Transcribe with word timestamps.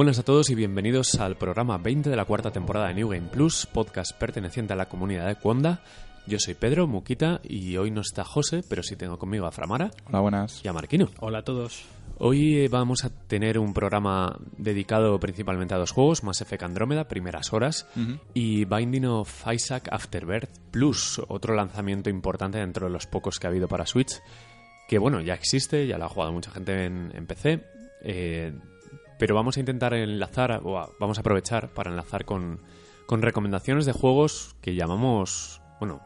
Buenas 0.00 0.18
a 0.18 0.22
todos 0.22 0.48
y 0.48 0.54
bienvenidos 0.54 1.16
al 1.16 1.36
programa 1.36 1.76
20 1.76 2.08
de 2.08 2.16
la 2.16 2.24
cuarta 2.24 2.50
temporada 2.50 2.88
de 2.88 2.94
New 2.94 3.10
Game 3.10 3.28
Plus, 3.30 3.66
podcast 3.66 4.16
perteneciente 4.16 4.72
a 4.72 4.76
la 4.76 4.88
comunidad 4.88 5.26
de 5.26 5.34
Cuonda. 5.34 5.82
Yo 6.26 6.38
soy 6.38 6.54
Pedro 6.54 6.86
Muquita 6.86 7.42
y 7.44 7.76
hoy 7.76 7.90
no 7.90 8.00
está 8.00 8.24
José, 8.24 8.62
pero 8.66 8.82
sí 8.82 8.96
tengo 8.96 9.18
conmigo 9.18 9.44
a 9.44 9.52
Framara 9.52 9.90
Hola, 10.08 10.20
buenas. 10.20 10.64
y 10.64 10.68
a 10.68 10.72
Marquino. 10.72 11.10
Hola 11.18 11.40
a 11.40 11.42
todos. 11.42 11.84
Hoy 12.16 12.60
eh, 12.60 12.68
vamos 12.68 13.04
a 13.04 13.10
tener 13.10 13.58
un 13.58 13.74
programa 13.74 14.38
dedicado 14.56 15.20
principalmente 15.20 15.74
a 15.74 15.76
dos 15.76 15.90
juegos, 15.90 16.24
Mass 16.24 16.40
Effect 16.40 16.62
Andrómeda, 16.62 17.06
primeras 17.06 17.52
horas, 17.52 17.86
y 18.32 18.64
Binding 18.64 19.04
of 19.04 19.44
Isaac 19.52 19.90
Afterbirth 19.92 20.60
Plus, 20.70 21.20
otro 21.28 21.54
lanzamiento 21.54 22.08
importante 22.08 22.56
dentro 22.56 22.86
de 22.86 22.92
los 22.94 23.06
pocos 23.06 23.38
que 23.38 23.46
ha 23.46 23.50
habido 23.50 23.68
para 23.68 23.84
Switch, 23.84 24.22
que 24.88 24.98
bueno, 24.98 25.20
ya 25.20 25.34
existe, 25.34 25.86
ya 25.86 25.98
lo 25.98 26.06
ha 26.06 26.08
jugado 26.08 26.32
mucha 26.32 26.52
gente 26.52 26.86
en, 26.86 27.12
en 27.14 27.26
PC, 27.26 27.66
eh, 28.02 28.54
pero 29.20 29.36
vamos 29.36 29.56
a 29.56 29.60
intentar 29.60 29.94
enlazar, 29.94 30.60
o 30.64 30.78
a- 30.78 30.90
vamos 30.98 31.18
a 31.18 31.20
aprovechar 31.20 31.68
para 31.68 31.90
enlazar 31.90 32.24
con, 32.24 32.58
con 33.06 33.22
recomendaciones 33.22 33.86
de 33.86 33.92
juegos 33.92 34.56
que 34.60 34.74
llamamos, 34.74 35.60
bueno, 35.78 36.00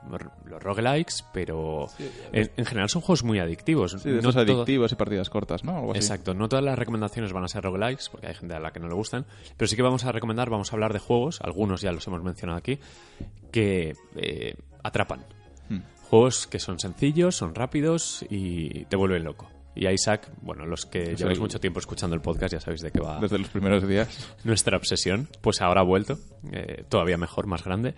los 0.46 0.62
roguelikes, 0.62 1.24
pero 1.32 1.86
en, 2.32 2.50
en 2.56 2.64
general 2.66 2.88
son 2.90 3.00
juegos 3.02 3.24
muy 3.24 3.38
adictivos. 3.38 3.92
Sí, 3.98 4.10
de 4.10 4.20
No 4.20 4.30
todo- 4.32 4.42
adictivos 4.42 4.92
y 4.92 4.94
partidas 4.96 5.30
cortas, 5.30 5.64
¿no? 5.64 5.76
Algo 5.78 5.92
así. 5.92 5.98
Exacto, 6.00 6.34
no 6.34 6.48
todas 6.48 6.64
las 6.64 6.78
recomendaciones 6.78 7.32
van 7.32 7.44
a 7.44 7.48
ser 7.48 7.62
roguelikes, 7.64 8.08
porque 8.10 8.26
hay 8.26 8.34
gente 8.34 8.54
a 8.54 8.60
la 8.60 8.72
que 8.72 8.80
no 8.80 8.88
le 8.88 8.94
gustan, 8.94 9.24
pero 9.56 9.66
sí 9.68 9.76
que 9.76 9.82
vamos 9.82 10.04
a 10.04 10.12
recomendar, 10.12 10.50
vamos 10.50 10.72
a 10.72 10.76
hablar 10.76 10.92
de 10.92 10.98
juegos, 10.98 11.40
algunos 11.40 11.80
ya 11.80 11.92
los 11.92 12.06
hemos 12.06 12.22
mencionado 12.22 12.58
aquí, 12.58 12.78
que 13.52 13.94
eh, 14.16 14.54
atrapan. 14.82 15.20
Hmm. 15.68 15.80
Juegos 16.10 16.46
que 16.46 16.58
son 16.58 16.78
sencillos, 16.78 17.36
son 17.36 17.54
rápidos 17.54 18.24
y 18.28 18.84
te 18.86 18.96
vuelven 18.96 19.24
loco. 19.24 19.48
Y 19.76 19.86
a 19.86 19.92
Isaac, 19.92 20.28
bueno, 20.40 20.66
los 20.66 20.86
que 20.86 21.16
lleváis 21.16 21.38
el- 21.38 21.40
mucho 21.40 21.58
tiempo 21.60 21.80
escuchando 21.80 22.14
el 22.14 22.22
podcast 22.22 22.52
ya 22.52 22.60
sabéis 22.60 22.80
de 22.82 22.90
qué 22.92 23.00
va 23.00 23.18
Desde 23.20 23.38
los 23.38 23.48
primeros 23.48 23.86
días. 23.88 24.34
nuestra 24.44 24.76
obsesión, 24.76 25.28
pues 25.40 25.60
ahora 25.60 25.80
ha 25.80 25.84
vuelto, 25.84 26.18
eh, 26.52 26.84
todavía 26.88 27.16
mejor, 27.16 27.46
más 27.46 27.64
grande. 27.64 27.94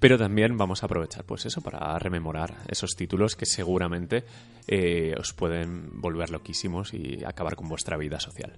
Pero 0.00 0.18
también 0.18 0.58
vamos 0.58 0.82
a 0.82 0.86
aprovechar, 0.86 1.24
pues 1.24 1.46
eso, 1.46 1.62
para 1.62 1.98
rememorar 1.98 2.56
esos 2.68 2.94
títulos 2.94 3.36
que 3.36 3.46
seguramente 3.46 4.24
eh, 4.66 5.14
os 5.18 5.32
pueden 5.32 5.98
volver 6.00 6.28
loquísimos 6.30 6.92
y 6.92 7.24
acabar 7.24 7.56
con 7.56 7.68
vuestra 7.68 7.96
vida 7.96 8.20
social. 8.20 8.52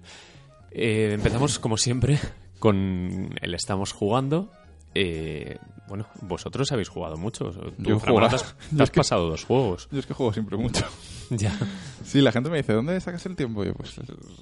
Eh, 0.71 1.11
empezamos, 1.13 1.59
como 1.59 1.77
siempre, 1.77 2.19
con 2.59 3.33
el 3.41 3.53
estamos 3.53 3.93
jugando. 3.93 4.51
Eh, 4.99 5.57
bueno, 5.87 6.07
vosotros 6.21 6.71
habéis 6.71 6.89
jugado 6.89 7.17
mucho. 7.17 7.51
Tú, 7.51 7.71
Yo 7.77 7.97
te 7.99 8.11
has, 8.35 8.55
te 8.69 8.75
Yo 8.75 8.83
has 8.83 8.89
es 8.89 8.91
que- 8.91 8.99
pasado 8.99 9.29
dos 9.29 9.45
juegos. 9.45 9.87
Yo 9.91 9.99
es 9.99 10.05
que 10.07 10.13
juego 10.13 10.33
siempre 10.33 10.57
mucho. 10.57 10.83
ya. 11.29 11.55
Sí, 12.03 12.21
la 12.21 12.31
gente 12.31 12.49
me 12.49 12.57
dice, 12.57 12.73
¿dónde 12.73 12.99
sacas 12.99 13.25
el 13.27 13.35
tiempo? 13.35 13.63
Yo, 13.63 13.73
pues, 13.73 13.95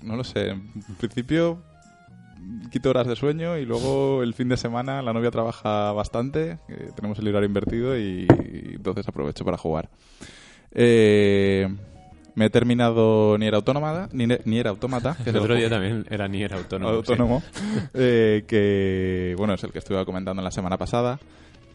no 0.03 0.15
lo 0.15 0.23
sé. 0.23 0.49
En 0.51 0.71
principio, 0.97 1.61
quito 2.71 2.89
horas 2.89 3.07
de 3.07 3.15
sueño 3.15 3.57
y 3.57 3.65
luego 3.65 4.23
el 4.23 4.33
fin 4.33 4.47
de 4.49 4.55
semana 4.57 5.01
la 5.01 5.11
novia 5.13 5.31
trabaja 5.31 5.91
bastante. 5.91 6.59
eh, 6.69 6.91
tenemos 6.95 7.19
el 7.19 7.27
horario 7.27 7.47
invertido 7.47 7.97
y, 7.97 8.27
y 8.45 8.75
entonces 8.75 9.07
aprovecho 9.07 9.43
para 9.43 9.57
jugar. 9.57 9.89
Eh, 10.71 11.67
me 12.35 12.45
he 12.45 12.49
terminado 12.49 13.37
Nier 13.37 13.55
Automata, 13.55 14.09
Nier, 14.13 14.41
Nier 14.45 14.67
Automata, 14.67 15.17
que 15.23 15.29
El 15.29 15.37
otro 15.37 15.55
día 15.55 15.69
también 15.69 16.05
era 16.09 16.27
ni 16.27 16.43
era 16.43 16.57
autónomo. 16.57 16.91
sí. 16.91 16.97
autónomo, 16.97 17.43
eh, 17.93 18.43
que 18.47 19.33
bueno 19.37 19.53
es 19.53 19.63
el 19.63 19.71
que 19.71 19.79
estuve 19.79 20.03
comentando 20.05 20.41
la 20.41 20.51
semana 20.51 20.77
pasada. 20.77 21.19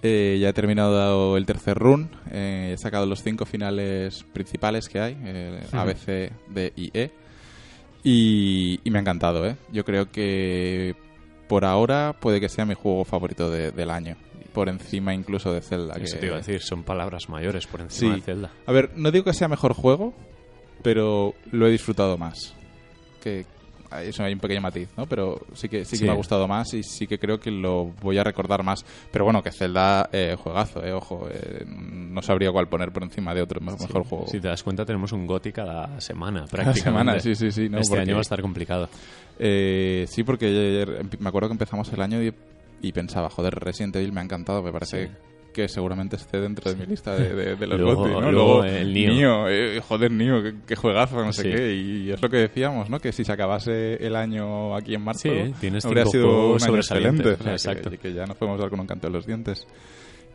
Eh, 0.03 0.39
ya 0.41 0.49
he 0.49 0.53
terminado 0.55 1.37
el 1.37 1.45
tercer 1.45 1.77
run, 1.77 2.09
eh, 2.31 2.71
he 2.75 2.79
sacado 2.79 3.05
los 3.05 3.23
cinco 3.23 3.45
finales 3.45 4.25
principales 4.33 4.89
que 4.89 4.99
hay, 5.01 5.17
eh, 5.25 5.61
A, 5.73 5.85
B, 5.85 5.95
C, 5.95 6.33
D 6.49 6.73
y 6.75 6.91
E, 6.99 7.11
y, 8.03 8.81
y 8.83 8.91
me 8.91 8.99
ha 8.99 9.03
encantado. 9.03 9.47
¿eh? 9.47 9.57
Yo 9.73 9.85
creo 9.85 10.11
que 10.11 10.95
por 11.49 11.65
ahora 11.65 12.15
puede 12.19 12.41
que 12.41 12.49
sea 12.49 12.65
mi 12.65 12.75
juego 12.75 13.05
favorito 13.05 13.51
de- 13.51 13.73
del 13.73 13.91
año, 13.91 14.17
por 14.55 14.69
encima 14.69 15.13
incluso 15.15 15.53
de 15.53 15.61
Zelda. 15.61 15.95
Eso 16.01 16.15
que- 16.15 16.21
te 16.21 16.27
iba 16.27 16.37
a 16.37 16.39
decir, 16.39 16.61
son 16.63 16.83
palabras 16.83 17.29
mayores 17.29 17.67
por 17.67 17.81
encima 17.81 18.15
Sí. 18.15 18.21
de 18.21 18.25
Zelda. 18.25 18.51
A 18.67 18.73
ver, 18.73 18.93
no 18.97 19.11
digo 19.11 19.25
que 19.25 19.35
sea 19.35 19.49
mejor 19.49 19.75
juego, 19.75 20.15
pero 20.83 21.35
lo 21.53 21.67
he 21.67 21.71
disfrutado 21.71 22.17
más. 22.19 22.55
Que 23.23 23.45
eso 24.05 24.23
hay 24.23 24.33
un 24.33 24.39
pequeño 24.39 24.61
matiz, 24.61 24.89
¿no? 24.97 25.05
Pero 25.07 25.41
sí 25.55 25.69
que 25.69 25.85
sí 25.85 25.91
que 25.93 25.97
Sí. 25.99 26.05
me 26.05 26.11
ha 26.13 26.15
gustado 26.15 26.47
más 26.47 26.73
y 26.75 26.83
sí 26.85 27.09
que 27.09 27.19
creo 27.19 27.41
que 27.41 27.51
lo 27.51 27.87
voy 28.01 28.19
a 28.19 28.25
recordar 28.25 28.63
más. 28.63 28.85
Pero 29.11 29.25
bueno, 29.25 29.43
que 29.43 29.51
Zelda 29.51 30.09
eh, 30.13 30.37
juegazo, 30.39 30.85
eh, 30.85 30.93
ojo, 30.93 31.27
eh, 31.29 31.65
no 31.67 32.23
sabría 32.23 32.53
cuál 32.53 32.69
poner 32.69 32.93
por 32.93 33.03
encima 33.03 33.35
de 33.35 33.43
otro 33.43 33.61
me- 33.61 33.73
mejor 33.73 34.05
juego. 34.05 34.27
Si 34.29 34.41
te 34.41 34.47
das 34.49 34.63
cuenta, 34.63 34.85
tenemos 34.87 35.11
un 35.13 35.27
GOTI 35.27 35.53
cada 35.53 36.01
semana, 36.01 36.47
Cada 36.49 36.63
prácticamente. 36.65 36.81
semana, 36.83 37.21
sí, 37.21 37.35
sí, 37.35 37.51
sí. 37.51 37.69
No, 37.69 37.79
este 37.79 37.91
porque- 37.91 38.03
año 38.03 38.15
va 38.15 38.21
a 38.21 38.23
estar 38.23 38.41
complicado. 38.41 38.89
Eh, 39.41 40.07
sí, 40.09 40.23
porque 40.23 40.47
ayer 40.47 41.05
me 41.19 41.29
acuerdo 41.29 41.49
que 41.49 41.55
empezamos 41.55 41.93
el 41.93 42.01
año 42.01 42.23
y, 42.23 42.33
y 42.83 42.93
pensaba, 42.93 43.29
joder, 43.29 43.55
Resident 43.57 43.97
Evil 43.97 44.13
me 44.13 44.21
ha 44.21 44.25
encantado, 44.25 44.63
me 44.63 44.71
parece 44.73 45.09
Sí. 45.09 45.13
Que 45.53 45.69
seguramente 45.69 46.17
esté 46.17 46.41
dentro 46.41 46.71
de 46.73 46.77
mi 46.79 46.87
lista 46.87 47.15
de, 47.17 47.35
de- 47.35 47.57
de 47.57 47.67
los 47.67 47.81
Luego- 47.81 48.09
¿no? 48.21 48.31
luego 48.33 48.65
el. 48.65 48.93
Nioh, 48.93 49.49
eh, 49.49 49.81
joder, 49.87 50.11
Nioh, 50.11 50.43
qué, 50.67 50.77
juegazo, 50.77 51.25
no 51.25 51.33
sé 51.33 51.43
Sí. 51.43 51.49
qué. 51.51 51.75
Y 51.75 52.11
es 52.11 52.21
lo 52.23 52.29
que 52.31 52.37
decíamos, 52.39 52.89
¿no? 52.91 52.99
Que 53.01 53.13
si 53.13 53.25
se 53.25 53.33
acabase 53.33 53.95
el 54.05 54.17
año 54.17 54.75
aquí 54.77 54.95
en 54.95 55.03
marzo, 55.03 55.23
Sí, 55.23 55.29
habría 55.85 56.07
sido 56.07 56.53
un 56.55 56.63
año 56.63 56.77
excelente. 56.77 57.29
O 57.31 57.37
sea, 57.43 57.53
exacto. 57.53 57.91
Que, 57.91 57.99
que 57.99 58.13
ya 58.13 58.27
nos 58.27 58.37
podemos 58.37 58.61
dar 58.61 58.71
con 58.71 58.81
un 58.81 58.87
canto 58.87 59.07
en 59.09 59.13
los 59.13 59.27
dientes. 59.27 59.67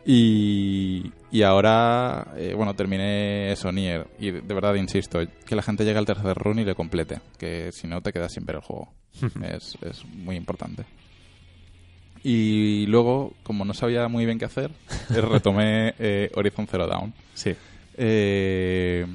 Y, 0.08 1.10
y 1.32 1.42
ahora, 1.42 2.28
eh, 2.36 2.54
bueno, 2.54 2.74
terminé 2.74 3.50
eso, 3.50 3.72
Nier. 3.72 4.06
Y 4.20 4.30
de 4.30 4.54
verdad, 4.54 4.74
insisto, 4.76 5.18
que 5.44 5.56
la 5.56 5.62
gente 5.62 5.84
llegue 5.84 5.98
al 5.98 6.06
tercer 6.06 6.36
run 6.36 6.60
y 6.60 6.64
le 6.64 6.76
complete. 6.76 7.18
Que 7.38 7.70
si 7.72 7.88
no, 7.88 8.00
te 8.00 8.12
quedas 8.12 8.32
sin 8.32 8.44
ver 8.46 8.56
el 8.56 8.62
juego. 8.62 8.88
es, 9.42 9.76
es 9.82 10.04
muy 10.06 10.36
importante. 10.36 10.84
Y 12.28 12.86
luego, 12.86 13.34
como 13.44 13.64
no 13.64 13.72
sabía 13.72 14.08
muy 14.08 14.26
bien 14.26 14.36
qué 14.36 14.46
hacer, 14.46 14.72
eh, 15.14 15.20
retomé 15.20 15.94
eh, 16.00 16.28
Horizon 16.34 16.66
Zero 16.66 16.88
Dawn. 16.88 17.14
Sí. 17.34 17.54
Eh, 17.96 19.06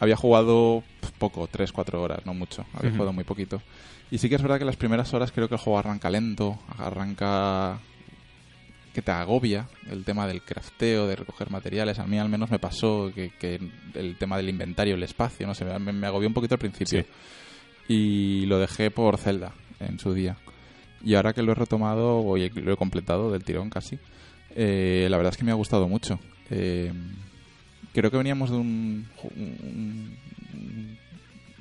había 0.00 0.16
jugado 0.16 0.82
poco, 1.16 1.46
3-4 1.48 1.94
horas, 1.94 2.26
no 2.26 2.34
mucho. 2.34 2.66
Había 2.74 2.90
jugado 2.90 3.12
muy 3.12 3.22
poquito. 3.22 3.62
Y 4.10 4.18
sí 4.18 4.28
que 4.28 4.34
es 4.34 4.42
verdad 4.42 4.58
que 4.58 4.64
las 4.64 4.74
primeras 4.74 5.14
horas 5.14 5.30
creo 5.30 5.48
que 5.48 5.54
el 5.54 5.60
juego 5.60 5.78
arranca 5.78 6.10
lento, 6.10 6.58
arranca 6.76 7.78
que 8.92 9.00
te 9.00 9.12
agobia 9.12 9.68
el 9.88 10.02
tema 10.02 10.26
del 10.26 10.42
crafteo, 10.42 11.06
de 11.06 11.14
recoger 11.14 11.50
materiales. 11.50 12.00
A 12.00 12.06
mí 12.08 12.18
al 12.18 12.28
menos 12.28 12.50
me 12.50 12.58
pasó 12.58 13.12
que, 13.14 13.30
que 13.38 13.60
el 13.94 14.16
tema 14.18 14.38
del 14.38 14.48
inventario, 14.48 14.96
el 14.96 15.04
espacio, 15.04 15.46
no 15.46 15.54
sé, 15.54 15.64
me, 15.64 15.92
me 15.92 16.06
agobió 16.08 16.26
un 16.26 16.34
poquito 16.34 16.56
al 16.56 16.60
principio. 16.60 17.04
Sí. 17.86 17.94
Y 17.94 18.46
lo 18.46 18.58
dejé 18.58 18.90
por 18.90 19.18
Zelda 19.18 19.52
en 19.78 20.00
su 20.00 20.12
día. 20.12 20.36
Y 21.06 21.14
ahora 21.14 21.32
que 21.32 21.42
lo 21.42 21.52
he 21.52 21.54
retomado, 21.54 22.18
o 22.18 22.36
lo 22.36 22.72
he 22.72 22.76
completado 22.76 23.30
del 23.30 23.44
tirón 23.44 23.70
casi, 23.70 23.98
eh, 24.56 25.06
la 25.08 25.16
verdad 25.16 25.32
es 25.32 25.36
que 25.38 25.44
me 25.44 25.52
ha 25.52 25.54
gustado 25.54 25.86
mucho. 25.88 26.18
Eh, 26.50 26.92
creo 27.94 28.10
que 28.10 28.16
veníamos 28.16 28.50
de 28.50 28.56
un, 28.56 29.06
un, 29.36 30.16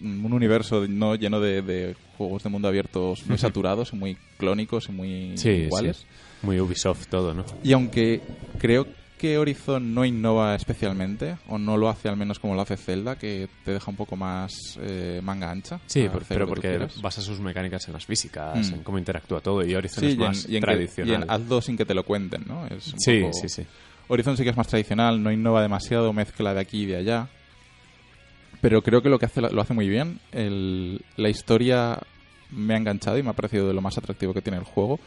un 0.02 0.34
universo 0.34 0.86
no 0.88 1.16
lleno 1.16 1.40
de, 1.40 1.62
de 1.62 1.96
juegos 2.18 2.44
de 2.44 2.50
mundo 2.50 2.68
abiertos 2.68 3.26
muy 3.28 3.38
saturados, 3.38 3.94
y 3.94 3.96
muy 3.96 4.18
clónicos 4.38 4.90
y 4.90 4.92
muy 4.92 5.38
Sí, 5.38 5.50
iguales. 5.50 5.98
sí. 5.98 6.06
Muy 6.42 6.60
Ubisoft 6.60 7.08
todo, 7.08 7.34
¿no? 7.34 7.46
Y 7.64 7.72
aunque 7.74 8.22
creo 8.60 8.86
que 8.86 8.92
Horizon 9.38 9.94
no 9.94 10.04
innova 10.06 10.56
especialmente, 10.56 11.38
o 11.48 11.58
no 11.58 11.78
lo 11.78 11.90
hace 11.90 12.10
al 12.10 12.18
menos 12.18 12.38
como 12.40 12.54
lo 12.54 12.62
hace 12.62 12.76
Zelda, 12.78 13.16
que 13.18 13.48
te 13.64 13.72
deja 13.72 13.90
un 13.90 13.96
poco 13.98 14.16
más 14.16 14.52
eh, 14.82 15.20
manga 15.24 15.50
ancha. 15.50 15.80
Sí, 15.86 16.08
por- 16.10 16.24
pero 16.26 16.46
que 16.46 16.50
porque 16.50 16.88
basa 17.02 17.22
sus 17.22 17.40
mecánicas 17.40 17.88
en 17.88 17.94
las 17.94 18.06
físicas, 18.06 18.70
Mm. 18.72 18.74
en 18.76 18.84
cómo 18.84 18.98
interactúa 18.98 19.40
todo, 19.42 19.66
y 19.66 19.74
Horizon 19.74 20.02
Sí, 20.02 20.08
es 20.08 20.12
y 20.12 20.16
en, 20.16 20.20
más 20.28 20.38
y 20.50 20.56
en 20.56 20.62
que- 20.62 20.66
tradicional. 20.68 21.12
y 21.12 21.16
en 21.24 21.32
hazlo 21.32 21.62
sin 21.62 21.78
que 21.78 21.86
te 21.86 21.94
lo 21.94 22.04
cuenten, 22.04 22.44
¿no? 22.46 22.66
Es 22.68 22.94
un 22.94 23.00
sí, 23.00 23.20
poco- 23.22 23.34
sí, 23.34 23.50
sí. 23.50 23.66
Horizon 24.08 24.38
sí 24.38 24.44
que 24.44 24.50
es 24.52 24.58
más 24.58 24.68
tradicional, 24.68 25.24
no 25.24 25.32
innova 25.32 25.62
demasiado, 25.62 26.12
mezcla 26.14 26.54
de 26.54 26.60
aquí 26.60 26.84
y 26.84 26.86
de 26.86 26.98
allá. 26.98 27.28
Pero 28.62 28.82
creo 28.82 29.02
que 29.02 29.10
lo 29.10 29.20
que 29.20 29.26
hace 29.26 29.42
lo 29.42 29.62
hace 29.62 29.74
muy 29.74 29.88
bien. 29.90 30.20
El- 30.32 31.02
la 31.18 31.30
historia 31.30 32.00
me 32.52 32.74
ha 32.74 32.78
enganchado 32.78 33.18
y 33.18 33.24
me 33.24 33.30
ha 33.30 33.34
parecido 33.34 33.68
de 33.68 33.74
lo 33.74 33.82
más 33.82 33.98
atractivo 33.98 34.34
que 34.34 34.42
tiene 34.42 34.58
el 34.60 34.64
juego. 34.66 35.00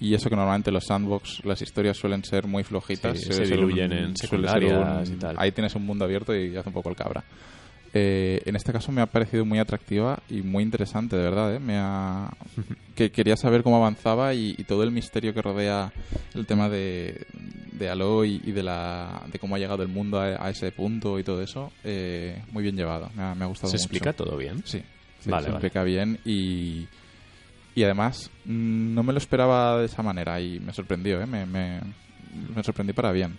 Y 0.00 0.12
eso 0.14 0.28
que 0.28 0.36
normalmente 0.36 0.70
los 0.70 0.84
sandbox, 0.84 1.44
las 1.44 1.62
historias 1.62 1.96
suelen 1.96 2.22
ser 2.24 2.46
muy 2.46 2.62
flojitas. 2.64 3.18
Sí, 3.18 3.32
se 3.32 3.44
diluyen 3.44 3.92
en 3.92 4.16
secundarias 4.16 5.08
un- 5.08 5.14
y 5.14 5.18
tal. 5.18 5.36
Ahí 5.38 5.52
tienes 5.52 5.74
un 5.74 5.86
mundo 5.86 6.04
abierto 6.04 6.34
y 6.36 6.54
hace 6.56 6.68
un 6.68 6.74
poco 6.74 6.90
el 6.90 6.96
cabra. 6.96 7.24
Eh, 7.98 8.42
en 8.44 8.56
este 8.56 8.72
caso 8.72 8.92
me 8.92 9.00
ha 9.00 9.06
parecido 9.06 9.46
muy 9.46 9.58
atractiva 9.58 10.18
y 10.28 10.42
muy 10.42 10.62
interesante, 10.62 11.16
de 11.16 11.22
verdad. 11.22 11.54
¿eh? 11.54 11.58
Me 11.60 11.78
ha... 11.78 12.28
que 12.94 13.10
quería 13.10 13.36
saber 13.38 13.62
cómo 13.62 13.76
avanzaba 13.76 14.34
y, 14.34 14.54
y 14.58 14.64
todo 14.64 14.82
el 14.82 14.90
misterio 14.90 15.32
que 15.32 15.40
rodea 15.40 15.90
el 16.34 16.44
tema 16.44 16.68
de, 16.68 17.26
de 17.72 17.88
Aloy 17.88 18.42
y 18.44 18.52
de, 18.52 18.62
la, 18.62 19.22
de 19.32 19.38
cómo 19.38 19.54
ha 19.54 19.58
llegado 19.58 19.82
el 19.82 19.88
mundo 19.88 20.20
a, 20.20 20.44
a 20.46 20.50
ese 20.50 20.72
punto 20.72 21.18
y 21.18 21.24
todo 21.24 21.40
eso, 21.40 21.72
eh, 21.84 22.42
muy 22.52 22.62
bien 22.62 22.76
llevado. 22.76 23.08
Me 23.16 23.22
ha, 23.22 23.34
me 23.34 23.44
ha 23.44 23.48
gustado 23.48 23.70
¿Se 23.70 23.76
mucho. 23.76 23.84
explica 23.84 24.12
todo 24.12 24.36
bien? 24.36 24.62
Sí, 24.66 24.82
sí, 25.20 25.30
Vale, 25.30 25.44
se 25.46 25.52
vale. 25.52 25.66
explica 25.66 25.82
bien 25.84 26.18
y, 26.26 26.86
y 27.76 27.84
además 27.84 28.30
mm, 28.46 28.94
no 28.94 29.04
me 29.04 29.12
lo 29.12 29.18
esperaba 29.18 29.78
de 29.78 29.86
esa 29.86 30.02
manera 30.02 30.40
y 30.40 30.58
me 30.58 30.72
sorprendió, 30.72 31.20
¿eh? 31.20 31.26
me, 31.26 31.46
me, 31.46 31.80
me 32.54 32.62
sorprendí 32.64 32.92
para 32.92 33.12
bien. 33.12 33.38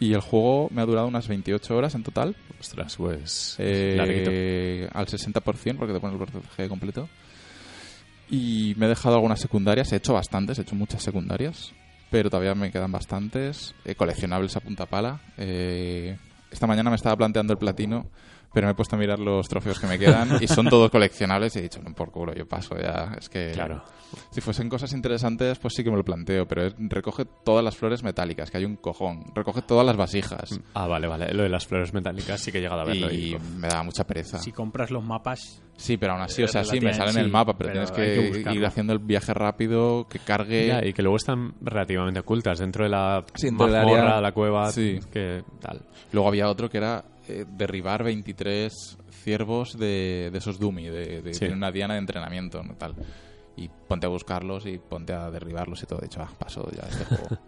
Y 0.00 0.12
el 0.12 0.20
juego 0.20 0.68
me 0.72 0.82
ha 0.82 0.86
durado 0.86 1.06
unas 1.06 1.28
28 1.28 1.76
horas 1.76 1.94
en 1.94 2.02
total, 2.02 2.34
Ostras, 2.58 2.96
pues... 2.96 3.56
eh, 3.58 4.88
al 4.92 5.06
60% 5.06 5.76
porque 5.76 5.92
te 5.92 6.00
pones 6.00 6.14
el 6.14 6.18
porcentaje 6.18 6.68
completo. 6.68 7.08
Y 8.28 8.74
me 8.76 8.86
he 8.86 8.88
dejado 8.88 9.14
algunas 9.14 9.40
secundarias, 9.40 9.92
he 9.92 9.96
hecho 9.96 10.14
bastantes, 10.14 10.58
he 10.58 10.62
hecho 10.62 10.74
muchas 10.74 11.02
secundarias, 11.02 11.72
pero 12.10 12.28
todavía 12.30 12.54
me 12.54 12.72
quedan 12.72 12.90
bastantes. 12.90 13.74
Eh, 13.84 13.94
coleccionables 13.94 14.56
a 14.56 14.60
punta 14.60 14.86
pala. 14.86 15.20
Eh, 15.36 16.16
esta 16.50 16.66
mañana 16.66 16.90
me 16.90 16.96
estaba 16.96 17.16
planteando 17.16 17.52
el 17.52 17.58
platino, 17.58 18.06
pero 18.56 18.68
me 18.68 18.70
he 18.72 18.74
puesto 18.74 18.96
a 18.96 18.98
mirar 18.98 19.18
los 19.18 19.46
trofeos 19.48 19.78
que 19.78 19.86
me 19.86 19.98
quedan 19.98 20.38
y 20.40 20.48
son 20.48 20.66
todos 20.70 20.90
coleccionables 20.90 21.54
y 21.56 21.58
he 21.58 21.62
dicho, 21.62 21.78
no, 21.82 21.92
por 21.94 22.10
culo, 22.10 22.32
yo 22.34 22.48
paso 22.48 22.74
ya. 22.80 23.12
Es 23.18 23.28
que 23.28 23.50
Claro. 23.52 23.84
si 24.30 24.40
fuesen 24.40 24.70
cosas 24.70 24.94
interesantes, 24.94 25.58
pues 25.58 25.74
sí 25.76 25.84
que 25.84 25.90
me 25.90 25.98
lo 25.98 26.02
planteo, 26.04 26.46
pero 26.48 26.64
es- 26.64 26.74
recoge 26.78 27.26
todas 27.44 27.62
las 27.62 27.76
flores 27.76 28.02
metálicas, 28.02 28.50
que 28.50 28.56
hay 28.56 28.64
un 28.64 28.76
cojón, 28.76 29.24
recoge 29.34 29.60
todas 29.60 29.84
las 29.84 29.98
vasijas. 29.98 30.58
Ah, 30.72 30.86
vale, 30.86 31.06
vale. 31.06 31.34
Lo 31.34 31.42
de 31.42 31.50
las 31.50 31.66
flores 31.66 31.92
metálicas 31.92 32.40
sí 32.40 32.50
que 32.50 32.56
he 32.56 32.60
llegado 32.62 32.80
a 32.80 32.84
verlo. 32.84 33.12
Y 33.12 33.34
y- 33.34 33.38
me 33.58 33.68
da 33.68 33.82
mucha 33.82 34.04
pereza. 34.06 34.38
Si 34.38 34.52
compras 34.52 34.90
los 34.90 35.04
mapas, 35.04 35.62
Sí, 35.78 35.98
pero 35.98 36.14
aún 36.14 36.22
así, 36.22 36.42
o 36.42 36.48
sea, 36.48 36.64
sí, 36.64 36.80
me 36.80 36.94
sale 36.94 37.10
en 37.10 37.18
el 37.18 37.30
mapa, 37.30 37.52
pero, 37.58 37.70
pero 37.70 37.84
tienes 37.86 37.90
que, 38.42 38.54
ir 38.54 38.64
haciendo 38.64 38.94
el 38.94 38.98
viaje 38.98 39.34
rápido, 39.34 40.06
que 40.08 40.18
cargue. 40.20 40.68
Ya, 40.68 40.82
y 40.82 40.94
que 40.94 41.02
luego 41.02 41.18
están 41.18 41.52
relativamente 41.60 42.20
ocultas 42.20 42.58
dentro 42.60 42.84
de 42.84 42.88
la 42.88 43.22
Sí, 43.34 43.48
dentro 43.48 43.66
mazmorra, 43.68 44.00
área- 44.12 44.20
la 44.22 44.32
cueva, 44.32 44.72
Sí. 44.72 44.98
que 45.12 45.44
tal. 45.60 45.82
Luego 46.12 46.28
había 46.28 46.48
otro 46.48 46.70
que 46.70 46.78
era 46.78 47.04
eh, 47.28 47.44
derribar 47.48 48.02
23 48.04 48.98
ciervos 49.10 49.78
de, 49.78 50.30
de 50.32 50.38
esos 50.38 50.58
dummy, 50.58 50.84
de, 50.84 51.22
de 51.22 51.34
Sí. 51.34 51.40
tiene 51.40 51.54
una 51.54 51.70
diana 51.72 51.94
de 51.94 52.00
entrenamiento, 52.00 52.62
¿no? 52.62 52.74
tal. 52.74 52.94
Y 53.56 53.68
ponte 53.88 54.06
a 54.06 54.10
buscarlos 54.10 54.66
y 54.66 54.78
ponte 54.78 55.12
a 55.12 55.30
derribarlos 55.30 55.82
y 55.82 55.86
todo. 55.86 55.98
De 56.00 56.06
hecho, 56.06 56.20
ah, 56.22 56.30
paso 56.38 56.70
ya 56.70 56.82
este 56.88 57.04
juego. 57.16 57.38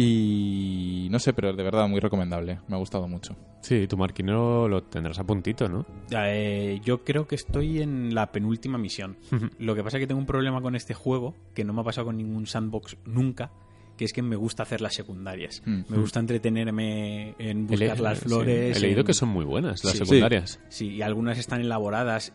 Y 0.00 1.08
no 1.10 1.18
sé, 1.18 1.32
pero 1.32 1.52
de 1.52 1.62
verdad 1.62 1.88
muy 1.88 1.98
recomendable. 2.00 2.60
Me 2.68 2.76
ha 2.76 2.78
gustado 2.78 3.08
mucho. 3.08 3.34
Sí, 3.62 3.86
tu 3.88 3.96
marquino 3.96 4.68
lo 4.68 4.82
tendrás 4.84 5.18
a 5.18 5.24
puntito, 5.24 5.68
¿no? 5.68 5.84
eh, 6.12 6.80
yo 6.84 7.02
creo 7.04 7.26
que 7.26 7.34
estoy 7.34 7.80
en 7.82 8.14
la 8.14 8.30
penúltima 8.30 8.78
misión. 8.78 9.16
Lo 9.58 9.74
que 9.74 9.82
pasa 9.82 9.96
es 9.96 10.02
que 10.02 10.06
tengo 10.06 10.20
un 10.20 10.26
problema 10.26 10.60
con 10.62 10.76
este 10.76 10.94
juego, 10.94 11.34
que 11.54 11.64
no 11.64 11.72
me 11.72 11.80
ha 11.80 11.84
pasado 11.84 12.06
con 12.06 12.16
ningún 12.16 12.46
sandbox 12.46 12.96
nunca, 13.06 13.50
que 13.98 14.06
es 14.06 14.14
que 14.14 14.22
me 14.22 14.36
gusta 14.36 14.62
hacer 14.62 14.80
las 14.80 14.94
secundarias. 14.94 15.60
Mm. 15.66 15.80
Me 15.88 15.98
gusta 15.98 16.20
entretenerme 16.20 17.34
en 17.38 17.66
buscar 17.66 18.00
las 18.00 18.18
sí, 18.20 18.24
flores. 18.24 18.76
He 18.76 18.80
leído 18.80 19.00
en- 19.00 19.06
que 19.06 19.12
son 19.12 19.28
muy 19.28 19.44
buenas 19.44 19.84
las 19.84 19.92
Sí. 19.92 19.98
secundarias. 19.98 20.60
Sí, 20.70 20.88
y 20.94 21.02
algunas 21.02 21.36
están 21.38 21.60
elaboradas. 21.60 22.32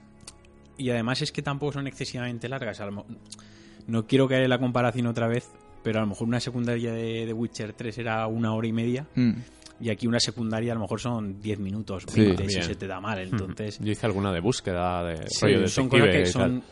Y 0.77 0.89
además 0.91 1.21
es 1.23 1.31
que 1.31 1.41
tampoco 1.41 1.71
son 1.71 1.87
excesivamente 1.87 2.47
largas. 2.49 2.79
No 3.87 4.05
quiero 4.07 4.27
caer 4.27 4.43
en 4.43 4.49
la 4.49 4.59
comparación 4.59 5.07
otra 5.07 5.27
vez, 5.27 5.49
pero 5.83 5.99
a 5.99 6.01
lo 6.01 6.07
mejor 6.09 6.27
una 6.27 6.39
secundaria 6.39 6.91
de, 6.93 7.25
de 7.25 7.33
Witcher 7.33 7.73
3 7.73 7.97
era 7.97 8.27
una 8.27 8.53
hora 8.53 8.67
y 8.67 8.73
media. 8.73 9.07
Mm. 9.15 9.31
Y 9.81 9.89
aquí 9.89 10.07
una 10.07 10.19
secundaria 10.19 10.71
a 10.71 10.75
lo 10.75 10.81
mejor 10.81 10.99
son 11.01 11.41
10 11.41 11.59
minutos, 11.59 12.03
Sí. 12.07 12.21
20 12.21 12.43
si 12.47 12.55
Bien. 12.55 12.63
se 12.63 12.75
te 12.75 12.87
da 12.87 13.01
mal. 13.01 13.19
Entonces, 13.19 13.79
Yo 13.79 13.91
hice 13.91 14.05
alguna 14.05 14.31
de 14.31 14.39
búsqueda, 14.39 15.03
de 15.03 15.27
Sí, 15.27 15.45
rollo 15.45 15.67
son 15.67 15.89
cosas 15.89 16.07
que 16.09 16.25
son 16.25 16.63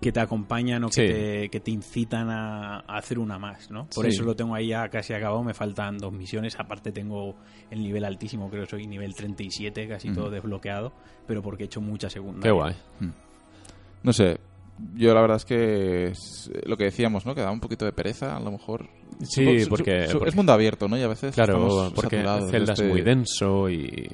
que 0.00 0.12
te 0.12 0.20
acompañan 0.20 0.84
o 0.84 0.88
Sí. 0.90 1.02
que, 1.02 1.08
te, 1.12 1.48
que 1.48 1.60
te 1.60 1.70
incitan 1.70 2.28
a, 2.30 2.80
a 2.80 2.96
hacer 2.98 3.18
una 3.18 3.38
más, 3.38 3.70
¿no? 3.70 3.86
Por 3.94 4.04
Sí. 4.04 4.10
eso 4.10 4.24
lo 4.24 4.36
tengo 4.36 4.54
ahí 4.54 4.68
ya 4.68 4.88
casi 4.88 5.14
acabado, 5.14 5.42
me 5.42 5.54
faltan 5.54 5.96
dos 5.98 6.12
misiones, 6.12 6.54
aparte 6.58 6.92
tengo 6.92 7.34
el 7.70 7.82
nivel 7.82 8.04
altísimo, 8.04 8.50
creo 8.50 8.64
que 8.64 8.70
soy 8.70 8.86
nivel 8.86 9.14
37, 9.14 9.88
casi 9.88 10.12
todo 10.12 10.28
desbloqueado, 10.30 10.92
pero 11.26 11.42
porque 11.42 11.64
he 11.64 11.66
hecho 11.66 11.80
mucha 11.80 12.10
segunda. 12.10 12.42
Qué 12.42 12.50
guay. 12.50 12.74
No 14.02 14.12
sé. 14.12 14.38
Yo 14.94 15.14
la 15.14 15.22
verdad 15.22 15.38
es 15.38 15.46
que 15.46 16.06
es 16.08 16.50
lo 16.66 16.76
que 16.76 16.84
decíamos, 16.84 17.24
¿no? 17.24 17.34
Que 17.34 17.40
da 17.40 17.50
un 17.50 17.60
poquito 17.60 17.86
de 17.86 17.92
pereza, 17.92 18.36
a 18.36 18.40
lo 18.40 18.50
mejor. 18.50 18.86
Sí, 19.22 19.60
su- 19.60 19.70
porque- 19.70 20.06
su- 20.08 20.18
porque- 20.18 20.28
es 20.28 20.36
mundo 20.36 20.52
abierto, 20.52 20.86
¿no? 20.86 20.98
Y 20.98 21.02
a 21.02 21.08
veces 21.08 21.34
Claro, 21.34 21.90
porque 21.94 22.18
Zelda 22.18 22.74
es 22.74 22.80
este- 22.80 22.84
muy 22.88 23.00
denso 23.00 23.70
y 23.70 24.06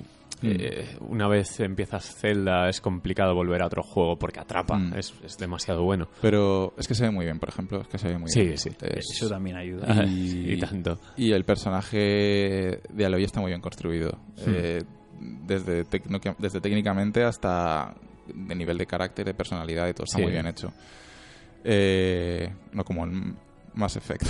Mm. 0.43 0.57
eh, 0.59 0.97
una 1.01 1.29
vez 1.29 1.61
empiezas 1.61 2.15
Zelda 2.17 2.69
es 2.69 2.81
complicado 2.81 3.35
volver 3.35 3.63
a 3.63 3.67
otro 3.67 3.83
juego 3.83 4.19
porque 4.19 4.41
atrapa, 4.41 4.77
Mm. 4.79 4.95
es, 4.99 5.15
es 5.25 5.37
demasiado 5.39 5.83
bueno. 5.85 6.09
Pero 6.21 6.75
es 6.77 6.89
que 6.89 6.95
se 6.95 7.05
ve 7.05 7.11
muy 7.11 7.25
bien, 7.25 7.39
por 7.39 7.49
ejemplo. 7.49 7.81
Es 7.81 7.89
que 7.89 7.99
se 7.99 8.09
ve 8.09 8.19
muy 8.19 8.29
Sí, 8.31 8.43
bien. 8.43 8.59
sí. 8.59 8.71
Es- 8.81 9.11
Eso 9.15 9.29
también 9.29 9.57
ayuda. 9.57 9.87
Y- 10.07 10.53
y 10.55 10.59
tanto. 10.59 10.99
Y 11.17 11.33
el 11.33 11.45
personaje 11.45 12.81
de 12.93 13.07
Aloy 13.07 13.25
está 13.25 13.41
muy 13.41 13.51
bien 13.51 13.61
construido. 13.61 14.19
Hmm. 14.45 14.53
Eh, 14.55 14.83
desde, 15.21 15.85
desde 16.39 16.61
técnicamente 16.61 17.23
hasta 17.23 17.95
de 18.35 18.55
nivel 18.55 18.79
de 18.79 18.87
carácter, 18.87 19.25
de 19.27 19.35
personalidad 19.35 19.89
y 19.89 19.93
todo 19.95 20.05
está 20.05 20.17
Sí. 20.19 20.23
muy 20.23 20.33
bien 20.33 20.47
hecho. 20.47 20.73
Eh, 21.65 22.53
no 22.73 22.85
como 22.85 23.05
en 23.05 23.37
Mass 23.75 23.97
Effect. 23.97 24.27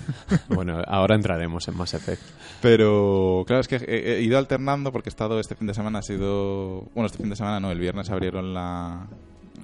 bueno, 0.48 0.82
ahora 0.86 1.14
entraremos 1.14 1.66
en 1.68 1.76
Mass 1.76 1.94
Effect. 1.94 2.22
Pero 2.60 3.44
claro, 3.46 3.60
es 3.60 3.68
que 3.68 3.76
he, 3.76 4.16
he 4.16 4.22
ido 4.22 4.38
alternando 4.38 4.92
porque 4.92 5.08
he 5.08 5.12
estado 5.12 5.40
este 5.40 5.54
fin 5.54 5.66
de 5.66 5.74
semana, 5.74 6.00
ha 6.00 6.02
sido... 6.02 6.82
Bueno, 6.94 7.06
este 7.06 7.18
fin 7.18 7.30
de 7.30 7.36
semana 7.36 7.60
no, 7.60 7.70
el 7.70 7.78
viernes 7.78 8.10
abrieron 8.10 8.52
la, 8.54 9.06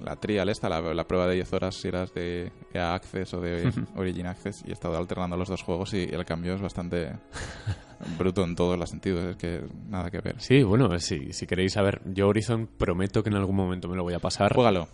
la 0.04 0.16
trial 0.16 0.48
esta, 0.48 0.68
la, 0.68 0.80
la 0.94 1.04
prueba 1.04 1.26
de 1.26 1.34
10 1.34 1.52
horas 1.52 1.74
si 1.74 1.88
eras 1.88 2.12
de 2.14 2.52
EA 2.72 2.94
Access 2.94 3.34
o 3.34 3.40
de 3.40 3.72
Origin 3.96 4.26
Access 4.26 4.62
y 4.66 4.70
he 4.70 4.72
estado 4.72 4.96
alternando 4.96 5.36
los 5.36 5.48
dos 5.48 5.62
juegos 5.62 5.92
y 5.94 6.04
el 6.04 6.24
cambio 6.24 6.54
es 6.54 6.60
bastante 6.60 7.12
bruto 8.18 8.44
en 8.44 8.54
todos 8.54 8.78
los 8.78 8.88
sentidos, 8.90 9.24
es 9.24 9.36
que 9.36 9.64
nada 9.88 10.10
que 10.10 10.20
ver. 10.20 10.40
Sí, 10.40 10.62
bueno, 10.62 10.98
si, 10.98 11.32
si 11.32 11.46
queréis 11.46 11.72
saber, 11.72 12.00
yo 12.06 12.28
Horizon 12.28 12.68
prometo 12.78 13.22
que 13.22 13.30
en 13.30 13.36
algún 13.36 13.56
momento 13.56 13.88
me 13.88 13.96
lo 13.96 14.02
voy 14.02 14.14
a 14.14 14.18
pasar. 14.18 14.54
Juégalo. 14.54 14.88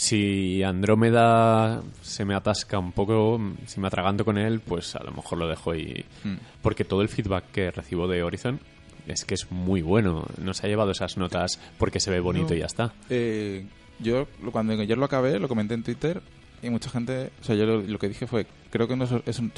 Si 0.00 0.62
Andrómeda 0.62 1.82
se 2.02 2.24
me 2.24 2.36
atasca 2.36 2.78
un 2.78 2.92
poco, 2.92 3.40
si 3.66 3.80
me 3.80 3.88
atraganto 3.88 4.24
con 4.24 4.38
él, 4.38 4.60
pues 4.60 4.94
a 4.94 5.02
lo 5.02 5.10
mejor 5.10 5.38
lo 5.38 5.48
dejo 5.48 5.74
y... 5.74 6.04
Mm. 6.22 6.34
Porque 6.62 6.84
todo 6.84 7.02
el 7.02 7.08
feedback 7.08 7.50
que 7.50 7.72
recibo 7.72 8.06
de 8.06 8.22
Horizon 8.22 8.60
es 9.08 9.24
que 9.24 9.34
es 9.34 9.50
muy 9.50 9.82
bueno. 9.82 10.24
Nos 10.40 10.62
ha 10.62 10.68
llevado 10.68 10.92
esas 10.92 11.16
notas 11.16 11.58
porque 11.78 11.98
se 11.98 12.12
ve 12.12 12.20
bonito 12.20 12.50
No. 12.50 12.54
y 12.54 12.58
ya 12.60 12.66
está. 12.66 12.92
Eh, 13.10 13.66
yo 13.98 14.28
lo- 14.40 14.52
cuando 14.52 14.72
ayer 14.74 14.96
lo 14.96 15.04
acabé, 15.04 15.40
lo 15.40 15.48
comenté 15.48 15.74
en 15.74 15.82
Twitter 15.82 16.22
y 16.62 16.70
mucha 16.70 16.90
gente, 16.90 17.32
o 17.40 17.44
sea, 17.44 17.56
yo 17.56 17.66
lo, 17.66 17.80
lo 17.82 17.98
que 17.98 18.06
dije 18.08 18.28
fue, 18.28 18.46
creo 18.70 18.86
que 18.86 18.94
no 18.94 19.02
es, 19.02 19.10
es 19.26 19.40
un, 19.40 19.50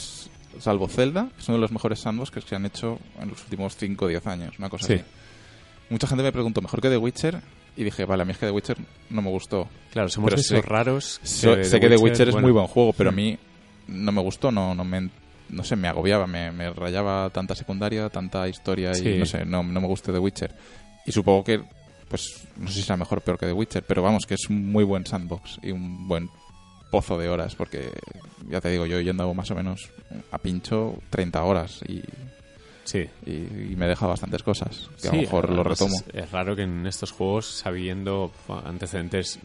salvo 0.58 0.88
Zelda, 0.88 1.28
que 1.36 1.42
es 1.42 1.48
uno 1.48 1.58
de 1.58 1.60
los 1.60 1.70
mejores 1.72 2.00
sandbox 2.00 2.30
que 2.30 2.40
se 2.40 2.56
han 2.56 2.64
hecho 2.64 2.98
en 3.20 3.28
los 3.28 3.42
últimos 3.44 3.76
5 3.76 4.06
o 4.06 4.08
10 4.08 4.26
años, 4.26 4.58
una 4.58 4.70
cosa 4.70 4.86
Sí. 4.86 4.94
así. 4.94 5.04
Mucha 5.90 6.06
gente 6.06 6.22
me 6.22 6.32
preguntó, 6.32 6.62
¿mejor 6.62 6.80
que 6.80 6.88
The 6.88 6.96
Witcher? 6.96 7.42
Y 7.80 7.84
dije, 7.84 8.04
vale, 8.04 8.22
a 8.22 8.26
mí 8.26 8.32
es 8.32 8.38
que 8.38 8.44
The 8.44 8.52
Witcher 8.52 8.76
no 9.08 9.22
me 9.22 9.30
gustó. 9.30 9.66
Claro, 9.90 10.08
somos 10.10 10.28
Pero 10.30 10.40
esos 10.40 10.58
sé- 10.58 10.60
raros. 10.62 11.18
So- 11.22 11.64
sé 11.64 11.80
que 11.80 11.88
The 11.88 11.96
Witcher 11.96 12.28
es 12.28 12.34
bueno, 12.34 12.46
muy 12.46 12.52
buen 12.52 12.66
juego, 12.66 12.92
pero 12.92 13.08
a 13.08 13.12
mí 13.12 13.38
no 13.88 14.12
me 14.12 14.20
gustó, 14.20 14.52
no, 14.52 14.74
no 14.74 14.84
me... 14.84 15.08
No 15.48 15.64
sé, 15.64 15.74
me 15.76 15.88
agobiaba, 15.88 16.26
me, 16.26 16.52
me 16.52 16.70
rayaba 16.70 17.28
tanta 17.30 17.54
secundaria, 17.56 18.08
tanta 18.10 18.46
historia 18.48 18.92
y 18.96 19.18
no 19.18 19.24
sé, 19.26 19.44
no, 19.44 19.62
no 19.64 19.80
me 19.80 19.86
gustó 19.88 20.12
The 20.12 20.18
Witcher. 20.18 20.54
Y 21.06 21.10
supongo 21.12 21.42
que, 21.42 21.60
pues, 22.08 22.46
no 22.56 22.68
sé 22.68 22.74
si 22.74 22.82
será 22.82 22.96
mejor 22.98 23.18
o 23.18 23.20
peor 23.22 23.38
que 23.38 23.46
The 23.46 23.52
Witcher, 23.54 23.82
pero 23.82 24.02
vamos, 24.02 24.26
que 24.26 24.34
es 24.34 24.48
un 24.50 24.70
muy 24.70 24.84
buen 24.84 25.04
sandbox 25.06 25.58
y 25.62 25.72
un 25.72 26.06
buen 26.06 26.28
pozo 26.92 27.18
de 27.18 27.28
horas, 27.30 27.54
porque 27.56 27.90
ya 28.48 28.60
te 28.60 28.68
digo, 28.68 28.84
yo 28.86 29.00
yendo 29.00 29.32
más 29.34 29.50
o 29.50 29.54
menos 29.56 29.90
a 30.30 30.38
pincho 30.38 30.98
30 31.10 31.42
horas 31.42 31.80
y, 31.88 32.02
Sí. 32.84 33.06
y, 33.26 33.30
y 33.30 33.74
me 33.76 33.86
he 33.86 33.88
dejado 33.88 34.10
bastantes 34.10 34.42
cosas, 34.42 34.88
que 35.00 35.08
a 35.08 35.12
lo 35.12 35.20
mejor 35.20 35.50
lo 35.50 35.62
retomo. 35.62 35.94
Es, 36.12 36.14
es 36.24 36.30
raro 36.32 36.56
que 36.56 36.62
en 36.62 36.86
estos 36.86 37.12
juegos, 37.12 37.46
sabiendo 37.46 38.32
antecedentes 38.64 39.38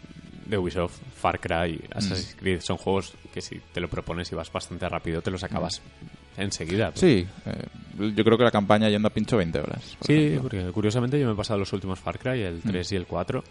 de 0.45 0.57
Ubisoft, 0.57 0.97
Far 1.15 1.39
Cry, 1.39 1.73
Mm. 1.77 1.97
Assassin's 1.97 2.35
Creed, 2.39 2.61
son 2.61 2.77
juegos 2.77 3.13
que 3.33 3.41
si 3.41 3.59
te 3.73 3.79
lo 3.81 3.87
propones 3.89 4.31
y 4.31 4.35
vas 4.35 4.51
bastante 4.51 4.87
rápido, 4.87 5.21
te 5.21 5.31
los 5.31 5.43
acabas 5.43 5.81
enseguida. 6.37 6.91
Sí, 6.95 7.25
eh, 7.45 8.11
yo 8.15 8.23
creo 8.23 8.37
que 8.37 8.43
la 8.43 8.51
campaña 8.51 8.89
yendo 8.89 9.07
a 9.07 9.11
pincho 9.11 9.37
20 9.37 9.59
horas. 9.59 9.95
por 9.97 10.07
Sí, 10.07 10.13
ejemplo. 10.13 10.41
porque 10.43 10.63
curiosamente 10.71 11.19
yo 11.19 11.25
me 11.27 11.33
he 11.33 11.35
pasado 11.35 11.59
los 11.59 11.71
últimos 11.73 11.99
Far 11.99 12.19
Cry, 12.19 12.41
el 12.43 12.61
3 12.61 12.91
y 12.91 12.95
el 12.95 13.05
4, 13.07 13.43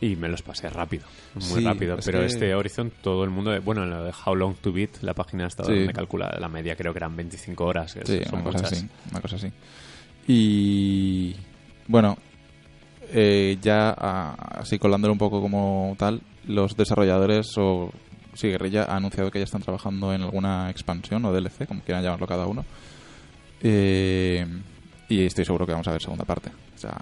y 0.00 0.16
me 0.16 0.28
los 0.28 0.42
pasé 0.42 0.70
rápido, 0.70 1.04
muy 1.34 1.42
Sí, 1.60 1.64
rápido. 1.64 1.98
es 1.98 2.04
Pero 2.06 2.20
que- 2.20 2.26
este 2.26 2.54
Horizon, 2.54 2.90
todo 3.02 3.22
el 3.24 3.30
mundo, 3.30 3.60
bueno, 3.62 3.82
en 3.84 3.90
lo 3.90 4.04
de 4.04 4.12
How 4.24 4.34
Long 4.34 4.54
to 4.56 4.72
Beat, 4.72 5.02
la 5.02 5.12
página 5.14 5.46
esta 5.46 5.64
Sí. 5.64 5.72
me 5.72 5.92
calcula 5.92 6.34
la 6.40 6.48
media, 6.48 6.74
creo 6.76 6.92
que 6.92 6.98
eran 6.98 7.14
25 7.16 7.64
horas. 7.66 7.92
que 7.94 8.06
Sí, 8.06 8.20
son 8.28 8.40
una 8.40 8.50
cosa 8.52 8.66
así, 8.66 8.86
una 9.10 9.20
cosa 9.20 9.36
así. 9.36 9.52
Y 10.26 11.34
bueno, 11.88 12.16
eh, 13.12 13.58
ya 13.60 13.90
así 13.90 14.78
colándolo 14.78 15.12
un 15.12 15.18
poco 15.18 15.40
como 15.40 15.94
tal, 15.98 16.20
los 16.46 16.76
desarrolladores 16.76 17.48
o 17.58 17.90
sí, 18.34 18.48
Guerrilla 18.48 18.84
ha 18.84 18.96
anunciado 18.96 19.30
que 19.30 19.38
ya 19.38 19.44
están 19.44 19.60
trabajando 19.62 20.14
en 20.14 20.22
alguna 20.22 20.70
expansión 20.70 21.24
o 21.24 21.32
DLC, 21.32 21.66
como 21.66 21.80
quieran 21.82 22.02
llamarlo 22.04 22.26
cada 22.26 22.46
uno. 22.46 22.64
Eh, 23.62 24.46
y 25.08 25.24
estoy 25.24 25.44
seguro 25.44 25.66
que 25.66 25.72
vamos 25.72 25.88
a 25.88 25.92
ver 25.92 26.00
segunda 26.00 26.24
parte. 26.24 26.50
O 26.74 26.78
sea, 26.78 26.96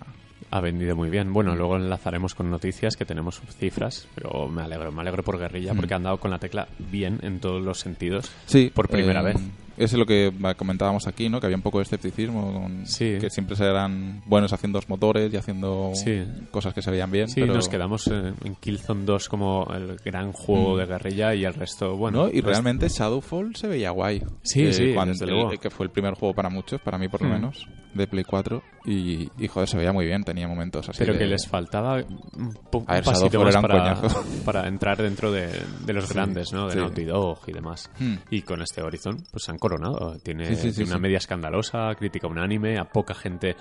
Ha 0.50 0.60
vendido 0.60 0.96
muy 0.96 1.10
bien. 1.10 1.32
Bueno, 1.32 1.54
luego 1.54 1.76
enlazaremos 1.76 2.34
con 2.34 2.50
noticias 2.50 2.96
que 2.96 3.04
tenemos 3.04 3.40
cifras, 3.58 4.08
pero 4.14 4.48
me 4.48 4.62
alegro, 4.62 4.90
me 4.92 5.02
alegro 5.02 5.22
por 5.22 5.38
Guerrilla 5.38 5.74
Mm. 5.74 5.76
porque 5.76 5.94
han 5.94 6.02
dado 6.04 6.18
con 6.18 6.30
la 6.30 6.38
tecla 6.38 6.68
bien 6.78 7.18
en 7.22 7.38
todos 7.38 7.62
los 7.62 7.78
sentidos. 7.80 8.30
sí, 8.46 8.70
Por 8.74 8.88
primera 8.88 9.20
eh, 9.20 9.24
vez. 9.24 9.36
Es 9.84 9.92
lo 9.92 10.06
que 10.06 10.32
comentábamos 10.56 11.06
aquí, 11.06 11.28
¿no? 11.28 11.40
Que 11.40 11.46
había 11.46 11.56
un 11.56 11.62
poco 11.62 11.78
de 11.78 11.82
escepticismo, 11.84 12.52
con 12.52 12.86
Sí. 12.86 13.16
que 13.20 13.30
siempre 13.30 13.56
serán 13.56 14.22
buenos 14.26 14.52
haciendo 14.52 14.80
motores 14.88 15.32
y 15.32 15.36
haciendo 15.36 15.90
Sí. 15.94 16.24
cosas 16.50 16.74
que 16.74 16.82
se 16.82 16.90
veían 16.90 17.10
bien. 17.10 17.28
Sí, 17.28 17.40
pero... 17.40 17.54
nos 17.54 17.68
quedamos 17.68 18.06
en, 18.08 18.34
Killzone 18.60 19.04
2 19.04 19.28
como 19.28 19.66
el 19.74 19.96
gran 20.04 20.32
juego 20.32 20.76
de 20.76 20.86
guerrilla 20.86 21.34
y 21.34 21.44
el 21.44 21.54
resto, 21.54 21.96
bueno. 21.96 22.24
¿no? 22.24 22.30
Y 22.30 22.40
realmente 22.40 22.88
Shadowfall 22.88 23.54
se 23.56 23.68
veía 23.68 23.90
guay. 23.90 24.22
Sí, 24.42 24.64
Que 24.64 24.72
sí, 24.72 24.94
cuando- 24.94 25.12
desde 25.12 25.26
luego. 25.26 25.50
Que 25.50 25.70
fue 25.70 25.86
el 25.86 25.90
primer 25.92 26.14
juego 26.14 26.34
para 26.34 26.48
muchos, 26.48 26.80
para 26.80 26.98
mí 26.98 27.08
por 27.08 27.22
lo 27.22 27.28
Mm. 27.28 27.32
menos, 27.32 27.66
de 27.94 28.06
Play 28.06 28.24
4. 28.24 28.62
Y, 28.84 29.28
y, 29.38 29.48
joder, 29.48 29.68
se 29.68 29.76
veía 29.76 29.92
muy 29.92 30.06
bien, 30.06 30.22
tenía 30.24 30.48
momentos 30.48 30.88
así 30.88 30.98
Pero 31.00 31.12
de- 31.12 31.18
que 31.18 31.26
les 31.26 31.46
faltaba 31.46 31.96
un, 31.96 32.54
po- 32.70 32.84
A 32.86 32.94
ver, 32.94 33.04
pasito 33.04 33.42
más 33.44 33.54
para, 34.44 34.66
entrar 34.66 34.96
dentro 35.02 35.30
de, 35.30 35.48
de 35.84 35.92
los 35.92 36.10
grandes, 36.12 36.52
¿no? 36.52 36.68
De. 36.68 36.76
Naughty 36.76 37.04
Dog 37.04 37.40
y 37.48 37.52
demás. 37.52 37.90
Hmm. 37.98 38.14
Y 38.30 38.42
con 38.42 38.62
este 38.62 38.80
Horizon, 38.82 39.22
pues 39.30 39.46
han 39.48 39.58
coronado. 39.68 40.18
Tiene, 40.22 40.46
Sí, 40.46 40.54
sí, 40.56 40.70
sí, 40.70 40.76
tiene 40.76 40.90
una 40.90 40.96
sí. 40.96 41.02
media 41.02 41.18
escandalosa, 41.18 41.94
crítica 41.96 42.26
unánime, 42.26 42.78
a 42.78 42.84
poca 42.88 43.14
gente 43.14 43.56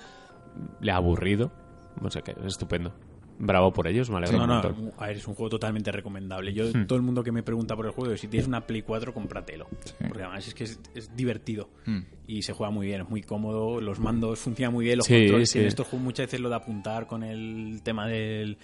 le 0.80 0.90
ha 0.92 0.96
aburrido. 0.96 1.52
No 2.00 2.10
sé 2.10 2.22
qué, 2.22 2.32
es 2.32 2.46
estupendo. 2.46 2.92
Bravo 3.40 3.72
por 3.72 3.86
ellos, 3.86 4.10
me 4.10 4.16
alegro 4.16 4.38
No, 4.38 4.42
un 4.44 4.48
no, 4.48 4.54
montón. 4.62 4.92
a 4.98 5.06
ver, 5.06 5.16
es 5.16 5.28
un 5.28 5.34
juego 5.34 5.48
totalmente 5.50 5.92
recomendable. 5.92 6.52
Yo, 6.52 6.64
Hmm. 6.72 6.86
todo 6.88 6.96
el 6.96 7.04
mundo 7.04 7.22
que 7.22 7.30
me 7.30 7.44
pregunta 7.44 7.76
por 7.76 7.86
el 7.86 7.92
juego, 7.92 8.16
si 8.16 8.26
tienes 8.26 8.48
una 8.48 8.66
Play 8.66 8.82
4, 8.82 9.14
cómpratelo. 9.14 9.68
Porque 10.08 10.22
además 10.24 10.48
es 10.48 10.54
que 10.54 10.64
es, 10.64 10.80
es 10.96 11.14
divertido. 11.14 11.68
Hmm. 11.86 12.00
Y 12.26 12.42
se 12.42 12.52
juega 12.52 12.72
muy 12.72 12.86
bien, 12.88 13.02
es 13.02 13.08
muy 13.08 13.22
cómodo, 13.22 13.80
los 13.80 14.00
mandos 14.00 14.40
funcionan 14.40 14.74
muy 14.74 14.86
bien, 14.86 14.96
los 14.98 15.06
Sí, 15.06 15.14
controles 15.20 15.50
sí. 15.50 15.60
en 15.60 15.66
estos 15.66 15.86
juegos 15.86 16.04
muchas 16.04 16.26
veces 16.26 16.40
lo 16.40 16.48
de 16.48 16.56
apuntar 16.56 17.06
con 17.06 17.22
el 17.22 17.80
tema 17.84 18.08
del 18.08 18.58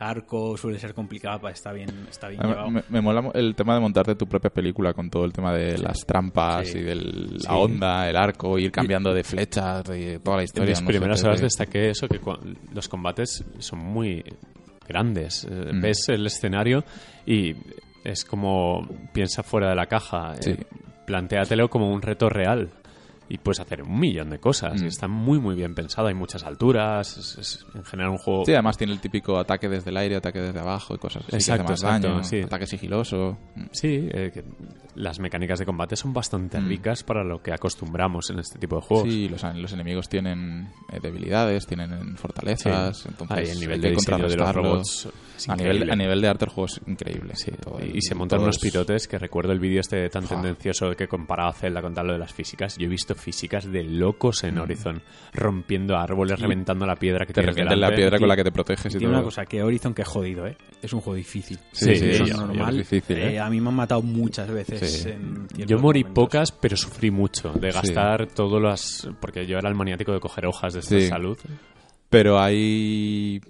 arco 0.00 0.56
suele 0.56 0.78
ser 0.78 0.94
complicado, 0.94 1.40
pa- 1.40 1.50
está 1.50 1.72
bien, 1.72 1.88
está 2.10 2.28
bien 2.28 2.40
llevado. 2.42 2.70
Me, 2.70 2.82
me 2.88 3.00
mola 3.00 3.20
mo- 3.22 3.32
el 3.34 3.54
tema 3.54 3.74
de 3.74 3.80
montarte 3.80 4.14
tu 4.16 4.26
propia 4.26 4.50
película 4.50 4.92
con 4.94 5.10
todo 5.10 5.24
el 5.24 5.32
tema 5.32 5.52
de 5.52 5.78
las 5.78 6.04
trampas 6.06 6.68
Sí. 6.68 6.78
y 6.78 6.82
de 6.82 6.94
la 6.96 7.38
Sí. 7.40 7.46
onda, 7.50 8.08
el 8.08 8.16
arco, 8.16 8.58
ir 8.58 8.72
cambiando 8.72 9.12
de 9.14 9.22
flechas 9.22 9.84
y 9.96 10.18
toda 10.18 10.38
la 10.38 10.42
En 10.42 10.44
historia. 10.46 10.70
mis 10.70 10.80
no 10.82 10.86
sé, 10.86 10.92
primeras 10.92 11.24
horas 11.24 11.40
destaqué 11.40 11.90
eso, 11.90 12.08
que 12.08 12.18
los 12.72 12.88
combates 12.88 13.44
son 13.58 13.78
muy 13.80 14.24
grandes. 14.88 15.44
Eh, 15.44 15.72
Mm. 15.72 15.80
Ves 15.80 16.08
el 16.08 16.26
escenario 16.26 16.82
y 17.26 17.54
es 18.02 18.24
como 18.24 18.88
piensa 19.12 19.42
fuera 19.42 19.68
de 19.68 19.76
la 19.76 19.86
caja. 19.86 20.34
Sí. 20.40 20.50
Eh, 20.52 20.66
plantéatelo 21.06 21.68
como 21.68 21.92
un 21.92 22.02
reto 22.02 22.28
real. 22.28 22.70
Y 23.32 23.38
puedes 23.38 23.60
hacer 23.60 23.82
un 23.84 23.96
millón 23.98 24.28
de 24.28 24.40
cosas. 24.40 24.82
Mm. 24.82 24.86
Está 24.86 25.06
muy, 25.06 25.38
muy 25.38 25.54
bien 25.54 25.72
pensado. 25.72 26.08
Hay 26.08 26.14
muchas 26.14 26.42
alturas. 26.42 27.16
Es, 27.16 27.38
es 27.38 27.66
en 27.76 27.84
general 27.84 28.10
un 28.10 28.18
juego... 28.18 28.44
Sí, 28.44 28.52
además 28.52 28.76
tiene 28.76 28.92
el 28.92 28.98
típico 28.98 29.38
ataque 29.38 29.68
desde 29.68 29.90
el 29.90 29.96
aire, 29.98 30.16
ataque 30.16 30.40
desde 30.40 30.58
abajo 30.58 30.96
y 30.96 30.98
cosas 30.98 31.22
así. 31.28 31.36
Exacto, 31.36 31.66
que 31.66 31.72
hace 31.74 31.84
más 31.86 31.94
exacto, 31.94 32.08
daño, 32.08 32.24
sí. 32.24 32.40
ataque 32.40 32.66
sigiloso. 32.66 33.38
Mm. 33.54 33.62
Sí, 33.70 34.08
eh, 34.12 34.30
que 34.34 34.44
las 34.96 35.20
mecánicas 35.20 35.60
de 35.60 35.64
combate 35.64 35.94
son 35.94 36.12
bastante 36.12 36.58
Mm. 36.60 36.66
ricas 36.68 37.04
para 37.04 37.22
lo 37.22 37.40
que 37.40 37.52
acostumbramos 37.52 38.28
en 38.30 38.40
este 38.40 38.58
tipo 38.58 38.74
de 38.76 38.82
juegos. 38.82 39.08
Sí, 39.08 39.28
los, 39.28 39.42
los 39.54 39.72
enemigos 39.72 40.08
tienen 40.08 40.68
eh, 40.92 40.98
debilidades, 41.00 41.66
tienen 41.68 42.16
fortalezas. 42.16 43.06
Entonces 43.06 43.36
Ahí 43.38 43.48
el 43.48 43.60
nivel 43.60 43.80
de 43.80 43.90
de 43.90 44.36
los 44.36 44.54
robots 44.54 45.08
a 45.48 45.56
nivel, 45.56 45.90
a 45.90 45.96
nivel 45.96 46.20
de 46.20 46.28
arte 46.28 46.44
el 46.46 46.50
juego 46.50 46.66
es 46.66 46.80
increíble. 46.86 47.34
Sí, 47.36 47.50
y- 47.78 47.82
el- 47.82 47.96
y 47.96 48.02
se 48.02 48.14
montan 48.14 48.40
unos 48.40 48.56
es- 48.56 48.62
pilotes 48.62 49.06
que 49.08 49.18
recuerdo 49.18 49.52
el 49.52 49.60
vídeo 49.60 49.80
este 49.80 50.08
tan 50.10 50.26
tendencioso 50.26 50.90
que 50.96 51.06
comparaba 51.08 51.52
Zelda 51.52 51.80
con 51.80 51.94
tal 51.94 52.08
lo 52.08 52.12
de 52.14 52.18
las 52.18 52.32
físicas. 52.34 52.76
Yo 52.76 52.86
he 52.86 52.88
visto 52.90 53.14
físicas 53.20 53.70
de 53.70 53.84
locos 53.84 54.42
en 54.44 54.58
Horizon, 54.58 55.02
rompiendo 55.32 55.96
árboles, 55.96 56.38
Y 56.38 56.42
reventando 56.42 56.86
la 56.86 56.96
piedra 56.96 57.26
que 57.26 57.32
Te 57.32 57.40
tienes 57.40 57.54
revienten 57.54 57.80
la 57.80 57.94
piedra 57.94 58.18
con 58.18 58.28
la 58.28 58.36
que 58.36 58.44
te 58.44 58.52
proteges 58.52 58.94
y 58.94 58.98
Tiene 58.98 59.12
todo. 59.12 59.18
una 59.20 59.24
cosa, 59.24 59.44
que 59.46 59.62
Horizon 59.62 59.94
que 59.94 60.02
es 60.02 60.08
jodido, 60.08 60.46
¿eh? 60.46 60.56
Es 60.82 60.92
un 60.92 61.00
juego 61.00 61.16
difícil. 61.16 61.58
Sí, 61.72 61.94
sí, 61.96 62.14
sí, 62.14 62.22
es 62.24 62.36
normal. 62.36 62.70
es 62.80 62.88
difícil, 62.90 63.16
¿eh? 63.18 63.34
Eh, 63.34 63.38
a 63.40 63.48
mí 63.50 63.60
me 63.60 63.68
han 63.68 63.74
matado 63.76 64.02
muchas 64.02 64.50
veces. 64.50 64.80
Sí. 65.02 65.08
en 65.10 65.46
ciertos 65.54 65.66
Yo 65.70 65.78
morí 65.78 66.00
momentos. 66.02 66.24
pocas, 66.24 66.52
pero 66.52 66.76
sufrí 66.76 67.10
mucho 67.10 67.52
de 67.52 67.70
Sí. 67.70 67.76
gastar 67.78 68.26
todas 68.28 68.62
las... 68.62 69.08
Porque 69.20 69.46
yo 69.46 69.58
era 69.58 69.68
el 69.68 69.74
maniático 69.74 70.12
de 70.12 70.20
coger 70.20 70.46
hojas 70.46 70.72
de 70.74 70.80
esta 70.80 71.00
salud. 71.16 71.38
Pero 72.08 72.40
hay 72.40 73.40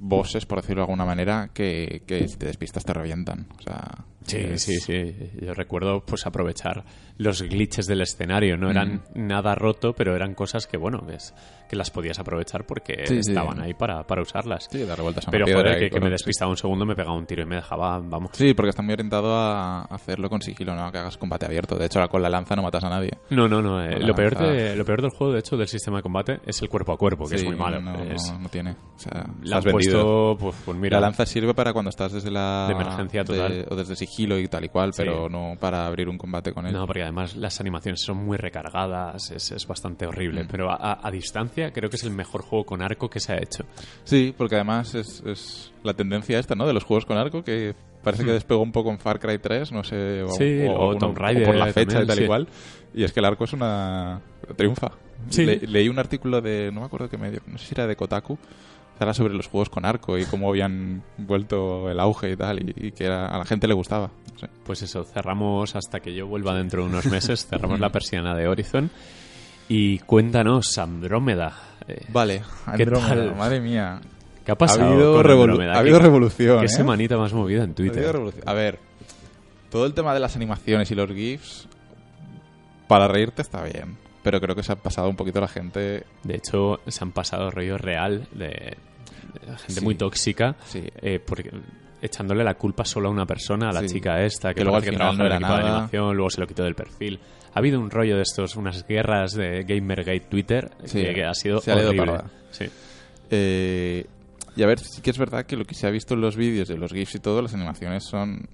bosses, 0.00 0.46
por 0.46 0.60
decirlo 0.60 0.82
de 0.82 0.84
alguna 0.84 1.04
manera, 1.04 1.50
que, 1.52 2.02
que 2.06 2.28
si 2.28 2.36
te 2.36 2.46
despistas 2.46 2.84
te 2.84 2.92
revientan. 2.92 3.48
O 3.58 3.62
sea, 3.62 4.04
Sí, 4.28 4.36
es- 4.38 4.62
sí, 4.62 4.78
sí. 4.80 5.14
Yo 5.40 5.54
recuerdo 5.54 6.00
pues 6.04 6.26
aprovechar 6.26 6.84
los 7.16 7.42
glitches 7.42 7.86
del 7.86 8.00
escenario. 8.02 8.56
No 8.56 8.70
eran 8.70 9.02
nada 9.14 9.54
roto, 9.54 9.92
pero 9.92 10.14
eran 10.14 10.34
cosas 10.34 10.66
que, 10.66 10.76
bueno, 10.76 11.02
ves 11.06 11.34
que 11.68 11.76
las 11.76 11.90
podías 11.90 12.18
aprovechar 12.18 12.64
porque 12.64 13.06
Sí, 13.06 13.22
sí. 13.22 13.30
estaban 13.32 13.60
ahí 13.60 13.74
para, 13.74 14.06
para 14.06 14.22
usarlas. 14.22 14.68
Sí, 14.70 14.84
dar 14.84 15.02
vueltas 15.02 15.28
a 15.28 15.30
pero 15.30 15.44
joder, 15.46 15.78
que, 15.78 15.90
que 15.90 16.00
me 16.00 16.08
despistaba 16.08 16.50
un 16.50 16.56
segundo, 16.56 16.86
me 16.86 16.94
pegaba 16.96 17.14
un 17.16 17.26
tiro 17.26 17.42
y 17.42 17.46
me 17.46 17.56
dejaba, 17.56 17.98
vamos. 17.98 18.30
Sí, 18.32 18.54
porque 18.54 18.70
está 18.70 18.80
muy 18.82 18.94
orientado 18.94 19.34
a 19.36 19.82
hacerlo 19.82 20.30
con 20.30 20.40
sigilo, 20.40 20.74
no 20.74 20.90
que 20.90 20.98
hagas 20.98 21.18
combate 21.18 21.44
abierto. 21.46 21.76
De 21.76 21.86
hecho, 21.86 22.00
con 22.08 22.22
la 22.22 22.30
lanza 22.30 22.56
no 22.56 22.62
matas 22.62 22.84
a 22.84 22.88
nadie. 22.88 23.10
No, 23.30 23.48
no, 23.48 23.60
no. 23.60 23.82
eh, 23.84 23.98
lo, 24.00 24.14
peor 24.14 24.38
de, 24.38 24.76
lo 24.76 24.84
peor 24.84 25.02
del 25.02 25.10
juego, 25.10 25.32
de 25.34 25.40
hecho, 25.40 25.56
del 25.58 25.68
sistema 25.68 25.98
de 25.98 26.02
combate 26.02 26.40
es 26.46 26.62
el 26.62 26.68
cuerpo 26.70 26.92
a 26.92 26.96
cuerpo, 26.96 27.24
que 27.28 27.36
Sí, 27.36 27.44
es 27.44 27.44
muy 27.44 27.56
malo. 27.56 27.80
No, 27.82 28.02
Es- 28.02 28.32
no- 28.32 28.38
no 28.38 28.48
tiene. 28.48 28.70
O 28.70 28.98
sea, 28.98 29.26
puesto, 29.70 30.36
pues, 30.40 30.56
pues 30.64 30.78
mira, 30.78 30.98
La 31.00 31.06
lanza 31.06 31.26
sirve 31.26 31.52
para 31.54 31.72
cuando 31.72 31.90
estás 31.90 32.12
desde 32.12 32.30
la... 32.30 32.66
De 32.68 32.74
emergencia 32.74 33.24
total. 33.24 33.66
o 33.70 33.76
desde 33.76 33.94
sigilo 33.96 34.17
y 34.18 34.48
tal 34.48 34.64
y 34.64 34.68
cual, 34.68 34.92
Sí. 34.92 35.02
pero 35.04 35.28
no 35.28 35.56
para 35.60 35.86
abrir 35.86 36.08
un 36.08 36.18
combate 36.18 36.52
con 36.52 36.66
él. 36.66 36.72
No, 36.72 36.86
porque 36.86 37.02
además 37.02 37.36
las 37.36 37.60
animaciones 37.60 38.00
son 38.02 38.16
muy 38.18 38.36
recargadas, 38.36 39.30
es, 39.30 39.52
es 39.52 39.66
bastante 39.66 40.06
horrible. 40.06 40.44
Mm. 40.44 40.48
Pero 40.50 40.70
a, 40.70 40.98
a- 41.06 41.10
distancia 41.10 41.72
creo 41.72 41.88
que 41.90 41.96
es 41.96 42.04
el 42.04 42.10
mejor 42.10 42.42
juego 42.42 42.64
con 42.66 42.82
arco 42.82 43.08
que 43.08 43.20
se 43.20 43.32
ha 43.32 43.36
hecho. 43.38 43.64
Sí, 44.04 44.34
porque 44.36 44.56
además 44.56 44.94
es, 44.94 45.22
es 45.26 45.72
la 45.82 45.94
tendencia 45.94 46.38
esta, 46.38 46.54
¿no? 46.54 46.66
De 46.66 46.72
los 46.72 46.84
juegos 46.84 47.06
con 47.06 47.16
arco 47.16 47.42
que 47.44 47.74
parece 48.02 48.24
que 48.24 48.32
despegó 48.32 48.62
un 48.62 48.72
poco 48.72 48.90
en 48.90 48.98
Far 48.98 49.18
Cry 49.20 49.38
3, 49.38 49.72
no 49.72 49.82
sé, 49.84 50.22
o. 50.22 50.28
Sí, 50.30 50.60
o 50.66 50.72
alguno- 50.90 50.98
Tomb 50.98 51.18
Raider 51.18 51.44
por 51.46 51.54
la 51.56 51.66
fecha 51.72 51.98
también, 52.00 52.04
y 52.04 52.06
tal 52.06 52.16
sí. 52.18 52.24
y 52.24 52.26
cual. 52.26 52.48
Y 52.94 53.04
es 53.04 53.12
que 53.12 53.20
el 53.20 53.26
arco 53.26 53.44
es 53.44 53.52
una... 53.52 54.20
triunfa. 54.56 54.92
Sí. 55.30 55.44
Le- 55.44 55.58
leí 55.66 55.88
un 55.88 55.98
artículo 55.98 56.40
de, 56.40 56.70
no 56.72 56.80
me 56.80 56.86
acuerdo 56.86 57.08
qué 57.08 57.18
medio, 57.18 57.40
no 57.46 57.58
sé 57.58 57.66
si 57.66 57.74
era 57.74 57.86
de 57.86 57.96
Kotaku, 57.96 58.38
era 59.00 59.14
sobre 59.14 59.34
los 59.34 59.46
juegos 59.46 59.70
con 59.70 59.84
arco 59.84 60.18
y 60.18 60.24
cómo 60.24 60.48
habían 60.50 61.02
vuelto 61.18 61.90
el 61.90 62.00
auge 62.00 62.32
y 62.32 62.36
tal, 62.36 62.58
y, 62.60 62.88
y 62.88 62.92
que 62.92 63.04
era- 63.04 63.26
a 63.28 63.38
la 63.38 63.44
gente 63.44 63.66
le 63.68 63.74
gustaba. 63.74 64.10
No 64.32 64.38
sé. 64.38 64.48
Pues 64.64 64.82
eso, 64.82 65.04
cerramos 65.04 65.74
hasta 65.76 66.00
que 66.00 66.14
yo 66.14 66.26
vuelva 66.26 66.54
dentro 66.54 66.82
de 66.82 66.88
unos 66.88 67.06
meses, 67.06 67.46
cerramos 67.46 67.78
la 67.80 67.90
persiana 67.90 68.34
de 68.34 68.48
Horizon. 68.48 68.90
Y 69.68 69.98
cuéntanos, 70.00 70.76
Andrómeda. 70.78 71.52
eh, 71.86 72.04
Vale, 72.08 72.42
¿Qué 72.76 72.82
Andrómeda, 72.84 73.34
madre 73.34 73.60
mía. 73.60 74.00
¿Qué 74.44 74.52
ha 74.52 74.54
Ha 74.54 74.58
pasado? 74.58 74.86
habido, 74.92 75.12
con 75.14 75.24
revolu- 75.26 75.68
ha 75.74 75.78
habido 75.78 75.98
¿Qué- 75.98 76.02
revolución. 76.04 76.60
¿Qué 76.60 76.66
¿eh? 76.66 76.68
semanita 76.70 77.16
más 77.18 77.32
movida 77.34 77.64
en 77.64 77.70
Ha 77.70 77.72
habido 77.74 77.92
Twitter? 77.92 78.12
revolución. 78.12 78.44
A 78.48 78.52
ver, 78.54 78.78
todo 79.70 79.84
el 79.84 79.92
tema 79.94 80.14
de 80.14 80.20
las 80.20 80.36
animaciones 80.36 80.90
y 80.90 80.94
los 80.94 81.10
GIFs, 81.12 81.68
para 82.86 83.08
reírte 83.08 83.42
está 83.42 83.62
bien. 83.64 83.96
Pero 84.22 84.40
creo 84.40 84.54
que 84.56 84.62
se 84.62 84.72
ha 84.72 84.76
pasado 84.76 85.08
un 85.08 85.16
poquito 85.16 85.40
la 85.40 85.48
gente. 85.48 86.04
De 86.24 86.34
hecho, 86.34 86.80
se 86.86 87.04
han 87.04 87.12
pasado 87.12 87.50
rollo 87.50 87.78
real 87.78 88.26
de 88.32 88.76
gente 89.40 89.72
Sí. 89.72 89.80
muy 89.80 89.94
tóxica, 89.94 90.56
Sí. 90.64 90.82
eh, 91.02 91.20
porque 91.24 91.50
echándole 92.00 92.44
la 92.44 92.54
culpa 92.54 92.84
solo 92.84 93.08
a 93.08 93.12
una 93.12 93.26
persona, 93.26 93.70
a 93.70 93.72
la 93.72 93.80
Sí. 93.80 93.94
chica 93.94 94.22
esta, 94.22 94.50
que, 94.50 94.56
Que 94.60 94.64
luego 94.64 94.78
que 94.80 94.86
final 94.92 94.98
trabaja 94.98 95.18
no 95.18 95.24
en 95.24 95.30
el 95.32 95.36
equipo 95.38 95.52
de 95.52 95.58
nada. 95.58 95.72
animación, 95.74 96.16
luego 96.16 96.30
se 96.30 96.40
lo 96.40 96.46
quitó 96.46 96.62
del 96.64 96.74
perfil. 96.74 97.18
Ha 97.54 97.58
habido 97.58 97.80
un 97.80 97.90
rollo 97.90 98.16
de 98.16 98.22
estos, 98.22 98.54
unas 98.56 98.86
guerras 98.86 99.32
de 99.32 99.64
Gamergate 99.64 100.20
Twitter 100.28 100.70
que, 100.92 101.12
que 101.14 101.24
ha 101.24 101.34
sido 101.34 101.60
se 101.60 101.72
ha 101.72 101.76
horrible. 101.76 101.96
parda. 102.06 102.30
Sí. 102.50 102.66
Eh, 103.30 104.06
y 104.56 104.62
a 104.62 104.66
ver, 104.66 104.78
sí 104.80 105.00
que 105.02 105.10
es 105.10 105.18
verdad 105.18 105.44
que 105.46 105.56
lo 105.56 105.64
que 105.64 105.74
se 105.74 105.86
ha 105.86 105.90
visto 105.90 106.14
en 106.14 106.20
los 106.20 106.36
vídeos 106.36 106.68
de 106.68 106.76
los 106.76 106.92
GIFs 106.92 107.16
y 107.16 107.18
todo, 107.20 107.42
las 107.42 107.54
animaciones 107.54 108.04
son 108.04 108.48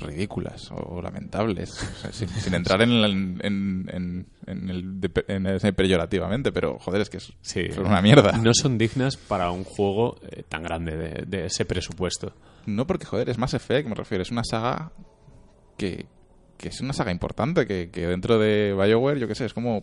ridículas 0.00 0.70
o 0.72 1.00
lamentables. 1.02 1.70
O 1.82 1.96
sea, 2.00 2.12
sin, 2.12 2.28
sin 2.28 2.54
entrar 2.54 2.82
en, 2.82 2.90
el- 2.90 3.40
en, 3.42 3.88
en- 3.92 4.26
en 4.46 4.68
el, 4.70 5.00
de- 5.00 5.24
en 5.28 5.46
ese 5.46 5.72
peyorativamente, 5.72 6.50
pero 6.52 6.78
joder, 6.78 7.02
es 7.02 7.10
que 7.10 7.18
es, 7.18 7.32
Sí. 7.42 7.60
es 7.60 7.78
una 7.78 8.00
mierda. 8.02 8.32
No 8.38 8.52
son 8.54 8.78
dignas 8.78 9.16
para 9.16 9.50
un 9.50 9.64
juego 9.64 10.16
eh, 10.30 10.42
tan 10.48 10.62
grande 10.62 10.96
de, 10.96 11.24
de 11.26 11.46
ese 11.46 11.64
presupuesto. 11.64 12.34
No 12.66 12.86
porque, 12.86 13.06
joder, 13.06 13.28
es 13.30 13.38
Mass 13.38 13.54
Effect, 13.54 13.88
me 13.88 13.94
refiero. 13.94 14.22
Es 14.22 14.30
una 14.30 14.44
saga 14.44 14.92
que, 15.76 16.06
que 16.60 16.68
es 16.68 16.80
una 16.82 16.92
saga 16.92 17.10
importante, 17.10 17.66
que, 17.66 17.88
que 17.90 18.06
dentro 18.06 18.38
de 18.38 18.74
BioWare, 18.74 19.18
yo 19.18 19.26
qué 19.26 19.34
sé, 19.34 19.46
es 19.46 19.54
como 19.54 19.82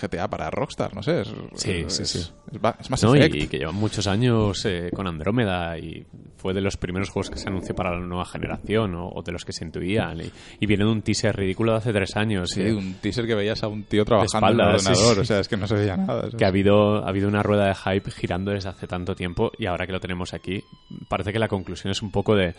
GTA 0.00 0.28
para 0.28 0.50
Rockstar, 0.50 0.94
no 0.94 1.02
sé. 1.02 1.20
Es, 1.20 1.28
Sí, 1.54 1.70
es, 1.86 1.92
sí, 1.92 2.04
sí. 2.06 2.18
Es, 2.50 2.60
ba- 2.60 2.76
es 2.80 2.88
Mass 2.88 3.04
¿no? 3.04 3.14
Y, 3.14 3.46
que 3.46 3.58
llevan 3.58 3.74
muchos 3.74 4.06
años 4.06 4.64
eh, 4.64 4.90
con 4.94 5.06
Andrómeda 5.06 5.76
y 5.78 6.06
fue 6.38 6.54
de 6.54 6.60
los 6.62 6.76
primeros 6.78 7.10
juegos 7.10 7.28
que 7.30 7.36
se 7.38 7.48
anunció 7.48 7.74
para 7.74 7.90
la 7.90 8.00
nueva 8.00 8.24
generación 8.24 8.94
o, 8.94 9.08
o 9.08 9.22
de 9.22 9.32
los 9.32 9.44
que 9.44 9.52
se 9.52 9.64
intuían. 9.66 10.20
Y, 10.22 10.30
y 10.60 10.66
viene 10.66 10.84
de 10.84 10.90
un 10.90 11.02
teaser 11.02 11.36
ridículo 11.36 11.72
de 11.72 11.78
hace 11.78 11.92
tres 11.92 12.16
años. 12.16 12.48
Sí, 12.54 12.62
eh, 12.62 12.72
un 12.72 12.94
teaser 12.94 13.26
que 13.26 13.34
veías 13.34 13.62
a 13.62 13.68
un 13.68 13.82
tío 13.84 14.04
trabajando 14.06 14.46
en 14.48 14.52
espaldas, 14.60 14.74
el 14.74 14.80
sí, 14.80 14.88
ordenador, 15.02 15.14
sí. 15.16 15.20
o 15.20 15.24
sea, 15.26 15.40
es 15.40 15.48
que 15.48 15.56
no 15.58 15.66
se 15.66 15.74
veía 15.74 15.96
nada. 15.98 16.28
que 16.30 16.44
ha 16.44 16.48
habido, 16.48 17.04
ha 17.04 17.08
habido 17.08 17.28
una 17.28 17.42
rueda 17.42 17.66
de 17.66 17.74
hype 17.74 18.10
girando 18.12 18.52
desde 18.52 18.70
hace 18.70 18.86
tanto 18.86 19.14
tiempo 19.14 19.52
y 19.58 19.66
ahora 19.66 19.86
que 19.86 19.92
lo 19.92 20.00
tenemos 20.00 20.32
aquí, 20.32 20.62
parece 21.08 21.32
que 21.34 21.38
la 21.38 21.48
conclusión 21.48 21.90
es 21.90 22.00
un 22.00 22.10
poco 22.10 22.34
de... 22.34 22.54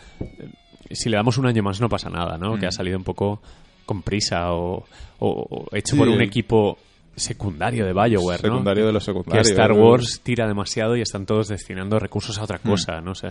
eh, 0.90 0.94
Si 0.94 1.08
le 1.08 1.16
damos 1.16 1.38
un 1.38 1.46
año 1.46 1.62
más 1.62 1.80
no 1.80 1.88
pasa 1.88 2.10
nada, 2.10 2.36
¿no? 2.36 2.56
Mm. 2.56 2.60
Que 2.60 2.66
ha 2.66 2.72
salido 2.72 2.98
un 2.98 3.04
poco 3.04 3.40
con 3.86 4.02
prisa 4.02 4.52
o, 4.52 4.84
o- 5.20 5.46
o 5.70 5.76
hecho 5.76 5.92
Sí, 5.94 5.98
por 5.98 6.08
un 6.08 6.14
el- 6.16 6.22
equipo 6.22 6.76
secundario 7.16 7.84
de 7.86 7.92
BioWare, 7.92 8.42
¿no? 8.42 8.48
Secundario 8.54 8.86
de 8.86 8.92
los 8.92 9.02
que 9.04 9.10
secundarios. 9.10 9.48
Star 9.50 9.72
Wars 9.72 10.20
tira 10.22 10.46
demasiado 10.46 10.96
y 10.96 11.00
están 11.02 11.26
todos 11.26 11.48
destinando 11.48 11.98
recursos 11.98 12.38
a 12.38 12.44
otra 12.44 12.60
Mm. 12.62 12.68
cosa, 12.68 13.00
no 13.00 13.14
sé. 13.14 13.30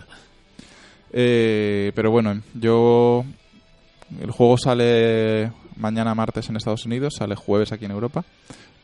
Eh, 1.12 1.92
pero 1.94 2.10
bueno, 2.10 2.40
yo... 2.54 3.24
El 4.20 4.30
juego 4.32 4.58
sale 4.58 5.52
mañana 5.76 6.14
martes 6.16 6.48
en 6.48 6.56
Estados 6.56 6.84
Unidos, 6.84 7.14
sale 7.16 7.36
jueves 7.36 7.70
aquí 7.70 7.84
en 7.84 7.92
Europa. 7.92 8.24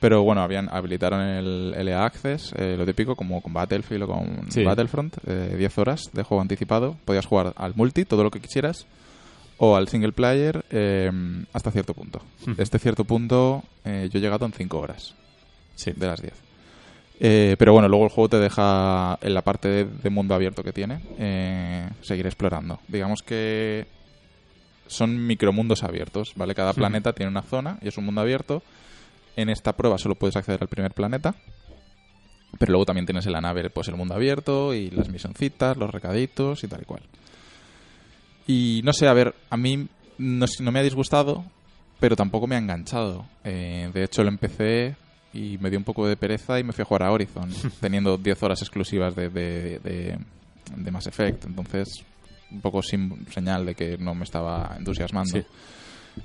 Pero 0.01 0.23
bueno, 0.23 0.43
habían 0.43 0.69
habilitaron 0.71 1.21
el 1.23 1.71
LA 1.87 2.05
Access, 2.05 2.53
eh, 2.57 2.77
lo 2.77 2.85
típico, 2.85 3.17
como 3.17 3.41
con 3.41 3.53
Battlefield 3.53 4.03
o 4.03 4.07
con 4.09 4.51
Sí. 4.51 4.63
Battlefront, 4.63 5.17
eh, 5.27 5.55
10 5.57 5.79
horas 5.79 6.03
de 6.13 6.23
juego 6.23 6.43
anticipado. 6.43 6.97
Podías 7.05 7.25
jugar 7.27 7.55
al 7.57 7.75
multi, 7.75 8.05
todo 8.05 8.23
lo 8.23 8.31
que 8.31 8.41
quisieras, 8.41 8.87
o 9.59 9.75
al 9.75 9.89
single 9.89 10.13
player 10.13 10.65
eh, 10.71 11.11
hasta 11.55 11.71
cierto 11.71 11.95
punto. 11.95 12.21
Este 12.59 12.79
cierto 12.79 13.05
punto 13.05 13.63
eh, 13.87 14.09
yo 14.13 14.19
he 14.19 14.23
llegado 14.23 14.45
en 14.45 14.53
5 14.53 14.79
horas 14.79 15.15
Sí. 15.77 15.93
de 15.97 16.07
las 16.07 16.21
10. 16.21 16.35
Eh, 17.19 17.57
pero 17.59 17.73
bueno, 17.73 17.89
luego 17.89 18.05
el 18.05 18.11
juego 18.11 18.29
te 18.29 18.39
deja 18.39 19.19
en 19.23 19.33
la 19.33 19.41
parte 19.41 19.69
de, 19.69 19.85
de 19.87 20.11
mundo 20.11 20.35
abierto 20.35 20.63
que 20.63 20.75
tiene 20.75 21.01
eh, 21.19 21.89
seguir 22.03 22.27
explorando. 22.27 22.81
Digamos 22.89 23.23
que 23.23 23.87
son 24.87 25.27
micromundos 25.27 25.83
abiertos, 25.83 26.33
¿vale? 26.37 26.55
Cada 26.55 26.75
planeta 26.75 27.15
tiene 27.15 27.31
una 27.31 27.41
zona 27.43 27.79
y 27.81 27.89
es 27.89 27.97
un 27.97 28.05
mundo 28.05 28.21
abierto. 28.21 28.63
En 29.37 29.49
esta 29.51 29.75
prueba 29.77 29.99
solo 29.99 30.15
puedes 30.15 30.37
acceder 30.37 30.61
al 30.63 30.69
primer 30.69 30.93
planeta. 30.93 31.35
Pero 32.59 32.73
luego 32.73 32.87
también 32.87 33.05
tienes 33.07 33.27
en 33.27 33.33
la 33.33 33.41
nave 33.41 33.69
pues 33.71 33.89
el 33.89 33.97
mundo 33.97 34.15
abierto 34.15 34.73
y 34.73 34.91
las 34.91 35.09
misioncitas, 35.11 35.77
los 35.77 35.91
recaditos 35.91 36.65
y 36.65 36.69
tal 36.69 36.81
y 36.83 36.85
cual. 36.87 37.03
Y 38.47 38.81
no 38.85 38.93
sé, 38.93 39.09
a 39.09 39.13
ver, 39.13 39.35
a 39.51 39.57
mí 39.57 39.87
no, 40.19 40.47
no 40.61 40.73
me 40.73 40.79
ha 40.79 40.83
disgustado, 40.83 41.45
pero 42.01 42.17
tampoco 42.17 42.47
me 42.47 42.55
ha 42.55 42.59
enganchado. 42.59 43.27
Eh, 43.45 43.91
de 43.93 44.05
hecho, 44.05 44.23
lo 44.23 44.29
empecé 44.31 44.97
y 45.35 45.59
me 45.59 45.69
dio 45.69 45.79
un 45.79 45.85
poco 45.85 46.07
de 46.07 46.17
pereza 46.17 46.59
y 46.59 46.65
me 46.65 46.73
fui 46.73 46.83
a 46.83 46.87
jugar 46.87 47.03
a 47.03 47.13
Horizon, 47.13 47.51
teniendo 47.81 48.17
10 48.17 48.43
horas 48.43 48.63
exclusivas 48.63 49.15
de, 49.15 49.29
de, 49.29 49.79
de- 49.81 50.19
de 50.77 50.91
Mass 50.91 51.07
Effect. 51.09 51.45
Entonces, 51.45 51.89
un 52.51 52.61
poco 52.61 52.81
sin 52.83 53.27
señal 53.31 53.67
de 53.67 53.75
que 53.75 53.99
no 53.99 54.15
me 54.15 54.25
estaba 54.25 54.75
entusiasmando. 54.79 55.39
Sí. 55.41 55.45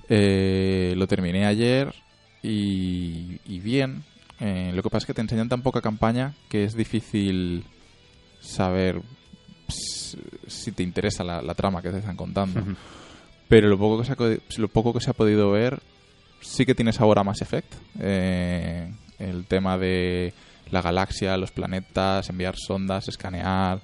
Eh, 0.08 0.94
lo 0.96 1.06
terminé 1.08 1.46
ayer 1.46 1.94
y, 2.44 3.40
y 3.46 3.60
bien. 3.60 4.04
Eh, 4.40 4.72
lo 4.74 4.82
que 4.82 4.90
pasa 4.90 5.04
es 5.04 5.06
que 5.06 5.14
te 5.14 5.22
enseñan 5.22 5.50
tan 5.50 5.62
poca 5.62 5.82
campaña 5.82 6.34
que 6.50 6.64
es 6.64 6.76
difícil 6.76 7.64
saber 8.40 9.02
si 10.48 10.72
te 10.72 10.84
interesa 10.84 11.24
la, 11.24 11.42
la 11.42 11.54
trama 11.54 11.82
que 11.82 11.92
te 11.92 12.00
están 12.00 12.16
contando. 12.16 12.64
Pero 13.48 13.68
lo 13.68 13.78
poco 13.78 14.00
que 14.00 14.06
se 14.06 14.14
ha, 14.14 14.60
lo 14.60 14.68
poco 14.68 14.94
que 14.94 15.02
se 15.02 15.10
ha 15.10 15.14
podido 15.14 15.52
ver 15.52 15.82
sí 16.42 16.66
que 16.66 16.76
tiene 16.76 16.94
sabor 16.94 17.20
a 17.20 17.24
Mass 17.24 17.42
Effect. 17.42 17.74
Eh, 18.00 18.92
el 19.20 19.46
tema 19.46 19.78
de 19.78 20.34
la 20.72 20.82
galaxia, 20.82 21.38
los 21.38 21.52
planetas, 21.52 22.30
enviar 22.30 22.56
sondas, 22.58 23.08
escanear, 23.08 23.82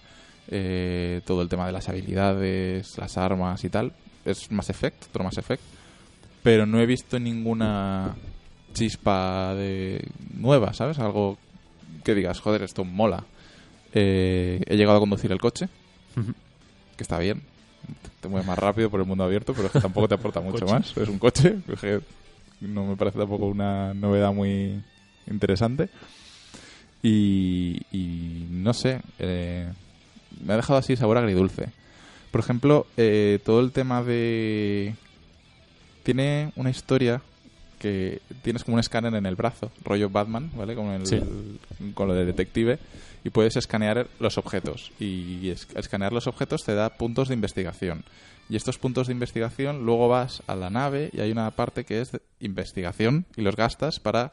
eh, 0.47 1.21
todo 1.25 1.41
el 1.41 1.49
tema 1.49 1.65
de 1.67 1.73
las 1.73 1.89
habilidades, 1.89 2.97
las 2.97 3.17
armas 3.17 3.63
y 3.63 3.69
tal. 3.69 3.93
Es 4.25 4.51
Mass 4.51 4.69
Effect, 4.69 5.05
otro 5.09 5.23
Mass 5.23 5.37
Effect. 5.37 5.61
Pero 6.43 6.65
no 6.65 6.79
he 6.79 6.85
visto 6.85 7.19
ninguna 7.19 8.15
chispa 8.77 9.53
de 9.55 10.07
nueva, 10.35 10.73
¿sabes? 10.73 10.99
Algo 10.99 11.37
que 12.03 12.13
digas, 12.15 12.39
joder, 12.39 12.61
esto 12.61 12.83
mola. 12.85 13.23
Eh, 13.93 14.61
he 14.67 14.77
llegado 14.77 14.97
a 14.97 14.99
conducir 14.99 15.31
el 15.31 15.39
coche, 15.39 15.67
que 16.95 17.03
está 17.03 17.17
bien. 17.17 17.41
Te 18.21 18.27
mueves 18.27 18.47
más 18.47 18.59
rápido 18.59 18.89
por 18.89 18.99
el 18.99 19.05
mundo 19.05 19.23
abierto, 19.23 19.53
pero 19.53 19.67
es 19.67 19.71
que 19.73 19.81
tampoco 19.81 20.07
te 20.07 20.15
aporta 20.15 20.41
mucho 20.41 20.65
Coche. 20.65 20.73
más. 20.73 20.97
Es 20.97 21.09
un 21.09 21.17
coche, 21.19 21.57
que 21.81 22.01
no 22.61 22.85
me 22.85 22.95
parece 22.95 23.17
tampoco 23.17 23.47
una 23.47 23.93
novedad 23.93 24.33
muy 24.33 24.81
interesante. 25.29 25.89
Y, 27.01 27.81
y 27.91 28.45
no 28.49 28.73
sé, 28.73 29.01
eh, 29.19 29.71
me 30.43 30.53
ha 30.53 30.57
dejado 30.57 30.79
así 30.79 30.95
sabor 30.95 31.17
agridulce. 31.17 31.69
Por 32.31 32.41
ejemplo, 32.41 32.85
eh, 32.97 33.39
todo 33.43 33.61
el 33.61 33.71
tema 33.71 34.03
de... 34.03 34.93
Tiene 36.03 36.51
una 36.55 36.69
historia 36.69 37.21
que 37.79 38.21
tienes 38.43 38.63
como 38.63 38.75
un 38.75 38.79
escáner 38.79 39.13
en 39.15 39.25
el 39.25 39.35
brazo, 39.35 39.71
rollo 39.83 40.09
Batman, 40.09 40.51
¿vale? 40.55 40.75
Como 40.75 40.93
el, 40.93 41.05
Sí. 41.05 41.21
con 41.93 42.07
lo 42.07 42.13
de 42.13 42.25
detective, 42.25 42.79
y 43.23 43.29
puedes 43.29 43.55
escanear 43.55 44.07
los 44.19 44.37
objetos. 44.37 44.91
Y 44.99 45.49
es- 45.49 45.67
escanear 45.75 46.13
los 46.13 46.27
objetos 46.27 46.63
te 46.63 46.73
da 46.75 46.89
puntos 46.89 47.27
de 47.27 47.33
investigación. 47.35 48.03
Y 48.49 48.55
estos 48.55 48.77
puntos 48.77 49.07
de 49.07 49.13
investigación 49.13 49.85
luego 49.85 50.07
vas 50.07 50.41
a 50.47 50.55
la 50.55 50.69
nave 50.69 51.09
y 51.13 51.19
hay 51.19 51.31
una 51.31 51.51
parte 51.51 51.83
que 51.83 51.99
es 52.01 52.11
de 52.13 52.21
investigación 52.39 53.25
y 53.35 53.41
los 53.41 53.55
gastas 53.57 53.99
para 53.99 54.31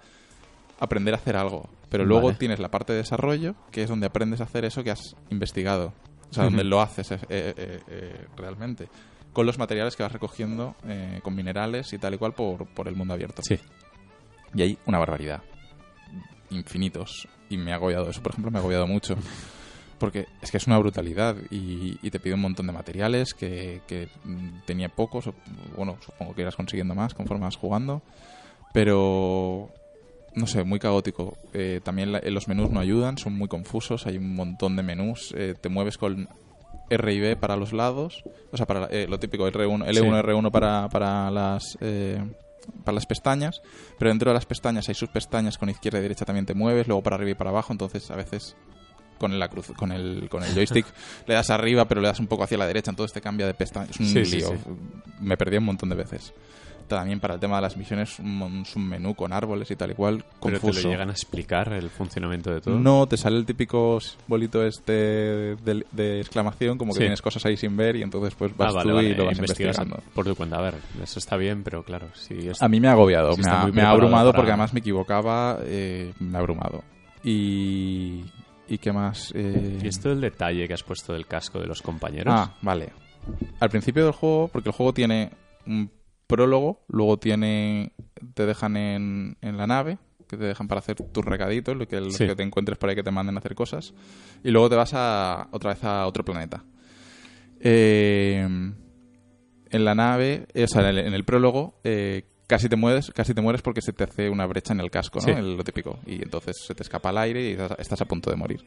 aprender 0.78 1.14
a 1.14 1.16
hacer 1.16 1.37
algo. 1.37 1.68
Pero 1.90 2.04
luego 2.04 2.26
Vale. 2.28 2.38
tienes 2.38 2.59
la 2.61 2.70
parte 2.70 2.92
de 2.92 2.98
desarrollo, 3.00 3.54
que 3.72 3.83
es 3.83 3.88
donde 3.88 4.07
aprendes 4.07 4.40
a 4.40 4.44
hacer 4.44 4.64
eso 4.64 4.85
que 4.85 4.90
has 4.92 5.16
investigado. 5.30 5.92
O 6.30 6.35
sea, 6.35 6.44
donde 6.44 6.64
lo 6.64 6.80
haces 6.80 7.12
eh, 7.12 7.18
eh, 7.28 7.80
eh, 7.88 8.26
realmente. 8.37 8.88
Con 9.35 9.44
los 9.44 9.59
materiales 9.59 9.97
que 9.97 10.03
vas 10.03 10.12
recogiendo, 10.12 10.75
eh, 10.87 11.20
con 11.23 11.35
minerales 11.35 11.92
y 11.92 11.99
tal 11.99 12.14
y 12.14 12.18
cual 12.18 12.33
por, 12.33 12.66
por 12.68 12.88
el 12.88 12.97
mundo 12.97 13.12
abierto. 13.12 13.42
Sí. 13.42 13.59
Y 14.55 14.62
hay 14.62 14.79
una 14.87 14.99
barbaridad. 14.99 15.42
Infinitos. 16.51 17.29
Y 17.51 17.57
me 17.59 17.73
ha 17.73 17.75
agobiado. 17.77 18.09
Eso, 18.09 18.23
por 18.23 18.33
ejemplo, 18.33 18.51
me 18.51 18.59
ha 18.59 18.61
agobiado 18.61 18.87
mucho. 18.87 19.16
Porque 19.99 20.27
es 20.42 20.51
que 20.51 20.57
es 20.57 20.66
una 20.66 20.79
brutalidad 20.79 21.37
y, 21.51 21.99
y 22.03 22.11
te 22.11 22.18
pide 22.20 22.35
un 22.35 22.40
montón 22.40 22.66
de 22.66 22.73
materiales 22.73 23.33
que, 23.35 23.81
que, 23.87 24.09
tenía 24.66 24.88
pocos. 24.88 25.31
Bueno, 25.77 25.99
supongo 26.05 26.35
que 26.35 26.42
irás 26.42 26.57
consiguiendo 26.57 26.94
más 26.94 27.14
conforme 27.14 27.44
vas 27.44 27.57
jugando. 27.57 28.03
Pero, 28.73 29.70
no 30.35 30.47
sé, 30.47 30.64
muy 30.64 30.79
caótico. 30.81 31.38
Eh, 31.53 31.81
también 31.83 32.12
la- 32.12 32.20
los 32.20 32.49
menús 32.49 32.70
no 32.70 32.81
ayudan, 32.81 33.18
son 33.18 33.35
muy 33.35 33.49
confusos. 33.49 34.07
Hay 34.07 34.16
un 34.18 34.35
montón 34.35 34.77
de 34.77 34.83
menús. 34.83 35.33
eh, 35.37 35.55
te 35.61 35.68
mueves 35.68 35.97
con 35.97 36.29
R 36.90 37.12
y 37.14 37.20
B 37.20 37.37
para 37.37 37.57
los 37.57 37.73
lados. 37.73 38.23
O 38.53 38.57
sea, 38.57 38.66
para 38.66 38.87
eh, 38.87 39.07
lo 39.09 39.18
típico, 39.18 39.47
R1, 39.49 39.87
L1, 39.87 40.23
R1 40.23 40.51
para, 40.51 40.88
para 40.88 41.31
las... 41.31 41.77
eh, 41.81 42.23
para 42.83 42.94
las 42.94 43.05
pestañas, 43.05 43.61
pero 43.99 44.09
dentro 44.11 44.31
de 44.31 44.35
las 44.35 44.47
pestañas 44.47 44.88
hay 44.88 44.94
sus 44.94 45.11
pestañas 45.11 45.59
con 45.59 45.68
izquierda 45.68 45.99
y 45.99 46.03
derecha 46.03 46.25
también 46.25 46.47
te 46.47 46.55
mueves, 46.55 46.88
luego 46.88 47.03
para 47.03 47.16
arriba 47.16 47.33
y 47.33 47.35
para 47.35 47.51
abajo, 47.51 47.73
entonces 47.75 48.11
a 48.11 48.16
veces 48.16 48.57
con 49.18 49.38
la 49.38 49.49
cruz, 49.49 49.70
con 49.77 49.92
el, 49.92 50.29
con 50.31 50.42
el 50.42 50.55
joystick 50.55 50.87
le 51.27 51.35
das 51.35 51.51
arriba, 51.51 51.85
pero 51.87 52.01
le 52.01 52.09
das 52.09 52.20
un 52.20 52.27
poco 52.27 52.42
hacia 52.44 52.57
la 52.57 52.66
derecha, 52.66 52.90
entonces 52.90 53.12
te 53.12 53.20
cambia 53.20 53.47
de 53.47 53.53
pestaña. 53.53 53.90
Es 53.90 54.01
un 54.01 54.07
Sí, 54.07 54.25
sí, 54.25 54.37
lío. 54.38 54.49
sí. 54.49 54.55
Me 55.20 55.37
perdí 55.37 55.59
un 55.59 55.64
montón 55.64 55.90
de 55.90 55.94
veces. 55.97 56.33
También 56.88 57.18
para 57.20 57.35
el 57.35 57.40
tema 57.40 57.57
de 57.57 57.62
las 57.62 57.77
misiones, 57.77 58.18
un, 58.18 58.64
menú 58.77 59.14
con 59.14 59.33
árboles 59.33 59.70
y 59.70 59.77
tal 59.77 59.92
y 59.92 59.94
cual, 59.94 60.25
Pero 60.42 60.57
te 60.57 60.61
confuso. 60.61 60.83
lo 60.88 60.90
llegan 60.92 61.09
a 61.09 61.12
explicar 61.12 61.73
el 61.73 61.88
funcionamiento 61.90 62.53
de 62.53 62.61
todo. 62.61 62.79
No, 62.79 63.07
te 63.07 63.16
sale 63.16 63.37
el 63.38 63.47
típico 63.47 63.99
bolito 64.27 64.64
este 64.64 64.92
de, 64.92 65.85
de 65.92 66.20
exclamación, 66.20 66.77
como 66.79 66.92
que 66.92 66.99
Sí. 66.99 67.05
tienes 67.05 67.23
cosas 67.23 67.44
ahí 67.47 67.57
sin 67.57 67.77
ver 67.77 67.97
y 67.97 68.03
entonces 68.03 68.35
pues 68.35 68.57
vas 68.57 68.70
Ah, 68.73 68.77
vale, 68.79 68.90
tú 68.90 68.97
vale. 68.97 69.09
y 69.09 69.14
lo 69.14 69.25
vas 69.27 69.38
investigando. 69.38 69.99
por 70.14 70.25
tu 70.25 70.35
cuenta. 70.35 70.57
A 70.59 70.62
ver, 70.62 70.75
eso 71.03 71.18
está 71.18 71.37
bien, 71.37 71.62
pero 71.64 71.83
claro, 71.83 72.09
si 72.14 72.49
es... 72.49 72.62
A 72.62 72.68
mí 72.68 72.81
me 72.81 72.88
ha 72.88 72.92
agobiado, 72.92 73.37
me, 73.37 73.49
ha, 73.51 73.66
me 73.66 73.83
abrumado 73.83 74.31
para- 74.31 74.37
porque 74.37 74.51
además 74.53 74.73
me 74.75 74.81
equivocaba, 74.81 75.59
eh, 75.64 76.12
me 76.20 76.37
ha 76.37 76.40
abrumado. 76.40 76.83
Y, 77.23 78.25
¿y 78.68 78.79
qué 78.79 78.92
más? 78.92 79.33
Eh, 79.35 79.81
¿Y 79.83 79.87
esto 79.88 80.11
del 80.11 80.20
detalle 80.20 80.68
que 80.68 80.75
has 80.75 80.83
puesto 80.83 81.12
del 81.12 81.27
casco 81.27 81.59
de 81.59 81.66
los 81.66 81.81
compañeros? 81.83 82.35
Ah, 82.37 82.55
vale. 82.62 82.92
Al 83.61 83.70
principio 83.70 84.05
del 84.05 84.12
juego, 84.12 84.49
porque 84.53 84.68
el 84.68 84.75
juego 84.75 84.92
tiene 84.92 85.31
un 85.66 85.90
prólogo, 86.37 86.85
luego 86.88 87.18
tiene 87.18 87.92
te 88.35 88.47
dejan 88.47 88.77
en, 88.77 89.37
en 89.40 89.57
la 89.57 89.66
nave, 89.66 89.99
que 90.29 90.37
te 90.37 90.44
dejan 90.44 90.66
para 90.68 90.79
hacer 90.81 90.97
tus 90.97 91.25
recaditos, 91.25 91.77
lo 91.77 91.87
que, 91.87 92.01
los 92.01 92.14
Sí. 92.14 92.27
que 92.27 92.35
te 92.35 92.42
encuentres 92.42 92.79
por 92.79 92.88
ahí 92.90 92.97
que 92.97 93.03
te 93.03 93.11
manden 93.11 93.37
a 93.37 93.38
hacer 93.38 93.55
cosas, 93.55 93.94
y 94.42 94.51
luego 94.51 94.68
te 94.70 94.77
vas 94.77 94.92
a 94.94 95.49
otra 95.53 95.75
vez 95.75 95.85
a 95.85 96.07
otro 96.07 96.25
planeta. 96.25 96.64
Eh, 97.61 98.42
en 99.70 99.85
la 99.85 99.94
nave, 99.94 100.47
eh, 100.55 100.64
o 100.64 100.68
sea, 100.68 100.83
en 100.83 100.88
el, 100.88 100.99
en 101.07 101.14
el 101.14 101.25
prólogo, 101.25 101.81
eh, 101.85 102.25
casi 102.47 102.68
te 102.68 102.77
mueres, 102.77 103.11
casi 103.14 103.35
te 103.35 103.40
mueres 103.40 103.62
porque 103.62 103.81
se 103.81 103.92
te 103.92 104.05
hace 104.05 104.29
una 104.31 104.47
brecha 104.47 104.73
en 104.73 104.81
el 104.81 104.90
casco, 104.90 105.18
¿no? 105.20 105.25
Sí. 105.27 105.31
El- 105.31 105.57
lo 105.57 105.64
típico. 105.64 105.99
Y 106.07 106.23
entonces 106.23 106.57
se 106.66 106.75
te 106.75 106.83
escapa 106.83 107.11
el 107.11 107.18
aire 107.18 107.49
y 107.49 107.53
estás, 107.53 107.79
estás 107.79 108.01
a 108.03 108.05
punto 108.05 108.31
de 108.31 108.37
morir. 108.37 108.64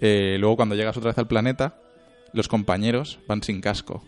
Eh, 0.00 0.36
luego 0.38 0.56
cuando 0.56 0.74
llegas 0.74 0.96
otra 0.96 1.10
vez 1.10 1.18
al 1.18 1.26
planeta, 1.28 1.78
los 2.32 2.48
compañeros 2.48 3.18
van 3.28 3.42
sin 3.42 3.60
casco. 3.60 4.02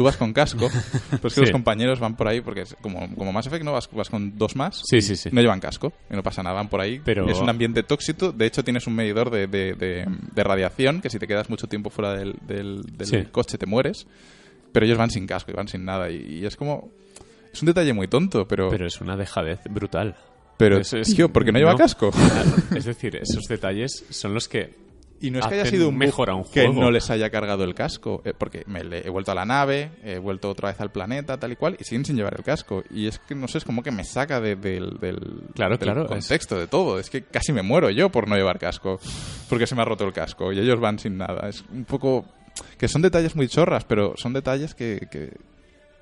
Tú 0.00 0.04
vas 0.04 0.16
con 0.16 0.32
casco, 0.32 0.70
pero 1.10 1.28
es 1.28 1.34
que 1.34 1.40
Sí. 1.40 1.40
los 1.42 1.50
compañeros 1.50 2.00
van 2.00 2.16
por 2.16 2.26
ahí 2.26 2.40
porque 2.40 2.62
es 2.62 2.74
como, 2.80 3.14
como 3.16 3.34
Mass 3.34 3.48
Effect, 3.48 3.62
¿no? 3.66 3.72
Vas, 3.72 3.86
vas 3.92 4.08
con 4.08 4.38
dos 4.38 4.56
más. 4.56 4.80
Sí, 4.88 5.02
sí, 5.02 5.14
sí. 5.14 5.28
No 5.30 5.42
llevan 5.42 5.60
casco 5.60 5.92
y 6.10 6.14
no 6.14 6.22
pasa 6.22 6.42
nada, 6.42 6.54
van 6.54 6.70
por 6.70 6.80
ahí. 6.80 7.02
Pero- 7.04 7.28
Es 7.28 7.38
un 7.38 7.50
ambiente 7.50 7.82
tóxico. 7.82 8.32
De 8.32 8.46
hecho, 8.46 8.64
tienes 8.64 8.86
un 8.86 8.94
medidor 8.94 9.28
de, 9.28 9.46
de- 9.46 9.74
de- 9.74 10.06
de 10.08 10.42
radiación 10.42 11.02
que 11.02 11.10
si 11.10 11.18
te 11.18 11.26
quedas 11.26 11.50
mucho 11.50 11.66
tiempo 11.66 11.90
fuera 11.90 12.14
del, 12.14 12.34
del- 12.46 12.80
del 12.96 13.06
Sí. 13.06 13.24
coche 13.30 13.58
te 13.58 13.66
mueres. 13.66 14.06
Pero 14.72 14.86
ellos 14.86 14.96
van 14.96 15.10
sin 15.10 15.26
casco 15.26 15.50
y 15.50 15.54
van 15.54 15.68
sin 15.68 15.84
nada. 15.84 16.08
Y, 16.10 16.38
y 16.40 16.46
es 16.46 16.56
como... 16.56 16.90
Es 17.52 17.60
un 17.60 17.66
detalle 17.66 17.92
muy 17.92 18.08
tonto, 18.08 18.48
pero... 18.48 18.70
Pero 18.70 18.86
es 18.86 19.02
una 19.02 19.18
dejadez 19.18 19.60
brutal. 19.68 20.16
pero 20.56 20.78
es- 20.78 20.94
es- 20.94 21.14
tío, 21.14 21.28
¿por 21.30 21.44
qué 21.44 21.52
no 21.52 21.58
lleva 21.58 21.72
no. 21.72 21.76
casco? 21.78 22.10
Claro, 22.10 22.50
es 22.74 22.86
decir, 22.86 23.16
esos 23.16 23.44
detalles 23.48 24.06
son 24.08 24.32
los 24.32 24.48
que 24.48 24.74
Y 25.22 25.30
no 25.30 25.38
es 25.38 25.46
que 25.46 25.54
haya 25.54 25.66
sido 25.66 25.88
un 25.90 25.98
mejor 25.98 26.30
un 26.30 26.44
que 26.44 26.66
no 26.68 26.90
les 26.90 27.10
haya 27.10 27.28
cargado 27.28 27.64
el 27.64 27.74
casco, 27.74 28.22
eh, 28.24 28.32
porque 28.36 28.62
me 28.66 28.82
le- 28.82 29.06
he 29.06 29.10
vuelto 29.10 29.32
a 29.32 29.34
la 29.34 29.44
nave, 29.44 29.90
he 30.02 30.18
vuelto 30.18 30.48
otra 30.48 30.70
vez 30.70 30.80
al 30.80 30.90
planeta, 30.90 31.36
tal 31.38 31.52
y 31.52 31.56
cual, 31.56 31.76
y 31.78 31.84
siguen 31.84 32.04
sin 32.06 32.16
llevar 32.16 32.34
el 32.38 32.42
casco. 32.42 32.82
Y 32.90 33.06
es 33.06 33.18
que 33.18 33.34
no 33.34 33.46
sé, 33.46 33.58
es 33.58 33.64
como 33.64 33.82
que 33.82 33.90
me 33.90 34.02
saca 34.04 34.40
de- 34.40 34.56
del, 34.56 34.98
del, 34.98 35.42
Claro, 35.54 35.76
del 35.76 35.78
claro, 35.86 36.06
contexto 36.06 36.58
de 36.58 36.66
todo. 36.68 36.98
Es 36.98 37.10
que 37.10 37.22
casi 37.24 37.52
me 37.52 37.62
muero 37.62 37.90
yo 37.90 38.08
por 38.10 38.28
no 38.28 38.34
llevar 38.36 38.58
casco, 38.58 38.98
porque 39.50 39.66
se 39.66 39.74
me 39.74 39.82
ha 39.82 39.84
roto 39.84 40.04
el 40.06 40.12
casco 40.14 40.52
y 40.52 40.58
ellos 40.58 40.80
van 40.80 40.98
sin 40.98 41.18
nada. 41.18 41.48
Es 41.50 41.64
un 41.70 41.84
poco 41.84 42.24
que 42.78 42.88
son 42.88 43.02
detalles 43.02 43.36
muy 43.36 43.46
chorras, 43.46 43.84
pero 43.84 44.14
son 44.16 44.32
detalles 44.32 44.74
que, 44.74 45.06
que, 45.10 45.32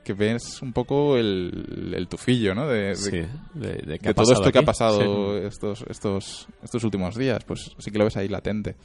que 0.05 0.13
ves 0.15 0.63
un 0.63 0.73
poco 0.73 1.17
el, 1.17 1.93
el 1.95 2.07
tufillo, 2.09 2.55
¿no? 2.55 2.69
De, 2.69 2.79
de- 2.91 2.95
Sí, 2.97 3.11
de, 3.55 3.69
de 3.85 3.99
de 3.99 4.15
todo 4.15 4.33
esto 4.33 4.51
que 4.53 4.59
ha 4.59 4.63
pasado 4.63 5.39
Sí. 5.41 5.47
estos, 5.47 5.85
estos, 5.91 6.47
estos 6.63 6.85
últimos 6.85 7.17
días. 7.17 7.43
Pues 7.45 7.73
sí 7.79 7.91
que 7.91 7.99
lo 7.99 8.05
ves 8.05 8.17
ahí 8.17 8.29
latente. 8.29 8.77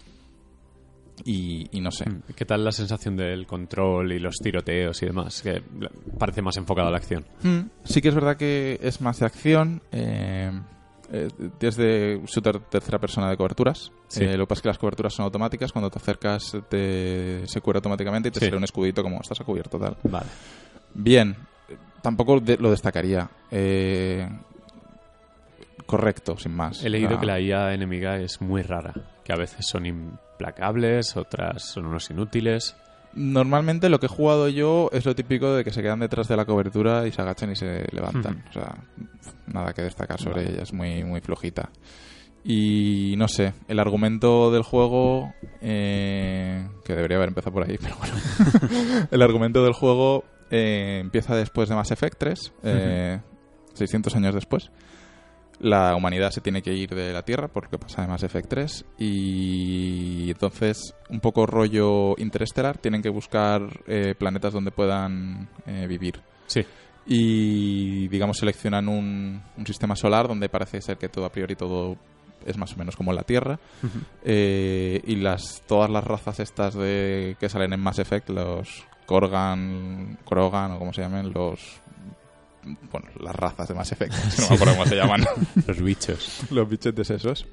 Y, 1.26 1.70
y 1.72 1.80
no 1.80 1.90
sé. 1.92 2.10
Mm, 2.10 2.22
¿Qué 2.36 2.44
tal 2.46 2.64
la 2.66 2.72
sensación 2.74 3.16
del 3.16 3.48
control 3.48 4.12
y 4.12 4.20
los 4.20 4.36
tiroteos 4.38 5.02
y 5.04 5.06
demás? 5.06 5.42
Que 5.42 5.64
parece 6.20 6.42
más 6.42 6.58
enfocado 6.58 6.90
a 6.90 6.92
la 6.92 6.98
acción. 6.98 7.26
Mm, 7.44 7.60
Sí 7.86 8.02
que 8.02 8.10
es 8.10 8.16
verdad 8.16 8.36
que 8.38 8.78
es 8.82 9.00
más 9.02 9.20
de 9.20 9.26
acción. 9.26 9.82
Eh, 9.92 10.52
eh, 11.12 11.28
desde 11.60 12.20
shooter 12.26 12.60
tercera 12.60 13.00
persona 13.00 13.30
de 13.30 13.38
coberturas. 13.38 13.92
Sí. 14.08 14.24
Eh, 14.24 14.36
lo 14.38 14.46
que 14.46 14.50
pasa 14.50 14.60
es 14.60 14.62
que 14.64 14.68
las 14.70 14.78
coberturas 14.80 15.14
son 15.14 15.24
automáticas. 15.26 15.72
Cuando 15.72 15.90
te 15.90 15.98
acercas 16.00 16.58
te, 16.70 17.44
se 17.48 17.62
cubre 17.62 17.78
automáticamente 17.78 18.30
y 18.30 18.32
te 18.32 18.40
Sí. 18.40 18.46
sale 18.48 18.58
un 18.58 18.64
escudito 18.66 19.02
como 19.04 19.22
estás 19.22 19.40
a 19.40 19.44
cubierto 19.46 19.78
tal. 19.80 19.96
Vale. 20.04 20.28
Bien, 20.94 21.36
tampoco 22.02 22.40
de- 22.42 22.58
lo 22.58 22.70
destacaría. 22.72 23.30
Correcto, 25.86 26.38
sin 26.38 26.54
más. 26.54 26.84
He 26.84 26.90
leído 26.90 27.10
sea, 27.10 27.20
que 27.20 27.26
la 27.26 27.40
IA 27.40 27.74
enemiga 27.74 28.18
es 28.18 28.42
muy 28.42 28.62
rara, 28.62 28.94
que 29.24 29.34
a 29.34 29.36
veces 29.36 29.66
son 29.68 29.86
implacables, 29.86 31.18
otras 31.18 31.64
son 31.64 31.86
unos 31.86 32.10
inútiles. 32.10 32.76
Normalmente 33.16 33.90
lo 33.90 34.00
que 34.00 34.08
he 34.08 34.10
jugado 34.10 34.50
yo 34.50 34.90
es 34.92 35.06
lo 35.06 35.14
típico 35.14 35.54
de 35.54 35.64
que 35.64 35.72
se 35.72 35.82
quedan 35.84 36.00
detrás 36.00 36.28
de 36.28 36.36
la 36.36 36.46
cobertura 36.46 37.08
y 37.08 37.12
se 37.12 37.22
agachan 37.22 37.52
y 37.52 37.56
se 37.56 37.86
levantan. 37.92 38.38
Ujú. 38.38 38.50
O 38.50 38.54
sea, 38.54 38.76
nada 39.48 39.74
que 39.74 39.84
destacar 39.84 40.20
sobre 40.20 40.44
Vale. 40.44 40.54
ella, 40.54 40.64
es 40.64 40.74
muy, 40.74 41.04
muy 41.04 41.22
flojita. 41.22 41.70
Y 42.44 43.14
no 43.18 43.28
sé, 43.28 43.54
el 43.68 43.80
argumento 43.80 44.52
del 44.52 44.64
juego, 44.64 45.34
eh, 45.62 46.68
que 46.84 46.94
debería 46.94 47.18
haber 47.18 47.30
empezado 47.30 47.54
por 47.54 47.70
ahí, 47.70 47.78
pero 47.82 47.96
bueno. 47.98 48.16
el 49.12 49.22
argumento 49.22 49.64
del 49.64 49.74
juego 49.74 50.26
eh, 50.50 51.00
empieza 51.02 51.36
después 51.36 51.70
de 51.70 51.76
Mass 51.76 51.92
Effect 51.92 52.18
3, 52.18 52.54
eh, 52.64 53.22
600 53.74 54.16
años 54.16 54.36
después. 54.36 54.72
La 55.64 55.96
humanidad 55.96 56.32
se 56.32 56.42
tiene 56.42 56.62
que 56.62 56.74
ir 56.74 56.94
de 56.94 57.14
la 57.14 57.24
Tierra 57.24 57.48
por 57.48 57.64
lo 57.64 57.70
que 57.70 57.78
pasa 57.78 58.04
en 58.04 58.10
Mass 58.10 58.24
Effect 58.24 58.50
3 58.50 58.86
y 59.00 60.30
entonces 60.30 60.94
un 61.10 61.22
poco 61.22 61.46
rollo 61.46 62.16
interestelar, 62.18 62.78
tienen 62.78 63.02
que 63.02 63.10
buscar 63.10 63.62
eh, 63.88 64.14
planetas 64.18 64.52
donde 64.52 64.72
puedan 64.72 65.48
eh, 65.66 65.88
vivir. 65.88 66.20
Sí, 66.48 66.66
y 67.06 68.10
digamos 68.10 68.38
seleccionan 68.38 68.90
un, 68.90 69.42
un 69.58 69.66
sistema 69.66 69.96
solar 69.96 70.28
donde 70.28 70.50
parece 70.50 70.82
ser 70.82 70.98
que 70.98 71.08
todo 71.08 71.26
a 71.26 71.32
priori 71.32 71.56
todo 71.56 71.98
es 72.46 72.58
más 72.58 72.74
o 72.74 72.78
menos 72.78 72.96
como 72.96 73.14
la 73.14 73.24
Tierra. 73.24 73.60
Eh, 74.24 75.02
y 75.06 75.16
las 75.16 75.64
todas 75.68 75.90
las 75.90 76.04
razas 76.04 76.40
estas 76.40 76.74
de 76.74 77.38
que 77.40 77.50
salen 77.50 77.74
en 77.74 77.80
Mass 77.80 78.00
Effect 78.00 78.30
los 78.30 78.86
Korgan 79.06 80.18
Krogan 80.26 80.72
o 80.72 80.80
como 80.80 80.94
se 80.94 81.02
llamen 81.02 81.32
los 81.34 81.82
bueno 82.92 83.08
las 83.20 83.36
razas 83.36 83.68
de 83.68 83.74
Mass 83.74 83.92
Effect 83.92 84.14
no 84.40 84.50
me 84.50 84.56
acuerdo 84.56 84.74
cómo 84.76 84.86
se 84.86 84.96
llaman 84.96 85.26
los 85.68 85.82
bichos. 85.82 86.42
los 86.52 86.70
bichetes 86.70 87.10
esos 87.10 87.46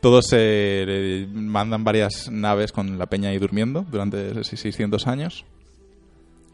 todos 0.00 0.26
eh, 0.32 1.26
mandan 1.32 1.82
varias 1.82 2.30
naves 2.30 2.72
con 2.72 2.98
la 2.98 3.06
peña 3.06 3.30
ahí 3.30 3.38
durmiendo 3.38 3.84
durante 3.90 4.30
esos 4.30 4.46
600 4.46 5.06
años 5.06 5.44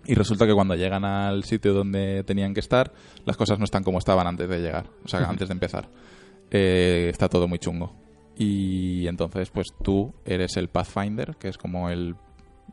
y 0.07 0.15
resulta 0.15 0.47
que 0.47 0.55
cuando 0.55 0.75
llegan 0.75 1.05
al 1.05 1.45
sitio 1.45 1.73
donde 1.73 2.25
tenían 2.25 2.53
que 2.53 2.61
estar, 2.61 2.93
las 3.25 3.37
cosas 3.37 3.59
no 3.59 3.65
están 3.65 3.83
como 3.83 3.99
estaban 3.99 4.27
antes 4.27 4.49
de 4.49 4.61
llegar, 4.61 4.87
o 5.05 5.09
sea, 5.09 5.21
antes 5.29 5.49
de 5.49 5.53
empezar. 5.53 5.89
Eh, 6.51 7.09
está 7.11 7.29
todo 7.29 7.49
muy 7.49 7.59
chungo. 7.59 7.95
Y 8.37 9.07
entonces, 9.07 9.51
pues 9.51 9.69
tú 9.83 10.13
eres 10.25 10.57
el 10.57 10.69
Pathfinder, 10.69 11.37
que 11.37 11.49
es 11.49 11.57
como 11.57 11.89
el 11.89 12.17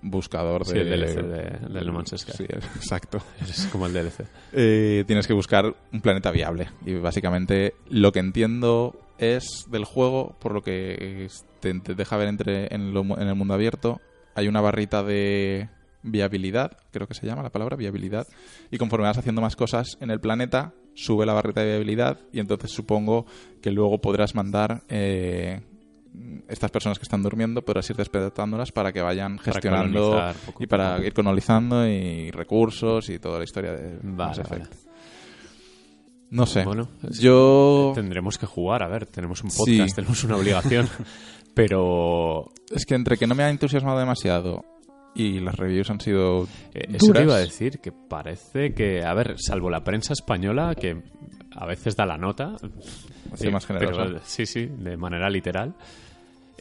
buscador 0.01 0.65
Sí, 0.65 0.73
de... 0.73 0.81
el 0.81 0.89
DLC 0.89 1.15
de- 1.21 1.67
del 1.73 1.85
No 1.87 1.93
Man's 1.93 2.13
Sky. 2.17 2.31
Sí, 2.33 2.43
exacto. 2.43 3.19
Es 3.41 3.67
como 3.71 3.85
el 3.85 3.93
DLC. 3.93 4.25
Eh, 4.53 5.03
tienes 5.07 5.27
que 5.27 5.33
buscar 5.33 5.75
un 5.91 6.01
planeta 6.01 6.31
viable. 6.31 6.69
Y 6.85 6.95
básicamente 6.95 7.73
lo 7.89 8.11
que 8.11 8.19
entiendo 8.19 8.99
es 9.17 9.65
del 9.69 9.85
juego, 9.85 10.35
por 10.39 10.53
lo 10.53 10.61
que 10.63 11.27
te, 11.59 11.73
te 11.79 11.93
deja 11.95 12.17
ver 12.17 12.27
entre, 12.29 12.73
en, 12.73 12.93
lo- 12.93 13.03
en 13.19 13.27
el 13.27 13.35
mundo 13.35 13.53
abierto, 13.53 14.01
hay 14.33 14.47
una 14.47 14.61
barrita 14.61 15.03
de 15.03 15.69
viabilidad, 16.03 16.77
creo 16.91 17.07
que 17.07 17.13
se 17.13 17.27
llama 17.27 17.43
la 17.43 17.51
palabra, 17.51 17.75
viabilidad, 17.75 18.25
y 18.71 18.77
conforme 18.79 19.05
vas 19.05 19.19
haciendo 19.19 19.41
más 19.41 19.55
cosas 19.55 19.97
en 20.01 20.09
el 20.09 20.19
planeta, 20.19 20.73
sube 20.95 21.27
la 21.27 21.33
barrita 21.33 21.61
de 21.61 21.67
viabilidad 21.67 22.17
y 22.33 22.39
entonces 22.39 22.71
supongo 22.71 23.27
que 23.61 23.69
luego 23.71 24.01
podrás 24.01 24.33
mandar... 24.33 24.81
eh, 24.89 25.61
estas 26.47 26.71
personas 26.71 26.99
que 26.99 27.03
están 27.03 27.23
durmiendo 27.23 27.61
podrás 27.63 27.89
ir 27.89 27.95
despertándolas 27.95 28.71
para 28.71 28.91
que 28.91 29.01
vayan 29.01 29.37
gestionando 29.39 30.33
y 30.59 30.67
para 30.67 31.03
ir 31.05 31.13
colonizando 31.13 31.87
y 31.87 32.31
recursos 32.31 33.09
y 33.09 33.19
toda 33.19 33.37
la 33.37 33.43
historia 33.45 33.71
de 33.73 33.97
Mass 34.03 34.37
vale. 34.39 34.63
Effect. 34.63 34.73
No 36.31 36.45
sé. 36.45 36.63
Bueno, 36.63 36.89
yo 37.19 37.91
Tendremos 37.93 38.37
que 38.37 38.45
jugar, 38.45 38.83
a 38.83 38.87
ver, 38.87 39.05
tenemos 39.05 39.43
un 39.43 39.51
Sí. 39.51 39.57
podcast, 39.77 39.95
tenemos 39.95 40.23
una 40.23 40.37
obligación. 40.37 40.87
Pero 41.53 42.49
es 42.73 42.85
que 42.85 42.95
entre 42.95 43.17
que 43.17 43.27
no 43.27 43.35
me 43.35 43.43
ha 43.43 43.49
entusiasmado 43.49 43.99
demasiado 43.99 44.63
y 45.13 45.41
las 45.41 45.55
reviews 45.55 45.89
han 45.89 45.99
sido 45.99 46.43
eh, 46.73 46.87
eso 46.93 47.11
te 47.11 47.23
iba 47.23 47.35
a 47.35 47.39
decir, 47.39 47.79
que 47.79 47.91
parece 47.91 48.73
que, 48.73 49.03
a 49.03 49.13
ver, 49.13 49.35
salvo 49.37 49.69
la 49.69 49.83
prensa 49.83 50.13
española, 50.13 50.73
que 50.75 51.03
a 51.51 51.65
veces 51.65 51.95
da 51.95 52.05
la 52.05 52.17
nota, 52.17 52.55
eh, 53.39 53.51
más 53.51 53.65
pero, 53.65 54.19
sí, 54.23 54.45
sí, 54.45 54.65
de 54.65 54.97
manera 54.97 55.29
literal, 55.29 55.73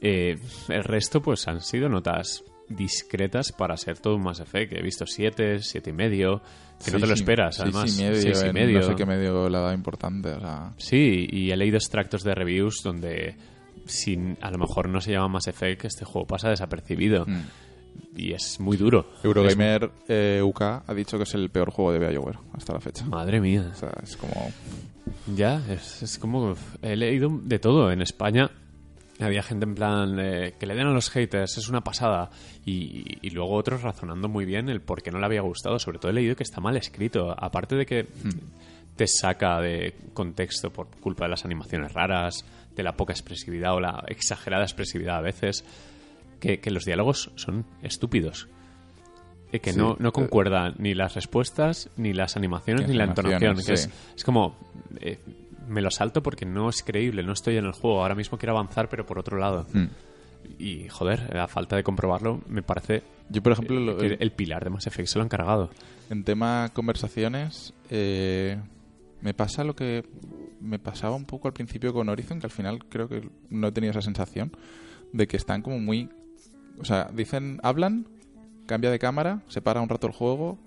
eh, 0.01 0.37
el 0.69 0.85
resto 0.85 1.21
pues 1.21 1.47
han 1.49 1.61
sido 1.61 1.89
notas 1.89 2.45
discretas 2.69 3.53
para 3.53 3.77
ser 3.77 3.99
todo 3.99 4.17
un 4.17 4.23
Mass 4.23 4.41
Effect. 4.41 4.73
He 4.73 4.83
visto 4.83 5.05
siete, 5.07 5.59
siete 5.61 5.91
y 5.91 5.93
medio, 5.93 6.41
que 6.85 6.91
no 6.93 7.01
te 7.01 7.07
lo 7.07 7.15
esperas, 7.15 7.57
seis 7.57 7.75
además. 7.75 7.99
y 7.99 8.03
medio, 8.03 8.43
en 8.43 8.55
medio. 8.55 8.81
No 8.81 8.87
sé 8.87 8.95
qué 8.95 9.07
medio 9.07 9.49
le 9.49 9.57
ha 9.57 9.61
dado 9.61 9.75
importante. 9.75 10.31
O 10.31 10.41
sea, 10.41 10.73
Sí, 10.79 11.29
y 11.31 11.51
he 11.51 11.57
leído 11.57 11.77
extractos 11.77 12.23
de 12.23 12.35
reviews 12.35 12.83
donde 12.83 13.37
sin, 13.87 14.39
a 14.41 14.51
lo 14.51 14.59
mejor 14.59 14.89
no 14.89 15.01
se 15.01 15.13
llama 15.13 15.29
Mass 15.29 15.49
Effect, 15.49 15.85
este 15.85 16.05
juego 16.05 16.27
pasa 16.27 16.49
desapercibido. 16.49 17.27
mm. 17.27 17.43
Y 18.17 18.33
es 18.33 18.59
muy 18.61 18.77
duro. 18.77 19.07
Eurogamer 19.23 19.91
eh, 20.09 20.41
UK 20.43 20.61
ha 20.87 20.95
dicho 20.95 21.17
que 21.17 21.23
es 21.25 21.35
el 21.35 21.49
peor 21.51 21.71
juego 21.71 21.93
de 21.93 21.99
BioWare 21.99 22.39
hasta 22.53 22.73
la 22.75 22.81
fecha. 22.81 23.03
Es- 23.05 23.09
madre 23.09 23.41
mía. 23.41 23.71
O 23.73 23.77
sea, 23.77 23.93
es 24.03 24.17
como... 24.17 24.51
Ya, 25.35 25.63
es, 25.71 26.03
es 26.03 26.19
como... 26.19 26.55
He 26.83 26.97
leído 26.97 27.31
de 27.43 27.59
todo. 27.59 27.91
En 27.93 28.03
España 28.03 28.51
había 29.21 29.43
gente 29.43 29.65
en 29.65 29.75
plan 29.75 30.19
eh, 30.19 30.55
que 30.59 30.67
le 30.67 30.75
den 30.75 30.87
a 30.89 30.93
los 30.93 31.11
haters, 31.11 31.57
es 31.59 31.69
una 31.69 31.83
pasada. 31.83 32.31
Y, 32.65 33.19
y 33.23 33.31
luego 33.31 33.55
otros 33.55 33.83
razonando 33.83 34.29
muy 34.29 34.45
bien 34.45 34.69
el 34.69 34.81
por 34.81 35.03
qué 35.03 35.11
no 35.11 35.19
le 35.19 35.27
había 35.27 35.41
gustado. 35.43 35.79
Sobre 35.79 35.99
todo 35.99 36.11
he 36.11 36.15
leído 36.15 36.37
que 36.37 36.43
está 36.43 36.61
mal 36.61 36.77
escrito. 36.77 37.35
Aparte 37.39 37.77
de 37.77 37.87
que 37.87 38.07
te 38.97 39.07
saca 39.07 39.61
de 39.61 39.95
contexto 40.13 40.71
por 40.71 40.89
culpa 41.01 41.25
de 41.25 41.31
las 41.31 41.45
animaciones 41.45 41.93
raras, 41.93 42.45
de 42.75 42.83
la 42.83 42.93
poca 42.97 43.13
expresividad 43.13 43.75
o 43.75 43.81
la 43.81 44.05
exagerada 44.09 44.65
expresividad 44.65 45.17
a 45.17 45.21
veces, 45.23 45.65
que, 46.41 46.59
que 46.61 46.71
los 46.71 46.85
diálogos 46.85 47.31
son 47.37 47.67
estúpidos. 47.83 48.49
Eh, 49.53 49.61
que 49.61 49.73
Sí. 49.73 49.79
no, 49.79 49.97
no 49.99 50.13
concuerdan 50.13 50.75
ni 50.79 50.95
las 50.95 51.15
respuestas, 51.15 51.91
ni 51.97 52.13
las 52.13 52.37
animaciones, 52.37 52.89
Ni 52.89 52.95
la 52.95 53.05
entonación. 53.05 53.43
animaciones, 53.51 53.67
Que 53.67 53.77
sí. 53.77 53.89
es, 54.13 54.17
es 54.19 54.25
como... 54.25 54.57
eh, 55.01 55.19
me 55.69 55.83
lo 55.83 55.91
salto 55.93 56.21
porque 56.23 56.47
no 56.47 56.69
es 56.69 56.83
creíble, 56.83 57.23
no 57.23 57.33
estoy 57.33 57.57
en 57.57 57.65
el 57.65 57.73
juego. 57.73 58.03
Ahora 58.03 58.15
mismo 58.17 58.39
quiero 58.39 58.53
avanzar, 58.57 58.89
pero 58.89 59.07
por 59.07 59.19
otro 59.19 59.39
lado. 59.39 59.67
mm. 59.73 59.87
Y, 60.59 60.89
joder, 60.89 61.37
a 61.37 61.47
falta 61.49 61.77
de 61.77 61.83
comprobarlo, 61.85 62.41
me 62.49 62.63
parece 62.63 63.03
Yo, 63.29 63.43
por 63.43 63.53
ejemplo, 63.53 63.79
lo- 63.79 63.99
que 63.99 64.17
el 64.19 64.33
pilar 64.33 64.65
de 64.65 64.71
Mass 64.71 64.87
Effect 64.87 65.09
se 65.09 65.19
lo 65.19 65.23
han 65.23 65.29
cargado. 65.29 65.71
En 66.09 66.25
tema 66.25 66.71
conversaciones, 66.73 67.73
eh, 67.91 68.59
me 69.21 69.35
pasa 69.35 69.63
lo 69.65 69.77
que 69.77 70.05
me 70.61 70.79
pasaba 70.79 71.15
un 71.15 71.25
poco 71.27 71.47
al 71.47 71.55
principio 71.55 71.93
con 71.93 72.09
Horizon, 72.09 72.41
que 72.41 72.47
al 72.47 72.51
final 72.53 72.85
creo 72.89 73.09
que 73.09 73.29
no 73.51 73.69
he 73.69 73.73
tenido 73.73 73.91
esa 73.93 74.03
sensación 74.03 74.51
de 75.13 75.27
que 75.29 75.37
están 75.37 75.61
como 75.63 75.79
muy... 75.79 76.09
O 76.81 76.85
sea, 76.85 77.11
dicen, 77.15 77.61
hablan, 77.63 78.07
cambia 78.67 78.91
de 78.91 78.99
cámara, 78.99 79.41
se 79.49 79.61
para 79.61 79.81
un 79.81 79.89
rato 79.89 80.07
el 80.07 80.13
juego, 80.13 80.59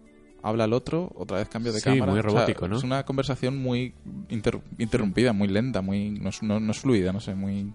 habla 0.42 0.66
el 0.66 0.74
otro, 0.74 1.12
otra 1.16 1.38
vez 1.38 1.50
cambio 1.50 1.72
de 1.74 1.80
Sí, 1.80 1.86
cámara. 1.86 2.12
muy 2.12 2.20
O 2.20 2.24
sea, 2.24 2.32
robótico, 2.32 2.68
¿no? 2.68 2.78
Es 2.78 2.84
una 2.84 3.04
conversación 3.04 3.58
muy 3.58 3.94
inter- 4.30 4.62
interrumpida, 4.78 5.34
muy 5.34 5.48
lenta, 5.48 5.82
muy 5.82 6.10
no 6.12 6.30
es, 6.30 6.44
no- 6.44 6.60
no 6.60 6.72
es 6.72 6.80
fluida, 6.80 7.12
no 7.14 7.20
sé, 7.20 7.34
muy 7.36 7.72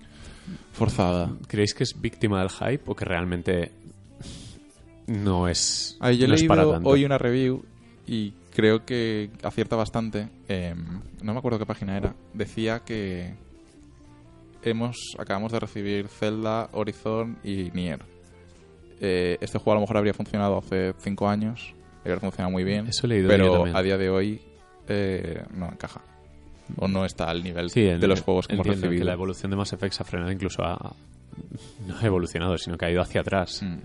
forzada. 0.72 1.32
¿Creéis 1.46 1.74
que 1.74 1.84
es 1.84 2.00
víctima 2.00 2.40
del 2.40 2.50
hype 2.50 2.82
o 2.86 2.94
que 2.94 3.04
realmente 3.04 3.72
no 5.06 5.48
es, 5.48 5.96
Ah, 6.00 6.12
yo 6.12 6.26
he 6.26 6.28
no 6.28 6.34
leído 6.36 6.72
tanto? 6.72 6.88
hoy 6.90 7.04
una 7.04 7.16
review 7.18 7.64
y 8.06 8.32
creo 8.54 8.84
que 8.84 9.30
acierta 9.42 9.76
bastante. 9.76 10.28
eh, 10.48 10.74
no 11.22 11.32
me 11.32 11.38
acuerdo 11.38 11.58
qué 11.58 11.66
página 11.66 11.96
era. 11.96 12.14
Decía 12.34 12.80
que 12.80 13.34
hemos 14.62 14.96
acabamos 15.18 15.52
de 15.52 15.60
recibir 15.60 16.08
Zelda, 16.08 16.68
Horizon 16.72 17.38
y 17.44 17.70
Nier. 17.72 18.00
Eh, 19.00 19.38
este 19.40 19.58
juego 19.58 19.72
a 19.72 19.74
lo 19.76 19.80
mejor 19.82 19.96
habría 19.98 20.14
funcionado 20.14 20.58
hace 20.58 20.92
cinco 20.98 21.28
años, 21.28 21.74
habría 22.00 22.18
funcionado 22.20 22.50
muy 22.50 22.64
bien, 22.64 22.86
Eso 22.88 23.06
pero 23.08 23.64
a 23.66 23.82
día 23.82 23.96
de 23.96 24.10
hoy 24.10 24.40
eh, 24.88 25.42
no 25.54 25.66
encaja. 25.66 26.00
O 26.76 26.86
no 26.88 27.04
está 27.04 27.30
al 27.30 27.42
nivel 27.42 27.70
Sí, 27.70 27.82
el- 27.86 28.00
de 28.00 28.06
los 28.08 28.20
juegos 28.22 28.46
que 28.46 28.54
hemos 28.54 28.66
recibido. 28.66 28.98
que 29.00 29.04
la 29.04 29.12
evolución 29.14 29.50
de 29.50 29.56
Mass 29.56 29.72
Effect 29.72 29.94
se 29.94 30.02
ha 30.02 30.06
frenado 30.06 30.30
incluso 30.32 30.62
a... 30.62 30.94
No 31.86 31.96
ha 31.96 32.04
evolucionado, 32.04 32.58
sino 32.58 32.76
que 32.76 32.86
ha 32.86 32.90
ido 32.90 33.00
hacia 33.00 33.20
atrás. 33.22 33.62
Mm. 33.62 33.78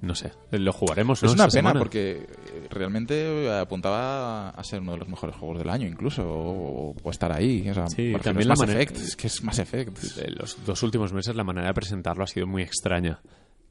No 0.00 0.14
sé, 0.14 0.32
lo 0.52 0.72
jugaremos, 0.72 1.22
¿no? 1.22 1.28
Es 1.28 1.34
una 1.34 1.46
Esta 1.46 1.58
pena 1.58 1.68
semana. 1.70 1.80
porque 1.80 2.26
realmente 2.70 3.50
apuntaba 3.52 4.50
a 4.50 4.64
ser 4.64 4.80
uno 4.80 4.92
de 4.92 4.98
los 4.98 5.08
mejores 5.08 5.34
juegos 5.36 5.58
del 5.58 5.68
año, 5.70 5.86
incluso, 5.88 6.22
o, 6.24 6.94
o 7.02 7.10
estar 7.10 7.32
ahí. 7.32 7.68
O 7.68 7.74
sea, 7.74 7.86
Sí, 7.88 8.12
también 8.22 8.48
no 8.48 8.54
es 8.54 8.60
la 8.60 8.66
Mass 8.66 8.74
Effect, 8.74 8.96
es 8.96 9.16
que 9.16 9.26
es 9.26 9.42
Mass 9.42 9.58
Effect. 9.58 9.98
Los 10.38 10.64
dos 10.64 10.82
últimos 10.82 11.12
meses 11.12 11.34
la 11.34 11.44
manera 11.44 11.66
de 11.68 11.74
presentarlo 11.74 12.24
ha 12.24 12.26
sido 12.28 12.46
muy 12.46 12.62
extraña. 12.62 13.20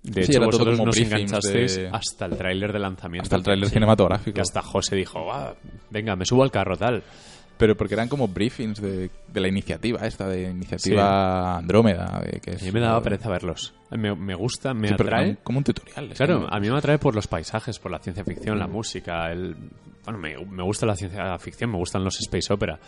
De 0.04 0.24
Sí, 0.24 0.32
hecho, 0.32 0.46
vosotros 0.46 0.80
nos 0.80 0.96
enganchasteis 0.98 1.76
de- 1.78 1.90
hasta 1.92 2.26
el 2.28 2.38
tráiler 2.38 2.72
de 2.72 2.80
lanzamiento. 2.80 3.24
Hasta 3.24 3.36
el 3.38 3.44
tráiler 3.44 3.70
cinematográfico. 3.70 4.36
Que 4.36 4.42
hasta 4.42 4.62
José 4.62 4.96
dijo, 4.96 5.32
"Ah, 5.34 5.56
venga, 5.90 6.16
me 6.16 6.26
subo 6.26 6.44
al 6.44 6.52
carro, 6.52 6.78
tal. 6.78 7.04
Pero 7.58 7.76
porque 7.76 7.96
eran 7.96 8.08
como 8.08 8.28
briefings 8.28 8.80
de, 8.82 9.10
de 9.28 9.40
la 9.42 9.48
iniciativa 9.48 10.06
esta, 10.06 10.28
de 10.28 10.44
iniciativa 10.50 11.58
Andrómeda. 11.58 12.22
De 12.24 12.40
que 12.40 12.52
A 12.52 12.54
es, 12.54 12.64
mí 12.64 12.72
me 12.72 12.80
daba 12.80 13.02
pereza 13.02 13.30
verlos. 13.30 13.74
Me, 13.92 14.14
me 14.16 14.36
gusta, 14.36 14.74
me 14.76 14.90
Sí, 14.90 14.94
atrae. 14.94 15.38
como- 15.44 15.58
un 15.60 15.64
tutorial. 15.64 16.10
Claro, 16.14 16.42
como- 16.42 16.54
a 16.54 16.60
mí 16.60 16.70
me 16.70 16.78
atrae 16.78 17.00
por 17.00 17.16
los 17.16 17.26
paisajes, 17.28 17.80
por 17.80 17.92
la 17.92 18.00
ciencia 18.00 18.24
ficción, 18.24 18.60
la 18.60 18.68
música, 18.68 19.32
el... 19.32 19.56
Bueno, 20.06 20.20
me, 20.20 20.38
me 20.46 20.64
gusta 20.64 20.86
la 20.86 20.96
ciencia 20.96 21.38
ficción, 21.40 21.72
me 21.72 21.78
gustan 21.78 22.04
los 22.04 22.20
space 22.20 22.54
opera. 22.54 22.80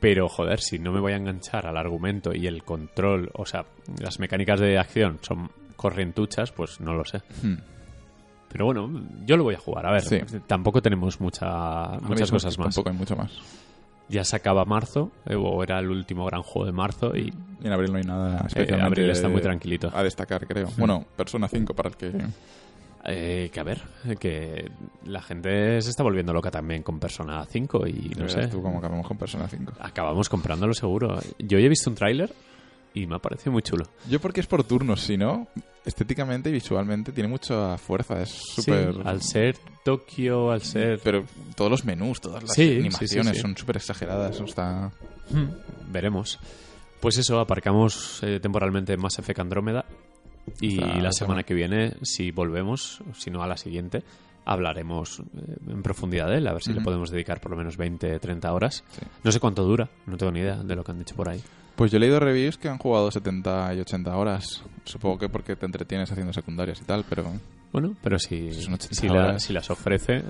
Pero, 0.00 0.28
joder, 0.28 0.60
si 0.60 0.78
no 0.78 0.92
me 0.92 1.00
voy 1.00 1.12
a 1.12 1.16
enganchar 1.16 1.66
al 1.66 1.76
argumento 1.76 2.34
y 2.34 2.46
el 2.46 2.64
control, 2.64 3.30
o 3.34 3.44
sea, 3.46 3.64
las 4.00 4.18
mecánicas 4.18 4.58
de 4.58 4.78
acción 4.78 5.18
son 5.22 5.50
corrientuchas, 5.76 6.50
pues 6.52 6.80
no 6.80 6.94
lo 6.94 7.04
sé. 7.04 7.18
Hmm. 7.42 7.56
Pero 8.50 8.64
bueno, 8.64 8.90
yo 9.24 9.36
lo 9.36 9.44
voy 9.44 9.54
a 9.54 9.58
jugar. 9.58 9.86
A 9.86 9.92
ver, 9.92 10.02
Sí. 10.02 10.18
tampoco 10.46 10.82
tenemos 10.82 11.20
mucha, 11.20 11.98
muchas 12.02 12.30
cosas 12.30 12.58
más. 12.58 12.74
Tampoco 12.74 12.90
hay 12.90 12.96
mucho 12.96 13.14
más. 13.14 13.30
Ya 14.10 14.24
se 14.24 14.36
acaba 14.36 14.64
marzo, 14.64 15.12
eh, 15.26 15.36
o 15.36 15.62
era 15.62 15.78
el 15.78 15.88
último 15.88 16.26
gran 16.26 16.42
juego 16.42 16.66
de 16.66 16.72
marzo, 16.72 17.16
y 17.16 17.32
Y 17.62 17.66
en 17.66 17.72
abril 17.72 17.92
no 17.92 17.98
hay 17.98 18.04
nada 18.04 18.40
eh, 18.40 18.44
especialmente 18.46 18.86
abril 18.86 19.10
está 19.10 19.28
muy 19.28 19.40
tranquilito. 19.40 19.90
a 19.94 20.02
destacar, 20.02 20.46
creo. 20.46 20.68
Bueno, 20.76 21.04
Persona 21.16 21.48
5 21.48 21.74
para 21.74 21.88
el 21.90 21.96
que... 21.96 22.12
Eh, 23.04 23.48
que 23.50 23.60
a 23.60 23.62
ver, 23.62 23.80
eh, 24.04 24.16
que 24.16 24.70
la 25.06 25.22
gente 25.22 25.80
se 25.80 25.88
está 25.88 26.02
volviendo 26.02 26.34
loca 26.34 26.50
también 26.50 26.82
con 26.82 27.00
Persona 27.00 27.44
5 27.46 27.86
y 27.86 28.12
no 28.18 28.28
sé. 28.28 28.48
tú 28.48 28.60
cómo 28.60 28.78
acabamos 28.78 29.06
con 29.06 29.16
Persona 29.16 29.48
5. 29.48 29.72
Acabamos 29.80 30.28
comprándolo 30.28 30.74
seguro. 30.74 31.18
Yo 31.38 31.58
ya 31.58 31.64
he 31.64 31.68
visto 31.68 31.88
un 31.88 31.96
tráiler 31.96 32.30
y 32.92 33.06
me 33.06 33.16
ha 33.16 33.18
parecido 33.18 33.52
muy 33.52 33.62
chulo. 33.62 33.86
Yo 34.08 34.20
porque 34.20 34.40
es 34.40 34.46
por 34.46 34.64
turnos, 34.64 35.00
si 35.00 35.16
no, 35.16 35.48
estéticamente 35.84 36.50
y 36.50 36.52
visualmente 36.52 37.12
tiene 37.12 37.28
mucha 37.28 37.76
fuerza. 37.78 38.20
Es 38.22 38.30
Sí, 38.30 38.62
súper... 38.62 38.94
al 39.04 39.22
ser 39.22 39.56
Tokio, 39.84 40.50
al 40.50 40.62
ser... 40.62 41.00
Pero 41.02 41.24
todos 41.56 41.70
los 41.70 41.84
menús, 41.84 42.20
todas 42.20 42.42
las 42.42 42.52
Sí, 42.52 42.78
animaciones 42.80 43.36
sí, 43.36 43.42
son 43.42 43.56
súper 43.56 43.76
exageradas. 43.76 44.34
Eso 44.34 44.44
está... 44.44 44.90
Hmm, 45.30 45.48
veremos. 45.92 46.38
Pues 47.00 47.16
eso, 47.18 47.40
aparcamos 47.40 48.20
eh, 48.22 48.40
temporalmente 48.40 48.96
Mass 48.96 49.18
Effect 49.18 49.40
Andrómeda 49.40 49.84
y 50.60 50.76
la 50.76 51.12
semana 51.12 51.44
que 51.44 51.54
viene, 51.54 51.94
si 52.02 52.30
volvemos, 52.30 53.00
si 53.16 53.30
no 53.30 53.42
a 53.42 53.46
la 53.46 53.56
siguiente, 53.56 54.02
hablaremos 54.44 55.20
eh, 55.20 55.56
en 55.68 55.82
profundidad 55.82 56.28
de 56.28 56.38
él, 56.38 56.46
a 56.48 56.52
ver 56.52 56.62
si 56.62 56.72
le 56.72 56.80
podemos 56.80 57.10
dedicar 57.10 57.40
por 57.40 57.52
lo 57.52 57.56
menos 57.56 57.76
20, 57.76 58.18
30 58.18 58.52
horas. 58.52 58.84
Sí. 58.90 59.00
No 59.24 59.32
sé 59.32 59.40
cuánto 59.40 59.62
dura, 59.64 59.88
no 60.06 60.16
tengo 60.16 60.32
ni 60.32 60.40
idea 60.40 60.56
de 60.56 60.74
lo 60.76 60.82
que 60.84 60.92
han 60.92 60.98
dicho 60.98 61.14
por 61.14 61.28
ahí. 61.28 61.40
Pues 61.80 61.90
yo 61.90 61.96
he 61.96 62.00
leído 62.00 62.20
reviews 62.20 62.58
que 62.58 62.68
han 62.68 62.76
jugado 62.76 63.10
70 63.10 63.72
y 63.72 63.80
80 63.80 64.14
horas. 64.14 64.62
Supongo 64.84 65.16
que 65.18 65.30
porque 65.30 65.56
te 65.56 65.64
entretienes 65.64 66.12
haciendo 66.12 66.30
secundarias 66.34 66.78
y 66.82 66.84
tal, 66.84 67.06
pero... 67.08 67.24
Bueno, 67.72 67.96
pero 68.02 68.18
si, 68.18 68.52
Si 68.52 68.60
son 68.60 68.74
80 68.74 68.94
si, 69.00 69.08
la- 69.08 69.38
si 69.38 69.52
las 69.54 69.70
ofrece 69.70 70.22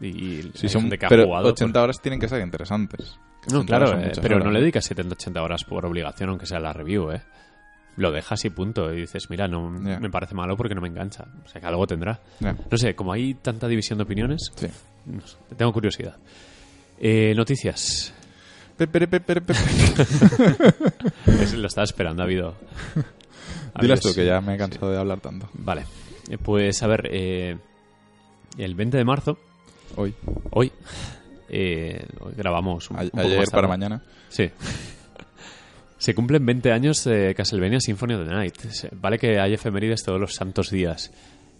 y 0.00 0.50
Si 0.54 0.68
son, 0.68 0.82
gente 0.82 0.98
que 0.98 1.06
ha 1.06 1.08
pero 1.08 1.26
jugado, 1.26 1.50
80 1.50 1.72
pues- 1.72 1.84
horas 1.84 2.00
tienen 2.02 2.18
que 2.18 2.26
ser 2.28 2.40
interesantes. 2.40 3.16
No, 3.52 3.60
80 3.60 3.64
claro, 3.66 4.00
eh, 4.00 4.10
pero 4.20 4.40
no 4.40 4.50
le 4.50 4.58
dedicas 4.58 4.90
70-80 4.90 5.40
horas 5.40 5.62
por 5.62 5.86
obligación, 5.86 6.30
aunque 6.30 6.46
sea 6.46 6.58
la 6.58 6.72
review, 6.72 7.12
¿eh? 7.12 7.22
Lo 7.96 8.10
dejas 8.10 8.44
y 8.44 8.50
punto. 8.50 8.92
Y 8.92 9.02
dices, 9.02 9.30
mira, 9.30 9.46
no 9.46 9.70
me 9.70 10.10
parece 10.10 10.34
malo 10.34 10.56
porque 10.56 10.74
no 10.74 10.80
me 10.80 10.88
engancha. 10.88 11.26
O 11.44 11.48
sea, 11.48 11.60
que 11.60 11.66
algo 11.68 11.86
tendrá. 11.86 12.18
No 12.40 12.76
sé, 12.76 12.96
como 12.96 13.12
hay 13.12 13.34
tanta 13.34 13.68
división 13.68 13.98
de 13.98 14.02
opiniones, 14.02 14.50
sí. 14.56 14.66
no 15.06 15.24
sé, 15.24 15.36
tengo 15.56 15.72
curiosidad. 15.72 16.16
Eh, 16.98 17.34
noticias. 17.36 18.12
Es- 21.40 21.54
lo 21.54 21.66
estaba 21.66 21.84
esperando, 21.84 22.22
ha 22.22 22.24
habido... 22.24 22.54
habido- 23.74 23.96
tú, 23.96 24.14
que 24.14 24.24
ya 24.26 24.40
me 24.40 24.54
he 24.54 24.58
cansado 24.58 24.90
de 24.92 24.98
hablar 24.98 25.20
tanto. 25.20 25.48
Vale. 25.54 25.84
Eh, 26.28 26.38
Pues 26.38 26.82
a 26.82 26.86
ver, 26.86 27.08
eh, 27.10 27.56
el 28.58 28.74
20 28.74 28.96
de 28.96 29.04
marzo, 29.04 29.38
Hoy, 29.94 30.14
hoy, 30.52 30.72
eh, 31.50 32.06
hoy 32.20 32.32
grabamos 32.34 32.90
un, 32.90 32.98
a- 32.98 33.02
un 33.02 33.10
poco 33.10 33.22
ayer 33.22 33.40
más 33.40 33.50
para 33.50 33.68
mañana. 33.68 34.02
Sí. 34.30 34.50
Se 35.98 36.14
cumplen 36.14 36.44
20 36.44 36.72
años 36.72 37.04
de 37.04 37.34
Castlevania 37.34 37.78
Symphony 37.78 38.14
of 38.14 38.26
the 38.26 38.34
Night. 38.34 38.56
Vale 38.92 39.18
que 39.18 39.38
hay 39.38 39.54
efemérides 39.54 40.02
todos 40.02 40.18
los 40.20 40.34
santos 40.34 40.70
días. 40.70 41.12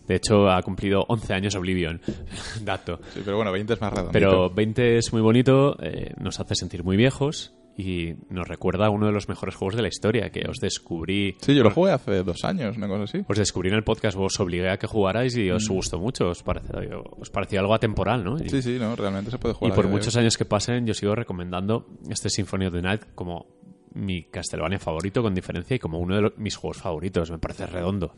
De 0.07 0.17
hecho, 0.17 0.51
ha 0.51 0.61
cumplido 0.63 1.05
11 1.09 1.33
años 1.35 1.55
Oblivion. 1.55 2.01
Dato. 2.65 2.99
Sí, 3.15 3.21
pero 3.25 3.37
bueno, 3.37 3.53
20 3.53 3.73
es 3.75 3.81
más 3.81 3.93
redondito. 3.93 4.13
Pero 4.13 4.51
20 4.51 4.99
es 4.99 5.13
muy 5.13 5.23
bonito, 5.23 5.77
eh, 5.83 6.13
nos 6.19 6.41
hace 6.41 6.55
sentir 6.55 6.85
muy 6.85 6.97
viejos 6.97 7.55
y 7.75 8.13
nos 8.29 8.47
recuerda 8.47 8.87
a 8.87 8.91
uno 8.91 9.07
de 9.07 9.13
los 9.13 9.31
mejores 9.31 9.55
juegos 9.55 9.77
de 9.77 9.81
la 9.83 9.89
historia 9.89 10.29
que 10.31 10.43
os 10.47 10.59
descubrí. 10.59 11.37
Sí, 11.41 11.55
yo 11.55 11.63
lo 11.63 11.71
jugué 11.71 11.93
hace 11.93 12.23
dos 12.23 12.45
años, 12.45 12.77
una 12.77 12.87
cosa 12.87 13.05
así. 13.05 13.25
Os 13.27 13.39
descubrí 13.39 13.71
en 13.71 13.77
el 13.77 13.83
podcast, 13.83 14.19
os 14.21 14.39
obligué 14.41 14.69
a 14.69 14.77
que 14.77 14.87
jugarais 14.87 15.35
y 15.39 15.51
os 15.51 15.67
gustó 15.71 15.99
mucho. 15.99 16.29
Os 16.29 16.43
pareció, 16.43 17.03
os 17.19 17.31
pareció 17.31 17.61
algo 17.61 17.73
atemporal, 17.73 18.23
¿no? 18.25 18.37
Y- 18.39 18.43
Mm. 18.43 18.49
Sí, 18.51 18.61
sí, 18.63 18.77
no, 18.79 18.95
realmente 18.95 19.31
se 19.31 19.39
puede 19.39 19.55
y 19.55 19.57
jugar. 19.57 19.73
a 19.73 19.77
por 19.77 19.89
muchos 19.89 20.15
años 20.17 20.37
que 20.37 20.45
pasen, 20.45 20.85
yo 20.87 20.93
sigo 20.93 21.15
recomendando 21.15 21.87
este 22.11 22.29
Symphony 22.29 22.67
of 22.67 22.75
the 22.75 22.83
Night 22.83 23.03
como 23.15 23.47
mi 23.95 24.25
Castlevania 24.25 24.79
favorito, 24.79 25.23
con 25.23 25.35
diferencia, 25.35 25.75
y 25.77 25.79
como 25.79 25.99
uno 25.99 26.15
de 26.17 26.23
los- 26.23 26.39
mis 26.39 26.57
juegos 26.57 26.79
favoritos. 26.79 27.31
Me 27.31 27.39
parece 27.39 27.67
redondo. 27.67 28.15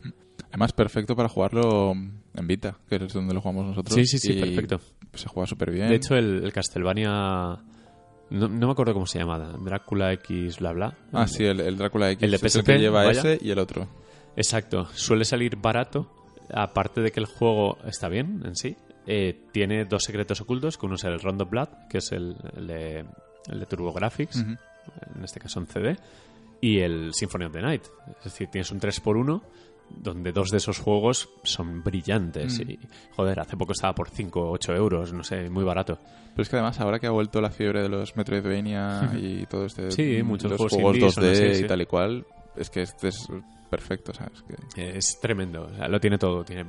Además, 0.49 0.73
perfecto 0.73 1.15
para 1.17 1.29
jugarlo 1.29 1.93
en 1.93 2.47
Vita, 2.47 2.77
que 2.89 2.97
es 2.97 3.13
donde 3.13 3.35
lo 3.35 3.41
jugamos 3.41 3.67
nosotros. 3.67 3.95
Sí, 3.95 4.07
sí, 4.07 4.19
sí, 4.19 4.33
y 4.33 4.41
perfecto. 4.41 4.81
Se 5.15 5.29
juega 5.29 5.47
súper 5.47 5.71
bien. 5.73 5.89
De 5.89 5.97
hecho, 5.97 6.15
el, 6.17 6.45
el 6.45 6.53
Castlevania. 6.53 7.59
No, 8.31 8.49
no 8.49 8.67
me 8.67 8.73
acuerdo 8.73 8.95
cómo 8.95 9.07
se 9.07 9.19
llama. 9.19 9.39
Drácula 9.63 10.13
X, 10.15 10.59
bla, 10.59 10.73
bla. 10.73 10.97
Ah, 11.13 11.27
sí, 11.29 11.45
el, 11.45 11.61
el 11.61 11.77
Drácula 11.77 12.11
X. 12.13 12.23
El 12.23 12.31
de 12.31 12.37
es 12.37 12.43
el 12.43 12.51
PSP, 12.63 12.67
que 12.67 12.79
lleva 12.79 13.05
vaya. 13.05 13.21
ese 13.21 13.39
y 13.41 13.51
el 13.51 13.59
otro. 13.59 13.87
Exacto. 14.37 14.87
Suele 14.95 15.25
salir 15.25 15.57
barato. 15.57 16.11
Aparte 16.53 17.01
de 17.01 17.11
que 17.13 17.21
el 17.21 17.27
juego 17.27 17.79
está 17.87 18.09
bien 18.09 18.43
en 18.45 18.55
sí. 18.57 18.77
eh, 19.07 19.39
tiene 19.53 19.85
dos 19.85 20.03
secretos 20.05 20.41
ocultos, 20.41 20.77
que 20.79 20.87
uno 20.87 20.95
es 20.97 21.05
el 21.05 21.19
Rondo 21.21 21.47
Blood, 21.47 21.69
que 21.89 21.99
es 21.99 22.11
el, 22.13 22.37
el 22.57 22.67
de, 22.67 23.05
el 23.51 23.61
de 23.61 23.67
TurboGrafx, 23.67 24.37
Ujú. 24.43 24.57
En 25.15 25.25
este 25.25 25.41
caso 25.41 25.61
en 25.61 25.67
CD, 25.67 25.97
y 26.61 26.81
el 26.81 27.13
Symphony 27.13 27.45
of 27.45 27.53
the 27.53 27.63
Night. 27.63 27.85
Es 28.19 28.25
decir, 28.25 28.49
tienes 28.49 28.71
un 28.71 28.81
3x1 28.81 29.43
donde 29.91 30.33
dos 30.33 30.51
de 30.51 30.57
esos 30.59 30.79
juegos 30.79 31.29
son 31.43 31.83
brillantes. 31.83 32.59
Mm. 32.59 32.71
Y, 32.71 32.79
joder, 33.15 33.41
hace 33.41 33.57
poco 33.57 33.73
estaba 33.73 33.95
por 33.95 34.09
5 34.09 34.41
o 34.41 34.51
8 34.53 34.75
euros, 34.75 35.13
no 35.13 35.23
sé, 35.23 35.51
muy 35.51 35.65
barato. 35.65 35.99
Pero 36.31 36.43
es 36.43 36.49
que 36.49 36.57
además, 36.57 36.81
ahora 36.81 36.99
que 36.99 37.07
ha 37.07 37.11
vuelto 37.11 37.41
la 37.41 37.51
fiebre 37.51 37.83
de 37.83 37.89
los 37.89 38.17
Metroidvania 38.17 39.13
y 39.21 39.47
todo 39.47 39.67
este. 39.67 39.91
Sí, 39.91 40.23
muchos 40.23 40.51
los 40.51 40.59
juegos 40.59 40.73
juegos 40.73 40.97
indies 40.97 41.17
2D 41.17 41.21
son 41.21 41.25
así, 41.25 41.45
y 41.45 41.55
sí. 41.57 41.67
tal 41.67 41.83
y 41.83 41.87
cual, 41.87 42.27
es 42.57 42.71
que 42.71 42.83
este 42.83 43.09
es 43.09 43.29
perfecto, 43.71 44.13
¿sabes? 44.15 44.43
Que... 44.75 44.97
Es 44.97 45.19
tremendo, 45.21 45.69
o 45.71 45.77
sea, 45.77 45.89
lo 45.89 46.01
tiene 46.01 46.19
todo. 46.19 46.45
Tiene, 46.45 46.67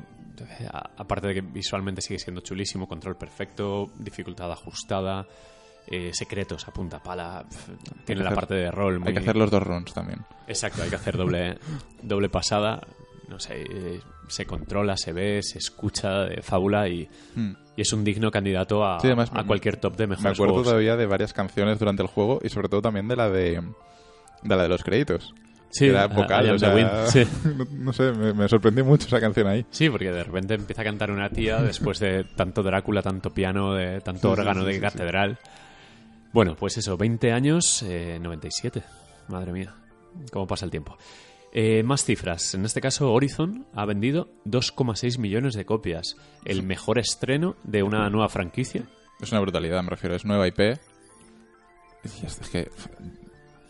aparte 0.97 1.28
de 1.28 1.36
que 1.36 1.41
visualmente 1.41 2.01
sigue 2.01 2.19
siendo 2.19 2.41
chulísimo, 2.41 2.88
control 2.88 3.15
perfecto, 3.15 3.91
dificultad 3.97 4.51
ajustada, 4.51 5.28
eh, 5.88 6.12
secretos 6.13 6.67
a 6.67 6.71
punta 6.71 7.02
pala. 7.02 7.45
Tiene 8.06 8.21
la 8.21 8.30
hacer- 8.30 8.36
parte 8.36 8.54
de 8.56 8.71
rol 8.71 9.00
muy 9.00 9.10
Hay 9.10 9.13
que 9.13 9.19
hacer 9.19 9.36
los 9.36 9.52
dos 9.52 9.63
runs 9.63 9.93
también. 9.93 10.19
Exacto, 10.48 10.82
hay 10.84 10.89
que 10.89 10.95
hacer 10.95 11.17
doble, 11.17 11.58
doble 12.02 12.30
pasada. 12.30 12.82
No 13.28 13.39
sé, 13.39 13.63
eh, 13.67 14.02
se 14.28 14.45
controla, 14.45 14.95
se 14.98 15.12
ve, 15.12 15.41
se 15.41 15.58
escucha 15.58 16.26
de 16.26 16.41
fábula 16.43 16.88
y, 16.88 17.10
Hmm. 17.36 17.54
y 17.76 17.82
es 17.82 17.91
un 17.93 18.04
digno 18.04 18.30
candidato 18.32 18.86
a, 18.86 19.00
Sí, 19.00 19.08
además 19.08 19.30
a 19.34 19.41
me- 19.41 19.48
cualquier 19.48 19.78
top 19.78 19.95
de 19.95 20.06
Me 20.08 20.12
mejores 20.15 20.34
acuerdo 20.38 20.54
juegos. 20.54 20.67
todavía 20.69 20.95
de 20.95 21.06
varias 21.08 21.34
canciones 21.34 21.80
durante 21.80 22.02
el 22.04 22.08
juego 22.08 22.39
y 22.43 22.50
sobre 22.50 22.69
todo 22.69 22.82
también 22.84 23.08
de 23.08 23.15
la 23.15 23.30
de, 23.30 23.62
de 24.43 24.56
la 24.56 24.63
de 24.63 24.69
los 24.69 24.84
créditos. 24.84 25.34
Sí, 25.71 25.88
era 25.88 26.08
vocal, 26.08 26.52
o 26.52 26.58
sea, 26.60 27.08
sí. 27.08 27.24
no, 27.58 27.65
no 27.71 27.91
sé, 27.93 28.12
me, 28.13 28.32
me 28.34 28.48
sorprendió 28.48 28.86
mucho 28.86 29.08
esa 29.08 29.19
canción 29.19 29.48
ahí. 29.48 29.65
Sí, 29.71 29.89
porque 29.89 30.10
de 30.12 30.24
repente 30.24 30.54
empieza 30.54 30.84
a 30.84 30.86
cantar 30.86 31.12
una 31.12 31.30
tía 31.30 31.62
después 31.62 32.00
de 32.00 32.24
tanto 32.24 32.63
Drácula, 32.63 33.02
tanto 33.02 33.32
piano, 33.32 33.74
de 33.74 34.00
tanto 34.02 34.34
Sí, 34.34 34.39
órgano 34.39 34.63
de 34.63 34.80
catedral. 34.80 35.38
Bueno, 36.36 36.56
pues 36.56 36.78
eso, 36.78 36.98
20 36.98 37.32
años, 37.32 37.82
eh, 37.84 38.19
97. 38.21 38.84
Madre 39.30 39.52
mía, 39.54 39.74
cómo 40.32 40.45
pasa 40.45 40.65
el 40.65 40.71
tiempo. 40.71 40.98
Eh, 41.54 41.82
más 41.84 42.04
cifras. 42.04 42.54
En 42.54 42.65
este 42.65 42.82
caso, 42.82 43.12
Horizon 43.13 43.65
ha 43.74 43.86
vendido 43.86 44.28
2,6 44.45 45.17
millones 45.17 45.54
de 45.54 45.65
copias. 45.65 46.17
El 46.43 46.62
mejor 46.63 47.00
estreno 47.00 47.56
de 47.63 47.82
una 47.84 48.10
nueva 48.10 48.28
franquicia. 48.28 48.84
Es 49.21 49.32
una 49.32 49.39
brutalidad, 49.39 49.82
me 49.82 49.89
refiero. 49.91 50.13
Es 50.15 50.26
nueva 50.26 50.45
IP. 50.48 50.60
Es, 52.04 52.50
que 52.52 52.60
es 52.60 52.69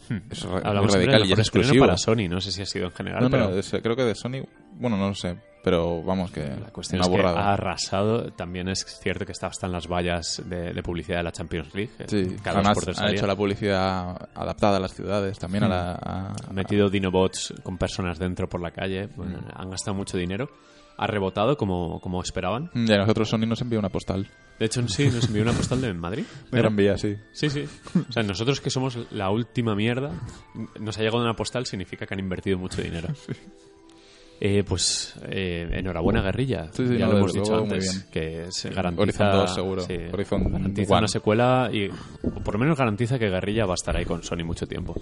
Hmm. 0.08 0.20
Hablamos 0.64 0.92
muy 0.96 1.06
radical 1.06 1.22
del 1.22 1.30
y 1.30 1.34
es 1.34 1.40
exclusivo. 1.40 1.84
para 1.86 1.98
Sony. 1.98 2.28
No 2.30 2.40
sé 2.40 2.52
si 2.52 2.62
ha 2.62 2.66
sido 2.68 2.86
en 2.86 2.92
general, 2.92 3.24
No, 3.24 3.30
no, 3.30 3.32
pero 3.48 3.58
es- 3.60 3.76
creo 3.82 3.96
que 3.96 4.04
de 4.04 4.14
Sony... 4.14 4.46
Bueno, 4.74 4.98
no 4.98 5.08
lo 5.08 5.16
sé. 5.16 5.36
Pero 5.66 6.02
vamos, 6.04 6.32
que 6.32 6.42
la 6.42 6.70
cuestión 6.72 7.00
una 7.00 7.06
es 7.08 7.10
que 7.10 7.18
burrada. 7.18 7.42
ha 7.50 7.54
arrasado. 7.54 8.32
También 8.34 8.70
es 8.70 8.86
cierto 9.02 9.26
que 9.26 9.32
está 9.34 9.48
hasta 9.48 9.66
en 9.66 9.74
las 9.74 9.88
vallas 9.88 10.42
de, 10.46 10.72
de 10.74 10.84
publicidad 10.84 11.18
de 11.18 11.24
la 11.24 11.32
Champions 11.32 11.74
League. 11.74 11.92
Sí, 12.08 12.38
Cada 12.42 12.60
además 12.60 12.78
han 13.00 13.10
hecho 13.10 13.26
la 13.28 13.36
publicidad 13.36 14.30
adaptada 14.36 14.78
a 14.78 14.80
las 14.80 14.94
ciudades, 14.94 15.38
también 15.40 15.64
a 15.66 15.68
la... 15.68 15.92
a- 15.94 16.34
Han 16.48 16.56
metido 16.56 16.90
Dinobots 16.90 17.54
con 17.64 17.78
personas 17.78 18.18
dentro 18.20 18.48
por 18.48 18.62
la 18.62 18.72
calle. 18.72 19.08
Bueno, 19.16 19.40
Mm. 19.40 19.50
Han 19.56 19.70
gastado 19.72 19.96
mucho 19.96 20.18
dinero. 20.18 20.50
ha 20.98 21.08
rebotado 21.08 21.58
como, 21.58 22.00
como 22.00 22.22
esperaban. 22.22 22.70
Y 22.74 22.90
a 22.94 22.98
nosotros 23.00 23.28
Sony 23.28 23.40
nos 23.48 23.60
envió 23.62 23.80
una 23.80 23.90
postal. 23.90 24.30
De 24.60 24.68
hecho, 24.68 24.88
sí, 24.88 25.10
nos 25.10 25.26
envió 25.28 25.42
una 25.42 25.52
postal 25.52 25.82
de 25.82 25.94
Madrid. 25.94 26.24
Me 26.52 26.62
la 26.62 26.68
envía, 26.68 26.98
sí. 26.98 27.16
Sí, 27.34 27.50
sí. 27.50 27.68
O 28.08 28.12
sea, 28.14 28.24
nosotros 28.24 28.62
que 28.62 28.70
somos 28.70 28.98
la 29.12 29.30
última 29.32 29.76
mierda, 29.76 30.12
nos 30.80 30.98
ha 30.98 31.02
llegado 31.02 31.22
una 31.22 31.34
postal, 31.36 31.66
significa 31.66 32.06
que 32.06 32.14
han 32.14 32.20
invertido 32.22 32.58
mucho 32.60 32.82
dinero. 32.82 33.10
Eh, 34.40 34.64
pues 34.68 35.16
eh, 35.30 35.68
enhorabuena, 35.72 36.22
guerrilla. 36.22 36.70
Sí, 36.72 36.86
sí, 36.88 36.98
ya 36.98 37.06
no, 37.06 37.14
lo 37.14 37.18
hemos 37.20 37.34
dicho 37.34 37.56
antes. 37.56 38.06
Que 38.12 38.48
se 38.50 38.70
garantiza. 38.70 39.02
Horizon 39.02 39.32
2 39.32 39.56
seguro. 39.56 39.82
sí, 39.84 39.98
Horizon 40.12 40.52
garantiza 40.52 40.98
una 40.98 41.08
secuela 41.08 41.70
y 41.72 41.88
o 41.88 42.44
por 42.44 42.56
lo 42.56 42.60
menos 42.60 42.78
garantiza 42.78 43.18
que 43.18 43.30
Guerrilla 43.30 43.66
va 43.66 43.74
a 43.74 43.76
estar 43.76 43.96
ahí 43.96 44.06
con 44.06 44.24
Sony 44.24 44.44
mucho 44.44 44.68
tiempo. 44.68 44.96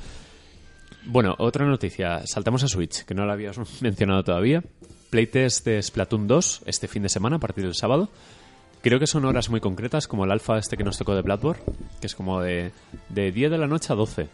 Bueno, 1.05 1.35
otra 1.39 1.65
noticia. 1.65 2.25
Saltamos 2.25 2.63
a 2.63 2.67
Switch, 2.67 3.03
que 3.05 3.13
no 3.13 3.25
la 3.25 3.33
habías 3.33 3.57
mencionado 3.81 4.23
todavía. 4.23 4.63
Playtest 5.09 5.65
de 5.65 5.81
Splatoon 5.81 6.27
2 6.27 6.63
este 6.65 6.87
fin 6.87 7.03
de 7.03 7.09
semana 7.09 7.37
a 7.37 7.39
partir 7.39 7.63
del 7.63 7.75
sábado. 7.75 8.09
Creo 8.81 8.99
que 8.99 9.07
son 9.07 9.23
horas 9.25 9.49
muy 9.49 9.61
concretas, 9.61 10.07
como 10.07 10.25
el 10.25 10.31
alfa 10.31 10.57
este 10.57 10.75
que 10.75 10.83
nos 10.83 10.97
tocó 10.97 11.15
de 11.15 11.21
Bloodborne, 11.21 11.63
que 12.01 12.07
es 12.07 12.15
como 12.15 12.41
de, 12.41 12.71
de 13.09 13.31
10 13.31 13.51
de 13.51 13.57
la 13.57 13.67
noche 13.67 13.93
a 13.93 13.95
12. 13.95 14.27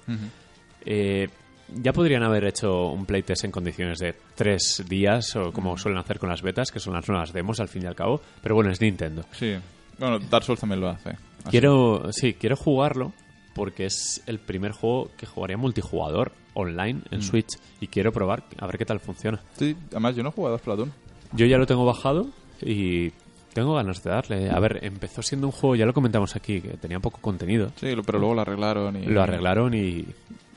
Eh, 0.86 1.30
ya 1.76 1.94
podrían 1.94 2.24
haber 2.24 2.46
hecho 2.46 2.88
un 2.88 3.06
playtest 3.06 3.46
en 3.46 3.52
condiciones 3.52 4.00
de 4.00 4.16
3 4.36 4.86
días, 4.88 5.36
o 5.36 5.52
como 5.52 5.78
suelen 5.78 6.00
hacer 6.00 6.20
con 6.20 6.30
las 6.30 6.42
betas, 6.42 6.72
que 6.72 6.80
son 6.80 6.94
las 6.94 7.08
nuevas 7.08 7.34
demos 7.34 7.60
al 7.60 7.68
fin 7.68 7.84
y 7.84 7.86
al 7.86 7.96
cabo. 7.96 8.22
Pero 8.42 8.56
bueno, 8.56 8.72
es 8.72 8.82
Nintendo. 8.82 9.24
Sí. 9.32 9.56
Bueno, 9.98 10.20
Dark 10.20 10.44
Souls 10.46 10.60
también 10.60 10.82
lo 10.82 10.90
hace. 10.90 11.10
Así. 11.10 11.50
Quiero, 11.50 12.12
sí, 12.12 12.34
quiero 12.34 12.56
jugarlo 12.56 13.14
porque 13.54 13.86
es 13.86 14.24
el 14.26 14.40
primer 14.40 14.72
juego 14.72 15.12
que 15.18 15.26
jugaría 15.26 15.58
multijugador 15.58 16.32
online 16.54 17.02
en 17.12 17.22
Switch 17.22 17.58
y 17.82 17.88
quiero 17.88 18.12
probar 18.12 18.44
a 18.58 18.66
ver 18.66 18.78
qué 18.78 18.86
tal 18.86 19.00
funciona. 19.00 19.42
Sí, 19.54 19.76
además 19.92 20.16
yo 20.16 20.24
no 20.24 20.30
he 20.30 20.32
jugado 20.32 20.56
a 20.56 20.60
Splatoon. 20.60 20.92
Yo 21.34 21.46
ya 21.46 21.58
lo 21.58 21.66
tengo 21.66 21.86
bajado 21.86 22.30
y 22.62 23.12
tengo 23.54 23.76
ganas 23.76 24.04
de 24.04 24.10
darle. 24.10 24.50
A 24.50 24.60
ver, 24.60 24.80
empezó 24.84 25.22
siendo 25.22 25.48
un 25.48 25.52
juego, 25.52 25.76
ya 25.76 25.86
lo 25.86 25.94
comentamos 25.94 26.36
aquí, 26.36 26.62
que 26.62 26.78
tenía 26.78 27.00
poco 27.00 27.20
contenido. 27.20 27.72
Sí, 27.76 27.94
pero 28.06 28.20
luego 28.20 28.36
lo 28.36 28.42
arreglaron 28.42 28.96
y... 28.96 29.06
Lo 29.06 29.22
arreglaron 29.22 29.74
y, 29.74 30.06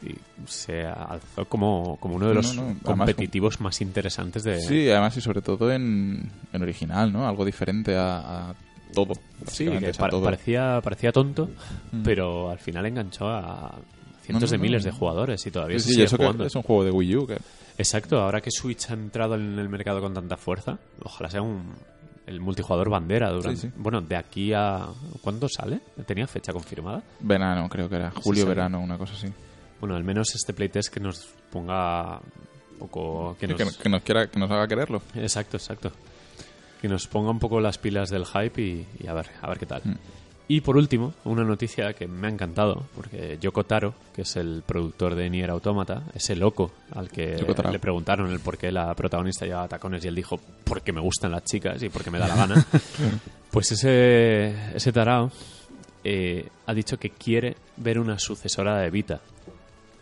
y 0.05 0.17
se 0.47 0.85
alzó 0.85 1.45
como, 1.49 1.97
como 2.01 2.17
uno 2.17 2.29
de 2.29 2.35
los 2.35 2.55
No, 2.55 2.63
no, 2.63 2.69
además 2.69 2.83
competitivos 2.85 3.61
más 3.61 3.81
interesantes 3.81 4.43
de... 4.43 4.61
Sí, 4.61 4.91
además 4.91 5.17
y 5.17 5.21
sobre 5.21 5.43
todo 5.43 5.71
en, 5.73 6.31
en 6.53 6.63
original, 6.63 7.13
¿no? 7.13 7.27
Algo 7.29 7.45
diferente 7.45 7.97
a, 7.97 8.51
a 8.51 8.55
todo. 8.93 9.15
Sí, 9.47 9.67
que 9.67 9.91
es 9.91 9.99
a 9.99 10.03
pa- 10.03 10.09
todo. 10.11 10.25
parecía, 10.25 10.81
parecía 10.83 11.13
tonto, 11.13 11.49
Mm. 11.93 12.03
pero 12.03 12.51
al 12.51 12.59
final 12.59 12.87
enganchó 12.87 13.29
a 13.29 13.75
cientos 14.23 14.51
No, 14.51 14.57
de 14.57 14.59
miles 14.63 14.85
de 14.85 14.91
jugadores 14.93 15.47
y 15.47 15.51
todavía 15.51 15.79
Sí, 15.79 15.85
se 15.87 15.91
sigue 15.93 16.05
eso 16.05 16.17
que 16.19 16.25
jugando. 16.25 16.45
es 16.47 16.55
un 16.55 16.63
juego 16.63 16.85
de 16.85 16.91
Wii 16.91 17.17
U 17.17 17.27
que... 17.27 17.39
Exacto, 17.79 18.21
ahora 18.21 18.41
que 18.41 18.51
Switch 18.51 18.91
ha 18.91 18.95
entrado 18.95 19.35
en 19.35 19.59
el 19.59 19.69
mercado 19.69 20.01
con 20.01 20.13
tanta 20.15 20.37
fuerza, 20.37 20.79
ojalá 21.03 21.31
sea 21.31 21.43
un, 21.43 21.73
el 22.27 22.41
multijugador 22.41 22.91
bandera 22.91 23.31
durante... 23.31 23.61
Sí, 23.63 23.69
sí. 23.69 23.75
Bueno, 23.77 24.01
de 24.01 24.15
aquí 24.17 24.53
a... 24.53 24.87
¿Cuándo 25.23 25.49
sale? 25.49 25.81
¿Tenía 26.07 26.27
fecha 26.27 26.53
confirmada? 26.53 27.03
Verano, 27.21 27.69
creo 27.69 27.89
que 27.89 27.97
era. 27.97 28.11
Julio, 28.11 28.43
sí. 28.43 28.49
verano, 28.49 28.81
una 28.81 28.99
cosa 28.99 29.15
así. 29.15 29.27
Bueno, 29.83 29.97
al 29.97 30.05
menos 30.05 30.33
este 30.37 30.53
playtest 30.55 30.95
que 30.95 31.01
nos 31.01 31.27
ponga 31.51 32.19
un 32.21 32.79
poco... 32.79 33.37
Que 33.41 33.49
nos... 33.49 33.59
que- 33.59 33.83
que 33.83 33.89
nos 33.89 34.03
quiera, 34.03 34.29
que 34.29 34.39
nos 34.39 34.49
haga 34.49 34.69
quererlo. 34.69 35.03
Exacto, 35.17 35.57
exacto. 35.57 35.91
Que 36.81 36.87
nos 36.89 37.09
ponga 37.09 37.31
un 37.33 37.41
poco 37.41 37.61
las 37.61 37.79
pilas 37.79 38.09
del 38.09 38.25
hype 38.25 38.63
y, 38.63 38.87
y 39.01 39.07
a 39.09 39.13
ver, 39.13 39.27
a 39.41 39.49
ver 39.49 39.59
qué 39.59 39.67
tal. 39.67 39.83
Mm. 39.85 39.95
Y 40.47 40.61
por 40.61 40.77
último, 40.77 41.15
una 41.25 41.43
noticia 41.43 41.95
que 41.95 42.07
me 42.07 42.29
ha 42.29 42.31
encantado, 42.31 42.85
porque 42.95 43.39
Yoko 43.41 43.65
Taro, 43.65 43.95
que 44.15 44.23
es 44.23 44.37
el 44.37 44.63
productor 44.65 45.17
de 45.17 45.29
Nier 45.31 45.51
Automata, 45.51 46.05
ese 46.15 46.37
loco 46.37 46.71
al 46.95 47.09
que 47.09 47.37
le 47.73 47.79
preguntaron 47.81 48.31
el 48.31 48.39
por 48.39 48.57
qué 48.57 48.71
la 48.71 48.95
protagonista 48.95 49.47
llevaba 49.47 49.67
tacones 49.67 50.05
y 50.05 50.09
él 50.09 50.15
dijo, 50.15 50.39
porque 50.65 50.93
me 50.93 51.01
gustan 51.01 51.33
las 51.33 51.43
chicas 51.45 51.83
y 51.83 51.89
porque 51.89 52.11
me 52.13 52.19
da 52.21 52.29
la 52.29 52.37
gana. 52.37 52.67
pues 53.51 53.73
ese, 53.73 54.77
ese 54.77 54.93
tarao 54.93 55.31
eh, 56.05 56.49
ha 56.67 56.75
dicho 56.75 56.99
que 56.99 57.11
quiere 57.11 57.57
ver 57.79 57.99
una 57.99 58.19
sucesora 58.19 58.79
de 58.79 58.91
Vita, 58.91 59.21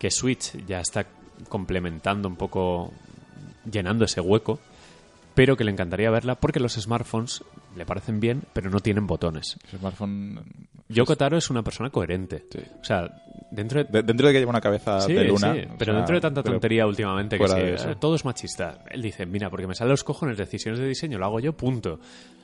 que 0.00 0.10
Switch 0.10 0.56
ya 0.66 0.80
está 0.80 1.06
complementando 1.48 2.26
un 2.28 2.34
poco, 2.34 2.92
llenando 3.70 4.04
ese 4.04 4.20
hueco, 4.20 4.58
pero 5.34 5.56
que 5.56 5.62
le 5.64 5.70
encantaría 5.70 6.10
verla 6.10 6.34
porque 6.34 6.58
los 6.58 6.72
smartphones 6.74 7.44
le 7.76 7.86
parecen 7.86 8.18
bien, 8.18 8.42
pero 8.52 8.68
no 8.70 8.80
tienen 8.80 9.06
botones. 9.06 9.56
Smartphone... 9.78 10.40
Yoko 10.88 11.16
Taro 11.16 11.36
es 11.38 11.48
una 11.50 11.62
persona 11.62 11.88
coherente. 11.90 12.46
Sí. 12.50 12.58
O 12.80 12.84
sea, 12.84 13.08
dentro 13.52 13.84
de... 13.84 13.90
de- 13.92 14.02
dentro 14.02 14.26
de 14.26 14.32
que 14.32 14.40
lleva 14.40 14.50
una 14.50 14.60
cabeza 14.60 15.00
Sí, 15.02 15.12
de 15.12 15.22
luna... 15.24 15.54
sí, 15.54 15.60
pero 15.78 15.92
sea, 15.92 15.98
dentro 15.98 16.14
de 16.16 16.20
tanta 16.20 16.42
tontería 16.42 16.84
últimamente 16.86 17.38
que 17.38 17.46
sí, 17.46 17.54
eh, 17.56 17.94
todo 18.00 18.16
es 18.16 18.24
machista. 18.24 18.82
Él 18.90 19.00
dice, 19.02 19.24
mira, 19.24 19.48
porque 19.50 19.68
me 19.68 19.74
salen 19.76 19.92
los 19.92 20.02
cojones 20.02 20.36
decisiones 20.36 20.80
de 20.80 20.88
diseño, 20.88 21.16
lo 21.18 21.26
hago 21.26 21.38
yo, 21.38 21.52
punto. 21.52 22.00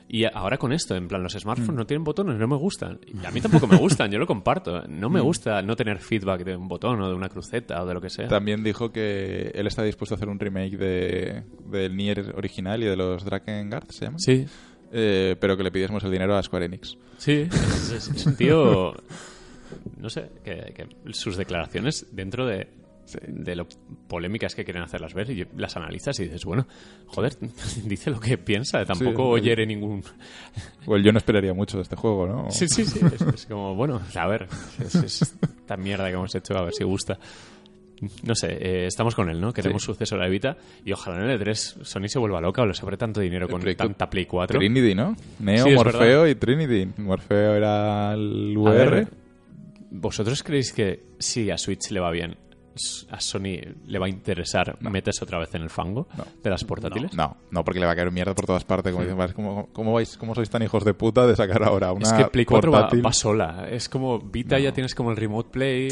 Y 0.09 0.23
ahora 0.23 0.57
con 0.57 0.71
esto, 0.71 0.95
en 0.95 1.07
plan, 1.07 1.21
los 1.21 1.33
smartphones 1.33 1.73
Mm. 1.73 1.77
no 1.79 1.85
tienen 1.85 2.03
botones, 2.05 2.37
no 2.39 2.47
me 2.47 2.55
gustan. 2.55 2.99
Y 3.05 3.25
a 3.25 3.31
mí 3.31 3.41
tampoco 3.41 3.67
me 3.67 3.75
gustan, 3.77 4.09
yo 4.09 4.17
lo 4.19 4.25
comparto. 4.25 4.83
No 4.87 5.09
me 5.09 5.19
gusta 5.19 5.61
no 5.61 5.75
tener 5.75 5.99
feedback 5.99 6.43
de 6.45 6.55
un 6.55 6.67
botón 6.69 7.01
o 7.01 7.09
de 7.09 7.13
una 7.13 7.27
cruceta 7.27 7.83
o 7.83 7.85
de 7.85 7.93
lo 7.93 7.99
que 8.01 8.09
sea. 8.09 8.27
También 8.29 8.63
dijo 8.63 8.91
que 8.91 9.51
él 9.53 9.67
está 9.67 9.83
dispuesto 9.83 10.15
a 10.15 10.17
hacer 10.17 10.29
un 10.29 10.39
remake 10.39 10.77
de, 10.77 11.43
del 11.69 11.95
Nier 11.95 12.33
original 12.37 12.81
y 12.81 12.85
de 12.85 12.95
los 12.95 13.25
Drakengard, 13.25 13.89
¿se 13.91 14.05
llama? 14.05 14.17
Sí, 14.19 14.45
Eh, 14.93 15.35
pero 15.41 15.57
que 15.57 15.63
le 15.63 15.71
pidiésemos 15.71 16.01
el 16.05 16.11
dinero 16.11 16.37
a 16.37 16.41
Square 16.43 16.65
Enix. 16.67 16.97
Sí, 17.17 17.45
es, 17.51 17.91
es- 17.91 18.07
es 18.07 18.25
un 18.25 18.35
tío. 18.37 18.93
No 19.97 20.09
sé, 20.09 20.29
que, 20.45 20.73
que 20.73 20.87
sus 21.13 21.35
declaraciones 21.35 22.07
dentro 22.13 22.45
de, 22.45 22.69
de 23.27 23.55
lo 23.55 23.67
polémicas 24.07 24.53
que 24.55 24.63
quieren 24.65 24.83
hacerlas 24.83 25.13
ver, 25.13 25.29
y 25.29 25.45
las 25.55 25.75
analizas 25.77 26.19
y 26.19 26.23
dices, 26.25 26.43
bueno, 26.45 26.67
joder, 27.07 27.37
dice 27.85 28.09
lo 28.11 28.19
que 28.19 28.37
piensa, 28.37 28.83
tampoco 28.85 29.37
Sí, 29.37 29.43
ningún. 29.65 30.03
Yo 31.03 31.11
no 31.11 31.17
esperaría 31.17 31.53
mucho 31.53 31.77
de 31.77 31.83
este 31.83 31.95
juego, 31.95 32.27
¿no? 32.27 32.51
Sí, 32.51 32.67
sí, 32.67 32.85
sí, 32.85 32.99
es, 33.05 33.21
es 33.21 33.45
como, 33.45 33.75
bueno, 33.75 34.01
a 34.15 34.27
ver, 34.27 34.47
es, 34.83 34.95
es 34.95 35.21
esta 35.21 35.77
mierda 35.77 36.07
que 36.07 36.13
hemos 36.13 36.33
hecho, 36.35 36.57
a 36.57 36.63
ver 36.63 36.73
si 36.73 36.83
gusta. 36.83 37.17
No 38.23 38.35
sé, 38.35 38.49
eh, 38.51 38.85
estamos 38.85 39.15
con 39.15 39.27
él, 39.27 39.41
¿no? 39.41 39.51
Queremos 39.51 39.81
sucesora 39.81 40.25
de 40.25 40.29
Vita 40.29 40.55
y 40.85 40.91
ojalá 40.91 41.17
en 41.23 41.31
el 41.31 41.39
E3 41.41 41.55
Sony 41.83 42.07
se 42.07 42.19
vuelva 42.19 42.39
loca 42.39 42.61
o 42.61 42.65
le 42.67 42.75
sobre 42.75 42.95
tanto 42.95 43.21
dinero 43.21 43.49
con 43.49 43.59
Play- 43.59 43.73
tanta 43.75 44.07
Play 44.07 44.27
4. 44.27 44.59
Trinity, 44.59 44.93
¿no? 44.93 45.15
Neo, 45.39 45.63
Sí, 45.65 45.71
Morfeo 45.73 46.27
y 46.27 46.35
Trinity. 46.35 46.91
Morfeo 47.01 47.55
era 47.55 48.13
el 48.13 48.53
A 48.55 48.59
VR. 48.59 48.91
ver, 48.91 49.07
¿Vosotros 49.89 50.43
creéis 50.43 50.73
que 50.73 51.01
si 51.17 51.49
a 51.49 51.57
Switch 51.57 51.89
le 51.89 51.99
va 51.99 52.11
bien, 52.11 52.35
a 53.11 53.19
Sony 53.19 53.59
le 53.85 53.99
va 53.99 54.05
a 54.05 54.09
interesar 54.09 54.77
meterse 54.81 55.23
otra 55.23 55.39
vez 55.39 55.53
en 55.55 55.61
el 55.63 55.69
fango 55.69 56.07
No. 56.17 56.25
de 56.43 56.49
las 56.49 56.63
portátiles? 56.63 57.13
No, 57.13 57.37
no, 57.51 57.63
porque 57.63 57.79
le 57.79 57.85
va 57.85 57.93
a 57.93 57.95
caer 57.95 58.11
mierda 58.11 58.33
por 58.35 58.45
todas 58.45 58.63
partes. 58.63 58.91
Como 58.91 59.03
dicen, 59.03 59.17
"Vas, 59.17 59.33
¿cómo, 59.33 59.67
cómo, 59.73 59.93
vais, 59.93 60.17
¿Cómo 60.17 60.33
sois 60.35 60.49
tan 60.49 60.63
hijos 60.63 60.83
de 60.85 60.93
puta 60.93 61.25
de 61.27 61.35
sacar 61.35 61.63
ahora 61.63 61.91
una 61.91 62.07
Es 62.07 62.13
que 62.13 62.25
Play 62.25 62.45
4 62.45 62.71
va, 62.71 63.13
sola. 63.13 63.67
Es 63.69 63.89
como 63.89 64.19
Vita 64.19 64.59
ya 64.59 64.71
tienes 64.73 64.93
como 64.95 65.11
el 65.11 65.17
Remote 65.17 65.49
Play, 65.49 65.89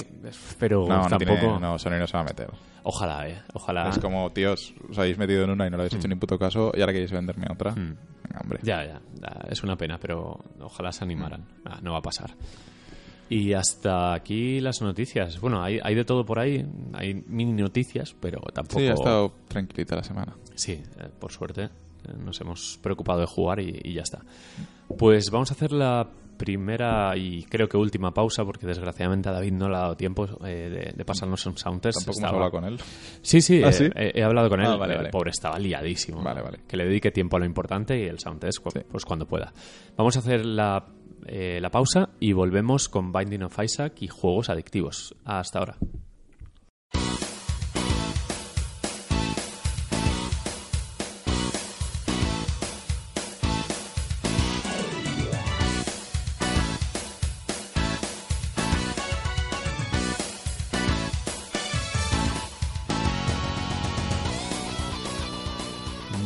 pero 0.60 0.86
No, 0.88 1.04
no, 1.04 1.08
tampoco. 1.08 1.40
tiene, 1.40 1.60
no, 1.60 1.78
Sony 1.80 1.98
no 2.00 2.08
se 2.08 2.14
va 2.14 2.22
a 2.22 2.26
meter. 2.26 2.50
Ojalá, 2.84 3.28
eh. 3.28 3.42
Ojalá. 3.54 3.90
Es 3.90 3.98
como, 4.00 4.32
tíos, 4.32 4.74
os 4.90 4.98
habéis 5.00 5.18
metido 5.18 5.44
en 5.44 5.50
una 5.50 5.66
y 5.66 5.70
no 5.72 5.78
le 5.78 5.84
habéis 5.84 5.96
hecho 5.96 6.08
ni 6.08 6.16
puto 6.16 6.38
caso 6.38 6.72
y 6.76 6.82
ahora 6.82 6.94
queréis 6.94 7.12
venderme 7.12 7.48
otra. 7.52 7.72
Mm. 7.72 7.96
Venga, 8.24 8.40
hombre. 8.42 8.60
Ya, 8.62 8.86
ya, 8.86 9.02
ya, 9.22 9.46
Es 9.50 9.64
una 9.64 9.76
pena, 9.76 9.98
pero 10.00 10.40
ojalá 10.62 10.92
se 10.92 11.04
animaran. 11.04 11.46
Ah, 11.66 11.80
no 11.82 11.94
va 11.94 11.98
a 12.00 12.02
pasar. 12.04 12.32
Y 13.30 13.54
hasta 13.54 14.14
aquí 14.14 14.60
las 14.60 14.82
noticias. 14.82 15.40
Bueno, 15.40 15.64
hay, 15.64 15.80
hay 15.82 15.96
de 15.96 16.06
todo 16.06 16.26
por 16.26 16.40
ahí. 16.40 16.66
Hay 16.94 17.14
mini 17.28 17.54
noticias, 17.54 18.16
pero 18.20 18.40
tampoco. 18.54 18.80
Sí, 18.80 18.88
ha 18.88 18.94
estado 18.94 19.34
tranquilita 19.48 19.96
la 19.96 20.04
semana. 20.04 20.36
Sí, 20.54 20.74
eh, 20.74 21.10
por 21.20 21.32
suerte 21.32 21.64
eh, 21.64 21.70
nos 22.24 22.40
hemos 22.42 22.80
preocupado 22.82 23.22
de 23.22 23.26
jugar 23.26 23.60
y, 23.60 23.80
y 23.84 23.94
ya 23.94 24.04
está. 24.04 24.22
Pues 24.98 25.32
vamos 25.32 25.50
a 25.52 25.56
hacer 25.56 25.72
la 25.72 26.08
primera 26.38 27.16
y 27.18 27.44
creo 27.44 27.68
que 27.68 27.78
última 27.78 28.14
pausa 28.14 28.44
porque 28.46 28.66
desgraciadamente 28.68 29.30
a 29.30 29.32
David 29.32 29.54
no 29.54 29.70
le 29.70 29.76
ha 29.76 29.80
dado 29.80 29.98
tiempo 29.98 30.26
eh, 30.46 30.70
de, 30.70 30.94
de 30.96 31.06
pasarnos 31.06 31.46
un 31.46 31.58
soundtest. 31.58 32.00
Tampoco 32.00 32.12
Estaba- 32.12 32.30
hemos 32.30 32.34
hablado 32.46 32.52
con 32.52 32.66
él. 32.66 32.80
Sí, 33.22 33.42
sí, 33.42 33.62
¿Ah, 33.64 33.70
eh, 33.70 33.74
sí? 33.74 33.90
He, 33.96 34.20
he 34.20 34.24
hablado 34.24 34.50
con 34.50 34.60
él. 34.62 34.68
Ah, 34.68 34.76
vale, 34.76 34.94
el 34.94 34.98
vale. 35.00 35.10
pobre 35.10 35.32
estaba 35.32 35.58
liadísimo. 35.60 36.22
Vale, 36.22 36.42
vale. 36.42 36.60
Que 36.68 36.78
le 36.78 36.86
dedique 36.86 37.12
tiempo 37.12 37.38
a 37.38 37.40
lo 37.40 37.46
importante 37.46 37.98
y 38.00 38.04
el 38.04 38.20
soundtest 38.20 38.60
cu- 38.60 38.72
Sí. 38.72 38.80
pues 38.90 39.06
cuando 39.06 39.26
pueda. 39.28 39.54
Vamos 39.98 40.16
a 40.16 40.20
hacer 40.20 40.46
la, 40.46 40.86
eh, 41.26 41.60
la 41.62 41.70
pausa 41.72 42.10
y 42.20 42.34
volvemos 42.34 42.90
con 42.90 43.12
Binding 43.12 43.44
of 43.44 43.58
Isaac 43.64 43.94
y 44.02 44.08
juegos 44.08 44.50
adictivos. 44.50 45.16
Hasta 45.26 45.60
ahora. 45.60 45.78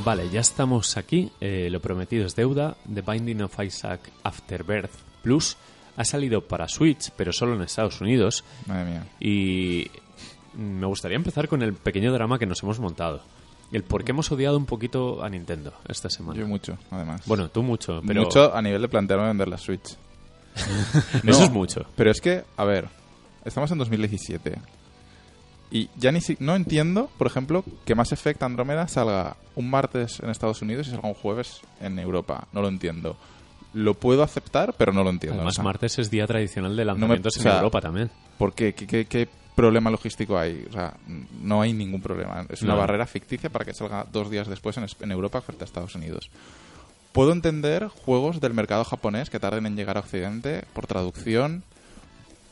Vale, 0.09 0.27
ya 0.31 0.39
estamos 0.39 0.97
aquí. 0.97 1.31
Eh, 1.39 1.67
lo 1.69 1.79
prometido 1.81 2.25
es 2.25 2.35
deuda. 2.35 2.75
The 2.91 3.03
Binding 3.03 3.43
of 3.43 3.59
Isaac 3.63 4.09
Afterbirth 4.23 4.89
Plus 5.21 5.55
ha 5.97 6.03
salido 6.03 6.41
para 6.41 6.67
Switch, 6.67 7.11
pero 7.15 7.31
solo 7.31 7.53
en 7.53 7.61
Estados 7.61 8.01
Unidos. 8.01 8.43
Madre 8.65 8.85
mía. 8.89 9.05
Y 9.19 9.85
me 10.55 10.87
gustaría 10.87 11.15
empezar 11.15 11.47
con 11.47 11.61
el 11.61 11.73
pequeño 11.75 12.11
drama 12.11 12.39
que 12.39 12.47
nos 12.47 12.63
hemos 12.63 12.79
montado. 12.79 13.21
el 13.71 13.83
por 13.83 14.03
qué 14.03 14.09
hemos 14.09 14.31
odiado 14.31 14.57
un 14.57 14.65
poquito 14.65 15.23
a 15.23 15.29
Nintendo 15.29 15.75
esta 15.87 16.09
semana. 16.09 16.39
Yo 16.39 16.47
mucho, 16.47 16.79
además. 16.89 17.21
Bueno, 17.27 17.49
tú 17.49 17.61
mucho, 17.61 18.01
pero... 18.03 18.23
Mucho 18.23 18.51
a 18.51 18.63
nivel 18.63 18.81
de 18.81 18.87
plantearme 18.87 19.27
vender 19.27 19.47
la 19.47 19.59
Switch. 19.59 19.95
Eso 21.23 21.43
es 21.43 21.51
mucho. 21.51 21.85
Pero 21.95 22.09
es 22.09 22.19
que, 22.19 22.45
a 22.57 22.65
ver, 22.65 22.89
estamos 23.45 23.69
en 23.69 23.77
2017. 23.77 24.57
Y 25.71 25.89
ya 25.97 26.11
ni 26.11 26.19
si 26.21 26.35
no 26.39 26.55
entiendo, 26.55 27.09
por 27.17 27.27
ejemplo, 27.27 27.63
que 27.85 27.93
Mass 27.95 28.11
Effect 28.11 28.41
Andromeda 28.41 28.87
salga 28.87 29.37
un 29.55 29.69
martes 29.69 30.19
en 30.19 30.29
Estados 30.29 30.61
Unidos 30.63 30.87
y 30.87 30.91
salga 30.91 31.07
un 31.07 31.13
jueves 31.13 31.61
en 31.79 31.99
Europa. 31.99 32.47
No 32.53 32.61
lo 32.61 32.67
entiendo. 32.69 33.17
Lo 33.73 33.93
puedo 33.93 34.23
aceptar, 34.23 34.73
pero 34.77 34.91
no 34.93 35.03
lo 35.03 35.11
entiendo. 35.11 35.35
Además, 35.37 35.53
O 35.53 35.55
sea, 35.57 35.63
martes 35.63 35.99
es 35.99 36.09
día 36.09 36.25
tradicional 36.25 36.75
de 36.75 36.85
lanzamientos 36.85 37.37
o 37.37 37.41
sea, 37.41 37.51
en 37.51 37.57
Europa 37.57 37.81
también. 37.81 38.09
¿Por 38.39 38.53
qué? 38.53 38.73
¿Qué, 38.73 38.87
qué- 38.87 39.05
qué 39.05 39.27
problema 39.55 39.91
logístico 39.91 40.39
hay? 40.39 40.65
O 40.67 40.71
sea, 40.73 40.95
no 41.43 41.61
hay 41.61 41.71
ningún 41.73 42.01
problema. 42.01 42.45
Es 42.49 42.63
una 42.63 42.73
No. 42.73 42.79
barrera 42.79 43.05
ficticia 43.05 43.51
para 43.51 43.65
que 43.65 43.73
salga 43.75 44.07
dos 44.11 44.31
días 44.31 44.47
después 44.47 44.75
en, 44.77 44.87
en 45.01 45.11
Europa 45.11 45.41
frente 45.41 45.63
a 45.63 45.67
Estados 45.67 45.93
Unidos. 45.93 46.31
Puedo 47.11 47.31
entender 47.31 47.87
juegos 47.89 48.39
del 48.41 48.55
mercado 48.55 48.83
japonés 48.85 49.29
que 49.29 49.39
tarden 49.39 49.67
en 49.67 49.75
llegar 49.75 49.97
a 49.97 49.99
Occidente 49.99 50.63
por 50.73 50.87
traducción, 50.87 51.63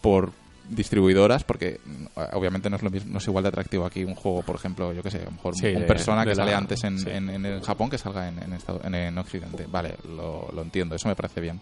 por 0.02 0.34
distribuidoras, 0.70 1.44
porque 1.44 1.80
mm, 1.86 2.06
obviamente 2.34 2.70
no 2.70 2.76
es, 2.76 2.84
lo 2.84 2.90
mismo, 2.90 3.12
no 3.12 3.18
es 3.20 3.28
igual 3.28 3.44
de 3.44 3.50
atractivo 3.50 3.86
aquí 3.86 4.04
un 4.04 4.16
juego, 4.16 4.42
por 4.44 4.56
ejemplo, 4.56 4.94
yo 4.94 5.02
qué 5.04 5.12
sé, 5.12 5.22
a 5.22 5.26
lo 5.26 5.32
mejor 5.32 5.56
Sí, 5.56 5.68
un 5.68 5.82
de- 5.82 5.88
persona 5.88 6.24
que 6.24 6.30
la- 6.30 6.36
sale 6.36 6.54
antes 6.54 6.84
en, 6.84 7.00
sí. 7.00 7.10
en- 7.10 7.30
en 7.46 7.62
Japón 7.62 7.90
que 7.90 7.98
salga 7.98 8.28
en, 8.28 8.42
en, 8.44 8.54
Estado- 8.54 8.82
en- 8.84 8.96
en 8.96 9.18
Occidente. 9.18 9.66
Vale, 9.70 9.96
lo, 10.16 10.50
lo 10.54 10.62
entiendo, 10.62 10.96
eso 10.96 11.08
me 11.08 11.16
parece 11.16 11.42
bien. 11.42 11.60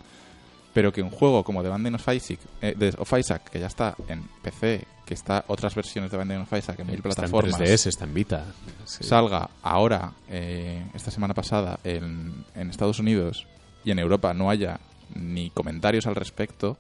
Pero 0.74 0.92
que 0.92 1.02
un 1.02 1.10
juego 1.10 1.44
como 1.44 1.64
The 1.64 1.70
Binding 1.70 1.96
of 1.96 2.08
Isaac, 2.14 2.40
eh, 2.62 2.74
de- 2.78 2.94
of 2.98 3.14
Isaac, 3.18 3.50
que 3.50 3.60
ya 3.62 3.68
está 3.68 3.96
en 4.10 4.24
PC, 4.42 4.86
que 5.06 5.14
está 5.14 5.46
otras 5.48 5.74
versiones 5.74 6.12
de 6.12 6.18
Binding 6.18 6.40
of 6.40 6.52
Isaac 6.52 6.80
en 6.80 6.88
mil 6.88 6.96
Está 6.98 7.08
en 7.10 7.14
plataformas, 7.16 7.58
3DS, 7.62 7.88
está 7.88 8.04
en 8.04 8.14
Vita. 8.14 8.44
Sí. 8.84 9.04
salga 9.06 9.50
ahora, 9.64 10.12
eh, 10.30 10.84
esta 10.94 11.12
semana 11.12 11.34
pasada, 11.34 11.80
en, 11.86 12.44
en 12.56 12.70
Estados 12.70 13.00
Unidos 13.00 13.48
y 13.86 13.92
en 13.92 14.00
Europa 14.00 14.34
no 14.34 14.50
haya 14.50 14.80
ni 15.14 15.50
comentarios 15.52 16.08
al 16.08 16.16
respecto, 16.16 16.78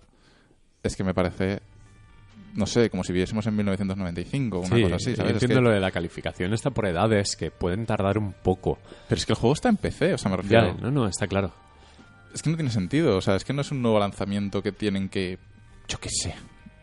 es 0.83 0.95
que 0.97 1.03
me 1.05 1.13
parece, 1.13 1.61
no 2.55 2.65
sé, 2.65 2.89
como 2.89 3.03
si 3.03 3.13
viviésemos 3.13 3.45
en 3.47 3.55
1995 3.55 4.59
una 4.61 4.75
Sí, 4.75 4.81
cosa 4.83 4.95
así, 4.95 5.15
¿sabes? 5.15 5.35
Es 5.35 5.43
entiendo 5.43 5.55
que- 5.61 5.69
lo 5.69 5.71
de 5.71 5.79
la 5.79 5.91
calificación, 5.91 6.53
está 6.53 6.71
por 6.71 6.85
edades 6.87 7.35
que 7.35 7.51
pueden 7.51 7.85
tardar 7.85 8.17
un 8.17 8.33
poco. 8.33 8.79
pero 9.07 9.19
es 9.19 9.25
que 9.25 9.33
el 9.33 9.37
juego 9.37 9.53
está 9.53 9.69
en 9.69 9.77
PC, 9.77 10.13
o 10.13 10.17
sea, 10.17 10.31
me 10.31 10.37
Ya, 10.37 10.41
refiero. 10.61 10.77
no, 10.81 10.91
no, 10.91 11.07
está 11.07 11.27
claro. 11.27 11.51
Es 12.33 12.41
que 12.41 12.49
no 12.49 12.55
tiene 12.57 12.71
sentido, 12.71 13.15
o 13.17 13.21
sea, 13.21 13.35
es 13.35 13.45
que 13.45 13.53
no 13.53 13.61
es 13.61 13.71
un 13.71 13.81
nuevo 13.81 13.99
lanzamiento 13.99 14.61
que 14.61 14.71
tienen 14.71 15.07
que, 15.09 15.37
yo 15.87 15.97
qué 15.99 16.09
sé, 16.09 16.33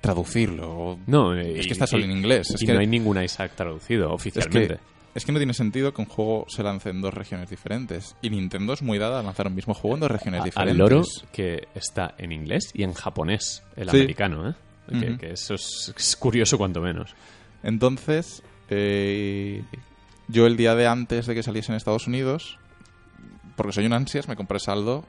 traducirlo. 0.01 0.99
No, 1.07 1.35
es 1.35 1.65
y- 1.65 1.69
que 1.69 1.73
está 1.73 1.87
solo 1.87 2.03
y- 2.03 2.11
en 2.11 2.17
inglés. 2.17 2.51
Es 2.51 2.63
y 2.63 2.67
que, 2.67 2.73
no 2.75 2.81
hay 2.81 2.87
ningún 2.87 3.23
Isaac 3.23 3.53
traducido 3.55 4.09
es 4.09 4.13
oficialmente. 4.15 4.75
que 4.77 4.81
es 5.15 5.25
que 5.27 5.33
no 5.33 5.39
tiene 5.39 5.53
sentido 5.55 5.93
que 5.93 6.01
un 6.03 6.09
juego 6.09 6.47
se 6.49 6.63
lance 6.63 6.89
en 6.91 7.01
dos 7.03 7.13
regiones 7.15 7.51
diferentes. 7.51 8.17
Y 8.23 8.31
Nintendo 8.31 8.73
es 8.73 8.83
muy 8.83 8.99
dada 8.99 9.21
a 9.21 9.23
lanzar 9.23 9.47
un 9.47 9.55
mismo 9.55 9.75
juego 9.75 9.97
en 9.97 10.01
dos 10.01 10.11
regiones 10.11 10.41
A- 10.41 10.45
diferentes. 10.45 10.73
Al 10.73 10.79
loro 10.79 11.03
que 11.33 11.69
está 11.75 12.15
en 12.19 12.33
inglés 12.33 12.71
y 12.75 12.83
en 12.83 12.95
japonés, 12.95 13.63
el 13.77 13.91
Sí. 13.91 13.97
americano, 13.97 14.51
¿eh? 14.51 14.55
Que, 14.89 15.33
eso 15.33 15.55
es, 15.55 15.93
es 15.97 16.17
curioso 16.17 16.59
cuanto 16.59 16.81
menos. 16.81 17.15
Entonces, 17.63 18.43
eh, 18.69 19.63
yo 20.29 20.47
el 20.47 20.57
día 20.57 20.75
de 20.75 20.87
antes 20.87 21.27
de 21.27 21.35
que 21.35 21.43
saliese 21.43 21.73
en 21.73 21.77
Estados 21.77 22.07
Unidos, 22.07 22.59
porque 23.57 23.73
soy 23.73 23.87
un 23.87 23.93
ansias, 23.93 24.29
me 24.29 24.37
compré 24.37 24.59
saldo 24.59 25.05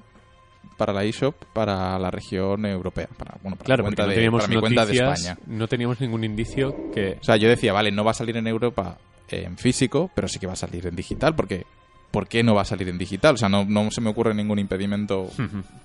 para 0.77 0.93
la 0.93 1.03
eShop 1.03 1.35
para 1.53 1.97
la 1.99 2.11
región 2.11 2.65
europea. 2.65 3.07
Para, 3.17 3.35
bueno, 3.41 3.55
para, 3.57 3.65
Claro, 3.65 3.83
cuenta 3.83 4.03
no 4.03 4.09
de, 4.09 4.15
teníamos 4.15 4.43
para 4.43 4.53
mi 4.53 4.59
cuenta 4.59 4.85
de 4.85 4.93
España. 4.93 5.37
no 5.47 5.67
teníamos 5.67 5.99
ningún 6.01 6.23
indicio 6.23 6.91
que... 6.93 7.17
O 7.21 7.23
sea, 7.23 7.37
yo 7.37 7.49
decía, 7.49 7.73
vale, 7.73 7.91
no 7.91 8.03
va 8.03 8.11
a 8.11 8.15
salir 8.15 8.37
en 8.37 8.47
Europa 8.47 8.97
eh, 9.29 9.43
en 9.45 9.57
físico, 9.57 10.09
pero 10.13 10.27
sí 10.27 10.39
que 10.39 10.47
va 10.47 10.53
a 10.53 10.57
salir 10.57 10.87
en 10.87 10.95
digital, 10.95 11.35
porque 11.35 11.65
¿por 12.11 12.27
qué 12.27 12.43
no 12.43 12.55
va 12.55 12.61
a 12.61 12.65
salir 12.65 12.89
en 12.89 12.97
digital? 12.97 13.35
O 13.35 13.37
sea, 13.37 13.49
no, 13.49 13.65
no 13.65 13.89
se 13.91 14.01
me 14.01 14.09
ocurre 14.09 14.33
ningún 14.33 14.59
impedimento 14.59 15.29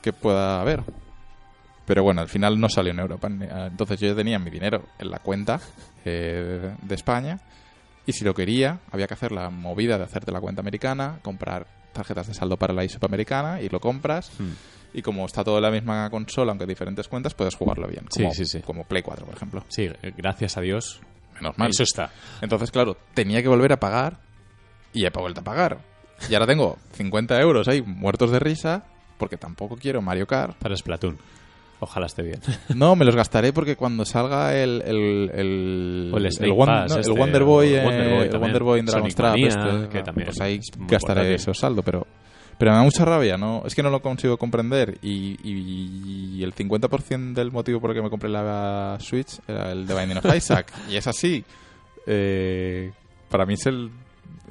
que 0.03 0.13
pueda 0.13 0.61
haber. 0.61 0.83
Pero 1.89 2.03
bueno, 2.03 2.21
al 2.21 2.29
final 2.29 2.61
no 2.61 2.69
salió 2.69 2.93
en 2.93 2.99
Europa. 2.99 3.29
Entonces 3.29 3.99
yo 3.99 4.09
ya 4.09 4.15
tenía 4.15 4.39
mi 4.39 4.51
dinero 4.51 4.85
en 4.99 5.11
la 5.11 5.21
cuenta 5.21 5.59
eh, 6.05 6.75
de 6.83 6.95
España 6.95 7.41
y 8.05 8.13
si 8.13 8.27
lo 8.27 8.35
quería, 8.35 8.81
había 8.93 9.07
que 9.07 9.15
hacer 9.15 9.33
la 9.33 9.49
movida 9.49 9.97
de 9.97 10.05
hacerte 10.05 10.31
la 10.31 10.39
cuenta 10.39 10.61
americana, 10.61 11.19
comprar 11.23 11.67
tarjetas 11.95 12.27
de 12.27 12.35
saldo 12.35 12.59
para 12.59 12.75
la 12.75 12.85
eShop 12.85 13.07
americana 13.07 13.63
y 13.63 13.71
lo 13.71 13.81
compras. 13.81 14.31
Hmm. 14.39 14.53
Y 14.93 15.01
como 15.01 15.25
está 15.25 15.43
todo 15.43 15.57
en 15.57 15.63
la 15.63 15.71
misma 15.71 16.11
consola, 16.11 16.53
aunque 16.53 16.67
diferentes 16.67 17.09
cuentas, 17.09 17.33
puedes 17.33 17.55
jugarlo 17.55 17.89
bien. 17.89 18.05
Sí, 18.11 18.23
Como, 18.23 18.35
sí, 18.35 18.45
sí. 18.45 18.61
como 18.61 18.85
Play 18.85 19.03
4, 19.03 19.25
por 19.25 19.35
ejemplo. 19.35 19.65
Sí, 19.69 19.85
eh, 19.85 20.13
gracias 20.15 20.59
a 20.59 20.61
Dios. 20.61 21.01
Menos 21.37 21.57
mal. 21.57 21.71
Eso 21.71 21.85
está. 21.85 22.11
Entonces, 22.43 22.71
claro, 22.71 22.99
tenía 23.15 23.41
que 23.41 23.49
volver 23.49 23.73
a 23.73 23.81
pagar 23.81 24.19
y 24.93 25.07
he 25.07 25.11
vuelto 25.11 25.41
a 25.41 25.45
pagar. 25.45 25.79
Y 26.29 26.35
ahora 26.35 26.47
tengo 26.47 26.77
50 26.93 27.41
euros 27.41 27.67
ahí 27.67 27.81
muertos 27.81 28.31
de 28.31 28.41
risa 28.41 28.85
porque 29.17 29.39
tampoco 29.39 29.77
quiero 29.77 30.03
Mario 30.03 30.27
Kart. 30.27 30.59
Para 30.59 30.77
Splatoon. 30.77 31.19
Ojalá 31.81 32.07
esté 32.07 32.23
bien. 32.23 32.41
No, 32.75 32.97
me 32.97 33.05
los 33.05 33.15
gastaré 33.15 33.53
porque 33.53 33.77
cuando 33.77 34.05
salga 34.05 34.55
el 34.57 34.83
el, 34.85 35.31
el, 35.33 36.11
el 36.13 36.13
el 36.17 36.27
este, 36.27 36.49
Wonder 36.51 37.45
Boy, 37.45 37.77
o 37.77 37.83
Wonder 37.83 38.09
Boy 38.11 38.23
el 38.25 38.31
también. 38.31 38.41
Wonder 38.41 38.63
Boy 38.63 38.81
en 38.81 38.87
Dragon's 38.87 39.15
Trap, 39.15 39.37
este, 39.37 39.89
que 39.91 40.03
también 40.03 40.27
pues 40.27 40.41
ahí 40.41 40.57
es 40.57 40.71
gastaré 40.77 41.35
ese 41.35 41.55
saldo, 41.55 41.83
pero 41.83 42.07
pero 42.59 42.73
me 42.73 42.77
da 42.79 42.83
mucha 42.83 43.05
rabia, 43.05 43.37
¿no? 43.39 43.63
Es 43.65 43.75
que 43.77 43.85
no 43.85 43.91
lo 43.91 44.03
consigo 44.03 44.37
comprender 44.37 44.99
y, 45.01 45.37
y, 45.49 46.39
y 46.39 46.43
el 46.43 46.53
50% 46.53 47.33
del 47.33 47.53
motivo 47.53 47.81
por 47.81 47.91
el 47.91 47.97
que 47.97 48.03
me 48.03 48.11
compré 48.11 48.29
la 48.29 48.97
Switch 49.01 49.39
era 49.47 49.71
el 49.71 49.87
de 49.87 49.95
Binding 49.95 50.19
of 50.19 50.35
Isaac. 50.37 50.73
y 50.91 50.97
es 50.97 51.07
así. 51.07 51.45
Eh, 52.05 52.91
para 53.31 53.47
mí 53.47 53.55
es 53.55 53.65
el... 53.67 53.91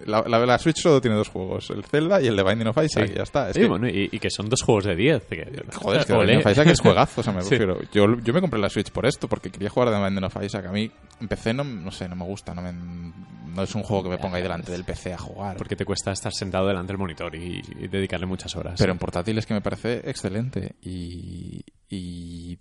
La, 0.05 0.21
la, 0.27 0.45
la 0.45 0.57
Switch 0.59 0.77
solo 0.79 1.01
tiene 1.01 1.17
dos 1.17 1.27
juegos, 1.29 1.69
el 1.71 1.83
Zelda 1.83 2.21
y 2.21 2.27
el 2.27 2.35
de 2.35 2.43
Binding 2.43 2.67
of 2.67 2.77
Isaac, 2.83 3.07
Sí. 3.07 3.13
y 3.13 3.15
ya 3.17 3.23
está. 3.23 3.49
Es 3.49 3.55
Sí, 3.55 3.61
que- 3.61 3.67
bueno, 3.67 3.87
y, 3.89 4.09
y 4.11 4.19
que 4.19 4.29
son 4.29 4.47
dos 4.47 4.61
juegos 4.61 4.85
de 4.85 4.95
10. 4.95 5.23
que- 5.25 5.63
Joder, 5.73 6.01
es 6.01 6.05
que 6.05 6.13
Binding 6.17 6.37
of 6.37 6.51
Isaac 6.51 6.67
es 6.67 6.79
juegazo, 6.79 7.21
o 7.21 7.23
sea, 7.23 7.33
me 7.33 7.41
Sí. 7.43 7.49
refiero. 7.57 7.79
Yo, 7.91 8.05
yo 8.23 8.33
me 8.33 8.39
compré 8.41 8.59
la 8.59 8.69
Switch 8.69 8.91
por 8.91 9.05
esto, 9.05 9.27
porque 9.27 9.49
quería 9.49 9.69
jugar 9.69 9.89
The 9.89 10.01
Binding 10.03 10.23
of 10.23 10.37
Isaac. 10.43 10.65
A 10.67 10.71
mí, 10.71 10.89
en 11.19 11.27
PC 11.27 11.53
no, 11.53 11.63
no 11.63 11.91
sé, 11.91 12.07
no 12.07 12.15
me 12.15 12.25
gusta, 12.25 12.53
no, 12.53 12.61
me- 12.61 12.71
no 12.73 13.63
es 13.63 13.73
un 13.75 13.81
juego 13.83 14.03
que 14.03 14.09
me 14.09 14.17
ponga 14.19 14.37
ahí 14.37 14.43
delante 14.43 14.71
del 14.71 14.83
PC 14.83 15.13
a 15.13 15.17
jugar. 15.17 15.57
Porque 15.57 15.75
te 15.75 15.83
cuesta 15.83 16.11
estar 16.11 16.31
sentado 16.31 16.67
delante 16.67 16.93
del 16.93 16.99
monitor 16.99 17.35
y, 17.35 17.61
y 17.79 17.87
dedicarle 17.87 18.27
muchas 18.27 18.55
horas. 18.55 18.75
Pero 18.77 18.91
en 18.91 18.99
portátil 18.99 19.37
es 19.39 19.45
que 19.47 19.55
me 19.55 19.61
parece 19.61 20.01
excelente 20.09 20.75
y... 20.81 21.65
y 21.89 22.57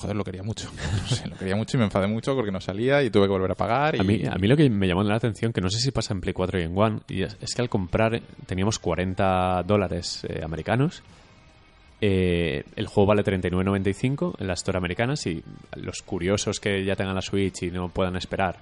joder, 0.00 0.16
lo 0.16 0.24
quería 0.24 0.42
mucho. 0.42 0.70
No 1.02 1.08
sé, 1.08 1.28
lo 1.28 1.36
quería 1.36 1.56
mucho 1.56 1.76
y 1.76 1.78
me 1.78 1.84
enfadé 1.84 2.06
mucho 2.06 2.34
porque 2.34 2.50
no 2.50 2.60
salía 2.60 3.02
y 3.02 3.10
tuve 3.10 3.24
que 3.26 3.32
volver 3.32 3.50
a 3.50 3.54
pagar. 3.54 3.96
Y... 3.96 4.00
A 4.00 4.02
mí, 4.02 4.22
a 4.30 4.34
mí 4.36 4.48
lo 4.48 4.56
que 4.56 4.68
me 4.70 4.86
llamó 4.88 5.02
la 5.02 5.14
atención, 5.16 5.52
que 5.52 5.60
no 5.60 5.68
sé 5.70 5.78
si 5.78 5.90
pasa 5.90 6.14
en 6.14 6.20
Play 6.20 6.32
4 6.32 6.60
y 6.60 6.62
en 6.62 6.76
One, 6.76 7.00
y 7.08 7.22
es, 7.22 7.36
es 7.40 7.54
que 7.54 7.62
al 7.62 7.68
comprar 7.68 8.14
eh, 8.14 8.22
teníamos 8.46 8.78
40 8.78 9.62
dólares 9.64 10.24
eh, 10.28 10.40
americanos. 10.42 11.02
eh, 12.00 12.64
el 12.76 12.86
juego 12.86 13.08
vale 13.08 13.22
39.95 13.22 14.36
en 14.38 14.46
la 14.46 14.54
Store 14.54 14.78
americana. 14.78 15.16
Si 15.16 15.42
los 15.76 16.00
curiosos 16.02 16.58
que 16.60 16.84
ya 16.84 16.96
tengan 16.96 17.14
la 17.14 17.22
Switch 17.22 17.62
y 17.64 17.70
no 17.70 17.88
puedan 17.90 18.16
esperar, 18.16 18.56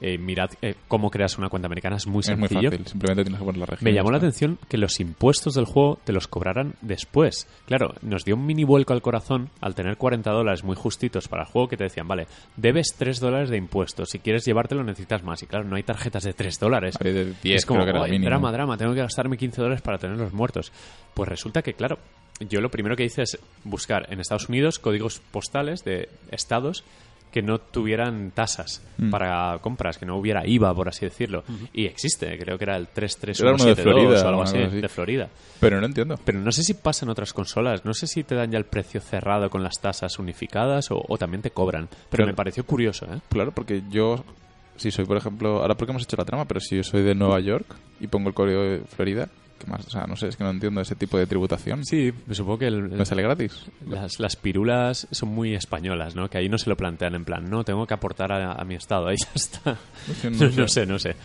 eh, 0.00 0.18
mirad 0.18 0.50
eh, 0.62 0.74
cómo 0.86 1.10
creas 1.10 1.38
una 1.38 1.48
cuenta 1.48 1.66
americana, 1.66 1.96
es 1.96 2.06
muy 2.06 2.20
es 2.20 2.36
muy 2.36 2.48
sencillo. 2.48 2.70
fácil, 2.70 2.86
simplemente 2.86 3.24
tienes 3.24 3.40
que 3.40 3.44
poner 3.44 3.60
la 3.60 3.66
región. 3.66 3.84
Me 3.84 3.94
llamó 3.94 4.10
la 4.10 4.18
atención 4.18 4.58
que 4.68 4.78
los 4.78 5.00
impuestos 5.00 5.54
del 5.54 5.64
juego 5.64 5.98
te 6.04 6.12
los 6.12 6.28
cobraran 6.28 6.74
después. 6.80 7.46
Claro, 7.66 7.94
nos 8.02 8.24
dio 8.24 8.36
un 8.36 8.46
mini 8.46 8.64
vuelco 8.64 8.92
al 8.92 9.02
corazón 9.02 9.50
al 9.60 9.74
tener 9.74 9.96
40 9.96 10.30
dólares 10.30 10.64
muy 10.64 10.76
justitos 10.76 11.28
para 11.28 11.42
el 11.42 11.48
juego 11.48 11.68
que 11.68 11.76
te 11.76 11.84
decían, 11.84 12.08
vale, 12.08 12.26
debes 12.56 12.94
3 12.96 13.20
dólares 13.20 13.50
de 13.50 13.56
impuestos. 13.56 14.10
Si 14.10 14.18
quieres 14.18 14.44
llevártelo 14.44 14.82
necesitas 14.82 15.22
más. 15.22 15.42
Y 15.42 15.46
claro, 15.46 15.64
no 15.64 15.76
hay 15.76 15.82
tarjetas 15.82 16.24
de 16.24 16.32
3 16.32 16.58
dólares. 16.58 16.96
De 16.98 17.34
10, 17.42 17.56
es 17.56 17.66
como, 17.66 17.84
que 17.84 17.92
drama, 17.92 18.52
drama, 18.52 18.76
tengo 18.76 18.94
que 18.94 19.00
gastarme 19.00 19.36
15 19.36 19.60
dólares 19.60 19.82
para 19.82 19.98
tenerlos 19.98 20.32
muertos. 20.32 20.72
Pues 21.14 21.28
resulta 21.28 21.62
que, 21.62 21.74
claro, 21.74 21.98
yo 22.40 22.60
lo 22.60 22.70
primero 22.70 22.96
que 22.96 23.04
hice 23.04 23.22
es 23.22 23.38
buscar 23.64 24.06
en 24.12 24.20
Estados 24.20 24.48
Unidos 24.48 24.78
códigos 24.78 25.20
postales 25.30 25.84
de 25.84 26.08
estados 26.30 26.84
que 27.32 27.42
no 27.42 27.58
tuvieran 27.58 28.30
tasas 28.32 28.82
Mm. 28.98 29.10
para 29.10 29.58
compras, 29.60 29.96
que 29.96 30.04
no 30.06 30.16
hubiera 30.16 30.44
IVA, 30.46 30.74
por 30.74 30.88
así 30.88 31.04
decirlo. 31.06 31.44
Y 31.72 31.86
existe, 31.86 32.36
creo 32.38 32.58
que 32.58 32.64
era 32.64 32.76
el 32.76 32.82
Era 32.82 32.88
uno 32.88 33.64
de 33.64 33.74
33172 33.74 33.82
Florida, 33.82 34.24
o 34.24 34.28
algo 34.28 34.42
así, 34.42 34.58
así. 34.58 34.80
de 34.80 34.88
Florida. 34.88 35.28
Pero 35.60 35.80
no 35.80 35.86
entiendo. 35.86 36.18
Pero 36.24 36.40
no 36.40 36.50
sé 36.50 36.62
si 36.64 36.74
pasa 36.74 37.04
en 37.06 37.10
otras 37.10 37.32
consolas, 37.32 37.84
no 37.84 37.94
sé 37.94 38.06
si 38.08 38.24
te 38.24 38.34
dan 38.34 38.50
ya 38.50 38.58
el 38.58 38.64
precio 38.64 39.00
cerrado 39.00 39.50
con 39.50 39.62
las 39.62 39.80
tasas 39.80 40.18
unificadas 40.18 40.90
o, 40.90 41.00
o 41.06 41.16
también 41.18 41.42
te 41.42 41.50
cobran. 41.52 41.86
Pero 41.88 42.08
Claro. 42.22 42.26
me 42.26 42.34
pareció 42.34 42.64
curioso, 42.64 43.06
¿eh? 43.06 43.20
Claro, 43.28 43.52
porque 43.52 43.82
yo, 43.90 44.24
si 44.76 44.90
soy, 44.90 45.04
por 45.04 45.16
ejemplo, 45.16 45.60
ahora 45.60 45.76
porque 45.76 45.92
hemos 45.92 46.02
hecho 46.02 46.16
la 46.16 46.24
trama, 46.24 46.44
pero 46.46 46.58
si 46.60 46.76
yo 46.76 46.82
soy 46.82 47.02
de 47.02 47.14
Nueva 47.14 47.38
York 47.40 47.66
y 48.00 48.06
pongo 48.08 48.28
el 48.30 48.34
código 48.34 48.62
de 48.62 48.80
Florida, 48.80 49.28
¿qué 49.58 49.66
más? 49.66 49.86
O 49.86 49.90
sea, 49.90 50.04
no 50.06 50.16
sé, 50.16 50.28
es 50.28 50.36
que 50.36 50.44
no 50.44 50.50
entiendo 50.50 50.80
ese 50.80 50.94
tipo 50.94 51.18
de 51.18 51.26
tributación. 51.26 51.84
Sí, 51.84 52.12
me 52.26 52.34
supongo 52.34 52.58
que 52.58 52.66
el- 52.68 52.74
el- 52.76 52.90
¿Me 52.98 53.04
sale 53.04 53.22
gratis? 53.22 53.66
Las, 53.86 54.18
las 54.20 54.36
pirulas 54.36 55.06
son 55.10 55.30
muy 55.30 55.54
españolas, 55.54 56.14
¿no? 56.14 56.28
Que 56.30 56.38
ahí 56.38 56.48
no 56.48 56.58
se 56.58 56.70
lo 56.70 56.76
plantean 56.76 57.14
en 57.14 57.24
plan, 57.24 57.48
no, 57.50 57.64
tengo 57.64 57.86
que 57.86 57.94
aportar 57.94 58.32
a, 58.32 58.52
a 58.52 58.64
mi 58.64 58.74
estado, 58.76 59.08
ahí 59.08 59.16
ya 59.24 59.30
está. 59.34 59.76
No, 60.24 60.30
no 60.30 60.68
sé. 60.68 60.68
sé, 60.68 60.86
no 60.86 60.98
sé. 60.98 61.16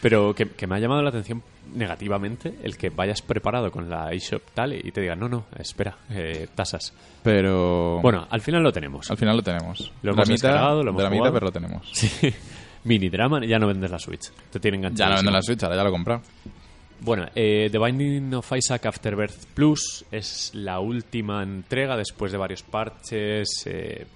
Pero 0.00 0.32
que, 0.32 0.48
que 0.50 0.68
me 0.68 0.76
ha 0.76 0.78
llamado 0.78 1.02
la 1.02 1.08
atención 1.08 1.42
negativamente 1.74 2.54
el 2.62 2.76
que 2.76 2.88
vayas 2.90 3.20
preparado 3.20 3.70
con 3.72 3.90
la 3.90 4.12
eShop 4.12 4.42
tal 4.54 4.72
y 4.74 4.92
te 4.92 5.00
digan, 5.00 5.18
no, 5.18 5.28
no, 5.28 5.46
espera, 5.58 5.96
eh, 6.10 6.46
tasas. 6.54 6.92
Pero... 7.24 7.98
Bueno, 8.00 8.26
al 8.30 8.40
final 8.40 8.62
lo 8.62 8.72
tenemos. 8.72 9.10
Al 9.10 9.16
final 9.16 9.36
lo 9.36 9.42
tenemos. 9.42 9.90
Lo 10.02 10.12
hemos 10.12 10.28
descargado, 10.28 10.84
lo 10.84 10.90
hemos 10.90 11.02
Dramita, 11.02 11.18
jugado. 11.30 11.34
pero 11.34 11.46
lo 11.46 11.52
tenemos. 11.52 11.88
Sí. 11.92 12.32
Mini 12.84 13.08
drama, 13.08 13.44
ya 13.44 13.58
no 13.58 13.66
vendes 13.66 13.90
la 13.90 13.98
Switch. 13.98 14.30
Te 14.52 14.60
tienen 14.60 14.80
Ya 14.80 14.86
enganchado. 14.86 15.10
no 15.10 15.16
venden 15.16 15.34
la 15.34 15.42
Switch, 15.42 15.62
ahora 15.64 15.74
ya 15.76 15.82
lo 15.82 15.88
he 15.88 15.92
comprado. 15.92 16.22
Bueno, 17.00 17.26
eh, 17.34 17.68
The 17.70 17.78
Binding 17.78 18.34
of 18.34 18.50
Isaac 18.52 18.86
Afterbirth 18.86 19.46
Plus 19.54 20.04
es 20.10 20.50
la 20.54 20.80
última 20.80 21.42
entrega 21.42 21.96
después 21.96 22.32
de 22.32 22.38
varios 22.38 22.62
parches, 22.62 23.62
eh, 23.66 24.06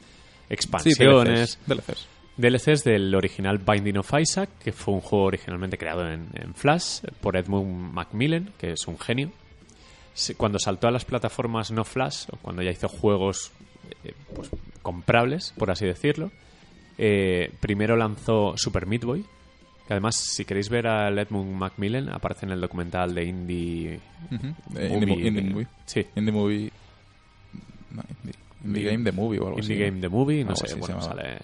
Sí, 0.53 0.55
expansiones, 0.55 1.59
DLCs. 1.67 1.87
DLCs. 1.87 2.09
DLCs 2.37 2.85
del 2.85 3.15
original 3.15 3.59
Binding 3.59 3.99
of 3.99 4.13
Isaac, 4.19 4.51
que 4.63 4.73
fue 4.73 4.95
un 4.95 5.01
juego 5.01 5.27
originalmente 5.27 5.79
creado 5.79 6.07
en, 6.11 6.29
en 6.35 6.55
Flash 6.55 7.01
por 7.21 7.37
Edmund 7.37 7.93
Macmillan, 7.93 8.53
que 8.59 8.73
es 8.73 8.87
un 8.87 8.99
genio. 8.99 9.31
Cuando 10.37 10.59
saltó 10.59 10.89
a 10.89 10.91
las 10.91 11.05
plataformas 11.05 11.71
no 11.71 11.85
Flash, 11.85 12.27
o 12.31 12.37
cuando 12.37 12.63
ya 12.63 12.71
hizo 12.71 12.89
juegos 12.89 13.53
eh, 14.05 14.13
pues, 14.35 14.51
comprables, 14.83 15.55
por 15.57 15.71
así 15.71 15.87
decirlo, 15.87 16.31
eh, 16.99 17.51
primero 17.61 17.97
lanzó 17.97 18.55
Super 18.57 18.87
Meat 18.87 19.05
Boy, 19.05 19.25
que 19.87 19.93
además, 19.95 20.17
si 20.17 20.45
queréis 20.45 20.69
ver 20.69 20.87
al 20.87 21.19
Edmund 21.19 21.55
Macmillan, 21.55 22.09
aparece 22.09 22.47
en 22.47 22.53
el 22.53 22.61
documental 22.61 23.15
de 23.15 23.25
Indie... 23.25 24.01
Eh, 24.77 24.91
Indie, 24.93 25.27
Indie 25.27 25.43
Movie. 25.43 25.67
Sí, 25.87 26.07
Indie 26.17 26.33
Movie. 26.33 26.71
No, 27.91 28.03
Indie, 28.23 28.35
Indie 28.65 28.85
Game 28.93 29.05
The 29.05 29.13
Movie 29.13 29.39
o 29.41 29.47
algo 29.49 29.59
Indie 29.59 29.75
así. 29.77 29.85
Game 29.85 30.01
The 30.01 30.09
Movie, 30.09 30.45
no 30.45 30.57
sé, 30.57 30.75
bueno, 30.77 31.01
sale... 31.03 31.39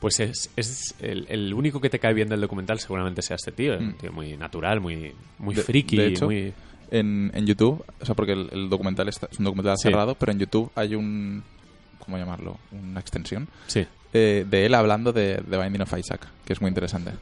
Pues 0.00 0.20
es, 0.20 0.50
es 0.56 0.94
el, 1.00 1.26
el 1.30 1.54
único 1.54 1.80
que 1.80 1.88
te 1.88 1.98
cae 1.98 2.12
bien 2.12 2.28
del 2.28 2.40
documental 2.40 2.78
seguramente 2.78 3.22
sea 3.22 3.36
este 3.36 3.52
tío, 3.52 3.78
un 3.78 3.88
Mm. 3.90 3.94
tío 3.94 4.12
muy 4.12 4.36
natural, 4.36 4.80
muy, 4.80 5.12
muy 5.38 5.54
De- 5.54 5.62
friki, 5.62 5.96
de 5.96 6.06
hecho, 6.08 6.26
muy... 6.26 6.52
En, 6.90 7.30
en 7.34 7.46
YouTube, 7.46 7.82
o 8.00 8.04
sea, 8.04 8.14
porque 8.14 8.32
el, 8.32 8.48
el 8.52 8.68
documental 8.68 9.08
está, 9.08 9.28
es 9.32 9.38
un 9.38 9.46
documental 9.46 9.76
Sí. 9.78 9.84
cerrado, 9.88 10.14
pero 10.14 10.32
en 10.32 10.38
YouTube 10.38 10.70
hay 10.74 10.94
un. 10.94 11.42
¿Cómo 11.98 12.18
llamarlo? 12.18 12.58
Una 12.70 13.00
extensión 13.00 13.48
Sí. 13.66 13.86
eh, 14.12 14.44
de 14.48 14.66
él 14.66 14.74
hablando 14.74 15.12
de, 15.12 15.38
de 15.38 15.58
Binding 15.62 15.80
of 15.80 15.98
Isaac, 15.98 16.26
que 16.44 16.52
es 16.52 16.60
muy 16.60 16.68
interesante. 16.68 17.12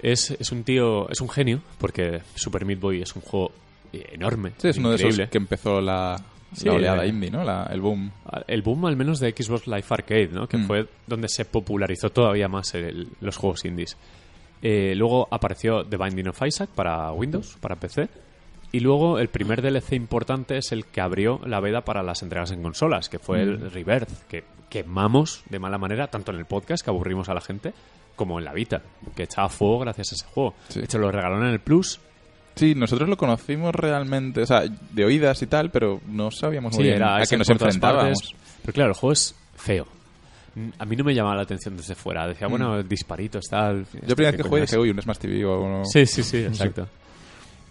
Es, 0.00 0.30
es 0.30 0.52
un 0.52 0.62
tío, 0.64 1.08
es 1.10 1.20
un 1.20 1.28
genio, 1.28 1.60
porque 1.78 2.20
Super 2.34 2.64
Meat 2.64 2.80
Boy 2.80 3.02
es 3.02 3.14
un 3.16 3.22
juego 3.22 3.50
enorme, 3.92 4.52
Sí, 4.58 4.68
es 4.68 4.76
uno 4.78 4.90
de 4.90 4.96
esos 4.96 5.28
que 5.30 5.38
empezó 5.38 5.80
la, 5.80 6.16
Sí, 6.52 6.66
la 6.66 6.72
oleada 6.74 7.04
eh. 7.04 7.08
indie, 7.08 7.30
¿no? 7.30 7.42
La- 7.44 7.68
el 7.72 7.80
boom. 7.80 8.10
El 8.46 8.62
boom 8.62 8.84
al 8.86 8.96
menos 8.96 9.20
de 9.20 9.30
Xbox 9.32 9.66
Live 9.66 9.84
Arcade, 9.88 10.28
¿no? 10.28 10.46
Que 10.46 10.58
Mm. 10.58 10.66
fue 10.66 10.86
donde 11.06 11.28
se 11.28 11.44
popularizó 11.44 12.10
todavía 12.10 12.46
más 12.48 12.74
el- 12.74 13.08
los 13.20 13.36
juegos 13.36 13.64
indies. 13.64 13.96
Eh, 14.62 14.94
luego 14.96 15.28
apareció 15.30 15.84
The 15.84 15.96
Binding 15.96 16.28
of 16.28 16.40
Isaac 16.46 16.70
para 16.74 17.10
Windows, 17.12 17.56
para 17.60 17.76
PC. 17.76 18.08
Y 18.72 18.80
luego 18.80 19.18
el 19.18 19.28
primer 19.28 19.62
DLC 19.62 19.94
importante 19.96 20.58
es 20.58 20.72
el 20.72 20.86
que 20.86 21.00
abrió 21.00 21.40
la 21.46 21.60
veda 21.60 21.82
para 21.82 22.02
las 22.02 22.22
entregas 22.22 22.50
en 22.52 22.62
consolas, 22.62 23.08
que 23.08 23.18
fue 23.18 23.38
Mm. 23.44 23.48
el 23.48 23.70
Rebirth, 23.70 24.26
que 24.28 24.44
quemamos 24.68 25.42
de 25.48 25.58
mala 25.58 25.78
manera, 25.78 26.08
tanto 26.08 26.32
en 26.32 26.38
el 26.38 26.44
podcast, 26.46 26.84
que 26.84 26.90
aburrimos 26.90 27.28
a 27.28 27.34
la 27.34 27.40
gente, 27.40 27.72
como 28.16 28.38
en 28.38 28.44
la 28.44 28.52
Vita, 28.52 28.82
que 29.14 29.24
echaba 29.24 29.48
fuego 29.48 29.80
gracias 29.80 30.12
a 30.12 30.14
ese 30.16 30.26
juego. 30.26 30.54
Sí. 30.68 30.80
De 30.80 30.86
hecho, 30.86 30.98
lo 30.98 31.12
regalaron 31.12 31.46
en 31.46 31.52
el 31.52 31.60
Plus. 31.60 32.00
Sí, 32.54 32.74
nosotros 32.74 33.08
lo 33.08 33.16
conocimos 33.18 33.74
realmente, 33.74 34.40
o 34.42 34.46
sea, 34.46 34.62
de 34.66 35.04
oídas 35.04 35.40
y 35.42 35.46
tal, 35.46 35.70
pero 35.70 36.00
no 36.08 36.30
sabíamos 36.30 36.72
muy 36.72 36.78
Sí, 36.84 36.88
bien 36.88 36.96
era 36.96 37.16
a 37.16 37.22
qué 37.26 37.36
nos 37.36 37.50
enfrentábamos. 37.50 38.34
Pero 38.62 38.72
claro, 38.72 38.90
el 38.92 38.96
juego 38.96 39.12
es 39.12 39.34
feo. 39.56 39.86
Mm, 40.54 40.68
A 40.78 40.84
mí 40.86 40.96
no 40.96 41.04
me 41.04 41.14
llamaba 41.14 41.36
la 41.36 41.42
atención 41.42 41.76
desde 41.76 41.94
fuera. 41.94 42.26
Decía, 42.26 42.48
bueno, 42.48 42.82
disparitos, 42.82 43.44
tal. 43.50 43.80
Mm. 43.82 44.06
Yo 44.06 44.16
primera 44.16 44.30
vez 44.30 44.36
que 44.42 44.48
jugué 44.48 44.60
dije, 44.62 44.78
uy, 44.78 44.88
un 44.90 45.02
Smash 45.02 45.18
TV 45.18 45.44
o 45.44 45.60
uno... 45.60 45.84
Sí, 45.84 46.06
sí, 46.06 46.22
sí, 46.22 46.38
exacto. 46.46 46.88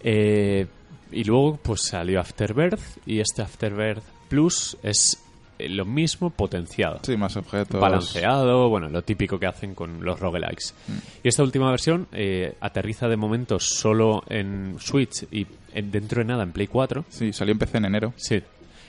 Eh, 0.00 0.66
y 1.10 1.24
luego 1.24 1.56
pues 1.56 1.82
salió 1.82 2.20
Afterbirth 2.20 2.80
y 3.06 3.18
este 3.20 3.42
Afterbirth 3.42 4.02
Plus 4.28 4.76
es 4.82 5.20
lo 5.58 5.84
mismo 5.84 6.30
potenciado. 6.30 7.00
Sí, 7.02 7.16
más 7.16 7.36
objetos. 7.36 7.80
Balanceado, 7.80 8.68
bueno, 8.68 8.88
lo 8.88 9.02
típico 9.02 9.38
que 9.38 9.46
hacen 9.46 9.74
con 9.74 10.04
los 10.04 10.18
roguelikes. 10.20 10.74
Mm. 10.88 10.92
Y 11.24 11.28
esta 11.28 11.42
última 11.42 11.70
versión 11.70 12.06
eh, 12.12 12.54
aterriza 12.60 13.08
de 13.08 13.16
momento 13.16 13.58
solo 13.58 14.22
en 14.28 14.76
Switch 14.78 15.24
y 15.30 15.46
en- 15.72 15.90
dentro 15.90 16.20
de 16.20 16.24
nada 16.26 16.42
en 16.42 16.52
Play 16.52 16.66
4. 16.66 17.04
Sí, 17.08 17.32
salió 17.32 17.52
en 17.52 17.58
PC 17.58 17.78
en 17.78 17.84
enero. 17.86 18.12
Sí. 18.16 18.42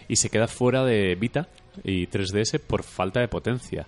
Y 0.07 0.15
se 0.15 0.29
queda 0.29 0.47
fuera 0.47 0.83
de 0.85 1.15
Vita 1.15 1.47
y 1.83 2.07
3DS 2.07 2.59
por 2.59 2.83
falta 2.83 3.19
de 3.19 3.27
potencia. 3.27 3.85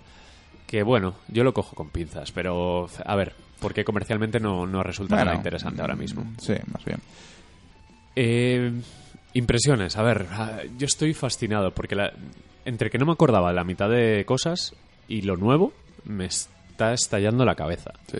Que 0.66 0.82
bueno, 0.82 1.14
yo 1.28 1.42
lo 1.44 1.52
cojo 1.52 1.74
con 1.74 1.90
pinzas, 1.90 2.30
pero 2.30 2.88
a 3.04 3.16
ver, 3.16 3.32
porque 3.58 3.84
comercialmente 3.84 4.38
no, 4.38 4.66
no 4.66 4.82
resulta 4.82 5.16
nada 5.16 5.34
interesante 5.36 5.80
ahora 5.82 5.96
mismo. 5.96 6.22
mm, 6.24 6.36
Sí, 6.38 6.54
más 6.72 6.84
bien. 6.84 7.00
Eh, 8.16 8.72
impresiones, 9.34 9.96
a 9.96 10.02
ver, 10.02 10.26
ah, 10.30 10.58
yo 10.78 10.86
estoy 10.86 11.14
fascinado 11.14 11.72
porque 11.72 11.94
la- 11.94 12.12
entre 12.64 12.90
que 12.90 12.98
no 12.98 13.06
me 13.06 13.12
acordaba 13.12 13.52
la 13.52 13.64
mitad 13.64 13.88
de 13.88 14.24
cosas 14.26 14.74
y 15.08 15.22
lo 15.22 15.36
nuevo, 15.36 15.72
me 16.04 16.26
está 16.26 16.92
estallando 16.92 17.44
la 17.44 17.54
cabeza. 17.54 17.92
Sí. 18.10 18.18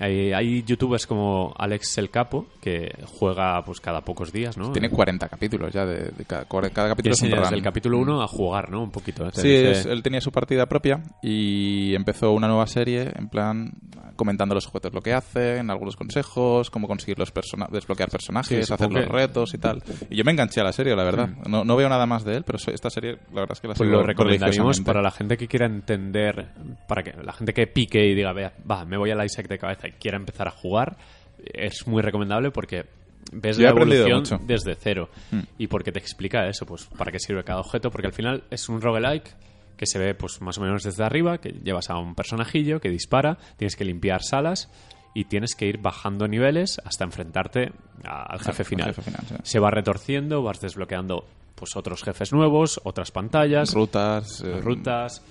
Hay, 0.00 0.32
hay 0.32 0.62
youtubers 0.62 1.06
como 1.06 1.54
Alex 1.58 1.98
el 1.98 2.10
Capo 2.10 2.46
que 2.60 2.90
juega 3.06 3.62
pues 3.64 3.80
cada 3.80 4.00
pocos 4.02 4.32
días, 4.32 4.56
¿no? 4.56 4.72
Tiene 4.72 4.90
40 4.90 5.28
capítulos 5.28 5.72
ya, 5.72 5.84
de, 5.86 6.10
de 6.10 6.24
cada, 6.26 6.44
cada 6.44 6.88
capítulo 6.88 7.14
es 7.14 7.22
un 7.22 7.30
desde 7.30 7.54
el 7.56 7.62
capítulo 7.62 7.98
1 7.98 8.22
a 8.22 8.26
jugar, 8.26 8.70
¿no? 8.70 8.82
Un 8.82 8.90
poquito. 8.90 9.26
¿eh? 9.26 9.30
Sí, 9.32 9.48
dice- 9.48 9.70
es- 9.72 9.86
él 9.86 10.02
tenía 10.02 10.20
su 10.20 10.30
partida 10.32 10.66
propia 10.66 11.02
y 11.22 11.94
empezó 11.94 12.32
una 12.32 12.48
nueva 12.48 12.66
serie 12.66 13.10
en 13.16 13.28
plan 13.28 13.72
comentando 14.16 14.54
los 14.54 14.66
objetos, 14.66 14.94
lo 14.94 15.02
que 15.02 15.12
hacen, 15.12 15.70
algunos 15.70 15.94
consejos, 15.94 16.70
cómo 16.70 16.88
conseguir 16.88 17.18
los 17.18 17.30
persona 17.32 17.66
desbloquear 17.70 18.08
personajes, 18.08 18.66
Sí, 18.66 18.72
hacer 18.72 18.90
los 18.90 19.04
que- 19.04 19.12
retos 19.12 19.52
y 19.52 19.58
tal. 19.58 19.82
Y 20.08 20.16
yo 20.16 20.24
me 20.24 20.32
enganché 20.32 20.60
a 20.62 20.64
la 20.64 20.72
serie, 20.72 20.96
la 20.96 21.04
verdad. 21.04 21.28
No, 21.46 21.64
no 21.64 21.76
veo 21.76 21.88
nada 21.90 22.06
más 22.06 22.24
de 22.24 22.36
él, 22.36 22.42
pero 22.44 22.56
esta 22.72 22.88
serie, 22.88 23.18
la 23.34 23.40
verdad 23.40 23.52
es 23.52 23.60
que 23.60 23.68
la 23.68 23.74
Pues 23.74 23.90
lo 23.90 24.02
recomendaríamos 24.02 24.80
para 24.80 25.02
la 25.02 25.10
gente 25.10 25.36
que 25.36 25.46
quiera 25.46 25.66
entender, 25.66 26.48
para 26.88 27.02
que 27.02 27.12
la 27.22 27.32
gente 27.34 27.52
que 27.52 27.66
pique 27.66 28.06
y 28.06 28.14
diga, 28.14 28.32
vea, 28.32 28.54
va, 28.70 28.84
me 28.86 28.96
voy 28.96 29.10
al 29.10 29.22
Isaac 29.24 29.48
de 29.48 29.58
cabeza 29.58 29.85
quiera 29.92 30.16
empezar 30.16 30.48
a 30.48 30.50
jugar, 30.50 30.96
es 31.44 31.86
muy 31.86 32.02
recomendable 32.02 32.50
porque 32.50 32.86
ves 33.32 33.56
Yo 33.56 33.64
la 33.64 33.70
evolución 33.70 34.20
mucho. 34.20 34.38
desde 34.46 34.74
cero 34.76 35.08
Mm. 35.32 35.40
y 35.58 35.66
porque 35.66 35.92
te 35.92 35.98
explica 35.98 36.46
eso, 36.48 36.64
pues 36.66 36.84
para 36.96 37.10
qué 37.12 37.18
sirve 37.18 37.42
cada 37.44 37.60
objeto, 37.60 37.90
porque 37.90 38.06
al 38.06 38.12
final 38.12 38.44
es 38.50 38.68
un 38.68 38.80
roguelike 38.80 39.34
que 39.76 39.86
se 39.86 39.98
ve 39.98 40.14
pues 40.14 40.40
más 40.40 40.56
o 40.58 40.62
menos 40.62 40.82
desde 40.82 41.04
arriba, 41.04 41.38
que 41.38 41.50
llevas 41.50 41.90
a 41.90 41.98
un 41.98 42.14
personajillo 42.14 42.80
que 42.80 42.88
dispara, 42.88 43.36
tienes 43.58 43.76
que 43.76 43.84
limpiar 43.84 44.22
salas 44.22 44.70
y 45.14 45.24
tienes 45.24 45.54
que 45.54 45.66
ir 45.66 45.78
bajando 45.78 46.28
niveles 46.28 46.80
hasta 46.84 47.04
enfrentarte 47.04 47.72
al 48.04 48.38
jefe 48.40 48.62
al 48.62 48.66
final. 48.66 48.86
jefe 48.94 49.02
final, 49.02 49.22
sí. 49.28 49.34
Se 49.42 49.58
va 49.58 49.70
retorciendo, 49.70 50.42
vas 50.42 50.60
desbloqueando 50.60 51.26
pues 51.54 51.74
otros 51.74 52.02
jefes 52.02 52.32
nuevos, 52.32 52.80
otras 52.84 53.10
pantallas, 53.10 53.72
Rutas. 53.74 54.42
eh, 54.42 54.60
rutas. 54.62 55.22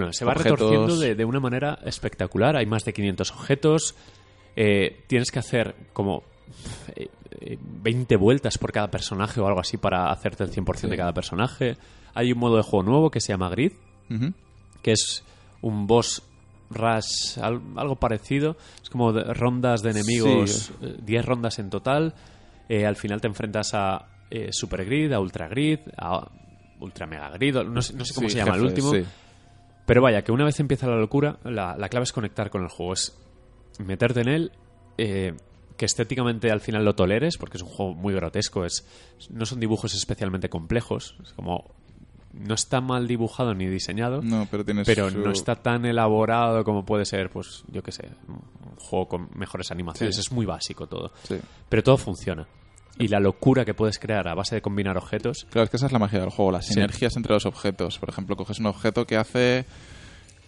Bueno, 0.00 0.12
se 0.12 0.24
va 0.24 0.32
objetos. 0.32 0.58
retorciendo 0.58 0.96
de, 0.98 1.14
de 1.14 1.24
una 1.24 1.40
manera 1.40 1.78
espectacular. 1.84 2.56
Hay 2.56 2.66
más 2.66 2.84
de 2.84 2.92
500 2.92 3.30
objetos. 3.32 3.94
Eh, 4.56 5.02
tienes 5.06 5.30
que 5.30 5.38
hacer 5.38 5.74
como 5.92 6.22
eh, 6.94 7.08
eh, 7.40 7.58
20 7.60 8.16
vueltas 8.16 8.58
por 8.58 8.72
cada 8.72 8.90
personaje 8.90 9.40
o 9.40 9.46
algo 9.46 9.60
así 9.60 9.76
para 9.76 10.10
hacerte 10.10 10.44
el 10.44 10.50
100% 10.50 10.82
de 10.82 10.90
Sí. 10.90 10.96
cada 10.96 11.12
personaje. 11.12 11.76
Hay 12.14 12.32
un 12.32 12.38
modo 12.38 12.56
de 12.56 12.62
juego 12.62 12.82
nuevo 12.84 13.10
que 13.10 13.20
se 13.20 13.32
llama 13.32 13.48
Grid, 13.48 13.72
que 14.82 14.92
es 14.92 15.24
un 15.62 15.86
boss 15.86 16.22
rush, 16.70 17.38
al- 17.40 17.60
algo 17.76 17.96
parecido. 17.96 18.56
Es 18.82 18.88
como 18.90 19.12
de- 19.12 19.32
rondas 19.34 19.82
de 19.82 19.90
enemigos, 19.90 20.70
eh, 20.82 20.96
10 21.02 21.24
rondas 21.24 21.58
en 21.58 21.70
total. 21.70 22.14
Eh, 22.68 22.86
al 22.86 22.96
final 22.96 23.20
te 23.20 23.26
enfrentas 23.28 23.74
a 23.74 24.06
eh, 24.30 24.48
Super 24.52 24.84
Grid, 24.84 25.12
a 25.12 25.20
Ultra 25.20 25.48
Grid, 25.48 25.80
a 25.96 26.26
Ultra 26.80 27.06
Mega 27.06 27.28
Grid, 27.30 27.54
no 27.56 27.82
sé, 27.82 27.94
no 27.94 28.04
sé 28.04 28.14
cómo 28.14 28.28
Sí, 28.28 28.32
se 28.34 28.38
llama 28.44 28.56
el 28.56 28.62
último. 28.62 28.92
Pero 29.86 30.00
vaya, 30.02 30.22
que 30.22 30.32
una 30.32 30.44
vez 30.44 30.58
empieza 30.60 30.86
la 30.86 30.96
locura, 30.96 31.38
la, 31.44 31.76
la 31.76 31.88
clave 31.88 32.04
es 32.04 32.12
conectar 32.12 32.50
con 32.50 32.62
el 32.62 32.68
juego, 32.68 32.94
es 32.94 33.16
meterte 33.78 34.20
en 34.22 34.28
él, 34.28 34.52
eh, 34.98 35.34
que 35.76 35.84
estéticamente 35.84 36.50
al 36.50 36.60
final 36.60 36.84
lo 36.84 36.94
toleres, 36.94 37.36
porque 37.36 37.56
es 37.58 37.62
un 37.62 37.68
juego 37.68 37.94
muy 37.94 38.14
grotesco, 38.14 38.64
es 38.64 38.86
no 39.30 39.44
son 39.44 39.60
dibujos 39.60 39.92
especialmente 39.94 40.48
complejos, 40.48 41.16
es 41.22 41.32
como 41.32 41.70
no 42.32 42.54
está 42.54 42.80
mal 42.80 43.06
dibujado 43.06 43.54
ni 43.54 43.66
diseñado, 43.66 44.20
No, 44.22 44.48
pero 44.50 44.64
pero 44.84 45.08
su- 45.10 45.18
no 45.18 45.30
está 45.30 45.54
tan 45.56 45.84
elaborado 45.86 46.64
como 46.64 46.84
puede 46.84 47.04
ser, 47.04 47.30
pues 47.30 47.62
yo 47.68 47.82
qué 47.82 47.92
sé, 47.92 48.08
un 48.26 48.76
juego 48.76 49.06
con 49.06 49.28
mejores 49.36 49.70
animaciones, 49.70 50.16
Sí. 50.16 50.20
es 50.20 50.32
muy 50.32 50.44
básico 50.46 50.86
todo, 50.88 51.12
Sí. 51.24 51.36
pero 51.68 51.82
todo 51.82 51.96
funciona. 51.96 52.46
Y 52.98 53.08
la 53.08 53.18
locura 53.20 53.64
que 53.64 53.74
puedes 53.74 53.98
crear 53.98 54.28
a 54.28 54.34
base 54.34 54.54
de 54.56 54.62
combinar 54.62 54.96
objetos, 54.96 55.46
Claro, 55.50 55.64
es 55.64 55.70
que 55.70 55.76
esa 55.78 55.86
es 55.86 55.92
la 55.92 55.98
magia 55.98 56.20
del 56.20 56.30
juego, 56.30 56.52
las 56.52 56.66
Sí. 56.66 56.74
sinergias 56.74 57.16
entre 57.16 57.32
los 57.34 57.44
objetos. 57.46 57.98
Por 57.98 58.08
ejemplo, 58.08 58.36
coges 58.36 58.60
un 58.60 58.66
objeto 58.66 59.04
que 59.06 59.16
hace 59.16 59.64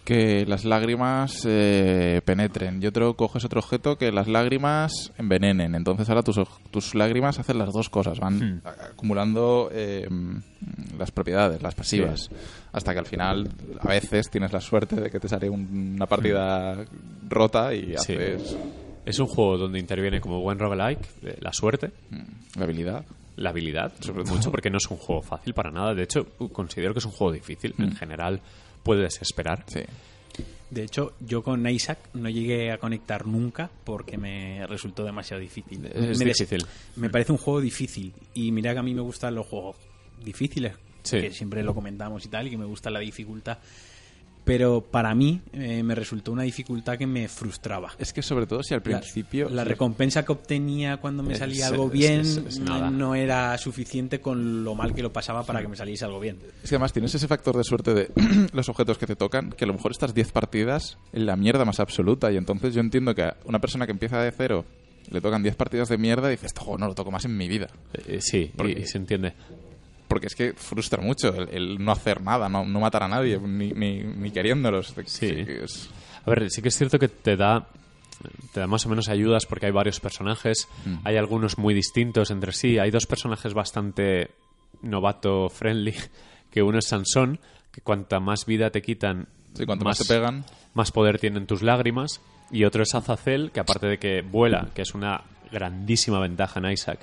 que 0.05 0.45
las 0.45 0.63
lágrimas 0.63 1.41
eh, 1.45 2.21
penetren 2.23 2.81
y 2.81 2.85
otro 2.87 3.15
coges 3.17 3.43
otro 3.43 3.59
objeto 3.59 3.97
que 3.97 4.13
las 4.13 4.29
lágrimas 4.29 5.11
envenenen. 5.17 5.75
Entonces 5.75 6.07
ahora 6.07 6.23
tus, 6.23 6.39
tus 6.71 6.95
lágrimas 6.95 7.39
hacen 7.39 7.57
las 7.57 7.73
dos 7.73 7.89
cosas, 7.89 8.17
van 8.21 8.37
Hmm. 8.39 8.61
acumulando 8.93 9.69
eh, 9.73 10.07
las 10.97 11.11
propiedades, 11.11 11.61
las 11.61 11.75
pasivas, 11.75 12.29
hasta 12.71 12.93
que 12.93 12.99
al 12.99 13.05
final 13.05 13.49
a 13.81 13.87
veces 13.89 14.29
tienes 14.29 14.53
la 14.53 14.61
suerte 14.61 14.95
de 14.95 15.11
que 15.11 15.19
te 15.19 15.27
sale 15.27 15.49
un- 15.49 15.95
una 15.95 16.05
partida 16.05 16.77
rota 17.27 17.73
y 17.73 17.93
Sí. 17.97 18.15
Es 19.09 19.19
un 19.19 19.27
juego 19.27 19.57
donde 19.57 19.79
interviene 19.79 20.19
como 20.21 20.41
buen 20.41 20.59
roguelike, 20.59 21.05
eh, 21.23 21.37
la 21.41 21.53
suerte, 21.53 21.91
mm, 22.09 22.57
la 22.59 22.63
habilidad. 22.63 23.05
la 23.37 23.51
habilidad, 23.51 23.93
sobre 23.99 24.23
mucho 24.23 24.49
porque 24.49 24.69
no 24.71 24.77
es 24.77 24.87
un 24.89 24.97
juego 24.97 25.21
fácil 25.21 25.53
para 25.53 25.69
nada. 25.69 25.93
De 25.93 26.01
hecho, 26.03 26.25
uh, 26.39 26.49
considero 26.49 26.93
que 26.93 26.99
es 26.99 27.05
un 27.05 27.11
juego 27.11 27.31
difícil. 27.31 27.75
En 27.77 27.95
general, 27.95 28.41
puedes 28.81 29.21
esperar. 29.21 29.63
Sí. 29.67 29.81
De 30.71 30.83
hecho, 30.83 31.13
yo 31.19 31.43
con 31.43 31.67
Isaac 31.69 31.99
no 32.15 32.29
llegué 32.29 32.71
a 32.71 32.79
conectar 32.79 33.25
nunca 33.27 33.69
porque 33.83 34.17
me 34.17 34.65
resultó 34.67 35.03
demasiado 35.05 35.39
difícil. 35.39 35.85
Es 35.85 36.17
me 36.17 36.25
des- 36.25 36.37
difícil. 36.37 36.65
Me 36.95 37.09
parece 37.11 37.31
un 37.31 37.37
juego 37.37 37.61
difícil. 37.61 38.11
Y 38.33 38.51
mira 38.51 38.73
que 38.73 38.79
a 38.79 38.83
mí 38.83 38.93
me 38.95 39.01
gustan 39.01 39.35
los 39.35 39.45
juegos 39.45 39.75
difíciles, 40.25 40.73
Sí. 41.03 41.21
que 41.21 41.31
siempre 41.31 41.61
lo 41.63 41.73
comentamos 41.75 42.25
y 42.25 42.29
tal, 42.29 42.47
y 42.47 42.49
que 42.49 42.57
me 42.57 42.65
gusta 42.65 42.89
la 42.89 42.99
dificultad. 42.99 43.59
Pero 44.47 44.81
para 44.81 45.13
mí 45.13 45.41
eh, 45.53 45.83
me 45.83 45.93
resultó 45.93 46.31
una 46.31 46.43
dificultad 46.43 46.97
que 46.97 47.05
me 47.05 47.27
frustraba. 47.27 47.91
Es 47.99 48.13
que 48.13 48.21
sobre 48.23 48.47
todo 48.47 48.63
si 48.63 48.73
al 48.73 48.81
principio... 48.81 49.49
La, 49.49 49.63
recompensa 49.63 50.23
que 50.25 50.31
obtenía 50.31 50.97
cuando 50.97 51.21
me 51.21 51.33
Es- 51.33 51.39
salía 51.39 51.67
algo 51.67 51.87
es- 51.87 51.91
bien 51.91 52.21
es- 52.21 52.37
es 52.37 52.59
nada. 52.59 52.89
no 52.89 53.13
era 53.13 53.57
suficiente 53.57 54.21
con 54.21 54.63
lo 54.63 54.73
mal 54.73 54.95
que 54.95 55.03
lo 55.03 55.11
pasaba 55.13 55.43
para 55.43 55.61
que 55.61 55.67
me 55.67 55.75
saliese 55.75 56.05
algo 56.05 56.19
bien. 56.19 56.37
Es 56.63 56.69
que 56.69 56.75
además 56.75 56.93
tienes 56.93 57.13
ese 57.13 57.27
factor 57.27 57.55
de 57.57 57.63
suerte 57.63 57.93
de 57.93 58.11
los 58.53 58.69
objetos 58.69 58.97
que 58.97 59.05
te 59.05 59.15
tocan, 59.15 59.51
que 59.51 59.65
a 59.65 59.67
lo 59.67 59.73
mejor 59.73 59.91
estas 59.91 60.13
10 60.13 60.31
partidas 60.31 60.97
en 61.13 61.25
la 61.25 61.35
mierda 61.35 61.65
más 61.65 61.79
absoluta. 61.79 62.31
Y 62.31 62.37
entonces 62.37 62.73
yo 62.73 62.81
entiendo 62.81 63.13
que 63.13 63.23
a 63.23 63.37
una 63.45 63.59
persona 63.59 63.85
que 63.85 63.91
empieza 63.91 64.21
de 64.21 64.31
cero 64.31 64.63
le 65.09 65.21
tocan 65.21 65.41
10 65.41 65.55
partidas 65.55 65.87
de 65.87 65.97
mierda 65.97 66.27
y 66.27 66.31
dice, 66.31 66.47
esto 66.47 66.61
juego 66.61 66.77
no 66.79 66.87
lo 66.87 66.93
toco 66.93 67.11
más 67.11 67.23
en 67.23 67.37
mi 67.37 67.47
vida. 67.47 67.67
Eh, 67.93 68.19
sí, 68.21 68.51
Porque- 68.55 68.73
y, 68.73 68.81
y 68.81 68.85
se 68.85 68.97
entiende. 68.97 69.33
Porque 70.07 70.27
es 70.27 70.35
que 70.35 70.53
frustra 70.53 71.01
mucho 71.01 71.33
el, 71.35 71.49
el 71.49 71.83
no 71.83 71.91
hacer 71.91 72.21
nada, 72.21 72.47
no, 72.49 72.63
no 72.65 72.79
matar 72.79 73.03
a 73.03 73.07
nadie, 73.07 73.37
ni, 73.39 73.71
ni, 73.71 74.03
ni 74.03 74.31
queriéndolos. 74.31 74.93
Sí. 75.05 75.45
Es- 75.47 75.89
A 76.25 76.29
ver, 76.29 76.49
sí 76.49 76.61
que 76.61 76.69
es 76.69 76.77
cierto 76.77 76.97
que 76.99 77.07
te 77.09 77.35
da 77.35 77.67
te 78.51 78.61
da 78.61 78.67
más 78.67 78.83
o 78.85 78.89
menos 78.89 79.09
ayudas 79.09 79.45
porque 79.45 79.67
hay 79.67 79.71
varios 79.71 79.99
personajes, 79.99 80.67
Mm. 80.85 80.95
hay 81.03 81.17
algunos 81.17 81.59
muy 81.59 81.73
distintos 81.75 82.31
entre 82.31 82.51
sí, 82.51 82.79
hay 82.79 82.89
dos 82.89 83.05
personajes 83.05 83.53
bastante 83.53 84.31
novato 84.81 85.49
friendly, 85.49 85.93
que 86.51 86.63
uno 86.63 86.79
es 86.79 86.87
Sansón, 86.87 87.39
que 87.71 87.81
cuanta 87.81 88.19
más 88.19 88.45
vida 88.47 88.71
te 88.71 88.81
quitan, 88.81 89.27
sí, 89.53 89.65
cuanto 89.67 89.85
más, 89.85 89.99
te 89.99 90.05
pegan... 90.05 90.45
más 90.73 90.91
poder 90.91 91.19
tienen 91.19 91.45
tus 91.45 91.61
lágrimas, 91.61 92.19
y 92.51 92.63
otro 92.63 92.81
es 92.81 92.95
Azazel, 92.95 93.51
que 93.51 93.59
aparte 93.59 93.85
de 93.87 93.99
que 93.99 94.21
vuela, 94.23 94.69
que 94.73 94.81
es 94.81 94.95
una 94.95 95.21
grandísima 95.51 96.19
ventaja 96.19 96.59
en 96.59 96.71
Isaac, 96.71 96.99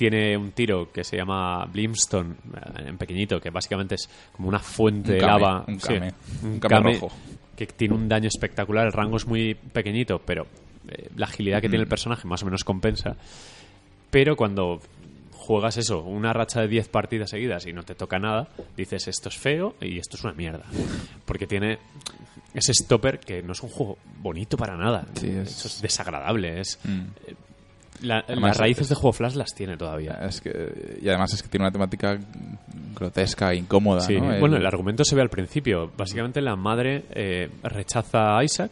tiene 0.00 0.34
un 0.34 0.52
tiro 0.52 0.90
que 0.90 1.04
se 1.04 1.14
llama 1.18 1.66
Blimstone, 1.66 2.30
eh, 2.32 2.88
en 2.88 2.96
pequeñito, 2.96 3.38
que 3.38 3.50
básicamente 3.50 3.96
es 3.96 4.08
como 4.32 4.48
una 4.48 4.58
fuente 4.58 5.12
Un 5.12 5.18
de 5.18 5.26
lava. 5.26 5.64
un 5.68 5.78
Sí, 5.78 5.88
kame, 5.94 6.12
un 6.42 6.58
kame 6.58 6.94
rojo. 6.94 7.12
que 7.54 7.66
tiene 7.66 7.94
un 7.94 8.08
daño 8.08 8.28
espectacular. 8.28 8.86
El 8.86 8.92
rango 8.94 9.18
es 9.18 9.26
muy 9.26 9.52
pequeñito, 9.54 10.18
pero 10.24 10.46
eh, 10.88 11.10
la 11.16 11.26
agilidad 11.26 11.60
que 11.60 11.68
tiene 11.68 11.82
el 11.82 11.86
Mm. 11.86 11.90
personaje 11.90 12.26
más 12.26 12.40
o 12.42 12.46
menos 12.46 12.64
compensa. 12.64 13.14
Pero 14.10 14.36
cuando 14.36 14.80
juegas 15.34 15.76
eso, 15.76 16.00
una 16.02 16.32
racha 16.32 16.62
de 16.62 16.68
10 16.68 16.88
partidas 16.88 17.28
seguidas 17.28 17.66
y 17.66 17.74
no 17.74 17.82
te 17.82 17.94
toca 17.94 18.18
nada, 18.18 18.48
dices 18.78 19.06
esto 19.06 19.28
es 19.28 19.36
feo 19.36 19.74
y 19.82 19.98
esto 19.98 20.16
es 20.16 20.24
una 20.24 20.32
mierda. 20.32 20.64
Porque 21.26 21.46
tiene 21.46 21.78
ese 22.54 22.72
stopper 22.72 23.20
que 23.20 23.42
no 23.42 23.52
es 23.52 23.62
un 23.62 23.68
juego 23.68 23.98
bonito 24.22 24.56
para 24.56 24.76
nada. 24.78 25.06
Sí, 25.14 25.26
es- 25.28 25.50
Eso 25.58 25.68
es 25.68 25.82
desagradable. 25.82 26.60
Es, 26.60 26.78
Mm. 26.84 27.02
La- 28.02 28.24
Además, 28.26 28.50
las 28.50 28.56
raíces 28.58 28.82
es- 28.82 28.88
de 28.90 28.94
juego 28.94 29.12
Flash 29.12 29.34
las 29.34 29.54
tiene 29.54 29.76
todavía. 29.76 30.18
Es 30.26 30.40
que, 30.40 30.98
y 31.02 31.08
además 31.08 31.32
es 31.34 31.42
que 31.42 31.48
tiene 31.48 31.64
una 31.64 31.72
temática 31.72 32.18
grotesca, 32.94 33.54
incómoda. 33.54 34.00
Sí, 34.00 34.14
¿no? 34.20 34.26
bueno, 34.38 34.56
El- 34.56 34.62
el 34.62 34.66
argumento 34.66 35.04
se 35.04 35.14
ve 35.14 35.22
al 35.22 35.30
principio. 35.30 35.90
Básicamente 35.96 36.40
la 36.40 36.56
madre 36.56 37.04
eh, 37.10 37.48
rechaza 37.62 38.36
a 38.38 38.44
Isaac. 38.44 38.70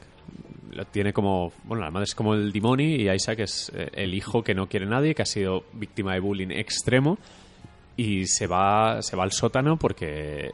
Lo 0.73 0.85
tiene 0.85 1.13
como. 1.13 1.53
Bueno, 1.65 1.85
la 1.85 1.91
madre 1.91 2.05
es 2.05 2.15
como 2.15 2.35
el 2.35 2.53
dimoni 2.53 2.97
y 2.97 3.11
Isaac 3.11 3.41
es 3.41 3.73
eh, 3.75 3.89
el 3.95 4.15
hijo 4.15 4.43
que 4.45 4.55
no 4.55 4.69
quiere 4.69 4.87
nadie, 4.87 5.15
que 5.15 5.23
ha 5.23 5.27
sido 5.27 5.65
víctima 5.73 6.13
de 6.15 6.21
bullying 6.21 6.51
extremo. 6.51 7.19
Y 7.97 8.27
se 8.27 8.47
va, 8.47 9.03
se 9.03 9.17
va 9.17 9.25
al 9.25 9.33
sótano 9.33 9.77
porque 9.77 10.53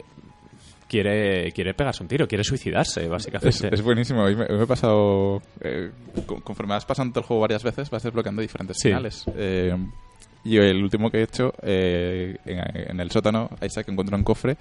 quiere, 0.89 1.51
quiere 1.53 1.75
pegarse 1.75 2.03
un 2.03 2.09
tiro, 2.09 2.27
quiere 2.29 2.45
suicidarse, 2.45 3.09
básicamente. 3.09 3.49
Es, 3.49 3.63
es 3.73 3.83
buenísimo. 3.83 4.23
Hoy 4.23 4.37
me, 4.37 4.45
hoy 4.45 4.57
me 4.59 4.65
he 4.65 4.67
pasado. 4.67 5.43
eh, 5.61 5.91
con- 6.27 6.41
conforme 6.41 6.75
vas 6.75 6.85
pasando 6.85 7.21
el 7.21 7.27
juego 7.27 7.41
varias 7.43 7.63
veces, 7.63 7.91
vas 7.91 8.03
desbloqueando 8.03 8.43
diferentes 8.43 8.77
Sí. 8.81 8.89
finales. 8.89 9.25
Eh, 9.37 9.77
y 10.45 10.57
el 10.59 10.83
último 10.83 11.11
que 11.11 11.19
he 11.19 11.23
hecho, 11.23 11.53
eh, 11.63 12.37
en, 12.45 12.91
en 12.91 13.01
el 13.01 13.11
sótano, 13.11 13.49
Isaac 13.63 13.89
encuentra 13.89 14.17
un 14.17 14.25
cofre 14.25 14.57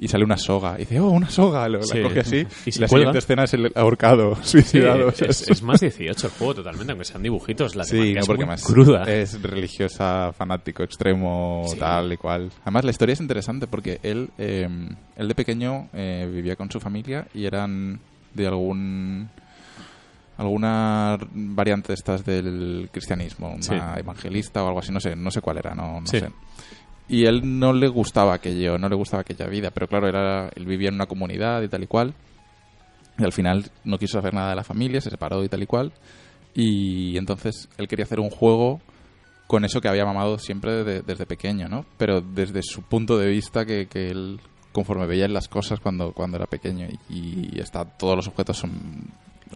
y 0.00 0.08
sale 0.08 0.24
una 0.24 0.36
soga. 0.36 0.74
Y 0.76 0.80
dice, 0.80 1.00
oh, 1.00 1.08
una 1.10 1.28
soga. 1.28 1.68
Lo, 1.68 1.82
Sí. 1.82 1.98
La 1.98 2.08
coge 2.08 2.20
así. 2.20 2.46
Y 2.66 2.72
se 2.72 2.80
la 2.80 2.88
cuelga. 2.88 3.06
siguiente 3.12 3.18
escena 3.18 3.44
es 3.44 3.54
el 3.54 3.72
ahorcado, 3.74 4.36
Sí, 4.42 4.62
suicidado. 4.62 5.08
es, 5.08 5.48
es 5.48 5.62
más 5.62 5.80
18 5.80 6.26
el 6.28 6.32
juego 6.34 6.54
totalmente, 6.56 6.92
aunque 6.92 7.04
sean 7.04 7.22
dibujitos. 7.22 7.74
La 7.76 7.84
Sí, 7.84 8.14
no, 8.14 8.20
es 8.20 8.26
porque 8.26 8.44
muy 8.44 8.52
más 8.54 8.64
cruda. 8.64 9.02
es 9.04 9.40
religiosa, 9.42 10.32
fanático, 10.36 10.82
extremo, 10.82 11.64
Sí. 11.68 11.78
tal 11.78 12.12
y 12.12 12.16
cual. 12.16 12.50
Además, 12.62 12.84
la 12.84 12.90
historia 12.92 13.12
es 13.14 13.20
interesante 13.20 13.66
porque 13.66 13.98
él, 14.02 14.30
eh, 14.38 14.68
él 15.16 15.28
de 15.28 15.34
pequeño 15.34 15.88
eh, 15.92 16.28
vivía 16.32 16.56
con 16.56 16.70
su 16.70 16.78
familia 16.80 17.26
y 17.34 17.44
eran 17.46 17.98
de 18.34 18.46
algún 18.46 19.28
alguna 20.36 21.18
variante 21.32 21.88
de 21.88 21.94
estas 21.94 22.24
del 22.24 22.88
cristianismo, 22.92 23.56
una 23.56 23.96
evangelista 23.98 24.62
o 24.62 24.68
algo 24.68 24.78
así, 24.78 24.92
no 24.92 25.00
sé, 25.00 25.16
no 25.16 25.30
sé 25.32 25.40
cuál 25.40 25.58
era, 25.58 25.74
no, 25.74 26.00
no 26.00 26.06
sé. 26.06 26.30
Y 27.08 27.24
él 27.24 27.58
no 27.58 27.72
le 27.72 27.88
gustaba 27.88 28.34
aquello, 28.34 28.76
no 28.78 28.88
le 28.88 28.94
gustaba 28.96 29.22
aquella 29.22 29.46
vida, 29.46 29.70
pero 29.70 29.88
claro, 29.88 30.08
era, 30.08 30.50
él 30.54 30.66
vivía 30.66 30.88
en 30.88 30.94
una 30.96 31.06
comunidad 31.06 31.62
y 31.62 31.68
tal 31.68 31.82
y 31.82 31.86
cual. 31.86 32.12
Y 33.18 33.24
al 33.24 33.32
final 33.32 33.70
no 33.84 33.98
quiso 33.98 34.18
saber 34.18 34.34
nada 34.34 34.50
de 34.50 34.56
la 34.56 34.64
familia, 34.64 35.00
se 35.00 35.10
separó 35.10 35.42
y 35.42 35.48
tal 35.48 35.62
y 35.62 35.66
cual. 35.66 35.92
Y 36.54 37.16
entonces 37.16 37.68
él 37.78 37.88
quería 37.88 38.04
hacer 38.04 38.20
un 38.20 38.30
juego 38.30 38.80
con 39.46 39.64
eso 39.64 39.80
que 39.80 39.88
había 39.88 40.04
mamado 40.04 40.38
siempre 40.38 40.84
de- 40.84 41.00
desde 41.02 41.24
pequeño, 41.24 41.68
¿no? 41.68 41.86
Pero 41.96 42.20
desde 42.20 42.60
su 42.62 42.82
punto 42.82 43.16
de 43.18 43.28
vista 43.28 43.64
que, 43.64 43.86
que 43.86 44.10
él, 44.10 44.38
conforme 44.72 45.06
veía 45.06 45.26
las 45.28 45.48
cosas 45.48 45.80
cuando, 45.80 46.12
cuando 46.12 46.36
era 46.36 46.46
pequeño. 46.46 46.86
Y, 47.08 47.56
y 47.56 47.60
está, 47.60 47.84
todos 47.86 48.16
los 48.16 48.28
objetos 48.28 48.58
son 48.58 48.70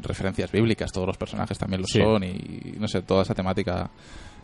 referencias 0.00 0.50
bíblicas, 0.50 0.90
todos 0.90 1.07
los 1.07 1.18
personajes 1.18 1.59
también 1.59 1.82
lo 1.82 1.86
Sí. 1.86 1.98
son. 2.00 2.24
Y 2.24 2.76
no 2.78 2.88
sé, 2.88 3.03
toda 3.03 3.22
esa 3.22 3.34
temática 3.34 3.90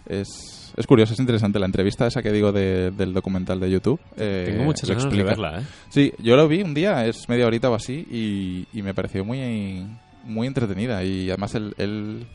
es, 0.08 0.72
es 0.76 0.86
curioso, 0.86 1.12
es 1.14 1.20
interesante. 1.20 1.58
La 1.58 1.66
entrevista 1.66 2.06
esa 2.06 2.22
que 2.22 2.32
digo 2.32 2.52
de- 2.52 2.90
del 2.90 3.12
documental 3.14 3.60
de 3.60 3.70
YouTube. 3.70 4.00
eh, 4.16 4.44
Tengo 4.50 4.64
muchas 4.64 4.88
ganas 4.88 5.10
de 5.10 5.22
verla, 5.22 5.60
¿eh? 5.60 5.64
Sí, 5.90 6.12
yo 6.18 6.36
lo 6.36 6.48
vi 6.48 6.62
un 6.62 6.74
día, 6.74 7.06
es 7.06 7.28
media 7.28 7.46
horita 7.46 7.70
o 7.70 7.74
así, 7.74 8.06
y, 8.10 8.66
y 8.78 8.82
me 8.82 8.94
pareció 8.94 9.24
muy, 9.24 9.86
muy 10.24 10.46
entretenida. 10.46 11.02
Y 11.04 11.28
además 11.30 11.54
él, 11.54 11.74
él 11.78 12.26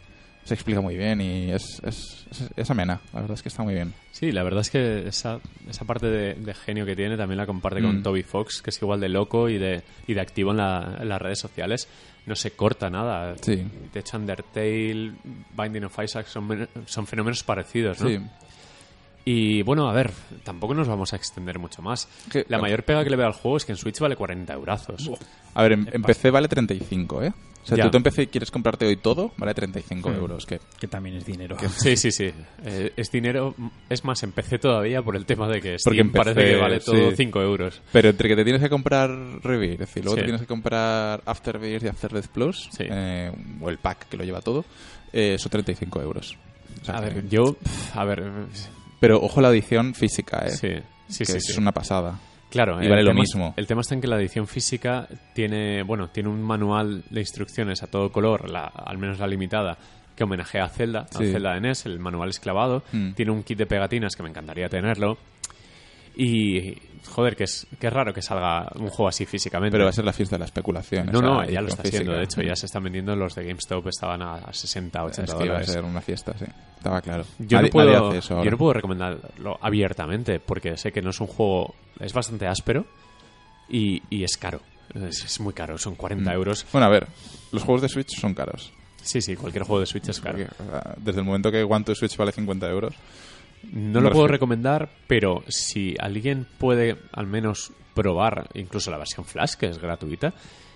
se 0.46 0.54
explica 0.56 0.82
muy 0.82 0.98
bien 0.98 1.22
y 1.22 1.52
es, 1.52 1.82
es, 1.86 2.26
es, 2.32 2.50
es 2.56 2.70
amena. 2.70 3.00
La 3.14 3.22
verdad 3.22 3.36
es 3.36 3.42
que 3.44 3.50
está 3.50 3.64
muy 3.64 3.74
bien. 3.74 3.94
Sí, 4.12 4.32
la 4.34 4.44
verdad 4.44 4.60
es 4.62 4.70
que 4.70 5.08
esa, 5.08 5.40
esa 5.70 5.86
parte 5.86 6.08
de, 6.08 6.34
de 6.36 6.54
genio 6.54 6.86
que 6.86 6.96
tiene 6.98 7.16
también 7.16 7.38
la 7.38 7.46
comparte 7.46 7.82
con 7.82 8.00
Mm. 8.00 8.04
Toby 8.04 8.24
Fox, 8.24 8.62
que 8.62 8.70
es 8.72 8.82
igual 8.82 9.00
de 9.00 9.08
loco 9.10 9.48
y 9.50 9.58
de, 9.58 9.84
y 10.06 10.14
de 10.14 10.22
activo 10.22 10.52
en, 10.52 10.58
la- 10.58 10.98
en 11.02 11.08
las 11.10 11.22
redes 11.22 11.40
sociales. 11.40 11.88
No 12.26 12.36
se 12.36 12.52
corta 12.52 12.90
nada. 12.90 13.36
Sí. 13.42 13.66
De 13.94 14.00
hecho, 14.00 14.18
Undertale, 14.18 15.14
Binding 15.58 15.84
of 15.86 16.00
Isaac 16.04 16.28
son, 16.28 16.68
son 16.86 17.06
fenómenos 17.08 17.44
parecidos, 17.44 18.00
¿no? 18.02 18.08
Sí. 18.08 18.20
Y 19.26 19.62
bueno, 19.62 19.90
a 19.90 19.94
ver, 19.94 20.12
tampoco 20.44 20.74
nos 20.74 20.88
vamos 20.88 21.14
a 21.14 21.16
extender 21.16 21.58
mucho 21.58 21.82
más. 21.82 22.08
La 22.50 22.60
mayor 22.60 22.84
pega 22.84 23.04
que 23.04 23.10
le 23.10 23.16
veo 23.16 23.28
al 23.28 23.34
juego 23.34 23.58
es 23.58 23.66
que 23.66 23.72
en 23.72 23.78
Switch 23.78 24.00
vale 24.00 24.16
40 24.18 24.54
eurazos. 24.54 25.10
A 25.54 25.64
ver, 25.64 25.74
en, 25.74 25.90
en 25.92 26.02
PC 26.02 26.30
vale 26.30 26.48
35, 26.50 27.24
¿eh? 27.24 27.34
O 27.64 27.66
sea, 27.66 27.78
Ya. 27.78 27.84
tú 27.86 27.92
te 27.92 27.98
en 27.98 28.04
PC 28.04 28.24
y 28.24 28.28
quieres 28.28 28.52
comprarte 28.52 28.86
hoy 28.86 28.98
todo, 28.98 29.32
vale 29.38 29.54
35 29.54 30.10
Hmm. 30.10 30.16
euros. 30.16 30.46
Que 30.46 30.60
Que 30.80 30.88
también 30.88 31.16
es 31.16 31.26
dinero. 31.26 31.56
Sí, 31.78 31.96
sí, 31.96 32.12
sí. 32.12 32.30
Eh, 32.66 32.92
es 32.98 33.10
dinero. 33.10 33.56
Es 33.90 34.04
más, 34.04 34.22
empecé 34.24 34.60
todavía 34.60 35.02
por 35.02 35.16
el 35.16 35.26
tema 35.26 35.48
de 35.48 35.62
que 35.62 35.78
Porque 35.84 35.96
Steam 35.98 36.08
empecé, 36.08 36.34
parece 36.36 36.52
que 36.54 36.62
vale 36.62 36.80
todo 36.82 37.10
sí. 37.12 37.16
5 37.18 37.42
euros. 37.42 37.82
Pero 37.94 38.10
entre 38.10 38.28
que 38.30 38.36
te 38.36 38.44
tienes 38.44 38.62
que 38.62 38.70
comprar 38.70 39.10
Rebirth 39.44 39.96
y 39.96 40.02
luego 40.02 40.16
Sí. 40.16 40.20
te 40.20 40.24
tienes 40.24 40.42
que 40.42 40.48
comprar 40.48 41.22
Afterbirth 41.26 41.84
y 41.84 41.88
Afterbirth 41.88 42.28
Plus, 42.28 42.68
Sí. 42.72 42.84
eh, 42.90 43.32
o 43.62 43.70
el 43.70 43.78
pack 43.78 44.10
que 44.10 44.18
lo 44.18 44.24
lleva 44.26 44.42
todo, 44.42 44.66
eh, 45.14 45.38
son 45.40 45.50
35 45.50 46.02
euros. 46.02 46.38
O 46.82 46.86
sea 46.86 46.96
A 46.98 47.02
ver, 47.02 47.30
yo. 47.30 47.56
A 47.94 48.04
ver. 48.04 48.24
Pero 49.00 49.22
ojo 49.22 49.40
la 49.42 49.50
edición 49.50 49.94
física, 49.94 50.46
¿eh? 50.48 50.52
Sí, 50.52 50.68
sí, 51.08 51.20
que 51.20 51.26
sí. 51.26 51.38
es 51.38 51.46
sí. 51.46 51.60
una 51.60 51.72
pasada. 51.72 52.20
Claro, 52.54 52.82
Y 52.84 52.88
vale 52.88 53.02
lo 53.02 53.10
tema- 53.10 53.20
mismo. 53.22 53.54
El 53.58 53.66
tema 53.66 53.82
está 53.82 53.96
en 53.96 54.02
que 54.02 54.08
la 54.08 54.16
edición 54.18 54.46
física 54.48 55.08
tiene, 55.34 55.82
bueno, 55.82 56.10
tiene 56.10 56.30
un 56.30 56.40
manual 56.44 57.04
de 57.10 57.20
instrucciones 57.20 57.82
a 57.82 57.88
todo 57.88 58.12
color, 58.12 58.48
la, 58.48 58.66
al 58.66 59.00
menos 59.00 59.18
la 59.18 59.26
limitada, 59.26 59.76
que 60.16 60.24
homenajea 60.24 60.66
a 60.66 60.70
Zelda, 60.70 61.08
a. 61.12 61.18
Zelda 61.18 61.54
de 61.56 61.62
NES, 61.62 61.88
el 61.88 61.98
manual 61.98 62.30
es 62.30 62.40
clavado, 62.40 62.84
Mm. 62.92 63.14
tiene 63.14 63.32
un 63.32 63.42
kit 63.42 63.58
de 63.58 63.66
pegatinas 63.66 64.16
que 64.16 64.22
me 64.22 64.30
encantaría 64.30 64.70
tenerlo. 64.70 65.18
Y, 66.16 66.78
joder, 67.10 67.36
que 67.36 67.46
es, 67.46 67.66
que 67.80 67.88
es 67.88 67.94
raro 67.94 68.14
que 68.14 68.22
salga 68.22 68.72
un 68.76 68.90
juego 68.90 69.08
así 69.08 69.26
físicamente. 69.26 69.72
Pero 69.74 69.86
va 69.86 69.90
a 69.90 69.94
ser 69.94 70.06
la 70.06 70.14
fiesta 70.14 70.36
de 70.36 70.40
la 70.42 70.46
especulación. 70.46 71.08
no, 71.12 71.22
no, 71.22 71.44
ya 71.46 71.62
lo 71.62 71.68
está 71.70 71.82
física. 71.84 71.98
siendo, 72.00 72.18
de 72.18 72.24
hecho, 72.24 72.42
ya 72.42 72.56
se 72.56 72.68
están 72.68 72.84
vendiendo 72.84 73.16
los 73.16 73.34
de 73.36 73.46
GameStop, 73.46 73.88
estaban 73.88 74.22
a 74.22 74.54
60, 74.54 75.04
80 75.04 75.24
Es 75.24 75.30
que 75.34 75.36
iba 75.38 75.44
a 75.44 75.48
dólares. 75.58 75.72
ser 75.72 75.84
una 75.84 76.02
fiesta, 76.02 76.34
sí. 76.38 76.46
Estaba 76.78 77.02
claro. 77.02 77.24
Yo, 77.40 77.58
nadie, 77.58 77.70
no 77.70 77.72
puedo, 77.72 77.92
nadie 77.94 78.08
hace 78.10 78.18
eso 78.20 78.44
yo 78.44 78.52
no 78.52 78.58
puedo 78.58 78.74
recomendarlo 78.74 79.58
abiertamente 79.62 80.40
porque 80.40 80.78
sé 80.78 80.92
que 80.92 81.02
no 81.02 81.10
es 81.12 81.20
un 81.22 81.28
juego. 81.28 81.74
Es 82.00 82.14
bastante 82.14 82.46
áspero 82.48 82.86
y, 83.70 84.02
y 84.10 84.24
es 84.24 84.38
caro. 84.38 84.60
Es, 84.94 85.24
es 85.24 85.40
muy 85.40 85.54
caro, 85.54 85.78
son 85.78 85.96
40 85.96 86.30
Mm. 86.30 86.34
euros. 86.34 86.66
Bueno, 86.72 86.86
a 86.88 86.90
ver, 86.90 87.08
los 87.52 87.64
juegos 87.64 87.82
de 87.82 87.90
Switch 87.90 88.20
son 88.20 88.34
caros. 88.36 88.72
Sí, 89.02 89.22
sí, 89.22 89.36
cualquier 89.36 89.64
juego 89.64 89.80
de 89.80 89.86
Switch 89.86 90.08
es 90.10 90.20
caro. 90.22 90.38
Desde 90.98 91.20
el 91.20 91.26
momento 91.26 91.52
que 91.52 91.64
One 91.64 91.84
to 91.84 91.96
Switch 91.96 92.16
vale 92.18 92.32
50 92.32 92.70
euros. 92.70 92.94
No 93.72 94.02
lo 94.02 94.12
puedo 94.12 94.28
recomendar, 94.28 94.90
pero 95.08 95.44
si 95.48 95.96
alguien 96.00 96.46
puede 96.58 96.98
al 97.12 97.28
menos 97.28 97.72
probar 97.94 98.50
incluso 98.56 98.92
la 98.92 98.98
versión 98.98 99.26
Flash, 99.26 99.54
que 99.56 99.68
es 99.68 99.80
gratuita, 99.80 100.34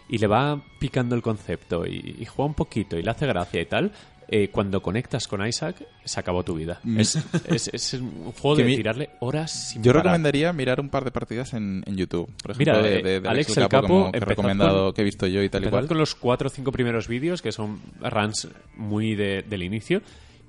y 0.10 0.18
le 0.20 0.28
va 0.28 0.62
picando 0.80 1.16
el 1.16 1.22
concepto 1.22 1.86
y, 1.86 2.16
y 2.20 2.26
juega 2.26 2.48
un 2.48 2.54
poquito 2.54 2.98
y 2.98 3.04
le 3.04 3.12
hace 3.12 3.26
gracia 3.28 3.60
y 3.62 3.66
tal, 3.66 3.92
eh, 4.30 4.50
cuando 4.50 4.82
conectas 4.82 5.26
con 5.28 5.46
Isaac, 5.48 5.78
se 6.04 6.20
acabó 6.20 6.44
tu 6.44 6.54
vida. 6.56 6.80
Mm. 6.84 7.00
Es, 7.00 7.16
es- 7.50 7.70
es 7.74 7.94
un 7.94 8.32
juego 8.34 8.58
Que 8.58 8.64
de 8.64 8.70
mi- 8.70 8.76
tirarle 8.76 9.10
horas 9.22 9.70
sin 9.72 9.82
Yo 9.84 9.92
parar. 9.92 10.04
recomendaría 10.06 10.52
mirar 10.54 10.80
un 10.82 10.90
par 10.90 11.06
de 11.06 11.12
partidas 11.12 11.54
en, 11.54 11.82
en 11.86 11.96
YouTube. 11.96 12.30
Por 12.42 12.52
ejemplo, 12.52 12.74
Mira, 12.74 12.82
de, 12.88 13.00
eh, 13.00 13.04
de- 13.04 13.20
de 13.22 13.30
Alex 13.30 13.48
Alex 13.50 13.58
el 13.58 13.64
Capo, 13.70 13.70
Capo, 13.70 13.88
como 13.88 14.00
que 14.04 14.06
he 14.06 14.20
empezad 14.20 14.28
recomendado, 14.30 14.86
con- 14.86 14.94
que 14.94 15.02
he 15.02 15.06
visto 15.06 15.28
yo 15.28 15.42
y 15.44 15.50
tal 15.50 15.66
y 15.66 15.70
cual. 15.70 15.88
con 15.88 15.98
los 15.98 16.14
cuatro 16.16 16.48
o 16.48 16.50
cinco 16.50 16.72
primeros 16.74 17.08
vídeos, 17.08 17.42
que 17.42 17.52
son 17.54 17.80
runs 18.02 18.50
muy 18.76 19.16
de- 19.16 19.44
del 19.44 19.64
inicio, 19.64 20.02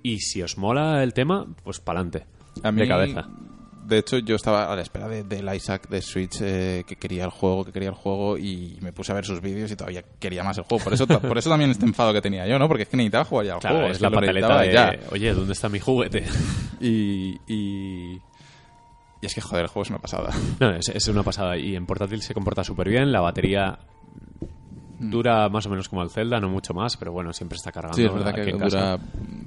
y 0.03 0.19
si 0.21 0.43
os 0.43 0.57
mola 0.59 1.03
el 1.03 1.13
tema, 1.15 1.47
pues 1.65 1.81
pa'lante. 1.81 2.27
A 2.63 2.73
mí, 2.73 2.81
de 2.83 2.89
cabeza. 2.89 3.27
De 3.87 3.97
hecho, 3.99 4.19
yo 4.19 4.37
estaba 4.37 4.71
a 4.71 4.77
la 4.77 4.83
espera 4.83 5.09
de- 5.09 5.25
del 5.25 5.49
Isaac 5.55 5.89
de 5.89 6.03
Switch 6.03 6.39
eh, 6.43 6.85
que 6.87 6.97
quería 6.97 7.25
el 7.25 7.31
juego, 7.31 7.65
que 7.65 7.73
quería 7.73 7.89
el 7.89 7.95
juego 7.95 8.37
y 8.37 8.77
me 8.83 8.93
puse 8.93 9.13
a 9.13 9.15
ver 9.15 9.25
sus 9.25 9.41
vídeos 9.41 9.71
y 9.73 9.77
todavía 9.77 10.03
quería 10.21 10.45
más 10.45 10.59
el 10.59 10.65
juego. 10.65 10.85
Por 10.85 10.93
eso, 10.93 11.07
por 11.07 11.39
eso 11.39 11.49
también 11.49 11.71
este 11.71 11.87
enfado 11.87 12.13
que 12.13 12.21
tenía 12.21 12.47
yo, 12.47 12.59
¿no? 12.59 12.69
Porque 12.69 12.83
es 12.83 12.89
que 12.91 12.99
necesitaba 12.99 13.25
jugar 13.25 13.47
ya 13.47 13.55
al 13.55 13.61
Claro, 13.61 13.77
juego. 13.77 13.91
es 13.93 14.01
la 14.03 14.11
necesitaba 14.11 14.63
de, 14.63 15.01
oye, 15.11 15.33
¿dónde 15.33 15.53
está 15.55 15.69
mi 15.71 15.79
juguete? 15.79 16.25
Y, 16.81 17.41
y, 17.49 18.21
y 19.21 19.27
es 19.27 19.35
que, 19.35 19.41
joder, 19.41 19.63
el 19.65 19.69
juego 19.69 19.83
es 19.85 19.91
una 19.91 19.99
pasada. 19.99 20.31
No, 20.61 20.71
es, 20.77 20.89
es 20.91 21.09
una 21.09 21.23
pasada. 21.25 21.57
Y 21.57 21.75
en 21.75 21.87
portátil 21.87 22.21
se 22.23 22.35
comporta 22.35 22.63
súper 22.63 22.89
bien. 22.89 23.11
La 23.11 23.21
batería 23.21 23.79
dura 24.99 25.49
más 25.49 25.67
o 25.67 25.71
menos 25.71 25.89
como 25.89 26.03
el 26.03 26.11
Zelda, 26.11 26.41
no 26.41 26.49
mucho 26.49 26.75
más, 26.75 26.97
pero 26.97 27.13
bueno, 27.13 27.33
siempre 27.33 27.57
está 27.57 27.71
cargando. 27.73 27.97
Sí, 27.97 28.05
es 28.05 28.13
verdad 28.13 28.35
que 28.35 28.53
dura, 28.53 28.99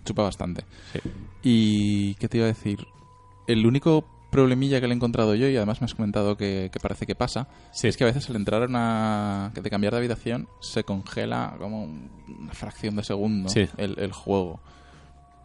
chupa 0.06 0.24
bastante. 0.24 0.64
Sí. 0.94 1.00
Y, 1.44 2.16
¿qué 2.16 2.28
te 2.28 2.38
iba 2.38 2.46
a 2.46 2.50
decir? 2.50 2.88
El 3.48 3.66
único 3.66 4.06
problemilla 4.30 4.80
que 4.80 4.88
le 4.88 4.94
he 4.94 4.96
encontrado 4.96 5.36
yo, 5.36 5.48
y 5.50 5.58
además 5.58 5.82
me 5.82 5.86
has 5.86 5.94
comentado 5.96 6.38
que, 6.38 6.70
que 6.72 6.80
parece 6.80 7.06
que 7.06 7.16
pasa, 7.16 7.48
Sí. 7.72 7.88
es 7.90 7.98
que 7.98 8.06
a 8.06 8.08
veces 8.08 8.30
al 8.30 8.38
entrar 8.38 8.64
a 8.64 8.66
una... 8.66 9.52
de 9.54 9.70
cambiar 9.70 9.92
de 9.92 9.98
habitación 10.00 10.48
se 10.62 10.86
congela 10.86 11.56
como 11.60 11.84
una 11.84 12.54
fracción 12.54 12.96
de 12.96 13.04
segundo 13.04 13.50
Sí. 13.50 13.66
el, 13.78 14.00
el 14.00 14.14
juego. 14.14 14.62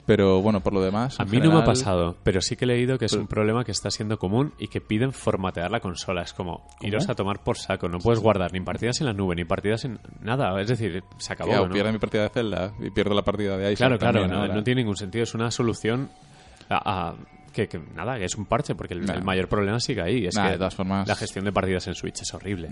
Pero 0.07 0.41
bueno, 0.41 0.61
por 0.61 0.73
lo 0.73 0.81
demás... 0.81 1.19
A 1.19 1.25
mí 1.25 1.39
no 1.39 1.51
me 1.51 1.59
ha 1.59 1.65
pasado, 1.65 2.17
pero 2.23 2.41
sí 2.41 2.55
que 2.55 2.65
he 2.65 2.69
leído 2.69 2.97
que 2.97 3.07
es 3.07 3.13
Pero- 3.13 3.23
un 3.23 3.27
problema 3.29 3.65
que 3.65 3.73
está 3.73 3.91
siendo 3.91 4.19
común 4.19 4.53
y 4.59 4.69
que 4.69 4.81
piden 4.81 5.13
formatear 5.13 5.71
la 5.71 5.81
consola. 5.81 6.23
Es 6.23 6.33
como, 6.33 6.65
iros 6.81 7.09
a 7.09 7.15
tomar 7.15 7.43
por 7.43 7.57
saco. 7.59 7.89
No 7.89 7.99
puedes 7.99 8.21
guardar 8.21 8.53
ni 8.53 8.61
partidas 8.61 9.01
en 9.01 9.07
la 9.09 9.13
nube, 9.13 9.35
ni 9.35 9.45
partidas 9.45 9.85
en 9.85 9.99
nada. 10.21 10.61
Es 10.61 10.69
decir, 10.69 11.03
se 11.19 11.33
acabó. 11.33 11.51
Claro, 11.51 11.67
¿no? 11.67 11.75
pierdo 11.75 11.93
mi 11.93 11.99
partida 11.99 12.23
de 12.23 12.29
Zelda 12.29 12.73
y 12.79 12.91
pierdo 12.91 13.15
la 13.15 13.23
partida 13.23 13.57
de 13.57 13.73
Isaac 13.73 13.79
Claro, 13.89 13.99
claro, 13.99 14.21
también 14.21 14.49
no, 14.49 14.55
no 14.55 14.63
tiene 14.63 14.83
ningún 14.83 14.97
sentido. 14.97 15.25
Es 15.25 15.35
una 15.35 15.51
solución 15.51 16.09
a, 16.69 17.09
a- 17.09 17.15
que, 17.53 17.67
que 17.69 17.79
nada, 17.95 18.17
que 18.19 18.27
es 18.27 18.37
un 18.37 18.45
parche, 18.47 18.75
porque 18.77 18.95
el, 18.95 19.05
Nah. 19.07 19.15
el 19.15 19.25
mayor 19.25 19.49
problema 19.49 19.81
sigue 19.81 20.03
ahí. 20.03 20.27
Es 20.27 20.37
Nah, 20.37 20.45
que 20.45 20.51
de 20.53 20.57
todas 20.59 20.75
formas- 20.77 21.09
la 21.09 21.17
gestión 21.17 21.45
de 21.45 21.53
partidas 21.53 21.87
en 21.89 21.95
Switch 21.95 22.21
es 22.21 22.33
horrible. 22.35 22.69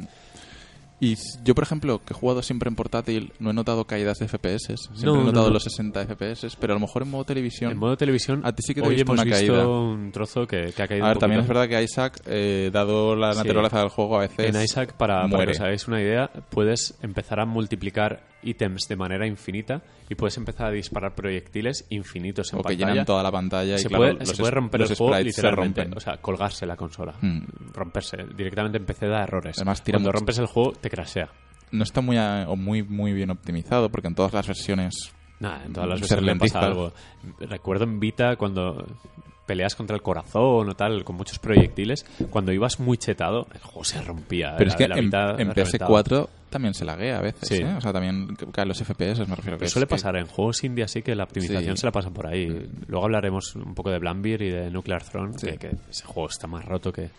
Y 1.01 1.17
yo, 1.45 1.55
por 1.55 1.65
ejemplo, 1.65 2.01
que 2.05 2.13
he 2.15 2.17
jugado 2.17 2.41
siempre 2.43 2.69
en 2.69 2.77
portátil, 2.77 3.33
no 3.41 3.51
he 3.51 3.53
notado 3.53 3.85
caídas 3.85 4.19
de 4.19 4.29
FPS. 4.29 4.77
Siempre 4.77 5.05
No, 5.05 5.15
he 5.15 5.19
no, 5.19 5.25
notado 5.25 5.49
no. 5.49 5.55
los 5.55 5.65
60 5.65 6.07
FPS, 6.07 6.57
pero 6.59 6.73
a 6.73 6.77
lo 6.77 6.81
mejor 6.81 7.03
en 7.03 7.11
modo 7.11 7.25
televisión... 7.25 7.73
En 7.73 7.79
modo 7.79 7.97
televisión, 7.97 8.41
A 8.45 8.53
ti 8.53 8.63
sí 8.63 8.75
que 8.75 8.81
te 8.81 8.87
he 8.87 8.91
hoy 8.91 8.95
visto 8.97 9.13
hemos 9.13 9.25
una 9.27 9.37
visto 9.37 9.53
caída. 9.53 9.69
un 9.69 10.13
trozo 10.13 10.47
que, 10.47 10.73
que 10.75 10.83
ha 10.83 10.89
caído 10.89 11.05
A 11.05 11.09
ver, 11.09 11.17
un 11.17 11.21
también 11.21 11.41
es 11.43 11.49
verdad 11.49 11.69
que 11.69 11.83
Isaac, 11.83 12.21
eh, 12.27 12.71
dado 12.73 13.17
la 13.17 13.33
Sí. 13.33 13.39
naturaleza 13.39 13.81
del 13.81 13.89
juego, 13.89 14.17
a 14.17 14.21
veces 14.21 14.55
En 14.55 14.63
Isaac, 14.63 14.93
para, 14.95 15.17
para 15.17 15.29
que 15.29 15.37
muere. 15.37 15.53
os 15.53 15.61
hagáis 15.61 15.89
una 15.89 16.01
idea, 16.01 16.31
puedes 16.51 16.97
empezar 17.03 17.41
a 17.41 17.45
multiplicar 17.45 18.23
ítems 18.45 18.87
de 18.89 18.97
manera 18.97 19.27
infinita 19.27 19.83
y 20.09 20.15
puedes 20.15 20.37
empezar 20.37 20.67
a 20.67 20.71
disparar 20.71 21.15
proyectiles 21.15 21.87
infinitos 21.91 22.53
en 22.53 22.59
o 22.59 22.63
que 22.63 22.69
pantalla. 22.71 22.91
llenan 22.93 23.07
toda 23.07 23.23
la 23.23 23.33
pantalla 23.33 23.75
y 23.75 23.79
se, 23.79 23.89
claro, 23.89 24.03
puede, 24.05 24.15
los 24.21 24.29
se 24.29 24.37
puede 24.37 24.51
romper 24.53 24.81
los 24.81 24.91
el 24.91 24.97
juego 24.97 25.13
sprites 25.15 25.35
se 25.35 25.41
literalmente, 25.43 25.81
rompen. 25.83 25.97
o 25.99 26.01
sea, 26.01 26.17
colgarse 26.19 26.67
la 26.67 26.77
consola, 26.77 27.15
Hmm. 27.21 27.41
romperse. 27.73 28.17
Directamente 28.37 28.79
en 28.79 28.85
PC 28.87 29.07
da 29.09 29.23
errores. 29.25 29.57
Además, 29.59 29.83
tira 29.83 29.97
Cuando 29.97 30.09
mucho. 30.11 30.19
rompes 30.19 30.39
el 30.39 30.47
juego, 30.47 30.73
te 30.73 30.91
crashea. 30.91 31.29
no 31.73 31.83
está 31.83 32.01
muy, 32.01 32.17
a- 32.17 32.45
o 32.49 32.57
muy 32.57 32.83
muy 32.85 33.13
bien 33.13 33.31
optimizado 33.31 33.89
porque 33.91 34.07
en 34.09 34.15
todas 34.15 34.33
las 34.33 34.47
versiones 34.47 35.13
Nada, 35.41 35.65
en 35.65 35.73
todas 35.73 35.89
las 36.01 36.23
me 36.23 36.37
pasa 36.37 36.61
algo. 36.61 36.93
Recuerdo 37.41 37.85
en 37.85 37.99
Vita 37.99 38.37
cuando 38.37 38.87
peleas 39.47 39.75
contra 39.75 39.95
el 39.97 40.01
corazón 40.03 40.71
o 40.71 40.75
tal, 40.75 41.05
con 41.05 41.17
muchos 41.17 41.39
proyectiles, 41.39 42.07
cuando 42.31 42.53
ibas 42.53 42.81
muy 42.81 42.97
chetado, 42.97 43.47
el 43.53 43.61
juego 43.61 43.85
se 43.85 44.01
rompía. 44.01 44.55
pero 44.57 44.71
es 44.71 44.77
que 44.77 44.85
en, 44.85 44.93
en 44.93 44.97
reventaba. 45.11 45.37
PS4 45.39 46.29
también 46.55 46.73
se 46.75 46.85
laguea 46.85 47.19
a 47.19 47.21
veces 47.21 47.49
Sí. 47.49 47.57
¿eh? 47.57 47.75
o 47.77 47.81
sea 47.81 47.93
también 47.93 48.35
ca- 48.37 48.47
caen 48.51 48.69
los 48.69 48.79
FPS 48.83 49.21
me 49.29 49.35
refiero 49.37 49.57
que 49.57 49.61
Pero 49.61 49.67
es 49.67 49.73
suele 49.73 49.87
que- 49.87 49.91
pasar 49.95 50.17
en 50.17 50.27
juegos 50.27 50.65
indie 50.65 50.85
así 50.85 51.03
que 51.03 51.15
la 51.15 51.25
optimización 51.25 51.77
Sí. 51.77 51.81
se 51.81 51.87
la 51.87 51.93
pasan 51.93 52.13
por 52.15 52.27
ahí. 52.27 52.47
Luego 52.87 53.05
hablaremos 53.05 53.55
un 53.57 53.75
poco 53.75 53.91
de 53.91 53.99
Blambir 53.99 54.41
y 54.43 54.51
de 54.51 54.71
Nuclear 54.71 55.03
Throne, 55.05 55.33
Sí. 55.37 55.47
que, 55.49 55.59
que 55.59 55.71
ese 55.91 56.05
juego 56.07 56.29
está 56.29 56.47
más 56.47 56.65
roto 56.65 56.93
que... 56.93 57.11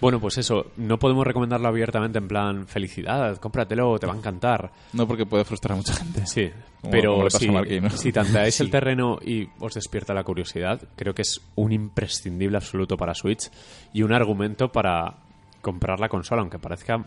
Bueno, 0.00 0.20
pues 0.20 0.36
eso, 0.38 0.72
no 0.76 0.98
podemos 0.98 1.26
recomendarlo 1.26 1.68
abiertamente 1.68 2.18
en 2.18 2.28
plan 2.28 2.66
felicidad, 2.66 3.36
cómpratelo, 3.38 3.98
te 3.98 4.06
va 4.06 4.14
a 4.14 4.16
encantar. 4.16 4.70
no 4.92 5.06
porque 5.06 5.24
puede 5.24 5.44
frustrar 5.44 5.72
a 5.72 5.76
mucha 5.76 5.94
gente 5.94 6.26
Sí, 6.26 6.50
Como- 6.80 6.90
pero 6.90 7.14
como 7.14 7.30
si, 7.30 7.48
a 7.48 7.52
Marquín, 7.52 7.82
¿no? 7.84 7.90
si 7.90 8.12
tanteáis 8.12 8.60
el 8.60 8.70
terreno 8.70 9.18
y 9.24 9.48
os 9.60 9.74
despierta 9.74 10.12
la 10.12 10.24
curiosidad, 10.24 10.80
creo 10.96 11.14
que 11.14 11.22
es 11.22 11.40
un 11.54 11.72
imprescindible 11.72 12.56
absoluto 12.56 12.96
para 12.96 13.14
Switch 13.14 13.50
y 13.92 14.02
un 14.02 14.12
argumento 14.12 14.70
para 14.72 15.14
comprar 15.60 16.00
la 16.00 16.08
consola, 16.08 16.40
aunque 16.42 16.58
parezca 16.58 17.04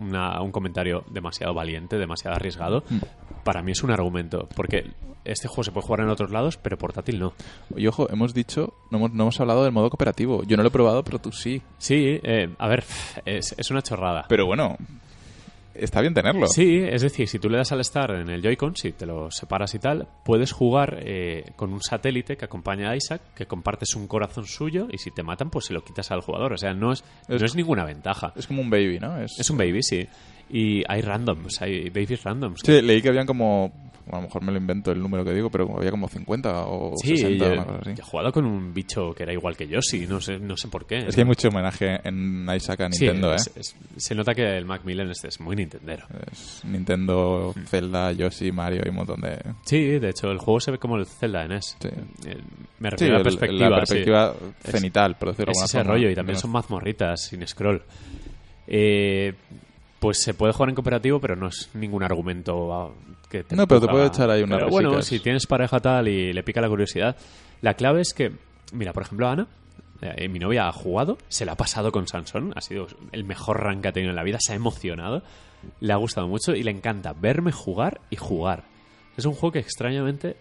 una- 0.00 0.40
un 0.42 0.50
comentario 0.52 1.04
demasiado 1.10 1.54
valiente, 1.54 1.98
demasiado 1.98 2.36
arriesgado. 2.36 2.82
Mm. 2.88 2.98
Para 3.44 3.62
mí 3.62 3.72
es 3.72 3.82
un 3.82 3.90
argumento, 3.90 4.48
porque 4.54 4.90
este 5.24 5.48
juego 5.48 5.64
se 5.64 5.72
puede 5.72 5.86
jugar 5.86 6.00
en 6.00 6.08
otros 6.10 6.30
lados, 6.30 6.56
pero 6.56 6.76
portátil 6.78 7.18
no. 7.20 7.32
y 7.76 7.86
ojo 7.86 8.08
hemos 8.10 8.32
dicho 8.34 8.72
no 8.90 8.98
hemos, 8.98 9.12
no 9.12 9.24
hemos 9.24 9.40
hablado 9.40 9.64
del 9.64 9.72
modo 9.72 9.90
cooperativo 9.90 10.42
yo 10.44 10.56
no 10.56 10.62
lo 10.62 10.70
he 10.70 10.72
probado 10.72 11.04
pero 11.04 11.18
tú 11.18 11.30
sí 11.30 11.60
Sí, 11.78 12.18
eh, 12.22 12.54
a 12.58 12.68
ver, 12.68 12.84
es, 13.26 13.54
es 13.58 13.70
una 13.70 13.82
chorrada. 13.82 14.24
pero 14.28 14.46
bueno 14.46 14.76
está 15.80 16.00
bien 16.00 16.14
tenerlo 16.14 16.46
Sí, 16.46 16.78
es 16.78 17.02
decir, 17.02 17.26
si 17.28 17.38
tú 17.38 17.48
le 17.50 17.56
das 17.58 17.72
al 17.72 17.80
Star 17.80 18.10
en 18.12 18.28
el 18.30 18.42
Joy-Con, 18.42 18.76
si 18.76 18.92
te 18.92 19.06
lo 19.06 19.30
separas 19.30 19.74
y 19.74 19.78
tal, 19.78 20.06
puedes 20.24 20.52
jugar 20.52 20.98
eh, 21.02 21.44
con 21.56 21.72
un 21.72 21.80
satélite 21.82 22.36
que 22.36 22.44
acompaña 22.44 22.90
a 22.90 22.96
Isaac, 22.96 23.20
que 23.34 23.46
compartes 23.46 23.94
un 23.96 24.06
corazón 24.06 24.46
suyo, 24.46 24.88
y 24.90 24.98
si 24.98 25.10
te 25.10 25.22
matan, 25.22 25.50
pues 25.50 25.66
se 25.66 25.72
lo 25.74 25.82
quitas 25.84 26.10
al 26.10 26.20
jugador. 26.20 26.52
O 26.52 26.58
sea, 26.58 26.72
no 26.74 26.92
es, 26.92 27.04
Es- 27.28 27.40
no 27.40 27.46
es 27.46 27.54
ninguna 27.56 27.84
ventaja. 27.84 28.32
es 28.36 28.46
como 28.46 28.62
un 28.62 28.70
baby 28.70 28.98
¿no? 29.00 29.20
es, 29.20 29.38
Es 29.38 29.50
un 29.50 29.56
baby, 29.58 29.82
sí. 29.82 30.06
Y 30.52 30.82
hay 30.88 31.00
randoms, 31.00 31.62
hay 31.62 31.90
babies 31.90 32.22
randoms. 32.24 32.60
Sí, 32.64 32.82
leí 32.82 33.00
que 33.00 33.08
habían 33.08 33.26
como. 33.26 33.90
A 34.10 34.16
lo 34.16 34.22
mejor 34.22 34.42
me 34.42 34.50
lo 34.50 34.58
invento 34.58 34.90
el 34.90 34.98
número 35.00 35.24
que 35.24 35.32
digo, 35.32 35.50
pero 35.50 35.72
había 35.76 35.92
como 35.92 36.08
50 36.08 36.64
o 36.66 36.94
Sí, 37.00 37.16
60 37.16 37.46
yo, 37.46 37.52
una 37.52 37.64
cosa 37.64 37.78
así. 37.82 37.90
yo 37.94 38.02
he 38.02 38.02
jugado 38.02 38.32
con 38.32 38.44
un 38.44 38.74
bicho 38.74 39.12
que 39.14 39.22
era 39.22 39.32
igual 39.32 39.56
que 39.56 39.68
Yoshi, 39.68 40.04
no 40.08 40.20
sé, 40.20 40.36
no 40.40 40.56
sé 40.56 40.66
por 40.66 40.84
qué. 40.84 40.96
Es 41.06 41.14
que 41.14 41.20
hay 41.20 41.26
mucho 41.26 41.46
homenaje 41.46 42.00
en 42.02 42.44
Isaac 42.56 42.80
a 42.80 42.90
Sí, 42.90 43.04
Nintendo, 43.04 43.34
es- 43.34 43.46
¿eh? 43.48 43.60
es- 43.60 43.76
se 43.98 44.14
nota 44.16 44.34
que 44.34 44.42
el 44.56 44.64
Macmillan 44.64 45.08
es, 45.10 45.22
es 45.22 45.38
muy 45.38 45.54
Nintendero. 45.54 46.06
Es 46.32 46.60
Nintendo, 46.64 47.54
Zelda, 47.66 48.10
Yoshi, 48.10 48.50
Mario 48.50 48.82
y 48.84 48.88
un 48.88 48.96
montón 48.96 49.20
de. 49.20 49.38
Sí, 49.64 49.80
de 50.00 50.08
hecho, 50.08 50.28
el 50.32 50.38
juego 50.38 50.58
se 50.58 50.72
ve 50.72 50.78
como 50.78 50.96
el 50.96 51.06
Zelda 51.06 51.44
en 51.44 51.50
NES. 51.50 51.76
Sí. 51.80 51.88
Eh, 52.26 52.36
Me 52.80 52.88
Sí, 52.88 52.90
refiero 52.90 53.14
a 53.14 53.18
la 53.18 53.18
el- 53.18 53.22
perspectiva. 53.24 53.68
la 53.70 53.76
sí. 53.76 53.80
perspectiva 53.80 54.34
cenital, 54.64 55.16
por 55.18 55.28
decirlo 55.28 55.52
de 55.52 55.58
Es 55.58 55.64
ese 55.70 55.78
forma. 55.78 55.92
rollo 55.92 56.10
y 56.10 56.14
también 56.16 56.36
son 56.38 56.50
mazmorritas 56.50 57.26
sin 57.26 57.46
scroll. 57.46 57.80
Eh, 58.66 59.34
pues 60.00 60.22
se 60.22 60.34
puede 60.34 60.52
jugar 60.52 60.70
en 60.70 60.74
cooperativo, 60.74 61.20
pero 61.20 61.36
no 61.36 61.48
es 61.48 61.68
ningún 61.74 62.02
argumento 62.02 62.72
ah, 62.72 62.90
que 63.28 63.44
te 63.44 63.54
No, 63.54 63.68
pero 63.68 63.82
te 63.82 63.86
puede 63.86 64.06
echar 64.06 64.30
ahí 64.30 64.42
unas 64.42 64.58
Pero 64.58 64.70
bueno, 64.70 65.02
si 65.02 65.20
tienes 65.20 65.46
pareja 65.46 65.78
tal 65.78 66.08
y 66.08 66.32
le 66.32 66.42
pica 66.42 66.60
la 66.60 66.68
curiosidad, 66.68 67.16
la 67.60 67.74
clave 67.74 68.00
es 68.00 68.14
que, 68.14 68.32
mira, 68.72 68.92
por 68.92 69.02
ejemplo, 69.02 69.28
Ana, 69.28 69.46
eh, 70.00 70.28
mi 70.28 70.38
novia 70.38 70.66
ha 70.66 70.72
jugado, 70.72 71.18
se 71.28 71.44
la 71.44 71.52
ha 71.52 71.56
pasado 71.56 71.92
con 71.92 72.08
Sansón, 72.08 72.52
ha 72.56 72.62
sido 72.62 72.86
el 73.12 73.24
mejor 73.24 73.60
rank 73.62 73.82
que 73.82 73.88
ha 73.88 73.92
tenido 73.92 74.10
en 74.10 74.16
la 74.16 74.24
vida, 74.24 74.38
se 74.40 74.54
ha 74.54 74.56
emocionado, 74.56 75.22
le 75.80 75.92
ha 75.92 75.96
gustado 75.96 76.26
mucho 76.26 76.54
y 76.54 76.62
le 76.62 76.70
encanta 76.70 77.12
verme 77.12 77.52
jugar 77.52 78.00
y 78.08 78.16
jugar. 78.16 78.64
Es 79.18 79.26
un 79.26 79.34
juego 79.34 79.52
que 79.52 79.58
extrañamente 79.58 80.36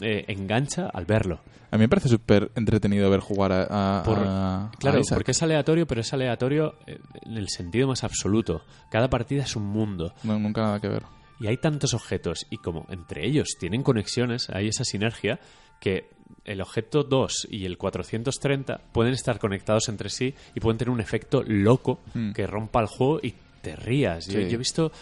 eh, 0.00 0.24
engancha 0.28 0.88
al 0.92 1.04
verlo. 1.06 1.40
A 1.72 1.76
mí 1.76 1.82
me 1.84 1.88
parece 1.88 2.08
súper 2.08 2.50
entretenido 2.56 3.08
ver 3.10 3.20
jugar 3.20 3.52
a. 3.52 4.00
a- 4.00 4.02
Por- 4.02 4.18
a- 4.18 4.70
Claro, 4.78 4.98
a 4.98 5.00
Isaac. 5.00 5.16
porque 5.18 5.30
es 5.32 5.42
aleatorio, 5.42 5.86
pero 5.86 6.00
es 6.00 6.12
aleatorio 6.12 6.74
eh, 6.86 6.98
en 7.22 7.36
el 7.36 7.48
sentido 7.48 7.86
más 7.88 8.02
absoluto. 8.02 8.62
Cada 8.90 9.08
partida 9.08 9.42
es 9.44 9.54
un 9.56 9.66
mundo. 9.66 10.12
No, 10.24 10.38
nunca 10.38 10.62
nada 10.62 10.80
que 10.80 10.88
ver. 10.88 11.04
Y 11.38 11.46
hay 11.46 11.56
tantos 11.56 11.94
objetos, 11.94 12.46
y 12.50 12.58
como 12.58 12.86
entre 12.90 13.26
ellos 13.26 13.56
tienen 13.58 13.82
conexiones, 13.82 14.50
hay 14.50 14.68
esa 14.68 14.84
sinergia, 14.84 15.38
que 15.80 16.10
el 16.44 16.60
objeto 16.60 17.02
2 17.04 17.48
y 17.50 17.64
el 17.64 17.78
430 17.78 18.80
pueden 18.92 19.14
estar 19.14 19.38
conectados 19.38 19.88
entre 19.88 20.10
sí 20.10 20.34
y 20.54 20.60
pueden 20.60 20.76
tener 20.76 20.90
un 20.92 21.00
efecto 21.00 21.42
loco 21.46 22.00
Mm. 22.14 22.32
que 22.32 22.46
rompa 22.46 22.80
el 22.80 22.86
juego 22.86 23.20
y 23.22 23.34
te 23.62 23.76
rías. 23.76 24.26
Yo, 24.26 24.40
Sí. 24.40 24.48
yo 24.48 24.54
he 24.54 24.56
visto 24.58 24.92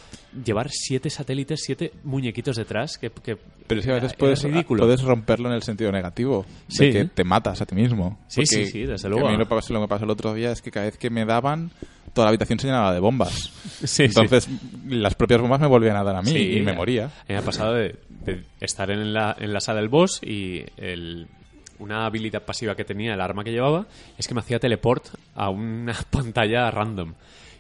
llevar 0.45 0.69
siete 0.71 1.11
satélites, 1.11 1.61
siete 1.65 1.93
muñequitos 2.05 2.57
detrás, 2.57 2.99
que, 2.99 3.11
que 3.11 3.37
Pero 3.67 3.81
es 3.81 3.87
que 3.87 3.93
a 3.93 3.97
veces 3.97 4.15
puedes, 4.15 4.43
ridículo. 4.43 4.85
puedes 4.85 5.03
romperlo 5.03 5.49
en 5.49 5.55
el 5.55 5.63
sentido 5.63 5.93
negativo. 5.93 6.45
Sí. 6.69 6.87
De 6.87 6.93
que 6.93 7.05
te 7.07 7.25
matas 7.25 7.61
a 7.63 7.67
ti 7.67 7.75
mismo. 7.75 8.19
Sí, 8.29 8.41
Porque 8.43 8.47
sí, 8.47 8.67
sí, 8.67 8.85
desde 8.85 9.09
luego. 9.09 9.29
A 9.29 9.31
mí 9.31 9.37
lo, 9.37 9.45
lo 9.45 9.81
que 9.81 9.89
pasó 9.89 10.05
el 10.05 10.11
otro 10.11 10.35
día 10.35 10.53
es 10.53 10.63
que 10.63 10.71
cada 10.71 10.87
vez 10.87 10.99
que 10.99 11.11
me 11.11 11.25
daban, 11.25 11.71
toda 12.15 12.27
la 12.27 12.29
habitación 12.31 12.59
se 12.59 12.67
llenaba 12.67 12.93
de 12.93 13.01
bombas. 13.01 13.53
Sí, 13.79 13.87
sí. 13.87 14.03
Entonces, 14.05 14.49
las 14.89 15.15
propias 15.15 15.41
bombas 15.41 15.61
me 15.61 15.67
volvían 15.69 15.97
a 15.97 16.03
dar 16.03 16.17
a 16.17 16.23
mí 16.23 16.31
Sí, 16.33 16.57
y 16.59 16.61
me 16.63 16.73
moría. 16.73 17.05
A 17.05 17.09
mí 17.09 17.13
me 17.29 17.37
ha 17.37 17.43
pasado 17.43 17.75
de, 17.75 17.95
de 18.25 18.43
estar 18.61 18.91
en 18.91 19.13
la, 19.13 19.37
en 19.39 19.53
la 19.53 19.61
sala 19.61 19.81
del 19.81 19.89
boss 19.89 20.21
y 20.23 20.65
el, 20.79 21.29
una 21.79 22.07
habilidad 22.07 22.43
pasiva 22.43 22.75
que 22.75 22.85
tenía 22.85 23.15
el 23.15 23.21
arma 23.21 23.45
que 23.45 23.53
llevaba 23.53 23.87
es 24.19 24.27
que 24.27 24.35
me 24.35 24.41
hacía 24.41 24.59
teleport 24.59 25.05
a 25.37 25.49
una 25.51 25.95
pantalla 26.11 26.69
random. 26.73 27.15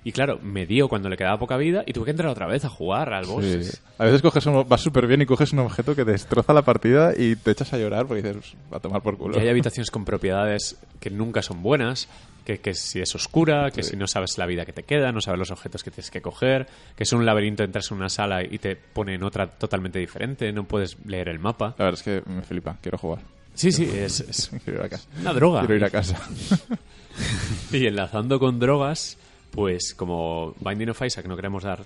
Y 0.08 0.12
claro, 0.12 0.38
me 0.42 0.64
dio 0.64 0.88
cuando 0.88 1.10
le 1.10 1.18
quedaba 1.18 1.38
poca 1.38 1.58
vida 1.58 1.82
y 1.86 1.92
tuve 1.92 2.06
que 2.06 2.12
entrar 2.12 2.30
otra 2.30 2.46
vez 2.46 2.64
a 2.64 2.70
jugar 2.70 3.12
al 3.12 3.26
boss. 3.26 3.44
Sí. 3.44 3.70
A 3.98 4.06
veces 4.06 4.22
coges 4.22 4.46
un, 4.46 4.66
vas 4.66 4.80
súper 4.80 5.06
bien 5.06 5.20
y 5.20 5.26
coges 5.26 5.52
un 5.52 5.58
objeto 5.58 5.94
que 5.94 6.04
destroza 6.06 6.54
la 6.54 6.62
partida 6.62 7.12
y 7.14 7.36
te 7.36 7.50
echas 7.50 7.74
a 7.74 7.78
llorar 7.78 8.06
porque 8.06 8.22
dices, 8.22 8.54
va 8.72 8.78
a 8.78 8.80
tomar 8.80 9.02
por 9.02 9.18
culo. 9.18 9.36
Y 9.36 9.40
hay 9.42 9.48
habitaciones 9.50 9.90
con 9.90 10.06
propiedades 10.06 10.78
que 10.98 11.10
nunca 11.10 11.42
son 11.42 11.62
buenas, 11.62 12.08
que, 12.46 12.58
que 12.58 12.72
si 12.72 13.00
es 13.02 13.14
oscura, 13.14 13.70
que 13.70 13.82
Sí. 13.82 13.90
si 13.90 13.96
no 13.98 14.06
sabes 14.06 14.38
la 14.38 14.46
vida 14.46 14.64
que 14.64 14.72
te 14.72 14.82
queda, 14.84 15.12
no 15.12 15.20
sabes 15.20 15.38
los 15.40 15.50
objetos 15.50 15.84
que 15.84 15.90
tienes 15.90 16.10
que 16.10 16.22
coger, 16.22 16.66
que 16.96 17.02
es 17.02 17.12
un 17.12 17.26
laberinto, 17.26 17.62
entras 17.62 17.90
en 17.90 17.98
una 17.98 18.08
sala 18.08 18.42
y 18.42 18.56
te 18.58 18.76
pone 18.76 19.12
en 19.12 19.22
otra 19.24 19.46
totalmente 19.46 19.98
diferente, 19.98 20.50
no 20.52 20.64
puedes 20.64 20.96
leer 21.04 21.28
el 21.28 21.38
mapa. 21.38 21.74
La 21.76 21.84
verdad 21.84 22.00
es 22.00 22.02
que 22.02 22.22
me 22.30 22.40
flipa, 22.40 22.78
quiero 22.80 22.96
jugar. 22.96 23.18
Sí, 23.52 23.72
sí, 23.72 23.84
es, 23.92 24.20
es 24.20 24.50
Quiero 24.64 24.78
ir 24.80 24.86
a 24.86 24.88
casa. 24.88 25.06
una 25.20 25.34
droga. 25.34 25.60
Quiero 25.60 25.76
ir 25.76 25.84
a 25.84 25.90
casa. 25.90 26.16
Y 27.72 27.86
enlazando 27.86 28.38
con 28.38 28.58
drogas, 28.60 29.18
pues 29.50 29.94
como 29.94 30.54
Binding 30.60 30.90
of 30.90 31.02
Isaac 31.02 31.26
no 31.26 31.36
queremos 31.36 31.64
dar 31.64 31.84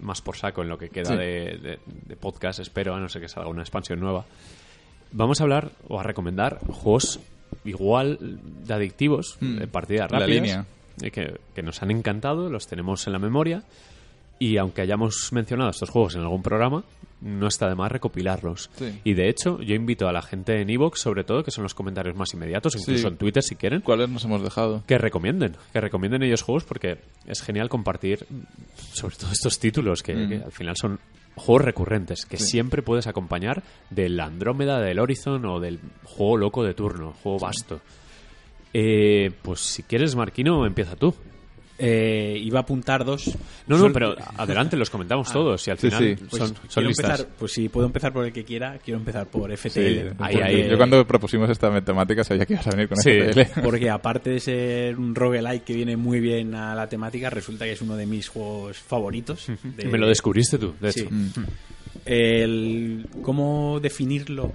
más 0.00 0.20
por 0.22 0.36
saco 0.36 0.62
en 0.62 0.68
lo 0.68 0.78
que 0.78 0.88
queda 0.88 1.10
Sí. 1.12 1.16
de, 1.16 1.58
de- 1.58 1.78
de 1.86 2.16
podcast, 2.16 2.60
espero, 2.60 2.94
a 2.94 3.00
no 3.00 3.08
ser 3.08 3.22
que 3.22 3.28
salga 3.28 3.48
una 3.50 3.62
expansión 3.62 4.00
nueva, 4.00 4.24
vamos 5.12 5.40
a 5.40 5.44
hablar 5.44 5.70
o 5.88 6.00
a 6.00 6.02
recomendar 6.02 6.60
juegos 6.70 7.20
igual 7.64 8.18
de 8.20 8.74
adictivos, 8.74 9.36
Mm. 9.40 9.58
de 9.58 9.66
partidas 9.66 10.10
La 10.10 10.20
rápidas, 10.20 10.42
línea. 10.42 10.66
eh, 11.02 11.10
que, 11.10 11.38
que 11.54 11.62
nos 11.62 11.82
han 11.82 11.90
encantado, 11.90 12.48
los 12.50 12.66
tenemos 12.66 13.06
en 13.06 13.12
la 13.12 13.18
memoria, 13.18 13.62
y 14.38 14.56
aunque 14.58 14.82
hayamos 14.82 15.32
mencionado 15.32 15.70
estos 15.70 15.90
juegos 15.90 16.14
en 16.14 16.22
algún 16.22 16.42
programa, 16.42 16.84
no 17.22 17.46
está 17.48 17.68
de 17.68 17.74
más 17.74 17.90
recopilarlos. 17.90 18.68
Sí. 18.76 19.00
Y 19.04 19.14
de 19.14 19.30
hecho, 19.30 19.60
yo 19.62 19.74
invito 19.74 20.06
a 20.06 20.12
la 20.12 20.20
gente 20.20 20.60
en 20.60 20.68
Evox, 20.68 21.00
sobre 21.00 21.24
todo, 21.24 21.42
que 21.42 21.50
son 21.50 21.62
los 21.62 21.72
comentarios 21.74 22.14
más 22.14 22.34
inmediatos, 22.34 22.76
incluso 22.76 23.00
Sí. 23.02 23.06
en 23.08 23.16
Twitter 23.16 23.42
si 23.42 23.56
quieren, 23.56 23.80
¿Cuáles 23.80 24.10
nos 24.10 24.24
hemos 24.26 24.42
dejado? 24.42 24.82
que 24.86 24.98
recomienden, 24.98 25.56
que 25.72 25.80
recomienden 25.80 26.22
ellos 26.22 26.42
juegos 26.42 26.64
porque 26.64 26.98
es 27.26 27.40
genial 27.40 27.70
compartir 27.70 28.26
sobre 28.92 29.16
todo 29.16 29.30
estos 29.32 29.58
títulos 29.58 30.02
que, 30.02 30.14
Mm. 30.14 30.28
que 30.28 30.36
al 30.44 30.52
final 30.52 30.74
son 30.76 31.00
juegos 31.36 31.64
recurrentes 31.64 32.26
que 32.26 32.36
siempre 32.36 32.82
puedes 32.82 33.06
acompañar 33.06 33.62
del 33.90 34.20
Andrómeda, 34.20 34.80
del 34.80 34.98
Horizon 34.98 35.44
o 35.46 35.60
del 35.60 35.80
juego 36.04 36.36
loco 36.36 36.64
de 36.64 36.74
turno, 36.74 37.12
juego 37.22 37.38
vasto. 37.38 37.80
Eh, 38.74 39.30
pues 39.42 39.60
si 39.60 39.82
quieres, 39.82 40.14
Marquino, 40.16 40.66
empieza 40.66 40.96
tú. 40.96 41.14
Eh, 41.78 42.38
iba 42.42 42.60
a 42.60 42.62
apuntar 42.62 43.04
dos. 43.04 43.36
No, 43.66 43.76
no, 43.76 43.92
pero 43.92 44.16
adelante, 44.38 44.76
los 44.78 44.88
comentamos 44.88 45.30
todos 45.30 45.66
y 45.68 45.70
al 45.70 45.76
final 45.76 45.98
sí. 46.02 46.24
Pues 46.30 46.40
son, 46.40 46.48
son 46.48 46.66
quiero 46.72 46.88
listas. 46.88 47.10
empezar, 47.20 47.36
pues 47.38 47.52
si 47.52 47.68
puedo 47.68 47.86
empezar 47.86 48.12
por 48.14 48.24
el 48.24 48.32
que 48.32 48.44
quiera, 48.44 48.78
quiero 48.82 48.98
empezar 48.98 49.26
por 49.26 49.50
Sí, 49.58 49.68
FTL. 49.68 50.14
ahí, 50.18 50.36
ahí. 50.36 50.68
Yo 50.70 50.78
cuando 50.78 51.06
propusimos 51.06 51.50
esta 51.50 51.78
temática 51.82 52.24
sabía 52.24 52.46
que 52.46 52.54
ibas 52.54 52.66
a 52.66 52.70
venir 52.70 52.88
con 52.88 52.96
Sí. 52.96 53.10
FTL. 53.10 53.60
Porque 53.62 53.90
aparte 53.90 54.30
de 54.30 54.40
ser 54.40 54.96
un 54.98 55.14
roguelike 55.14 55.64
que 55.64 55.74
viene 55.74 55.98
muy 55.98 56.18
bien 56.20 56.54
a 56.54 56.74
la 56.74 56.88
temática, 56.88 57.28
resulta 57.28 57.66
que 57.66 57.72
es 57.72 57.82
uno 57.82 57.94
de 57.96 58.06
mis 58.06 58.28
juegos 58.28 58.78
favoritos. 58.78 59.46
de- 59.62 59.84
me 59.84 59.98
lo 59.98 60.08
descubriste 60.08 60.56
tú, 60.58 60.74
de 60.80 60.92
Sí. 60.92 61.00
hecho. 61.00 61.10
Mm. 61.10 61.30
El, 62.06 63.06
¿Cómo 63.22 63.80
definirlo 63.80 64.52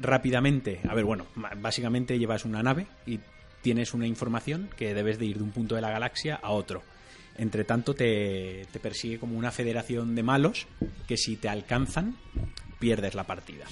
rápidamente? 0.00 0.80
A 0.88 0.94
ver, 0.94 1.04
bueno, 1.04 1.26
básicamente 1.60 2.18
llevas 2.18 2.44
una 2.44 2.62
nave 2.62 2.86
y 3.06 3.18
tienes 3.62 3.94
una 3.94 4.06
información 4.06 4.68
que 4.76 4.94
debes 4.94 5.18
de 5.18 5.26
ir 5.26 5.38
de 5.38 5.44
un 5.44 5.50
punto 5.50 5.74
de 5.74 5.80
la 5.80 5.90
galaxia 5.90 6.36
a 6.42 6.50
otro. 6.50 6.82
Entre 7.36 7.64
tanto, 7.64 7.94
te, 7.94 8.66
te 8.72 8.80
persigue 8.80 9.18
como 9.18 9.38
una 9.38 9.52
federación 9.52 10.14
de 10.14 10.22
malos 10.22 10.66
que 11.06 11.16
si 11.16 11.36
te 11.36 11.48
alcanzan, 11.48 12.16
pierdes 12.78 13.14
la 13.14 13.24
partida. 13.24 13.66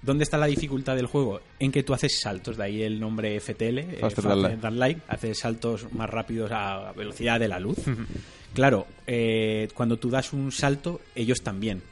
¿Dónde 0.00 0.24
está 0.24 0.38
la 0.38 0.46
dificultad 0.46 0.96
del 0.96 1.06
juego? 1.06 1.40
En 1.58 1.72
que 1.72 1.82
tú 1.82 1.92
haces 1.92 2.20
saltos, 2.20 2.56
de 2.56 2.64
ahí 2.64 2.82
el 2.82 3.00
nombre 3.00 3.38
FTL, 3.40 3.78
eh, 3.78 3.98
Faster 4.00 4.24
light. 4.36 4.64
light, 4.64 4.98
haces 5.08 5.40
saltos 5.40 5.92
más 5.92 6.08
rápidos 6.08 6.50
a 6.52 6.92
velocidad 6.92 7.40
de 7.40 7.48
la 7.48 7.58
luz. 7.58 7.78
Claro, 8.54 8.86
eh, 9.06 9.68
cuando 9.74 9.98
tú 9.98 10.08
das 10.08 10.32
un 10.32 10.52
salto, 10.52 11.00
ellos 11.14 11.42
también. 11.42 11.82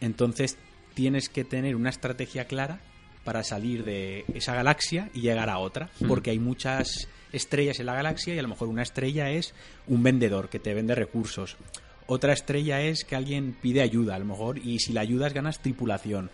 Entonces 0.00 0.58
tienes 0.94 1.28
que 1.28 1.44
tener 1.44 1.76
una 1.76 1.90
estrategia 1.90 2.46
clara 2.46 2.80
para 3.24 3.44
salir 3.44 3.84
de 3.84 4.24
esa 4.34 4.54
galaxia 4.54 5.10
y 5.14 5.20
llegar 5.20 5.48
a 5.50 5.58
otra, 5.58 5.90
porque 6.08 6.30
hay 6.30 6.38
muchas 6.38 7.08
estrellas 7.32 7.80
en 7.80 7.86
la 7.86 7.94
galaxia 7.94 8.34
y 8.34 8.38
a 8.38 8.42
lo 8.42 8.48
mejor 8.48 8.68
una 8.68 8.82
estrella 8.82 9.30
es 9.30 9.54
un 9.86 10.02
vendedor 10.02 10.48
que 10.48 10.58
te 10.58 10.74
vende 10.74 10.94
recursos. 10.94 11.56
Otra 12.06 12.32
estrella 12.32 12.82
es 12.82 13.04
que 13.04 13.16
alguien 13.16 13.56
pide 13.60 13.80
ayuda, 13.80 14.16
a 14.16 14.18
lo 14.18 14.24
mejor, 14.26 14.58
y 14.58 14.80
si 14.80 14.92
la 14.92 15.00
ayudas 15.02 15.32
ganas 15.32 15.60
tripulación. 15.60 16.30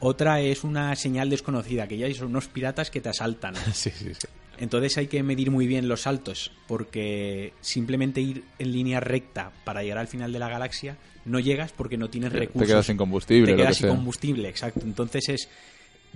Otra 0.00 0.40
es 0.40 0.64
una 0.64 0.94
señal 0.96 1.30
desconocida, 1.30 1.86
que 1.86 1.96
ya 1.96 2.12
son 2.14 2.26
unos 2.28 2.48
piratas 2.48 2.90
que 2.90 3.00
te 3.00 3.08
asaltan. 3.08 3.54
Sí, 3.72 3.90
sí, 3.90 4.12
sí. 4.12 4.26
Entonces 4.58 4.96
hay 4.98 5.08
que 5.08 5.20
medir 5.24 5.50
muy 5.50 5.66
bien 5.66 5.88
los 5.88 6.02
saltos, 6.02 6.52
porque 6.68 7.54
simplemente 7.60 8.20
ir 8.20 8.44
en 8.58 8.70
línea 8.72 9.00
recta 9.00 9.50
para 9.64 9.82
llegar 9.82 9.98
al 9.98 10.06
final 10.08 10.32
de 10.32 10.38
la 10.38 10.48
galaxia 10.48 10.96
no 11.24 11.40
llegas 11.40 11.72
porque 11.72 11.96
no 11.96 12.08
tienes 12.10 12.30
Te 12.32 12.38
recursos. 12.38 12.68
quedas 12.68 12.86
sin 12.86 12.96
combustible, 12.96 13.52
Te 13.52 13.56
quedas 13.56 13.68
que 13.70 13.74
sin 13.74 13.86
sea. 13.88 13.96
combustible, 13.96 14.48
exacto. 14.48 14.80
Entonces 14.84 15.28
es 15.28 15.48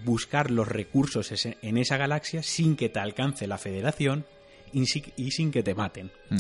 buscar 0.05 0.51
los 0.51 0.69
recursos 0.69 1.33
en 1.45 1.79
esa 1.79 1.97
galaxia 1.97 2.43
sin 2.43 2.77
que 2.77 2.89
te 2.89 3.01
alcance 3.01 3.47
la 3.47 3.59
federación 3.59 4.25
y 4.73 5.31
sin 5.31 5.51
que 5.51 5.63
te 5.63 5.75
maten. 5.75 6.11
Mm. 6.31 6.37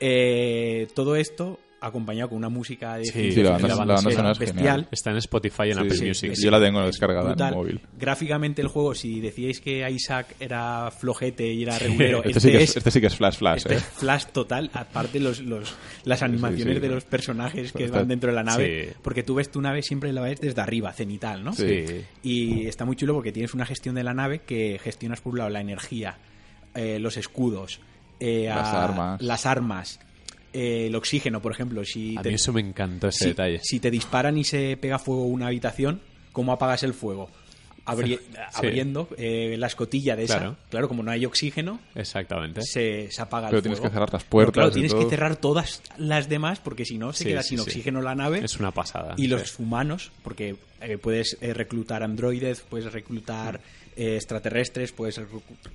Eh, 0.00 0.88
todo 0.94 1.16
esto 1.16 1.60
acompañado 1.86 2.28
con 2.30 2.38
una 2.38 2.48
música 2.48 2.96
de 2.96 3.04
Sí, 3.04 3.30
la 3.42 3.50
banda, 3.52 3.68
la 3.68 3.74
banda 3.76 3.96
sonora 3.98 4.32
es 4.32 4.38
bestial. 4.38 4.58
genial. 4.58 4.88
Está 4.90 5.10
en 5.10 5.16
Spotify 5.18 5.62
y 5.66 5.70
en 5.70 5.74
Sí, 5.74 5.80
Apple 5.80 5.96
sí, 5.96 6.04
Music. 6.06 6.32
sí. 6.34 6.44
Yo 6.44 6.50
la 6.50 6.60
tengo 6.60 6.80
descargada 6.86 7.26
brutal. 7.28 7.52
en 7.52 7.58
móvil. 7.58 7.80
Gráficamente 7.98 8.62
el 8.62 8.68
juego, 8.68 8.94
si 8.94 9.20
decíais 9.20 9.60
que 9.60 9.88
Isaac 9.90 10.34
era 10.40 10.90
flojete 10.90 11.52
y 11.52 11.62
era 11.62 11.78
regulero, 11.78 12.18
Este, 12.24 12.28
este, 12.30 12.40
sí 12.40 12.50
que 12.50 12.56
es, 12.62 12.70
es 12.70 12.76
este 12.78 12.90
sí 12.90 13.00
que 13.00 13.06
es 13.08 13.16
Flash 13.16 13.36
Flash, 13.36 13.56
este 13.58 13.74
¿eh? 13.74 13.76
es 13.76 13.82
flash 13.84 14.24
total, 14.32 14.70
aparte 14.72 15.20
los, 15.20 15.40
los, 15.40 15.74
las 16.04 16.22
animaciones 16.22 16.74
sí. 16.76 16.80
de 16.80 16.88
los 16.88 17.04
personajes 17.04 17.72
que 17.72 17.84
Está- 17.84 17.98
van 17.98 18.08
dentro 18.08 18.30
de 18.30 18.36
la 18.36 18.42
nave, 18.42 18.84
Sí. 18.88 18.96
porque 19.02 19.22
tú 19.22 19.34
ves 19.34 19.50
tu 19.50 19.60
nave 19.60 19.82
siempre 19.82 20.12
la 20.12 20.20
ves 20.22 20.40
desde 20.40 20.60
arriba, 20.60 20.92
cenital, 20.92 21.44
¿no? 21.44 21.52
Sí. 21.52 21.86
Sí. 21.86 22.04
Y 22.22 22.66
está 22.66 22.84
muy 22.84 22.96
chulo 22.96 23.14
porque 23.14 23.32
tienes 23.32 23.54
una 23.54 23.66
gestión 23.66 23.94
de 23.94 24.04
la 24.04 24.14
nave 24.14 24.40
que 24.40 24.78
gestionas 24.82 25.20
por 25.20 25.32
un 25.32 25.38
lado 25.38 25.50
la 25.50 25.60
energía, 25.60 26.18
eh, 26.74 26.98
los 26.98 27.16
escudos, 27.16 27.80
eh, 28.20 28.46
Las 28.48 28.68
a- 28.68 28.84
armas. 28.84 29.22
las 29.22 29.46
armas, 29.46 30.00
eh, 30.54 30.86
el 30.86 30.94
oxígeno, 30.94 31.42
por 31.42 31.52
ejemplo. 31.52 31.84
Si 31.84 32.16
A 32.16 32.22
te- 32.22 32.30
mí 32.30 32.36
eso 32.36 32.52
me 32.54 32.60
encantó, 32.62 33.08
ese 33.08 33.18
si, 33.18 33.24
detalle. 33.26 33.60
si 33.62 33.80
te 33.80 33.90
disparan 33.90 34.38
y 34.38 34.44
se 34.44 34.78
pega 34.78 34.98
fuego 34.98 35.26
una 35.26 35.48
habitación, 35.48 36.00
¿cómo 36.32 36.52
apagas 36.52 36.82
el 36.84 36.94
fuego? 36.94 37.28
Abri- 37.86 38.18
Abriendo 38.54 39.08
eh, 39.18 39.56
la 39.58 39.66
escotilla 39.66 40.16
de 40.16 40.24
esa. 40.24 40.38
Claro. 40.38 40.56
Claro, 40.70 40.88
como 40.88 41.02
no 41.02 41.10
hay 41.10 41.26
oxígeno, 41.26 41.80
Exactamente. 41.94 42.62
se, 42.62 43.10
se 43.10 43.20
apaga 43.20 43.48
Pero 43.48 43.58
el 43.58 43.62
tienes 43.62 43.78
fuego. 43.78 43.90
que 43.90 43.94
cerrar 43.94 44.12
las 44.12 44.22
Pero 44.22 44.30
puertas 44.30 44.52
claro, 44.54 44.68
y 44.70 44.72
tienes 44.72 44.92
todo. 44.92 45.02
que 45.04 45.10
cerrar 45.10 45.36
todas 45.36 45.82
las 45.98 46.28
demás 46.30 46.60
porque 46.60 46.86
si 46.86 46.96
no 46.96 47.12
se 47.12 47.24
Sí, 47.24 47.28
queda 47.30 47.42
sin 47.42 47.58
sí. 47.58 47.64
oxígeno 47.64 48.00
la 48.00 48.14
nave. 48.14 48.40
Es 48.42 48.56
una 48.58 48.70
pasada. 48.70 49.14
Y 49.18 49.26
los 49.26 49.58
humanos, 49.58 50.12
porque 50.22 50.56
eh, 50.80 50.96
puedes 50.96 51.36
eh, 51.42 51.52
reclutar 51.52 52.02
androides, 52.02 52.60
puedes 52.60 52.90
reclutar 52.90 53.60
eh, 53.96 54.14
extraterrestres, 54.16 54.92
puedes 54.92 55.20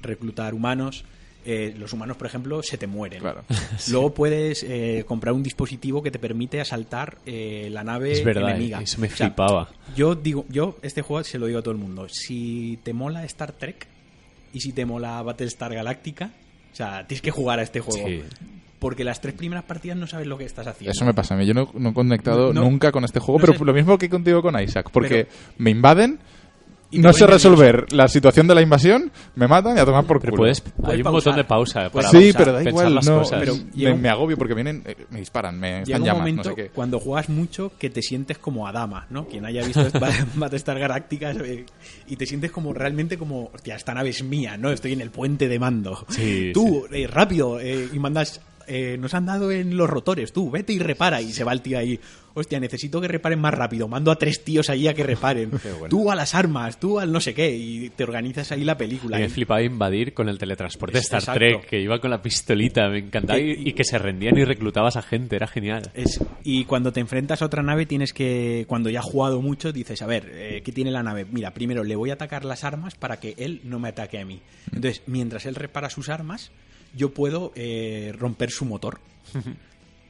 reclutar 0.02 0.56
humanos. 0.56 1.04
Eh, 1.46 1.74
los 1.78 1.94
humanos, 1.94 2.18
por 2.18 2.28
ejemplo, 2.28 2.62
se 2.62 2.78
te 2.78 2.86
mueren. 2.86 3.22
Claro. 3.22 3.44
Luego 3.92 4.14
puedes 4.14 4.64
eh, 4.64 5.04
comprar 5.08 5.34
un 5.34 5.42
dispositivo 5.42 6.04
que 6.04 6.12
te 6.12 6.20
permite 6.20 6.60
asaltar 6.60 7.18
eh, 7.26 7.70
la 7.72 7.84
nave 7.84 8.12
Es 8.12 8.24
verdad, 8.24 8.50
enemiga. 8.50 8.82
eso 8.82 9.00
me 9.00 9.08
O 9.08 9.10
sea, 9.12 9.28
flipaba. 9.28 9.70
yo 9.96 10.16
digo, 10.16 10.46
yo 10.50 10.78
este 10.82 11.02
juego 11.02 11.24
se 11.24 11.40
lo 11.40 11.48
digo 11.48 11.60
a 11.60 11.62
todo 11.62 11.72
el 11.72 11.80
mundo. 11.80 12.08
Si 12.10 12.78
te 12.84 12.94
mola 12.94 13.24
Star 13.26 13.54
Trek 13.54 13.88
y 14.54 14.60
si 14.60 14.74
te 14.74 14.86
mola 14.86 15.22
Battlestar 15.22 15.74
Galactica, 15.74 16.32
o 16.72 16.76
sea, 16.76 17.08
tienes 17.08 17.22
que 17.22 17.32
jugar 17.32 17.60
a 17.60 17.64
este 17.64 17.80
juego. 17.80 18.08
Sí. 18.08 18.22
Porque 18.78 19.04
las 19.04 19.20
tres 19.20 19.34
primeras 19.34 19.64
partidas 19.66 19.98
no 19.98 20.08
sabes 20.08 20.28
lo 20.28 20.38
que 20.38 20.46
estás 20.46 20.68
haciendo. 20.68 20.92
Eso 20.92 21.04
me 21.06 21.14
pasa 21.14 21.34
a 21.36 21.38
mí. 21.38 21.46
Yo 21.46 21.54
no, 21.54 21.70
no 21.74 21.90
he 21.90 21.94
conectado 21.94 22.54
No, 22.54 22.62
no. 22.62 22.70
nunca 22.70 22.92
con 22.92 23.04
este 23.04 23.20
juego, 23.20 23.40
No 23.40 23.46
pero 23.46 23.58
sé. 23.60 23.66
lo 23.66 23.74
mismo 23.74 23.98
que 23.98 24.10
contigo 24.10 24.42
con 24.42 24.58
Isaac. 24.62 24.90
Porque 24.92 25.26
Pero- 25.26 25.30
me 25.58 25.70
invaden, 25.72 26.20
Y 26.92 26.98
no 27.00 27.14
sé 27.14 27.28
resolver 27.28 27.86
la 27.94 28.08
situación 28.08 28.48
de 28.48 28.56
la 28.56 28.62
invasión, 28.64 29.12
me 29.36 29.48
matan 29.48 29.78
y 29.78 29.80
a 29.80 29.86
tomar 29.86 30.06
por 30.06 30.20
Pero 30.20 30.32
culo. 30.32 30.42
puedes, 30.42 30.62
Puedes 30.62 30.90
hay 30.94 30.98
un 30.98 31.04
pausar. 31.04 31.14
botón 31.34 31.36
de 31.36 31.44
pausa 31.44 31.90
para 31.92 32.10
sí, 32.10 32.18
pausar, 32.18 32.36
pero 32.38 32.54
da 32.54 32.64
igual, 32.64 32.96
las 32.96 33.06
no, 33.08 33.20
cosas. 33.20 33.40
Pero 33.42 33.56
me, 33.56 33.64
llega 33.76 33.94
un- 33.94 34.02
me 34.02 34.10
agobio 34.10 34.38
porque 34.38 34.54
vienen, 34.56 34.82
eh, 34.86 34.96
me 35.12 35.20
disparan, 35.20 35.60
me 35.60 35.68
Llega 35.68 35.82
están 35.84 36.02
un 36.02 36.06
llamas, 36.08 36.20
momento 36.22 36.50
no 36.50 36.56
sé 36.56 36.56
qué. 36.64 36.70
cuando 36.70 37.00
juegas 37.00 37.30
mucho 37.30 37.72
que 37.78 37.90
te 37.92 38.02
sientes 38.02 38.40
como 38.40 38.68
Adama, 38.68 39.06
¿no? 39.12 39.28
Quien 39.28 39.46
haya 39.46 39.64
visto 39.64 39.82
Bat- 40.00 40.28
Battlestar 40.36 40.80
Galactica 40.80 41.34
sabe- 41.34 41.66
y 42.08 42.16
te 42.16 42.26
sientes 42.26 42.52
como 42.52 42.74
realmente 42.74 43.18
como, 43.20 43.52
hostia, 43.54 43.76
esta 43.76 43.94
nave 43.94 44.10
es 44.10 44.24
mía, 44.24 44.58
¿no? 44.58 44.72
Estoy 44.72 44.94
en 44.94 45.02
el 45.02 45.12
puente 45.12 45.48
de 45.48 45.60
mando. 45.60 46.06
Sí, 46.10 46.52
Tú, 46.56 46.86
eh, 46.92 47.06
rápido, 47.06 47.60
eh, 47.60 47.88
y 47.94 48.00
mandas 48.00 48.42
eh, 48.70 48.98
nos 48.98 49.14
han 49.14 49.26
dado 49.26 49.52
en 49.52 49.76
los 49.76 49.90
rotores, 49.90 50.32
tú, 50.32 50.50
vete 50.52 50.72
y 50.74 50.80
repara. 50.80 51.22
Y 51.22 51.34
se 51.34 51.44
va 51.44 51.52
el 51.54 51.62
tío 51.62 51.78
ahí, 51.80 52.00
hostia, 52.34 52.60
necesito 52.60 53.02
que 53.02 53.08
reparen 53.08 53.40
más 53.40 53.54
rápido, 53.54 53.88
mando 53.88 54.12
a 54.12 54.16
tres 54.18 54.44
tíos 54.44 54.70
ahí 54.70 54.88
a 54.88 54.94
que 54.94 55.04
reparen. 55.04 55.52
Tú 55.90 56.12
a 56.12 56.16
las 56.16 56.36
armas, 56.36 56.80
tú 56.80 57.00
al 57.00 57.12
no 57.12 57.20
sé 57.20 57.34
qué, 57.34 57.50
y 57.56 57.90
te 57.90 58.04
organizas 58.04 58.52
ahí 58.52 58.64
la 58.64 58.78
película. 58.78 59.18
Y 59.18 59.22
me 59.22 59.28
Y- 59.28 59.30
flipaba 59.30 59.62
invadir 59.62 60.14
con 60.14 60.30
el 60.30 60.38
teletransporte 60.38 60.94
de 60.94 61.00
Es- 61.00 61.06
Star 61.06 61.20
exacto. 61.22 61.40
Trek, 61.40 61.66
que 61.70 61.82
iba 61.82 62.00
con 62.00 62.12
la 62.12 62.22
pistolita, 62.22 62.88
me 62.90 63.00
encantaba. 63.00 63.40
Y, 63.40 63.52
y 63.70 63.74
que 63.74 63.84
se 63.84 63.98
rendían 63.98 64.38
y 64.38 64.44
reclutabas 64.46 64.96
a 64.96 65.02
gente, 65.02 65.36
era 65.36 65.48
genial. 65.48 65.92
Es- 65.94 66.24
y 66.44 66.66
cuando 66.66 66.94
te 66.94 67.00
enfrentas 67.00 67.42
a 67.42 67.46
otra 67.46 67.64
nave 67.64 67.86
tienes 67.86 68.14
que, 68.14 68.66
cuando 68.68 68.90
ya 68.90 69.00
has 69.00 69.06
jugado 69.06 69.42
mucho, 69.42 69.72
dices, 69.74 70.02
a 70.02 70.06
ver, 70.08 70.30
eh, 70.34 70.62
¿qué 70.64 70.72
tiene 70.72 70.92
la 70.92 71.04
nave? 71.04 71.26
Mira, 71.30 71.54
primero 71.54 71.84
le 71.84 71.96
voy 71.96 72.12
a 72.12 72.14
atacar 72.14 72.46
las 72.46 72.64
armas 72.64 72.96
para 72.96 73.20
que 73.20 73.34
él 73.38 73.62
no 73.64 73.80
me 73.80 73.90
ataque 73.90 74.20
a 74.20 74.26
mí. 74.26 74.40
Entonces, 74.74 75.02
mientras 75.08 75.46
él 75.46 75.56
repara 75.56 75.90
sus 75.90 76.10
armas, 76.10 76.52
yo 76.96 77.14
puedo 77.14 77.52
eh, 77.56 78.14
romper 78.18 78.52
su 78.52 78.66
motor. 78.66 79.00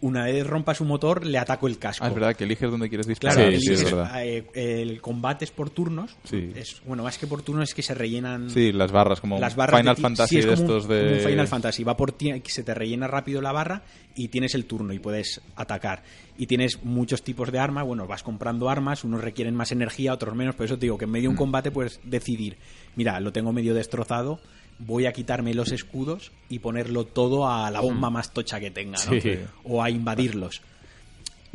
Una 0.01 0.23
vez 0.23 0.47
rompa 0.47 0.73
su 0.73 0.85
motor, 0.85 1.25
le 1.25 1.37
ataco 1.37 1.67
el 1.67 1.77
casco. 1.77 2.05
Ah, 2.05 2.07
es 2.07 2.13
verdad 2.13 2.33
que 2.33 2.45
eliges 2.45 2.71
dónde 2.71 2.87
quieres 2.87 3.05
Claro, 3.19 3.35
disparar. 3.41 3.51
Sí, 3.51 3.59
Sí, 3.59 3.67
eliges, 3.73 3.85
es 3.89 3.93
verdad. 3.93 4.25
eh, 4.25 4.45
el 4.53 5.01
combate 5.01 5.43
es 5.43 5.51
por 5.51 5.71
turnos. 5.71 6.15
Sí. 6.23 6.53
Es, 6.55 6.81
bueno, 6.85 7.03
más 7.03 7.17
que 7.17 7.27
por 7.27 7.41
turnos 7.41 7.67
es 7.67 7.75
que 7.75 7.81
se 7.81 7.93
rellenan 7.93 8.49
Sí, 8.49 8.71
las 8.71 8.93
barras, 8.93 9.19
como 9.19 9.37
las 9.41 9.57
barras 9.57 9.77
Final 9.81 9.97
de 9.97 10.01
Fantasy 10.01 10.37
es 10.37 10.45
de 10.45 10.51
como 10.53 10.61
un- 10.63 10.69
estos 10.77 10.87
de... 10.87 11.13
un 11.15 11.19
Final 11.29 11.47
Fantasy 11.49 11.83
va 11.83 11.97
por 11.97 12.15
se 12.45 12.63
te 12.63 12.73
rellena 12.73 13.07
rápido 13.07 13.41
la 13.41 13.51
barra 13.51 13.81
y 14.15 14.29
tienes 14.29 14.55
el 14.55 14.63
turno 14.63 14.93
y 14.93 14.99
puedes 14.99 15.41
atacar 15.57 16.01
y 16.37 16.47
tienes 16.47 16.81
muchos 16.83 17.21
tipos 17.21 17.51
de 17.51 17.59
armas 17.59 17.85
bueno 17.85 18.07
vas 18.07 18.23
comprando 18.23 18.69
armas 18.69 19.03
unos 19.03 19.21
requieren 19.21 19.53
más 19.53 19.71
energía 19.73 20.13
otros 20.13 20.33
menos 20.33 20.55
por 20.55 20.65
eso 20.65 20.75
te 20.77 20.85
digo 20.85 20.97
que 20.97 21.05
en 21.05 21.11
medio 21.11 21.23
de 21.23 21.29
un 21.29 21.35
Mm. 21.35 21.37
combate 21.37 21.71
puedes 21.71 21.99
decidir 22.03 22.57
mira 22.95 23.19
lo 23.19 23.31
tengo 23.33 23.51
medio 23.53 23.73
destrozado 23.73 24.39
voy 24.79 25.05
a 25.05 25.13
quitarme 25.13 25.53
los 25.53 25.71
escudos 25.71 26.31
y 26.49 26.59
ponerlo 26.59 27.05
todo 27.05 27.49
a 27.49 27.69
la 27.69 27.81
bomba 27.81 28.09
más 28.09 28.33
tocha 28.33 28.59
que 28.59 28.71
tenga 28.71 28.97
¿no? 29.05 29.21
Sí. 29.21 29.37
o 29.63 29.83
a 29.83 29.89
invadirlos 29.89 30.61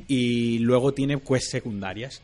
y 0.09 0.59
luego 0.59 0.93
tiene 0.93 1.21
quests 1.21 1.51
secundarias. 1.51 2.23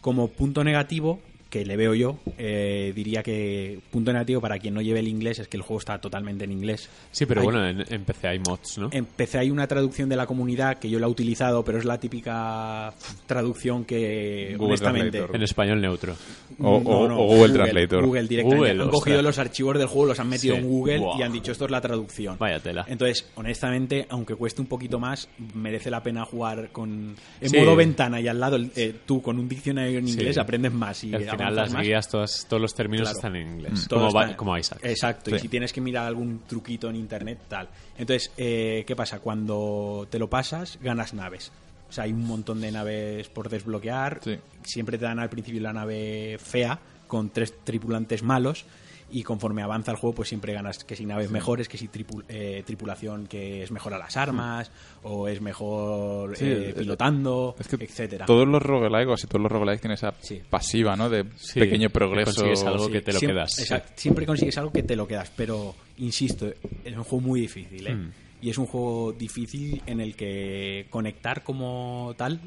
Como 0.00 0.28
punto 0.28 0.64
negativo, 0.64 1.20
que 1.50 1.64
le 1.66 1.76
veo 1.76 1.94
yo, 1.94 2.16
eh, 2.38 2.92
diría 2.94 3.22
que 3.22 3.80
punto 3.90 4.12
negativo 4.12 4.40
para 4.40 4.58
quien 4.58 4.72
no 4.74 4.80
lleve 4.80 5.00
el 5.00 5.08
inglés 5.08 5.40
es 5.40 5.48
que 5.48 5.56
el 5.56 5.62
juego 5.62 5.80
está 5.80 6.00
totalmente 6.00 6.44
en 6.44 6.52
inglés. 6.52 6.88
Sí, 7.10 7.26
pero 7.26 7.40
Hay- 7.40 7.44
bueno, 7.44 7.66
en, 7.68 7.84
en 7.92 8.04
PC 8.04 8.28
hay 8.28 8.38
mods, 8.38 8.78
¿no? 8.78 8.88
En 8.92 9.04
PC 9.04 9.38
hay 9.38 9.50
una 9.50 9.66
traducción 9.66 10.08
de 10.08 10.16
la 10.16 10.26
comunidad 10.26 10.78
que 10.78 10.88
yo 10.88 10.98
la 11.00 11.06
he 11.06 11.10
utilizado, 11.10 11.64
pero 11.64 11.78
es 11.78 11.84
la 11.84 11.98
típica 11.98 12.94
traducción 13.26 13.84
que, 13.84 14.54
Google 14.56 14.66
honestamente... 14.74 15.10
Translator. 15.10 15.36
En 15.36 15.42
español 15.42 15.80
neutro. 15.80 16.14
O- 16.60 16.76
o- 16.76 17.04
o 17.04 17.26
Google 17.26 17.52
Translator. 17.54 18.04
Google 18.04 18.22
directamente. 18.28 18.56
Google, 18.68 18.82
han 18.84 18.90
cogido 18.90 19.16
ostras. 19.18 19.22
los 19.24 19.38
archivos 19.38 19.78
del 19.78 19.86
juego, 19.88 20.06
los 20.06 20.20
han 20.20 20.28
metido 20.28 20.54
Sí. 20.54 20.60
en 20.62 20.68
Google 20.68 21.00
y 21.18 21.22
han 21.22 21.32
dicho 21.32 21.52
esto 21.52 21.64
es 21.64 21.70
la 21.70 21.80
traducción. 21.80 22.36
Vaya 22.38 22.60
tela. 22.60 22.84
Entonces, 22.88 23.26
honestamente, 23.34 24.06
aunque 24.08 24.34
cueste 24.34 24.60
un 24.60 24.66
poquito 24.68 24.98
más, 24.98 25.28
merece 25.54 25.90
la 25.90 26.02
pena 26.02 26.24
jugar 26.24 26.70
con 26.70 27.14
en 27.40 27.48
Sí. 27.50 27.56
modo 27.58 27.76
ventana 27.76 28.20
y 28.20 28.28
al 28.28 28.38
lado 28.38 28.58
eh, 28.76 28.94
tú 29.06 29.20
con 29.22 29.38
un 29.38 29.48
diccionario 29.48 29.98
en 29.98 30.06
Sí. 30.06 30.12
inglés 30.14 30.38
aprendes 30.38 30.72
más 30.72 31.02
y 31.04 31.10
Las 31.48 31.72
más. 31.72 31.82
guías, 31.82 32.08
todas, 32.08 32.46
todos 32.48 32.60
los 32.60 32.74
términos 32.74 33.04
Claro. 33.08 33.16
están 33.18 33.36
en 33.36 33.48
inglés. 33.52 33.86
Todo 33.88 34.08
Como, 34.36 34.58
Isaac. 34.58 34.80
Exacto, 34.82 35.34
y 35.34 35.38
si 35.38 35.48
tienes 35.48 35.72
que 35.72 35.80
mirar 35.80 36.06
algún 36.06 36.40
truquito 36.46 36.90
en 36.90 36.96
internet, 36.96 37.38
tal. 37.48 37.68
Entonces, 37.96 38.30
eh, 38.36 38.84
¿qué 38.86 38.94
pasa? 38.96 39.20
Cuando 39.20 40.06
te 40.10 40.18
lo 40.18 40.28
pasas, 40.28 40.78
ganas 40.82 41.14
naves. 41.14 41.50
O 41.88 41.92
sea, 41.92 42.04
hay 42.04 42.12
un 42.12 42.24
montón 42.26 42.60
de 42.60 42.70
naves 42.70 43.28
por 43.28 43.48
desbloquear. 43.48 44.20
Sí. 44.22 44.38
Siempre 44.62 44.98
te 44.98 45.04
dan 45.06 45.18
al 45.18 45.28
principio 45.30 45.60
la 45.60 45.72
nave 45.72 46.38
fea, 46.38 46.78
con 47.08 47.30
tres 47.30 47.52
tripulantes 47.64 48.22
malos. 48.22 48.64
Y 49.12 49.22
conforme 49.24 49.62
avanza 49.62 49.90
el 49.90 49.96
juego, 49.96 50.14
pues 50.14 50.28
siempre 50.28 50.52
ganas 50.52 50.84
que 50.84 50.94
si 50.94 51.04
naves 51.04 51.30
mejores, 51.30 51.68
que 51.68 51.76
si 51.76 51.88
tripu- 51.88 52.22
eh, 52.28 52.62
tripulación 52.64 53.26
que 53.26 53.62
es 53.64 53.70
mejor 53.72 53.92
a 53.94 53.98
las 53.98 54.16
armas, 54.16 54.70
o 55.02 55.26
es 55.26 55.40
mejor 55.40 56.36
Sí, 56.36 56.44
eh, 56.46 56.74
pilotando, 56.78 57.56
Es 57.58 57.66
que 57.66 57.84
etcétera. 57.84 58.26
todos 58.26 58.46
los 58.46 58.62
roguelikes 58.62 59.24
y 59.24 59.26
todos 59.26 59.42
los 59.42 59.50
roguelikes 59.50 59.80
tienen 59.80 59.94
esa 59.94 60.14
Sí. 60.20 60.40
pasiva, 60.48 60.94
¿no? 60.94 61.10
De 61.10 61.24
Sí, 61.36 61.58
pequeño 61.58 61.88
que 61.88 61.92
progreso. 61.94 62.30
consigues 62.34 62.62
algo 62.64 62.86
Sí, 62.86 62.92
que 62.92 63.00
te 63.00 63.12
lo 63.12 63.18
siempre, 63.18 63.34
quedas. 63.36 63.52
sí. 63.52 63.62
exacto, 63.62 63.92
siempre 63.96 64.26
consigues 64.26 64.58
algo 64.58 64.72
que 64.72 64.82
te 64.84 64.94
lo 64.94 65.08
quedas, 65.08 65.32
pero 65.36 65.74
insisto, 65.98 66.46
es 66.84 66.96
un 66.96 67.02
juego 67.04 67.20
muy 67.26 67.40
difícil, 67.40 67.86
¿eh? 67.88 67.94
Mm. 67.94 68.12
Y 68.42 68.50
es 68.50 68.58
un 68.58 68.66
juego 68.66 69.12
difícil 69.12 69.82
en 69.86 70.00
el 70.00 70.14
que 70.16 70.86
conectar 70.88 71.42
como 71.42 72.14
tal 72.16 72.40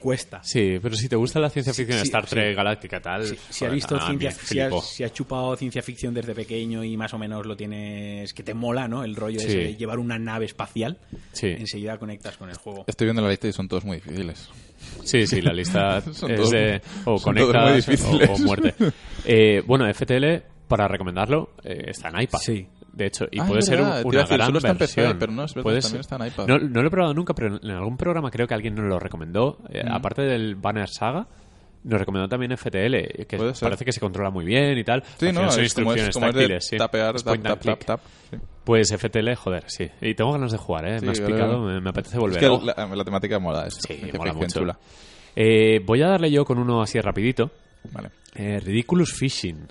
cuesta. 0.00 0.40
Sí, 0.42 0.78
pero 0.82 0.96
si 0.96 1.08
te 1.08 1.14
gusta 1.14 1.38
la 1.38 1.48
ciencia 1.50 1.72
ficción, 1.72 1.98
sí, 1.98 2.04
Star 2.06 2.24
sí. 2.24 2.30
Trek, 2.30 2.56
Galáctica, 2.56 3.00
tal. 3.00 3.26
Si, 3.26 3.36
si 3.50 3.64
has 3.64 3.72
visto 3.72 3.98
ciencia, 4.00 4.30
si 4.32 4.58
has, 4.58 4.84
si 4.88 5.04
has 5.04 5.12
chupado 5.12 5.54
ciencia 5.56 5.82
ficción 5.82 6.12
desde 6.14 6.34
pequeño 6.34 6.82
y 6.82 6.96
más 6.96 7.14
o 7.14 7.18
menos 7.18 7.46
lo 7.46 7.56
tienes 7.56 8.34
que 8.34 8.42
te 8.42 8.54
mola, 8.54 8.88
¿no? 8.88 9.04
El 9.04 9.14
rollo 9.14 9.38
Sí. 9.38 9.46
ese 9.46 9.56
de 9.58 9.76
llevar 9.76 9.98
una 10.00 10.18
nave 10.18 10.46
espacial, 10.46 10.98
Sí. 11.32 11.48
enseguida 11.48 11.98
conectas 11.98 12.36
con 12.36 12.48
el 12.50 12.56
juego. 12.56 12.84
Estoy 12.88 13.06
viendo 13.06 13.22
la 13.22 13.28
lista 13.30 13.46
y 13.46 13.52
son 13.52 13.68
todos 13.68 13.84
muy 13.84 13.98
difíciles. 13.98 14.48
Sí, 15.04 15.26
sí, 15.26 15.42
la 15.42 15.52
lista 15.52 16.00
Son 16.12 16.30
es 16.30 16.36
todos- 16.40 16.50
de 16.50 16.80
o 17.04 17.20
conectas 17.20 17.88
o 18.28 18.38
muerte. 18.38 18.74
Eh, 19.26 19.62
bueno, 19.66 19.86
FTL, 19.92 20.42
para 20.66 20.88
recomendarlo, 20.88 21.50
eh, 21.62 21.84
está 21.88 22.08
en 22.08 22.22
iPad. 22.22 22.38
Sí. 22.38 22.66
De 23.00 23.06
hecho, 23.06 23.24
y 23.30 23.40
Ah, 23.40 23.46
puede 23.46 23.60
es 23.60 23.64
ser 23.64 23.80
un- 23.80 23.86
una 24.04 24.24
gran 24.26 24.46
solo 24.46 24.58
está 24.58 24.70
en 24.72 24.76
PC, 24.76 25.00
versión. 25.00 25.18
pero 25.18 25.32
no, 25.32 25.44
es 25.44 25.54
verdad, 25.54 25.80
también 25.80 26.00
está 26.00 26.16
en 26.16 26.26
iPad. 26.26 26.46
No, 26.46 26.58
no 26.58 26.82
lo 26.82 26.86
he 26.86 26.90
probado 26.90 27.14
nunca, 27.14 27.32
pero 27.34 27.56
en 27.56 27.70
algún 27.70 27.96
programa 27.96 28.30
creo 28.30 28.46
que 28.46 28.52
alguien 28.52 28.74
nos 28.74 28.84
lo 28.84 28.98
recomendó. 28.98 29.56
Eh, 29.70 29.82
Mm. 29.86 29.92
Aparte 29.92 30.20
del 30.22 30.54
Banner 30.56 30.86
Saga, 30.88 31.26
nos 31.84 31.98
recomendó 31.98 32.28
también 32.28 32.52
FTL, 32.52 33.24
que 33.26 33.38
parece 33.58 33.86
que 33.86 33.92
se 33.92 34.00
controla 34.00 34.28
muy 34.28 34.44
bien 34.44 34.76
y 34.76 34.84
tal. 34.84 35.02
Sí, 35.18 35.32
no, 35.32 35.50
son 35.50 35.64
es 35.64 35.72
como, 35.72 35.92
instrucciones 35.94 36.08
es, 36.10 36.14
como 36.14 36.26
es 36.26 36.34
de 36.34 36.40
táctiles, 36.42 36.66
sí. 36.68 36.76
tapear, 36.76 37.16
Es 37.16 37.24
tap, 37.24 37.30
point 37.32 37.46
and 37.46 37.54
tap, 37.54 37.64
tap, 37.64 37.76
click. 37.78 37.86
tap. 37.86 38.00
Sí. 38.30 38.36
Pues 38.64 38.92
FTL, 38.92 39.34
joder, 39.34 39.64
sí. 39.68 39.88
Y 40.02 40.14
tengo 40.14 40.32
ganas 40.32 40.52
de 40.52 40.58
jugar, 40.58 40.86
¿eh? 40.86 40.98
Sí, 40.98 41.06
me 41.06 41.12
has 41.12 41.20
picado, 41.22 41.58
me, 41.60 41.80
me 41.80 41.88
apetece 41.88 42.16
Es 42.16 42.20
volver. 42.20 42.38
que 42.38 42.46
Oh. 42.48 42.60
la, 42.62 42.86
la 42.86 43.04
temática 43.04 43.38
mola, 43.38 43.66
es 43.66 43.76
Sí, 43.76 43.98
mola 44.14 44.34
mucho. 44.34 44.60
chula. 44.60 44.78
Eh, 45.34 45.80
voy 45.86 46.02
a 46.02 46.08
darle 46.08 46.30
yo 46.30 46.44
con 46.44 46.58
uno 46.58 46.82
así 46.82 47.00
rapidito. 47.00 47.50
Vale. 47.92 48.10
Eh, 48.34 48.60
Ridiculous 48.60 49.14
Fishing. 49.14 49.66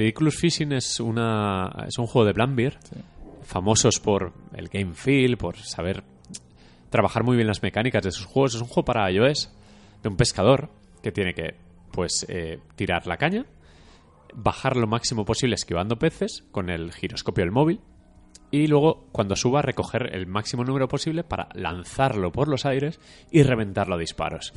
Ridiculous 0.00 0.38
Fishing 0.38 0.72
es, 0.72 0.98
una, 0.98 1.84
es 1.86 1.98
un 1.98 2.06
juego 2.06 2.24
de 2.24 2.32
Blambir, 2.32 2.78
famosos 3.42 4.00
por 4.00 4.32
el 4.54 4.68
game 4.68 4.94
feel, 4.94 5.36
por 5.36 5.58
saber 5.58 6.02
trabajar 6.88 7.22
muy 7.22 7.36
bien 7.36 7.46
las 7.46 7.62
mecánicas 7.62 8.02
de 8.02 8.10
sus 8.10 8.24
juegos. 8.24 8.54
Es 8.54 8.62
un 8.62 8.66
juego 8.66 8.86
para 8.86 9.10
iOS 9.10 9.52
de 10.02 10.08
un 10.08 10.16
pescador 10.16 10.70
que 11.02 11.12
tiene 11.12 11.34
que 11.34 11.54
pues 11.92 12.24
eh, 12.30 12.60
tirar 12.76 13.06
la 13.06 13.18
caña, 13.18 13.44
bajar 14.34 14.78
lo 14.78 14.86
máximo 14.86 15.26
posible 15.26 15.54
esquivando 15.54 15.98
peces 15.98 16.44
con 16.50 16.70
el 16.70 16.94
giroscopio 16.94 17.44
del 17.44 17.52
móvil 17.52 17.80
y 18.50 18.66
luego 18.66 19.06
cuando 19.12 19.36
suba 19.36 19.62
recoger 19.62 20.14
el 20.14 20.26
máximo 20.26 20.64
número 20.64 20.88
posible 20.88 21.22
para 21.22 21.48
lanzarlo 21.54 22.32
por 22.32 22.48
los 22.48 22.66
aires 22.66 22.98
y 23.30 23.42
reventarlo 23.42 23.94
a 23.94 23.98
disparos. 23.98 24.52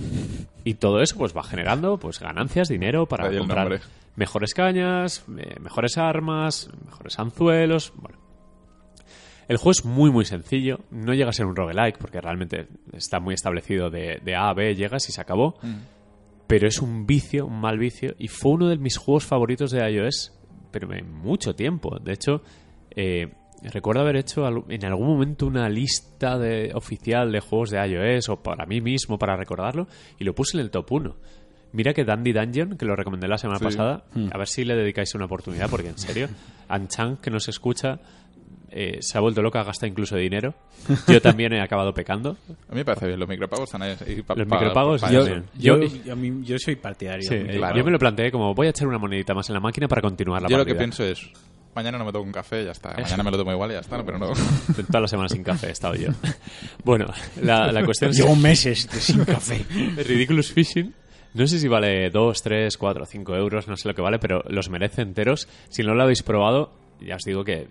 Y 0.63 0.75
todo 0.75 1.01
eso 1.01 1.17
pues 1.17 1.35
va 1.35 1.43
generando 1.43 1.97
pues 1.97 2.19
ganancias, 2.19 2.69
dinero 2.69 3.05
para 3.05 3.27
ahí 3.27 3.37
comprar 3.37 3.81
mejores 4.15 4.53
cañas, 4.53 5.25
eh, 5.37 5.59
mejores 5.59 5.97
armas, 5.97 6.69
mejores 6.85 7.19
anzuelos, 7.19 7.93
bueno. 7.95 8.17
El 9.49 9.57
juego 9.57 9.71
es 9.71 9.85
muy 9.85 10.09
muy 10.09 10.23
sencillo, 10.23 10.79
no 10.89 11.13
llega 11.13 11.29
a 11.29 11.33
ser 11.33 11.45
un 11.45 11.55
roguelike 11.55 11.97
porque 11.97 12.21
realmente 12.21 12.67
está 12.93 13.19
muy 13.19 13.33
establecido 13.33 13.89
de, 13.89 14.21
de 14.23 14.35
A 14.35 14.49
a 14.49 14.53
B, 14.53 14.73
llegas 14.73 15.09
y 15.09 15.11
se 15.11 15.19
acabó. 15.19 15.55
Pero 16.47 16.67
es 16.67 16.79
un 16.79 17.05
vicio, 17.05 17.45
un 17.45 17.59
mal 17.59 17.77
vicio, 17.77 18.15
y 18.17 18.29
fue 18.29 18.53
uno 18.53 18.69
de 18.69 18.77
mis 18.77 18.97
juegos 18.97 19.25
favoritos 19.25 19.71
de 19.71 19.89
iOS, 19.89 20.33
pero 20.71 20.93
en 20.93 21.11
mucho 21.11 21.55
tiempo. 21.55 21.99
De 21.99 22.13
hecho, 22.13 22.41
eh, 22.95 23.33
recuerdo 23.63 24.01
haber 24.01 24.15
hecho 24.17 24.45
en 24.69 24.85
algún 24.85 25.07
momento 25.07 25.45
una 25.47 25.69
lista 25.69 26.37
de, 26.37 26.71
oficial 26.73 27.31
de 27.31 27.39
juegos 27.39 27.69
de 27.69 27.85
iOS, 27.87 28.29
o 28.29 28.37
para 28.43 28.65
mí 28.65 28.81
mismo, 28.81 29.17
para 29.17 29.35
recordarlo, 29.37 29.87
y 30.19 30.23
lo 30.23 30.33
puse 30.33 30.57
en 30.57 30.63
el 30.63 30.71
top 30.71 30.91
1. 30.91 31.15
Mira 31.73 31.93
que 31.93 32.03
Dandy 32.05 32.33
Dungeon, 32.33 32.77
que 32.77 32.85
lo 32.85 32.95
recomendé 32.95 33.27
la 33.27 33.37
semana 33.37 33.57
Sí. 33.59 33.65
pasada, 33.65 34.03
a 34.31 34.37
ver 34.37 34.47
si 34.47 34.63
le 34.63 34.75
dedicáis 34.75 35.15
una 35.15 35.25
oportunidad, 35.25 35.69
porque 35.69 35.89
en 35.89 35.97
serio, 35.97 36.27
Anchan, 36.69 37.17
que 37.17 37.31
nos 37.31 37.47
escucha, 37.47 37.99
eh, 38.75 38.97
se 39.01 39.17
ha 39.17 39.21
vuelto 39.21 39.41
loca, 39.41 39.63
gasta 39.63 39.85
incluso 39.87 40.15
dinero. 40.15 40.53
Yo 41.07 41.21
también 41.21 41.53
he 41.53 41.61
acabado 41.61 41.93
pecando. 41.93 42.31
A 42.49 42.71
mí 42.71 42.77
me 42.77 42.85
parece 42.85 43.07
bien, 43.07 43.19
los 43.19 43.29
micropagos 43.29 43.65
están 43.65 43.83
ahí. 43.83 43.95
pa- 44.23 44.33
Los 44.35 44.47
pa- 44.47 44.55
micropagos, 44.59 45.01
pa- 45.01 45.11
yo-. 45.11 45.25
Yo, 45.27 45.43
Yo- 45.57 45.79
yo, 46.05 46.13
a 46.13 46.15
mí- 46.15 46.41
yo 46.43 46.57
soy 46.59 46.75
partidario. 46.75 47.21
Sí, 47.27 47.35
muy 47.35 47.57
claro. 47.57 47.75
yo 47.77 47.83
me 47.85 47.91
lo 47.91 47.99
planteé 47.99 48.31
como 48.31 48.53
voy 48.55 48.67
a 48.67 48.69
echar 48.71 48.87
una 48.87 48.97
monedita 48.97 49.33
más 49.35 49.47
en 49.49 49.53
la 49.53 49.59
máquina 49.59 49.87
para 49.87 50.01
continuar 50.01 50.41
la 50.41 50.49
Yo 50.49 50.57
lo 50.57 50.65
que 50.65 50.73
pienso 50.75 51.03
es, 51.03 51.21
mañana 51.75 51.97
no 51.97 52.05
me 52.05 52.11
tomo 52.11 52.23
un 52.25 52.31
café, 52.31 52.63
ya 52.65 52.71
está. 52.71 52.93
Mañana 52.93 53.23
me 53.23 53.31
lo 53.31 53.37
tomo 53.37 53.51
igual 53.51 53.71
y 53.71 53.73
ya 53.73 53.79
está, 53.79 54.03
pero 54.03 54.17
no. 54.17 54.31
Toda 54.87 55.01
la 55.01 55.07
semana 55.07 55.29
sin 55.29 55.43
café 55.43 55.67
he 55.67 55.71
estado 55.71 55.95
yo. 55.95 56.09
Bueno, 56.83 57.05
la, 57.41 57.71
la 57.71 57.85
cuestión 57.85 58.11
es 58.11 58.17
Llevo 58.17 58.35
meses 58.35 58.89
de- 58.91 58.99
sin 58.99 59.23
café. 59.25 59.65
Ridiculous 59.97 60.51
Fishing. 60.51 60.93
No 61.33 61.47
sé 61.47 61.57
si 61.59 61.67
vale 61.67 62.09
2, 62.11 62.43
3, 62.43 62.77
4, 62.77 63.05
5 63.07 63.35
euros, 63.35 63.67
no 63.67 63.75
sé 63.75 63.87
lo 63.87 63.95
que 63.95 64.01
vale, 64.03 64.19
pero 64.19 64.43
los 64.49 64.69
merece 64.69 65.01
enteros. 65.01 65.47
Si 65.69 65.81
no 65.81 65.95
lo 65.95 66.03
habéis 66.03 66.21
probado, 66.21 66.71
ya 67.01 67.15
os 67.15 67.23
digo 67.23 67.43
que 67.43 67.67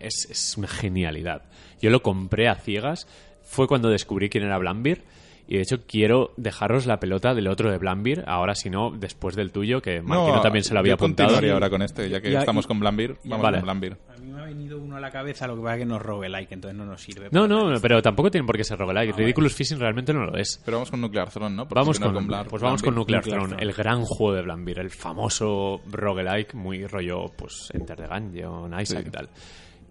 es, 0.00 0.26
es 0.30 0.56
una 0.56 0.66
genialidad. 0.66 1.42
Yo 1.80 1.90
lo 1.90 2.02
compré 2.02 2.48
a 2.48 2.56
ciegas, 2.56 3.06
fue 3.44 3.68
cuando 3.68 3.88
descubrí 3.88 4.28
quién 4.28 4.44
era 4.44 4.58
Blambir. 4.58 5.02
Y 5.48 5.56
de 5.56 5.62
hecho 5.62 5.82
quiero 5.86 6.32
dejaros 6.36 6.86
la 6.86 6.98
pelota 7.00 7.34
del 7.34 7.48
otro 7.48 7.70
de 7.70 7.76
Blambir, 7.78 8.24
ahora 8.26 8.54
si 8.54 8.70
no, 8.70 8.90
después 8.90 9.34
del 9.36 9.52
tuyo, 9.52 9.82
que 9.82 10.00
Marquino 10.00 10.40
también 10.40 10.64
se 10.64 10.72
lo 10.72 10.80
había 10.80 10.90
yo 10.92 10.94
apuntado. 10.94 11.36
ahora 11.52 11.68
con 11.68 11.82
este, 11.82 12.08
ya 12.08 12.20
que 12.20 12.30
Ya, 12.30 12.38
estamos 12.40 12.64
y- 12.64 12.68
con 12.68 12.80
Blambir, 12.80 13.16
vamos 13.24 13.42
Vale. 13.42 13.58
con 13.58 13.64
Blambir. 13.64 13.96
A 14.14 14.18
mí 14.18 14.30
me 14.30 14.40
ha 14.40 14.44
venido 14.44 14.78
uno 14.78 14.96
a 14.96 15.00
la 15.00 15.10
cabeza, 15.10 15.46
lo 15.46 15.56
que 15.56 15.62
pasa 15.62 15.74
es 15.74 15.78
que 15.80 15.86
no 15.86 15.96
es 15.96 16.02
roguelike, 16.02 16.52
entonces 16.52 16.78
no 16.78 16.86
nos 16.86 17.02
sirve. 17.02 17.28
No, 17.32 17.46
no, 17.48 17.72
pero 17.82 18.00
tampoco 18.00 18.30
tiene 18.30 18.46
por 18.46 18.56
qué 18.56 18.64
ser 18.64 18.78
roguelike. 18.78 19.14
Ridiculous 19.16 19.54
Fishing 19.54 19.78
realmente 19.80 20.12
no 20.14 20.24
lo 20.26 20.36
es. 20.38 20.60
Pero 20.64 20.78
vamos 20.78 20.90
con 20.90 21.00
Nuclear 21.00 21.28
Throne, 21.30 21.54
¿no? 21.56 21.66
Por 21.68 21.76
Vamos 21.76 21.98
con, 21.98 22.12
continuar 22.14 22.46
pues 22.46 22.62
vamos 22.62 22.82
con. 22.82 22.94
Nuclear, 22.94 23.20
Nuclear 23.22 23.38
Throne, 23.40 23.56
Throne. 23.56 23.62
el 23.70 23.72
gran 23.76 24.04
juego 24.04 24.34
de 24.34 24.42
Blambir, 24.42 24.78
el 24.78 24.90
famoso 24.90 25.80
roguelike, 25.90 26.54
muy 26.54 26.86
rollo, 26.86 27.26
pues, 27.36 27.68
Enter 27.74 27.96
the 27.96 28.06
Gungeon, 28.06 28.80
Isaac 28.80 29.02
Sí. 29.02 29.08
y 29.08 29.10
tal. 29.10 29.28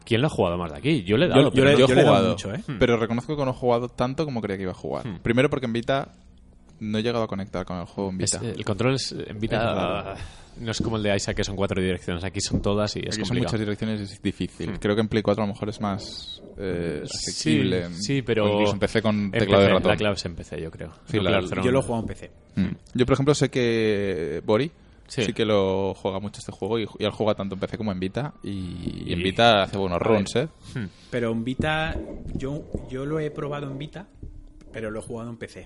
¿Quién 0.04 0.22
lo 0.22 0.28
ha 0.28 0.30
jugado 0.30 0.58
más 0.58 0.72
de 0.72 0.78
aquí? 0.80 1.04
Yo 1.04 1.18
le 1.18 1.26
he 1.26 1.30
dado, 1.30 1.44
Yo- 1.44 1.52
pero 1.52 1.66
le- 1.66 1.72
no- 1.74 1.80
Yo, 1.80 1.88
yo 1.88 1.94
he 1.94 1.96
le 1.96 2.02
he 2.02 2.06
dado 2.06 2.16
jugado, 2.16 2.30
mucho, 2.32 2.54
¿eh? 2.54 2.64
pero 2.80 2.98
reconozco 2.98 3.36
que 3.38 3.46
no 3.46 3.52
he 3.52 3.54
jugado 3.54 3.90
tanto 3.90 4.26
como 4.26 4.42
creía 4.42 4.58
que 4.58 4.64
iba 4.64 4.72
a 4.72 4.76
jugar. 4.76 5.08
Hmm. 5.08 5.20
Primero 5.20 5.50
porque 5.50 5.66
en 5.68 5.74
Vita 5.74 6.12
no 6.80 6.98
he 6.98 7.04
llegado 7.04 7.24
a 7.24 7.28
conectar 7.28 7.64
con 7.66 7.78
el 7.80 7.86
juego 7.86 8.10
en 8.10 8.22
es- 8.22 8.32
Vita. 8.40 8.46
el 8.54 8.66
control 8.66 8.96
es, 8.96 9.12
en 9.12 9.40
Vita 9.40 10.16
Es 10.16 10.22
no 10.64 10.72
es 10.72 10.82
como 10.82 10.98
el 10.98 11.04
de 11.04 11.16
Isaac 11.16 11.38
que 11.38 11.44
son 11.44 11.56
cuatro 11.56 11.82
direcciones, 11.82 12.24
aquí 12.24 12.42
son 12.42 12.62
todas 12.62 12.94
y 12.98 13.00
es 13.08 13.16
Aquí 13.18 13.26
son 13.26 13.38
muchas 13.38 13.60
direcciones 13.60 14.00
y 14.02 14.04
es 14.04 14.22
difícil. 14.22 14.72
Hmm. 14.72 14.76
Creo 14.80 14.96
que 14.96 15.02
en 15.02 15.08
Play 15.08 15.22
4 15.24 15.44
a 15.44 15.48
lo 15.48 15.54
mejor 15.54 15.70
es 15.70 15.80
más 15.80 16.42
eh, 16.58 17.04
asequible. 17.04 17.88
Sí, 17.90 18.02
sí, 18.02 18.22
pero 18.22 18.46
O 18.46 18.54
incluso 18.54 18.74
empecé 18.74 19.02
con 19.02 19.32
teclado 19.32 19.64
de 19.64 19.70
ratón. 19.70 19.92
La 19.92 19.98
clave 19.98 20.16
es 20.16 20.26
en 20.26 20.36
PC, 20.36 20.62
yo 20.62 20.70
creo. 20.72 20.92
Sí, 21.06 21.20
la-. 21.20 21.40
Yo 21.64 21.72
lo 21.72 21.80
he 21.80 21.84
jugado 21.84 22.02
en 22.02 22.08
PC. 22.08 22.32
Mm. 22.56 22.68
Yo, 22.96 23.06
por 23.06 23.14
ejemplo, 23.14 23.34
sé 23.36 23.50
que 23.50 24.42
Bori 24.46 24.70
Sí. 25.12 25.26
sí. 25.26 25.34
que 25.34 25.44
lo 25.44 25.94
juega 25.94 26.20
mucho 26.22 26.40
este 26.40 26.54
juego 26.54 26.80
y, 26.80 26.88
y 27.00 27.04
él 27.04 27.12
juega 27.12 27.36
tanto 27.36 27.56
en 27.56 27.60
PC 27.60 27.78
como 27.78 27.92
en 27.92 28.00
Vita. 28.00 28.34
Y, 28.44 29.04
y 29.08 29.14
en 29.14 29.22
Vita 29.22 29.64
hace 29.64 29.78
buenos 29.78 30.02
runs. 30.02 30.36
¿eh? 30.38 30.48
Pero 31.10 31.32
en 31.32 31.44
Vita, 31.44 31.96
yo, 32.34 32.64
yo 32.90 33.06
lo 33.06 33.20
he 33.20 33.30
probado 33.30 33.70
en 33.70 33.78
Vita, 33.78 34.08
pero 34.72 34.90
lo 34.90 35.00
he 35.00 35.04
jugado 35.04 35.30
en 35.30 35.36
PC. 35.38 35.66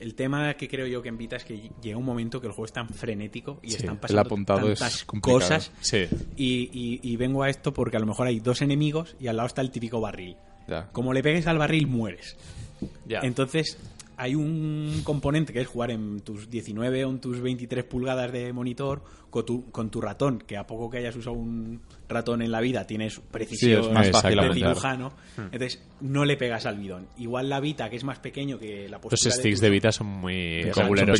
El 0.00 0.14
tema 0.14 0.54
que 0.54 0.66
creo 0.66 0.86
yo 0.86 1.02
que 1.02 1.08
en 1.10 1.18
Vita 1.18 1.36
es 1.36 1.44
que 1.44 1.70
llega 1.82 1.98
un 1.98 2.04
momento 2.04 2.40
que 2.40 2.46
el 2.46 2.52
juego 2.52 2.64
es 2.64 2.72
tan 2.72 2.88
frenético 2.88 3.60
y 3.62 3.70
Sí, 3.70 3.76
están 3.76 3.94
el 3.94 4.00
pasando 4.00 4.20
apuntado 4.22 4.72
es 4.72 4.78
tantas 4.78 5.04
complicado. 5.04 5.40
cosas. 5.40 5.70
Sí. 5.82 6.06
Y, 6.36 6.70
y- 6.72 7.00
y 7.02 7.16
vengo 7.16 7.42
a 7.42 7.50
esto 7.50 7.72
porque 7.74 7.96
a 7.98 8.00
lo 8.00 8.06
mejor 8.06 8.26
hay 8.26 8.40
dos 8.40 8.60
enemigos 8.62 9.14
y 9.20 9.28
al 9.28 9.36
lado 9.36 9.46
está 9.46 9.60
el 9.60 9.70
típico 9.70 10.00
barril. 10.00 10.36
Ya. 10.66 10.88
Como 10.92 11.12
le 11.12 11.22
pegues 11.22 11.46
al 11.46 11.58
barril, 11.58 11.86
mueres. 11.86 12.36
Ya. 13.06 13.20
Entonces, 13.22 13.76
hay 14.20 14.34
un 14.34 15.00
componente 15.02 15.54
que 15.54 15.62
es 15.62 15.66
jugar 15.66 15.90
en 15.90 16.20
tus 16.20 16.50
19 16.50 17.06
o 17.06 17.10
en 17.10 17.20
tus 17.20 17.40
23 17.40 17.84
pulgadas 17.84 18.30
de 18.30 18.52
monitor 18.52 19.02
con 19.30 19.46
tu, 19.46 19.70
con 19.70 19.90
tu 19.90 20.00
ratón, 20.00 20.42
que 20.46 20.56
a 20.56 20.66
poco 20.66 20.90
que 20.90 20.98
hayas 20.98 21.16
usado 21.16 21.36
un 21.36 21.80
ratón 22.08 22.42
en 22.42 22.50
la 22.50 22.60
vida 22.60 22.84
tienes 22.88 23.20
precisión 23.30 23.82
Sí, 23.84 23.88
es 23.88 23.94
más 23.94 24.10
fácil 24.10 24.40
de 24.40 24.52
cirujano. 24.54 25.12
Entonces, 25.36 25.80
no 26.00 26.24
le 26.24 26.36
pegas 26.36 26.66
al 26.66 26.78
bidón. 26.78 27.06
Igual 27.18 27.48
la 27.48 27.60
Vita, 27.60 27.88
que 27.88 27.96
es 27.96 28.02
más 28.04 28.18
pequeño 28.18 28.58
que 28.58 28.84
la 28.88 28.96
Los 28.98 29.02
postura 29.02 29.32
sticks 29.34 29.54
tus- 29.56 29.60
de 29.60 29.70
Vita 29.70 29.92
son 29.92 30.06
muy 30.08 30.62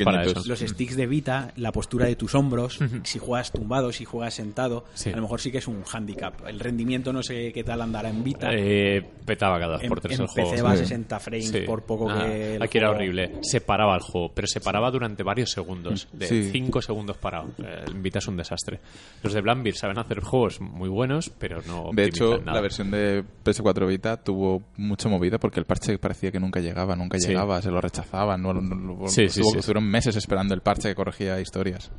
para 0.04 0.24
eso. 0.24 0.42
los 0.46 0.58
sticks 0.58 0.96
de 0.96 1.06
Vita, 1.06 1.52
la 1.56 1.70
postura 1.72 2.06
de 2.06 2.16
tus 2.16 2.34
hombros, 2.34 2.78
si 3.04 3.18
juegas 3.20 3.52
tumbado, 3.52 3.92
si 3.92 4.04
juegas 4.04 4.34
sentado, 4.34 4.84
Sí. 4.94 5.10
a 5.10 5.16
lo 5.16 5.22
mejor 5.22 5.40
sí 5.40 5.52
que 5.52 5.58
es 5.58 5.68
un 5.68 5.82
handicap. 5.90 6.34
El 6.46 6.58
rendimiento 6.58 7.12
no 7.12 7.22
sé 7.22 7.52
qué 7.52 7.62
tal 7.62 7.80
andará 7.82 8.10
en 8.10 8.24
Vita. 8.24 8.50
Eh, 8.52 9.02
petaba 9.24 9.58
cada 9.60 9.74
dos 9.78 9.84
por 9.84 10.00
tres 10.00 10.16
en 10.18 10.22
el 10.22 10.28
juego. 10.28 10.50
Va 10.64 10.72
a 10.72 10.76
sí. 10.76 10.82
60 10.82 11.20
frames 11.20 11.48
Sí. 11.50 11.60
por 11.60 11.82
poco 11.84 12.10
Ah, 12.10 12.24
que... 12.26 12.56
el 12.56 12.62
Aquí 12.62 12.78
era 12.78 12.90
horrible. 12.90 13.34
Se 13.42 13.60
paraba 13.60 13.94
el 13.94 14.02
juego, 14.02 14.32
pero 14.34 14.46
se 14.48 14.60
paraba 14.60 14.90
durante 14.90 15.22
varios 15.22 15.50
segundos. 15.52 16.08
De 16.12 16.26
Sí. 16.26 16.48
5 16.50 16.82
segundos 16.82 17.16
parado. 17.16 17.48
Eh, 17.62 17.84
En 17.86 17.99
Vita 18.02 18.18
es 18.18 18.28
un 18.28 18.36
desastre. 18.36 18.80
Los 19.22 19.32
de 19.32 19.40
Blambir 19.40 19.74
saben 19.76 19.98
hacer 19.98 20.20
juegos 20.20 20.60
muy 20.60 20.88
buenos, 20.88 21.30
pero 21.30 21.60
no 21.66 21.90
De 21.92 22.04
hecho, 22.04 22.38
nada. 22.38 22.54
la 22.54 22.60
versión 22.60 22.90
de 22.90 23.24
PS4 23.44 23.86
Vita 23.86 24.16
tuvo 24.22 24.62
mucha 24.76 25.08
movida 25.08 25.38
porque 25.38 25.60
el 25.60 25.66
parche 25.66 25.98
parecía 25.98 26.30
que 26.30 26.40
nunca 26.40 26.60
llegaba, 26.60 26.96
nunca 26.96 27.18
Sí. 27.18 27.28
llegaba, 27.28 27.60
se 27.62 27.70
lo 27.70 27.80
rechazaban. 27.80 28.42
No, 28.42 28.52
no- 28.54 29.08
Sí, 29.08 29.28
sí. 29.28 29.40
Estuvieron 29.56 29.84
meses 29.88 30.16
esperando 30.16 30.54
el 30.54 30.60
parche 30.60 30.88
que 30.88 30.94
corregía 30.94 31.40
historias. 31.40 31.90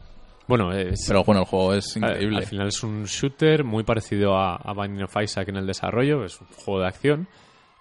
Bueno, 0.48 0.74
es- 0.74 1.06
Pero 1.08 1.24
bueno, 1.24 1.42
el 1.42 1.48
juego 1.48 1.74
es 1.76 1.96
al- 1.98 2.04
increíble. 2.12 2.38
Al 2.40 2.46
final 2.46 2.68
es 2.68 2.84
un 2.84 3.06
shooter 3.06 3.64
muy 3.64 3.84
parecido 3.84 4.36
a, 4.36 4.56
a 4.56 4.74
Binding 4.74 5.04
of 5.04 5.16
Isaac 5.22 5.48
en 5.50 5.56
el 5.58 5.66
desarrollo. 5.68 6.26
Es 6.26 6.42
un 6.42 6.48
juego 6.48 6.82
de 6.82 6.88
acción. 6.88 7.28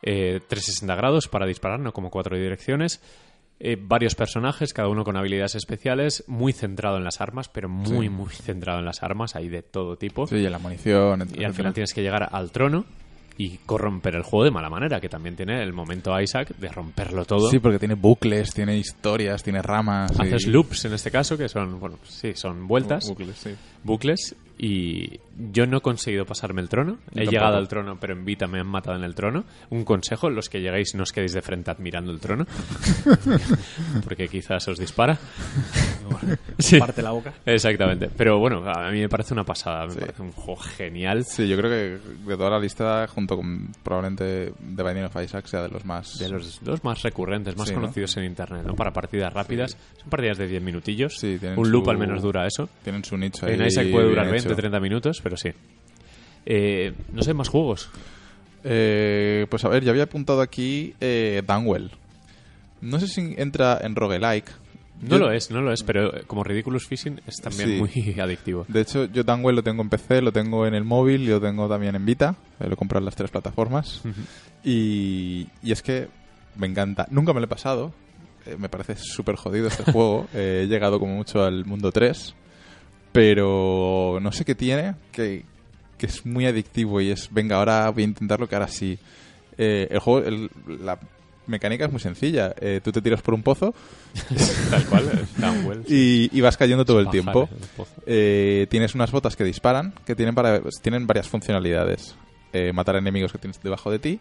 eh, 0.02 0.40
360 0.48 0.94
grados 0.94 1.28
para 1.28 1.44
disparar, 1.44 1.78
no 1.78 1.92
como 1.92 2.08
cuatro 2.08 2.34
direcciones. 2.34 3.02
Eh, 3.62 3.76
varios 3.78 4.14
personajes, 4.14 4.72
cada 4.72 4.88
uno 4.88 5.04
con 5.04 5.16
habilidades 5.18 5.54
especiales. 5.54 6.24
Muy 6.26 6.52
centrado 6.54 6.96
en 6.96 7.04
las 7.04 7.20
armas, 7.20 7.48
pero 7.50 7.68
muy, 7.68 8.06
Sí. 8.06 8.08
muy 8.08 8.30
centrado 8.30 8.78
en 8.78 8.86
las 8.86 9.02
armas. 9.02 9.36
Hay 9.36 9.48
de 9.50 9.62
todo 9.62 9.96
tipo. 9.96 10.26
Sí, 10.26 10.36
y 10.36 10.48
la 10.48 10.58
munición, 10.58 11.28
Y 11.38 11.44
al 11.44 11.52
final 11.52 11.74
tienes 11.74 11.92
que 11.92 12.00
llegar 12.02 12.28
al 12.32 12.50
trono 12.52 12.86
y 13.36 13.58
corromper 13.66 14.16
el 14.16 14.22
juego 14.22 14.44
de 14.44 14.50
mala 14.50 14.68
manera, 14.70 15.00
que 15.00 15.08
también 15.10 15.36
tiene 15.36 15.62
el 15.62 15.72
momento 15.74 16.18
Isaac 16.20 16.54
de 16.56 16.68
romperlo 16.68 17.24
todo. 17.26 17.50
Sí, 17.50 17.58
porque 17.58 17.78
tiene 17.78 17.94
bucles, 17.94 18.52
tiene 18.54 18.76
historias, 18.78 19.42
tiene 19.42 19.60
ramas. 19.62 20.18
Haces 20.18 20.46
y- 20.46 20.50
loops 20.50 20.86
en 20.86 20.94
este 20.94 21.10
caso, 21.10 21.36
que 21.38 21.48
son, 21.48 21.78
bueno, 21.80 21.98
sí, 22.04 22.32
son 22.34 22.66
vueltas, 22.66 23.08
Bucles, 23.08 23.36
sí. 23.36 23.50
bucles, 23.84 24.36
y 24.62 25.20
yo 25.52 25.66
no 25.66 25.78
he 25.78 25.80
conseguido 25.80 26.26
pasarme 26.26 26.60
el 26.60 26.68
trono. 26.68 26.98
He 27.12 27.14
tampoco. 27.14 27.30
llegado 27.30 27.56
al 27.56 27.66
trono, 27.68 27.96
pero 27.98 28.12
en 28.12 28.24
Vita 28.26 28.46
me 28.46 28.60
han 28.60 28.66
matado 28.66 28.96
en 28.98 29.04
el 29.04 29.14
trono. 29.14 29.44
Un 29.70 29.84
consejo, 29.84 30.28
los 30.28 30.50
que 30.50 30.60
lleguéis 30.60 30.94
no 30.94 31.04
os 31.04 31.12
quedéis 31.12 31.32
de 31.32 31.40
frente 31.40 31.70
admirando 31.70 32.12
el 32.12 32.20
trono, 32.20 32.46
porque 34.04 34.28
quizás 34.28 34.66
os 34.68 34.78
dispara. 34.78 35.18
Sí. 36.58 36.78
Parte 36.78 37.02
la 37.02 37.12
boca. 37.12 37.32
Exactamente. 37.46 38.10
Pero 38.16 38.38
bueno, 38.38 38.62
a 38.70 38.90
mí 38.90 39.00
me 39.00 39.08
parece 39.08 39.32
una 39.34 39.44
pasada, 39.44 39.86
me 39.86 39.92
Sí. 39.92 40.00
parece 40.00 40.22
un 40.22 40.32
juego 40.32 40.60
genial. 40.60 41.24
Sí, 41.24 41.48
yo 41.48 41.56
creo 41.56 41.70
que 41.70 41.98
de 42.28 42.36
toda 42.36 42.50
la 42.50 42.58
lista, 42.58 43.06
junto 43.08 43.36
con 43.36 43.72
probablemente 43.82 44.52
The 44.76 44.82
Binding 44.82 45.04
of 45.04 45.16
Isaac, 45.22 45.46
sea 45.46 45.62
de 45.62 45.68
los 45.68 45.84
más... 45.84 46.18
De 46.18 46.28
los 46.28 46.62
dos 46.62 46.84
más 46.84 47.02
recurrentes, 47.02 47.56
más 47.56 47.68
Sí, 47.68 47.74
¿no? 47.74 47.80
conocidos 47.80 48.16
en 48.18 48.24
internet, 48.24 48.62
¿no? 48.66 48.74
Para 48.74 48.92
partidas 48.92 49.32
rápidas. 49.32 49.76
Son 49.98 50.10
partidas 50.10 50.38
de 50.38 50.48
10 50.48 50.62
minutillos. 50.62 51.22
Un 51.56 51.70
loop 51.70 51.84
su- 51.84 51.90
al 51.90 51.98
menos 51.98 52.22
dura 52.22 52.46
eso. 52.46 52.68
Tienen 52.82 53.04
su 53.04 53.16
nicho 53.16 53.46
ahí. 53.46 53.54
En 53.54 53.64
Isaac 53.66 53.90
puede 53.90 54.08
durar 54.08 54.24
bien 54.26 54.34
20, 54.36 54.49
hecho. 54.52 54.60
30 54.62 54.80
minutos, 54.80 55.20
pero 55.22 55.36
sí. 55.36 55.50
Eh, 56.46 56.92
no 57.12 57.22
sé, 57.22 57.34
más 57.34 57.48
juegos. 57.48 57.90
Eh, 58.64 59.46
pues 59.50 59.64
a 59.64 59.68
ver, 59.68 59.84
yo 59.84 59.90
había 59.90 60.04
apuntado 60.04 60.40
aquí 60.40 60.94
eh, 61.00 61.42
Dunwell. 61.46 61.90
No 62.80 62.98
sé 63.00 63.08
si 63.08 63.34
entra 63.38 63.78
en 63.82 63.94
roguelike. 63.96 64.50
No 65.02 65.10
Yo- 65.16 65.18
lo 65.18 65.32
es, 65.32 65.50
no 65.50 65.62
lo 65.62 65.72
es, 65.72 65.82
pero 65.82 66.14
eh, 66.14 66.24
como 66.26 66.44
Ridiculous 66.44 66.86
Fishing 66.86 67.20
es 67.26 67.36
también 67.40 67.70
Sí. 67.70 67.78
muy 67.78 68.20
adictivo. 68.20 68.66
De 68.68 68.82
hecho, 68.82 69.06
yo 69.06 69.22
Dunwell 69.24 69.56
lo 69.56 69.62
tengo 69.62 69.82
en 69.82 69.88
PC, 69.88 70.20
lo 70.20 70.30
tengo 70.32 70.66
en 70.66 70.74
el 70.74 70.84
móvil 70.84 71.22
y 71.22 71.26
lo 71.28 71.40
tengo 71.40 71.68
también 71.68 71.94
en 71.94 72.04
Vita. 72.04 72.36
Eh, 72.58 72.66
lo 72.66 72.74
he 72.74 72.76
comprado 72.76 73.00
en 73.00 73.06
las 73.06 73.16
tres 73.16 73.30
plataformas. 73.30 74.02
y, 74.62 75.46
y 75.62 75.72
es 75.72 75.82
que 75.82 76.08
me 76.56 76.66
encanta. 76.66 77.06
Nunca 77.10 77.32
me 77.32 77.40
lo 77.40 77.46
he 77.46 77.48
pasado. 77.48 77.92
Eh, 78.46 78.56
me 78.58 78.68
parece 78.68 78.96
súper 78.96 79.36
jodido 79.36 79.68
este 79.68 79.84
juego. 79.92 80.26
Eh, 80.34 80.62
he 80.64 80.66
llegado 80.68 80.98
como 81.00 81.14
mucho 81.16 81.42
al 81.44 81.64
mundo 81.64 81.92
3. 81.92 82.34
Pero 83.12 84.18
no 84.22 84.32
sé 84.32 84.44
qué 84.44 84.54
tiene, 84.54 84.94
que, 85.12 85.44
que 85.98 86.06
es 86.06 86.24
muy 86.24 86.46
adictivo 86.46 87.00
y 87.00 87.10
es, 87.10 87.28
venga, 87.32 87.56
ahora 87.56 87.90
voy 87.90 88.02
a 88.02 88.06
intentarlo 88.06 88.48
que 88.48 88.54
ahora 88.54 88.68
sí. 88.68 88.98
Eh, 89.58 89.88
el 89.90 89.98
juego, 89.98 90.26
el- 90.26 90.50
la 90.80 90.98
mecánica 91.46 91.86
es 91.86 91.90
muy 91.90 92.00
sencilla. 92.00 92.54
Eh, 92.60 92.80
tú 92.82 92.92
te 92.92 93.02
tiras 93.02 93.20
por 93.22 93.34
un 93.34 93.42
pozo 93.42 93.74
Tal 94.70 94.84
cual, 94.86 95.26
Downwell. 95.36 95.82
y, 95.88 96.30
y 96.36 96.40
vas 96.40 96.56
cayendo 96.56 96.84
todo 96.84 97.00
el 97.00 97.08
tiempo. 97.10 97.48
el. 97.76 97.88
Eh, 98.06 98.66
tienes 98.70 98.94
unas 98.94 99.10
botas 99.10 99.34
que 99.36 99.44
disparan, 99.44 99.92
que 100.06 100.14
tienen, 100.14 100.34
para, 100.34 100.60
tienen 100.82 101.06
varias 101.06 101.28
funcionalidades. 101.28 102.14
Eh, 102.52 102.72
matar 102.72 102.96
enemigos 102.96 103.30
que 103.32 103.38
tienes 103.38 103.62
debajo 103.62 103.90
de 103.92 103.98
ti 104.00 104.20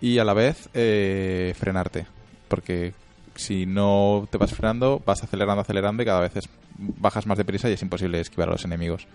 y 0.00 0.18
a 0.18 0.24
la 0.24 0.32
vez 0.34 0.68
eh, 0.74 1.54
frenarte. 1.58 2.06
Porque 2.48 2.92
si 3.36 3.66
no 3.66 4.26
te 4.30 4.38
vas 4.38 4.52
frenando, 4.52 5.00
vas 5.04 5.22
acelerando, 5.22 5.60
acelerando 5.62 6.02
y 6.02 6.06
cada 6.06 6.20
vez 6.20 6.36
es- 6.36 6.48
bajas 6.78 7.26
más 7.26 7.38
deprisa 7.38 7.68
y 7.68 7.72
es 7.74 7.82
imposible 7.82 8.20
esquivar 8.20 8.48
a 8.48 8.52
los 8.52 8.64
enemigos. 8.64 9.06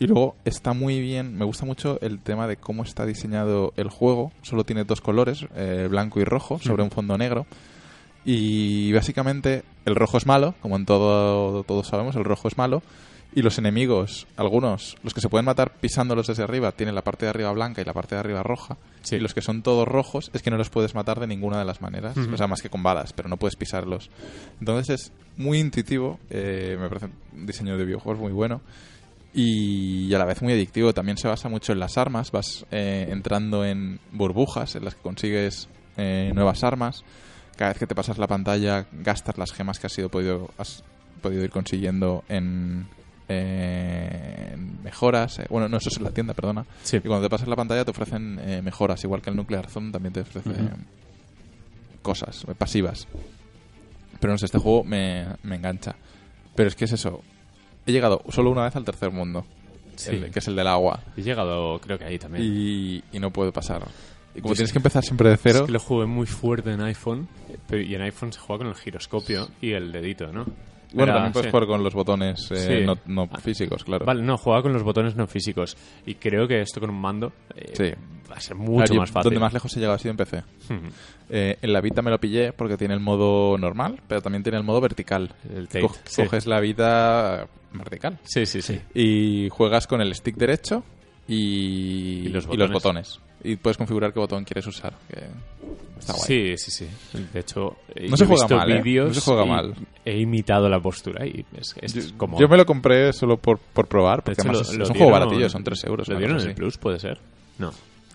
Y 0.00 0.06
luego 0.06 0.36
está 0.44 0.74
muy 0.74 1.00
bien, 1.00 1.36
me 1.36 1.44
gusta 1.44 1.64
mucho 1.64 1.98
el 2.02 2.20
tema 2.20 2.46
de 2.46 2.56
cómo 2.56 2.84
está 2.84 3.04
diseñado 3.04 3.72
el 3.76 3.88
juego. 3.88 4.30
Solo 4.42 4.64
tiene 4.64 4.84
dos 4.84 5.00
colores, 5.00 5.46
eh, 5.56 5.88
blanco 5.90 6.20
y 6.20 6.24
rojo, 6.24 6.60
sobre 6.60 6.84
un 6.84 6.90
fondo 6.90 7.18
negro. 7.18 7.46
Y 8.24 8.92
básicamente 8.92 9.64
el 9.86 9.96
rojo 9.96 10.18
es 10.18 10.26
malo, 10.26 10.54
como 10.60 10.76
en 10.76 10.86
todo 10.86 11.64
todos 11.64 11.88
sabemos, 11.88 12.14
el 12.14 12.24
rojo 12.24 12.46
es 12.46 12.56
malo. 12.58 12.82
Y 13.38 13.42
los 13.42 13.56
enemigos, 13.56 14.26
algunos, 14.36 14.96
los 15.04 15.14
que 15.14 15.20
se 15.20 15.28
pueden 15.28 15.44
matar 15.44 15.78
pisándolos 15.78 16.26
desde 16.26 16.42
arriba, 16.42 16.72
tienen 16.72 16.96
la 16.96 17.04
parte 17.04 17.24
de 17.24 17.30
arriba 17.30 17.52
blanca 17.52 17.80
y 17.80 17.84
la 17.84 17.92
parte 17.92 18.16
de 18.16 18.18
arriba 18.18 18.42
roja. 18.42 18.78
Sí. 19.02 19.14
Y 19.14 19.20
los 19.20 19.32
que 19.32 19.42
son 19.42 19.62
todos 19.62 19.86
rojos 19.86 20.32
es 20.34 20.42
que 20.42 20.50
no 20.50 20.56
los 20.56 20.70
puedes 20.70 20.96
matar 20.96 21.20
de 21.20 21.28
ninguna 21.28 21.60
de 21.60 21.64
las 21.64 21.80
maneras. 21.80 22.16
O 22.16 22.36
sea, 22.36 22.48
más 22.48 22.62
que 22.62 22.68
con 22.68 22.82
balas, 22.82 23.12
pero 23.12 23.28
no 23.28 23.36
puedes 23.36 23.54
pisarlos. 23.54 24.10
Entonces 24.58 24.90
es 24.90 25.12
muy 25.36 25.60
intuitivo, 25.60 26.18
eh, 26.30 26.76
me 26.80 26.88
parece 26.88 27.10
un 27.32 27.46
diseño 27.46 27.78
de 27.78 27.84
videojuegos 27.84 28.20
muy 28.20 28.32
bueno. 28.32 28.60
Y 29.32 30.12
a 30.12 30.18
la 30.18 30.24
vez 30.24 30.42
muy 30.42 30.52
adictivo. 30.54 30.92
También 30.92 31.16
se 31.16 31.28
basa 31.28 31.48
mucho 31.48 31.72
en 31.72 31.78
las 31.78 31.96
armas. 31.96 32.32
Vas 32.32 32.66
eh, 32.72 33.06
entrando 33.08 33.64
en 33.64 34.00
burbujas 34.10 34.74
en 34.74 34.84
las 34.84 34.96
que 34.96 35.02
consigues 35.02 35.68
eh, 35.96 36.32
nuevas 36.34 36.64
armas. 36.64 37.04
Cada 37.56 37.70
vez 37.70 37.78
que 37.78 37.86
te 37.86 37.94
pasas 37.94 38.18
la 38.18 38.26
pantalla, 38.26 38.88
gastas 38.90 39.38
las 39.38 39.52
gemas 39.52 39.78
que 39.78 39.86
has, 39.86 39.92
sido 39.92 40.08
podido, 40.08 40.50
has 40.58 40.82
podido 41.22 41.44
ir 41.44 41.50
consiguiendo 41.50 42.24
en, 42.28 42.88
eh, 43.28 44.56
mejoras. 44.82 45.38
Eh, 45.40 45.46
bueno, 45.50 45.68
no, 45.68 45.76
eso 45.76 45.88
es 45.88 45.96
en 45.98 46.04
la 46.04 46.10
tienda, 46.10 46.34
perdona. 46.34 46.64
Sí. 46.82 46.96
Y 46.96 47.00
cuando 47.00 47.22
te 47.26 47.30
pasas 47.30 47.48
la 47.48 47.56
pantalla 47.56 47.84
te 47.84 47.90
ofrecen 47.90 48.38
eh, 48.42 48.62
mejoras, 48.62 49.02
igual 49.04 49.22
que 49.22 49.30
el 49.30 49.36
Nuclear 49.36 49.68
Zone 49.68 49.90
también 49.92 50.12
te 50.12 50.20
ofrece 50.20 50.50
eh, 50.50 50.68
cosas 52.02 52.44
eh, 52.48 52.54
pasivas. 52.56 53.06
Pero 54.20 54.32
no 54.32 54.38
sé, 54.38 54.46
este 54.46 54.58
juego 54.58 54.84
me, 54.84 55.26
me 55.42 55.56
engancha. 55.56 55.94
Pero 56.54 56.68
es 56.68 56.74
que 56.74 56.86
es 56.86 56.92
eso. 56.92 57.22
He 57.86 57.92
llegado 57.92 58.22
solo 58.30 58.50
una 58.50 58.64
vez 58.64 58.74
al 58.76 58.84
tercer 58.84 59.10
mundo. 59.10 59.44
Sí. 59.96 60.10
el- 60.10 60.30
que 60.30 60.38
es 60.38 60.46
el 60.48 60.54
del 60.56 60.66
agua. 60.68 61.00
He 61.16 61.22
llegado, 61.22 61.80
creo 61.80 61.98
que 61.98 62.04
ahí 62.04 62.18
también. 62.18 62.44
Y, 62.44 63.02
y 63.12 63.18
no 63.18 63.32
puedo 63.32 63.52
pasar. 63.52 63.82
Y 64.34 64.40
como 64.40 64.54
Yo 64.54 64.58
tienes 64.58 64.68
es- 64.68 64.72
que 64.72 64.78
empezar 64.78 65.02
siempre 65.04 65.28
de 65.30 65.36
cero, 65.36 65.60
Es 65.60 65.66
que 65.66 65.72
lo 65.72 65.80
jugué 65.80 66.06
muy 66.06 66.26
fuerte 66.26 66.70
en 66.72 66.80
iPhone, 66.82 67.28
pero- 67.66 67.82
y 67.82 67.94
en 67.94 68.02
iPhone 68.02 68.32
se 68.32 68.38
juega 68.38 68.58
con 68.58 68.68
el 68.68 68.74
giroscopio 68.76 69.48
y 69.60 69.72
el 69.72 69.90
dedito, 69.90 70.32
¿no? 70.32 70.46
Bueno, 70.94 71.12
también 71.12 71.32
puedes 71.32 71.46
sí. 71.46 71.50
jugar 71.50 71.66
con 71.66 71.82
los 71.82 71.94
botones 71.94 72.50
eh, 72.50 72.80
Sí. 72.80 72.86
no, 72.86 72.96
no 73.06 73.28
físicos, 73.40 73.84
claro. 73.84 74.06
Vale, 74.06 74.22
no, 74.22 74.36
jugaba 74.38 74.62
con 74.62 74.72
los 74.72 74.82
botones 74.82 75.14
no 75.16 75.26
físicos. 75.26 75.76
Y 76.06 76.14
creo 76.14 76.46
que 76.48 76.60
esto 76.60 76.80
con 76.80 76.90
un 76.90 77.00
mando 77.00 77.32
eh, 77.54 77.72
Sí. 77.74 77.84
va 78.30 78.36
a 78.36 78.40
ser 78.40 78.56
mucho 78.56 78.94
más 78.94 79.10
fácil. 79.10 79.24
Donde 79.30 79.40
más 79.40 79.52
lejos 79.52 79.76
he 79.76 79.80
llegado 79.80 79.96
ha 79.96 79.98
sido 79.98 80.12
en 80.12 80.16
PC. 80.16 80.42
Eh, 81.30 81.58
en 81.60 81.72
la 81.72 81.80
Vita 81.82 82.00
me 82.00 82.10
lo 82.10 82.18
pillé 82.18 82.52
porque 82.52 82.76
tiene 82.76 82.94
el 82.94 83.00
modo 83.00 83.58
normal, 83.58 84.00
pero 84.08 84.22
también 84.22 84.42
tiene 84.42 84.56
el 84.58 84.64
modo 84.64 84.80
vertical. 84.80 85.34
El 85.54 85.68
Co-. 85.68 85.94
Coges 86.16 86.46
la 86.46 86.58
Vita 86.60 87.46
vertical 87.72 88.18
Sí, 88.24 88.46
sí, 88.46 88.62
sí. 88.62 88.80
y 88.94 89.48
juegas 89.50 89.86
con 89.86 90.00
el 90.00 90.14
stick 90.14 90.36
derecho 90.36 90.82
y, 91.26 92.24
Y 92.26 92.28
los 92.28 92.48
y 92.50 92.56
los 92.56 92.70
botones. 92.72 93.20
Y 93.44 93.56
puedes 93.56 93.76
configurar 93.76 94.12
qué 94.12 94.18
botón 94.18 94.44
quieres 94.44 94.66
usar. 94.66 94.94
Que 95.08 95.20
está 95.98 96.12
guay. 96.14 96.56
Sí, 96.56 96.56
sí, 96.56 96.70
sí. 96.70 97.18
De 97.32 97.40
hecho, 97.40 97.76
No 98.08 98.16
se 98.16 98.24
he 98.24 98.26
juega 98.26 98.42
visto 98.44 98.56
mal, 98.56 98.72
¿eh? 98.72 98.82
vídeos 98.82 99.08
No 99.08 99.14
se 99.14 99.20
juega 99.20 99.44
y 99.44 99.48
mal. 99.48 99.74
He 100.04 100.18
imitado 100.18 100.68
la 100.68 100.80
postura 100.80 101.24
y 101.26 101.44
es, 101.56 101.74
es 101.80 101.94
Yo, 101.94 102.16
como... 102.16 102.38
yo 102.40 102.48
me 102.48 102.56
lo 102.56 102.66
compré 102.66 103.12
solo 103.12 103.36
por, 103.36 103.58
por 103.58 103.86
probar, 103.86 104.22
porque 104.24 104.40
hecho, 104.40 104.48
además 104.50 104.66
lo- 104.68 104.72
es, 104.72 104.78
lo 104.78 104.84
es 104.84 104.90
un 104.90 104.96
juego 104.96 105.12
baratillo, 105.12 105.48
son 105.48 105.62
3 105.64 105.84
euros. 105.84 106.08
¿Lo 106.08 106.18
dieron 106.18 106.40
en 106.40 106.48
el. 106.48 106.54
Plus, 106.54 106.78
puede 106.78 106.98
ser? 106.98 107.18
No. 107.58 107.70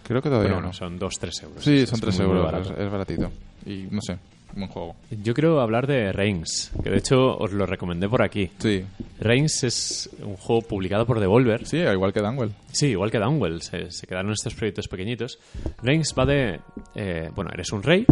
Creo 0.05 0.21
que 0.21 0.27
todavía 0.27 0.49
Pero 0.49 0.61
no. 0.61 0.67
bueno, 0.67 0.73
son 0.73 0.99
2-3 0.99 1.43
euros. 1.43 1.63
Sí, 1.63 1.85
son 1.85 1.95
es 1.95 2.01
3 2.01 2.17
muy, 2.19 2.27
muy 2.27 2.35
euros, 2.37 2.51
barato. 2.51 2.73
es, 2.73 2.79
es 2.79 2.91
baratito. 2.91 3.31
Y 3.65 3.87
no 3.89 4.01
sé, 4.01 4.17
buen 4.55 4.67
juego. 4.67 4.95
Yo 5.23 5.33
quiero 5.33 5.59
hablar 5.61 5.87
de 5.87 6.11
Reigns, 6.11 6.71
que 6.83 6.89
de 6.89 6.97
hecho 6.97 7.37
os 7.37 7.51
lo 7.53 7.65
recomendé 7.65 8.07
por 8.09 8.21
aquí. 8.21 8.49
Sí, 8.59 8.83
Reigns 9.19 9.63
es 9.63 10.09
un 10.21 10.35
juego 10.37 10.61
publicado 10.61 11.05
por 11.05 11.19
Devolver. 11.19 11.65
sí, 11.65 11.77
igual 11.77 12.13
que 12.13 12.21
Danwell. 12.21 12.51
Sí, 12.71 12.87
igual 12.87 13.11
que 13.11 13.19
Downwell, 13.19 13.61
se, 13.61 13.91
se 13.91 14.07
quedaron 14.07 14.31
estos 14.31 14.55
proyectos 14.55 14.87
pequeñitos. 14.87 15.39
Reigns 15.81 16.13
va 16.17 16.25
de... 16.25 16.59
eh, 16.95 17.29
bueno, 17.35 17.51
eres 17.53 17.71
un 17.71 17.83
rey 17.83 18.05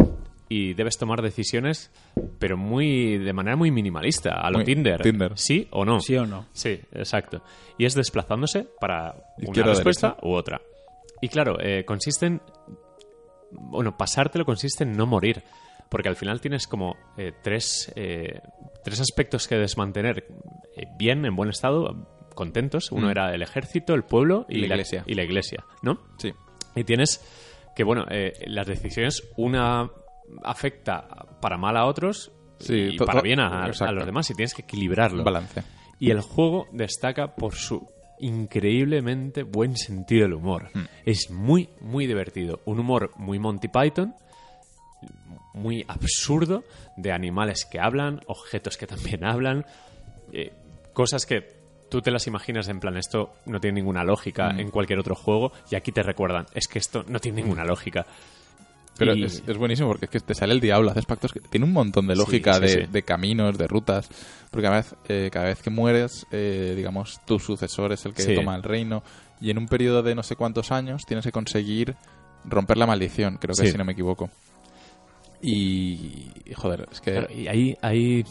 y 0.48 0.74
debes 0.74 0.98
tomar 0.98 1.22
decisiones, 1.22 1.90
pero 2.38 2.56
muy 2.58 3.16
de 3.18 3.32
manera 3.32 3.56
muy 3.56 3.70
minimalista, 3.70 4.34
a 4.34 4.50
lo 4.50 4.58
Muy 4.58 4.64
Tinder. 4.66 5.00
Tinder. 5.00 5.32
¿Sí 5.36 5.66
o 5.70 5.84
no? 5.84 5.98
¿Sí 6.00 6.14
o 6.16 6.26
no? 6.26 6.46
Sí, 6.52 6.78
exacto. 6.92 7.42
Y 7.78 7.86
es 7.86 7.94
desplazándose 7.94 8.66
para 8.78 9.14
una 9.38 9.62
respuesta 9.62 10.16
u 10.22 10.32
otra. 10.32 10.60
Y 11.22 11.28
claro, 11.28 11.56
eh, 11.60 11.84
consiste 11.86 12.26
en... 12.26 12.40
Bueno, 13.50 13.96
pasártelo 13.96 14.44
consiste 14.44 14.84
en 14.84 14.92
no 14.92 15.06
morir. 15.06 15.42
Porque 15.92 16.08
al 16.08 16.16
final 16.16 16.40
tienes 16.40 16.66
como 16.66 16.96
eh, 17.18 17.32
tres, 17.42 17.92
eh, 17.96 18.40
tres 18.82 18.98
aspectos 18.98 19.46
que 19.46 19.56
debes 19.56 19.76
mantener 19.76 20.24
eh, 20.74 20.86
bien, 20.98 21.24
en 21.26 21.36
buen 21.36 21.50
estado, 21.50 22.08
contentos. 22.34 22.90
Uno 22.90 23.08
Mm. 23.08 23.10
era 23.10 23.34
el 23.34 23.42
ejército, 23.42 23.92
el 23.94 24.02
pueblo 24.04 24.46
Y 24.48 24.56
la 24.58 24.66
iglesia. 24.66 25.04
y 25.06 25.12
la 25.14 25.22
iglesia, 25.22 25.64
¿no? 25.82 26.00
Sí. 26.16 26.32
Y 26.74 26.84
tienes 26.84 27.20
que, 27.76 27.84
bueno, 27.84 28.06
eh, 28.10 28.32
las 28.46 28.66
decisiones, 28.66 29.22
una 29.36 29.90
afecta 30.42 31.06
para 31.42 31.58
mal 31.58 31.76
a 31.76 31.84
otros 31.84 32.32
Sí, 32.58 32.92
y 32.92 32.96
to- 32.96 33.04
para 33.04 33.20
bien 33.20 33.38
a, 33.40 33.66
los 33.68 34.06
demás. 34.06 34.30
Y 34.30 34.34
tienes 34.34 34.54
que 34.54 34.62
equilibrarlo. 34.62 35.22
Balance. 35.24 35.62
Y 36.00 36.10
el 36.10 36.20
juego 36.22 36.68
destaca 36.72 37.34
por 37.34 37.54
su 37.54 37.86
increíblemente 38.18 39.42
buen 39.42 39.76
sentido 39.76 40.22
del 40.22 40.34
humor. 40.34 40.70
Hmm. 40.74 40.84
Es 41.04 41.30
muy, 41.30 41.68
muy 41.80 42.06
divertido. 42.06 42.60
Un 42.64 42.78
humor 42.80 43.10
muy 43.16 43.38
Monty 43.38 43.68
Python, 43.68 44.14
muy 45.54 45.84
absurdo, 45.88 46.64
de 46.96 47.12
animales 47.12 47.64
que 47.64 47.78
hablan, 47.80 48.20
objetos 48.26 48.76
que 48.76 48.86
también 48.86 49.24
hablan, 49.24 49.64
eh, 50.32 50.52
cosas 50.92 51.26
que 51.26 51.60
tú 51.90 52.00
te 52.00 52.10
las 52.10 52.26
imaginas 52.26 52.68
en 52.68 52.80
plan, 52.80 52.96
esto 52.96 53.34
no 53.46 53.60
tiene 53.60 53.80
ninguna 53.80 54.02
lógica 54.04 54.50
Hmm. 54.52 54.60
en 54.60 54.70
cualquier 54.70 54.98
otro 54.98 55.14
juego, 55.14 55.52
y 55.70 55.74
aquí 55.76 55.92
te 55.92 56.02
recuerdan, 56.02 56.46
es 56.54 56.66
que 56.68 56.78
esto 56.78 57.04
no 57.06 57.18
tiene 57.20 57.42
ninguna 57.42 57.64
lógica. 57.64 58.06
Pero 58.98 59.14
Y- 59.14 59.24
es, 59.24 59.42
es 59.46 59.56
buenísimo 59.56 59.88
porque 59.88 60.04
es 60.04 60.10
que 60.10 60.20
te 60.20 60.34
sale 60.34 60.52
el 60.52 60.60
diablo, 60.60 60.90
haces 60.90 61.06
pactos 61.06 61.32
que 61.32 61.40
tiene 61.40 61.64
un 61.64 61.72
montón 61.72 62.06
de 62.06 62.14
lógica 62.14 62.54
sí, 62.54 62.60
de, 62.60 62.68
sí. 62.68 62.80
de 62.90 63.02
caminos, 63.02 63.56
de 63.56 63.66
rutas. 63.66 64.08
Porque 64.50 64.64
cada 64.66 64.76
vez, 64.76 64.94
eh, 65.08 65.30
cada 65.32 65.46
vez 65.46 65.62
que 65.62 65.70
mueres, 65.70 66.26
eh, 66.30 66.74
digamos, 66.76 67.18
tu 67.24 67.38
sucesor 67.38 67.92
es 67.92 68.04
el 68.04 68.12
que 68.12 68.34
toma 68.34 68.54
el 68.54 68.62
reino. 68.62 69.02
Y 69.40 69.50
en 69.50 69.56
un 69.56 69.66
periodo 69.66 70.02
de 70.02 70.14
no 70.14 70.22
sé 70.22 70.36
cuántos 70.36 70.72
años 70.72 71.06
tienes 71.06 71.24
que 71.24 71.32
conseguir 71.32 71.96
romper 72.44 72.76
la 72.76 72.86
maldición, 72.86 73.38
creo 73.38 73.54
que 73.58 73.66
si 73.70 73.78
no 73.78 73.84
me 73.84 73.92
equivoco. 73.92 74.28
Y, 75.42 76.30
joder, 76.54 76.86
es 76.90 77.00
que... 77.00 77.12
Claro, 77.12 77.28
y 77.34 77.48
ahí 77.48 77.76
hay- 77.82 78.24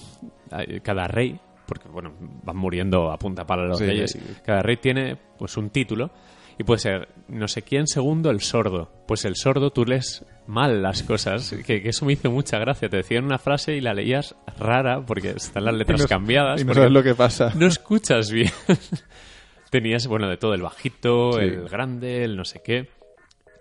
cada 0.81 1.07
rey, 1.07 1.39
porque 1.65 1.87
bueno, 1.89 2.13
van 2.43 2.57
muriendo 2.57 3.11
a 3.11 3.17
punta 3.17 3.45
pala 3.45 3.65
los 3.65 3.77
Sí, 3.79 3.85
reyes, 3.85 4.11
sí. 4.11 4.19
cada 4.45 4.61
rey 4.61 4.77
tiene 4.77 5.17
pues 5.37 5.55
un 5.57 5.69
título 5.69 6.11
y 6.57 6.63
puede 6.63 6.79
ser 6.79 7.07
no 7.29 7.47
sé 7.47 7.61
quién 7.61 7.87
segundo 7.87 8.29
el 8.29 8.41
sordo. 8.41 8.91
Pues 9.07 9.23
el 9.25 9.35
sordo 9.35 9.71
tú 9.71 9.85
lees 9.85 10.25
mal 10.47 10.81
las 10.81 11.03
cosas, 11.03 11.53
que, 11.65 11.81
que 11.81 11.89
eso 11.89 12.05
me 12.05 12.13
hizo 12.13 12.29
mucha 12.31 12.59
gracia. 12.59 12.89
Te 12.89 12.97
decían 12.97 13.23
una 13.25 13.37
frase 13.37 13.75
y 13.75 13.81
la 13.81 13.93
leías 13.93 14.35
rara 14.59 15.05
porque 15.05 15.29
están 15.31 15.63
las 15.65 15.73
letras 15.75 16.01
y 16.01 16.03
no- 16.03 16.07
cambiadas. 16.09 16.61
Y 16.61 16.65
no 16.65 16.73
sabes 16.73 16.91
lo 16.91 17.01
que 17.03 17.15
pasa. 17.15 17.53
no 17.55 17.65
escuchas 17.67 18.31
bien. 18.31 18.51
Tenías, 19.69 20.05
bueno, 20.07 20.27
de 20.27 20.35
todo, 20.37 20.53
el 20.53 20.61
bajito, 20.61 21.33
Sí. 21.33 21.39
el 21.45 21.69
grande, 21.69 22.25
el 22.25 22.35
no 22.35 22.43
sé 22.43 22.61
qué. 22.61 22.89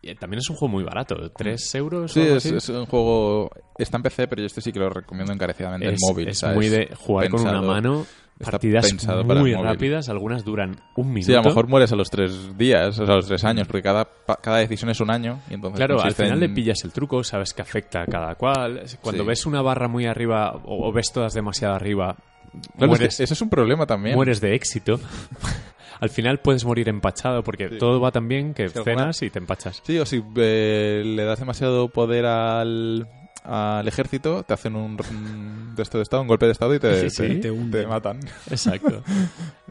Y 0.03 0.15
también 0.15 0.39
es 0.39 0.49
un 0.49 0.57
juego 0.57 0.73
muy 0.73 0.85
barato, 0.85 1.31
¿tres 1.37 1.75
euros? 1.75 2.11
o 2.11 2.15
Sí, 2.15 2.21
algo 2.21 2.37
es, 2.37 2.47
así? 2.47 2.57
es 2.57 2.69
un 2.71 2.87
juego... 2.87 3.51
Está 3.79 3.99
en 3.99 4.03
PC, 4.03 4.29
pero 4.29 4.41
yo 4.41 4.47
este 4.47 4.61
sí 4.63 4.73
que 4.73 4.79
lo 4.79 4.89
recomiendo 4.89 5.33
encarecidamente 5.33 5.89
en 5.89 5.95
es, 5.95 6.01
móvil. 6.01 6.29
es 6.29 6.39
¿sabes? 6.39 6.57
muy 6.57 6.69
de 6.69 6.95
jugar 6.97 7.29
con 7.29 7.41
una 7.43 7.61
mano. 7.61 8.07
Partidas 8.43 8.91
muy 9.37 9.53
rápidas, 9.53 10.09
algunas 10.09 10.47
duran 10.47 10.81
un 10.97 11.09
minuto. 11.13 11.27
Sí, 11.27 11.35
a 11.35 11.43
lo 11.43 11.45
mejor 11.45 11.67
mueres 11.69 11.93
a 11.93 11.97
los 11.97 12.09
tres 12.09 12.57
días, 12.57 12.99
o 12.99 13.05
sea, 13.05 13.13
a 13.13 13.17
los 13.19 13.27
tres 13.27 13.45
años, 13.45 13.67
porque 13.67 13.83
cada, 13.83 14.09
cada 14.41 14.57
decisión 14.57 14.89
es 14.91 14.99
un 15.01 15.11
año. 15.11 15.41
Y 15.51 15.55
entonces 15.55 15.77
Claro, 15.77 16.01
al 16.01 16.15
final 16.15 16.41
le 16.41 16.49
pillas 16.49 16.83
el 16.85 16.93
truco, 16.93 17.23
sabes 17.23 17.53
que 17.53 17.61
afecta 17.61 18.01
a 18.01 18.07
cada 18.07 18.35
cual. 18.37 18.83
Cuando 19.03 19.25
Sí. 19.25 19.29
ves 19.29 19.45
una 19.45 19.61
barra 19.61 19.89
muy 19.89 20.07
arriba 20.07 20.53
o, 20.65 20.89
o 20.89 20.91
ves 20.93 21.13
todas 21.13 21.35
demasiado 21.35 21.75
arriba, 21.75 22.17
Claro, 22.17 22.63
es 22.63 22.79
que 22.79 22.87
mueres, 22.87 23.21
Eso 23.21 23.35
es 23.35 23.43
un 23.43 23.51
problema 23.51 23.85
también. 23.87 24.17
mueres 24.17 24.41
de 24.41 24.55
éxito. 24.55 24.99
al 26.01 26.11
final 26.11 26.39
puedes 26.41 26.65
morir 26.65 26.89
empachado 26.89 27.43
porque 27.45 27.69
Sí. 27.69 27.79
todo 27.79 28.01
va 28.01 28.11
tan 28.11 28.27
bien 28.29 28.55
que 28.55 28.65
alguna- 28.65 28.85
cenas 28.85 29.23
y 29.23 29.31
te 29.31 29.39
empachas. 29.39 29.81
Sí, 29.85 29.99
o 29.99 30.07
si 30.07 30.23
eh, 30.37 31.03
le 31.05 31.25
das 31.25 31.39
demasiado 31.39 31.89
poder 31.89 32.27
al, 32.27 33.07
al 33.45 33.87
ejército, 33.87 34.43
te 34.43 34.55
hacen 34.55 34.77
un, 34.77 34.97
un 35.11 35.75
de 35.77 35.83
esto 35.83 35.99
de 35.99 36.03
estado, 36.03 36.23
un 36.23 36.29
golpe 36.29 36.47
de 36.47 36.53
estado 36.53 36.75
y 36.75 36.79
te, 36.79 37.01
Sí, 37.09 37.11
sí. 37.11 37.23
te- 37.23 37.29
Te 37.35 37.41
te 37.43 37.51
hunden. 37.51 37.89
matan. 37.89 38.21
Exacto. 38.51 39.03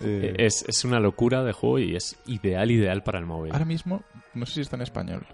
Eh, 0.01 0.33
es, 0.37 0.63
es 0.65 0.85
una 0.85 1.01
locura 1.01 1.43
de 1.43 1.51
juego 1.51 1.77
y 1.77 1.93
es 1.97 2.15
ideal, 2.25 2.71
ideal 2.71 3.03
para 3.03 3.19
el 3.19 3.25
móvil. 3.25 3.51
ahora 3.51 3.65
mismo, 3.65 4.01
no 4.33 4.45
sé 4.45 4.53
si 4.53 4.61
está 4.61 4.77
en 4.77 4.83
español. 4.83 5.25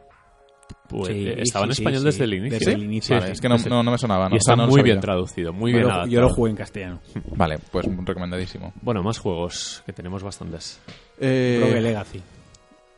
Pues, 0.87 1.07
Sí, 1.13 1.27
eh, 1.27 1.41
estaba 1.41 1.65
en 1.65 1.73
sí, 1.73 1.81
español 1.81 1.99
sí, 2.01 2.05
desde 2.05 2.23
el 2.25 2.33
inicio. 2.35 2.59
Desde 2.59 2.73
el 2.73 2.83
inicio, 2.83 3.07
Sí, 3.07 3.13
Vale, 3.15 3.25
sí, 3.27 3.31
es 3.33 3.41
que 3.41 3.49
no, 3.49 3.57
no, 3.57 3.83
no 3.83 3.91
me 3.91 3.97
sonaba. 3.97 4.29
¿no? 4.29 4.35
Y 4.35 4.37
O 4.37 4.41
sea, 4.41 4.53
está 4.53 4.63
no 4.63 4.69
muy 4.69 4.83
bien 4.83 4.99
traducido, 4.99 5.51
muy 5.51 5.71
Yo 5.71 5.77
bien 5.79 5.89
adaptado. 5.89 6.11
yo 6.11 6.21
lo 6.21 6.29
jugué 6.29 6.51
en 6.51 6.55
castellano. 6.57 6.99
Vale, 7.35 7.57
pues 7.71 7.87
recomendadísimo. 8.03 8.71
Bueno, 8.81 9.01
más 9.01 9.17
juegos, 9.17 9.81
que 9.85 9.93
tenemos 9.93 10.21
bastantes. 10.23 10.79
Eh, 11.19 11.59
Rogue 11.61 11.81
Legacy. 11.81 12.21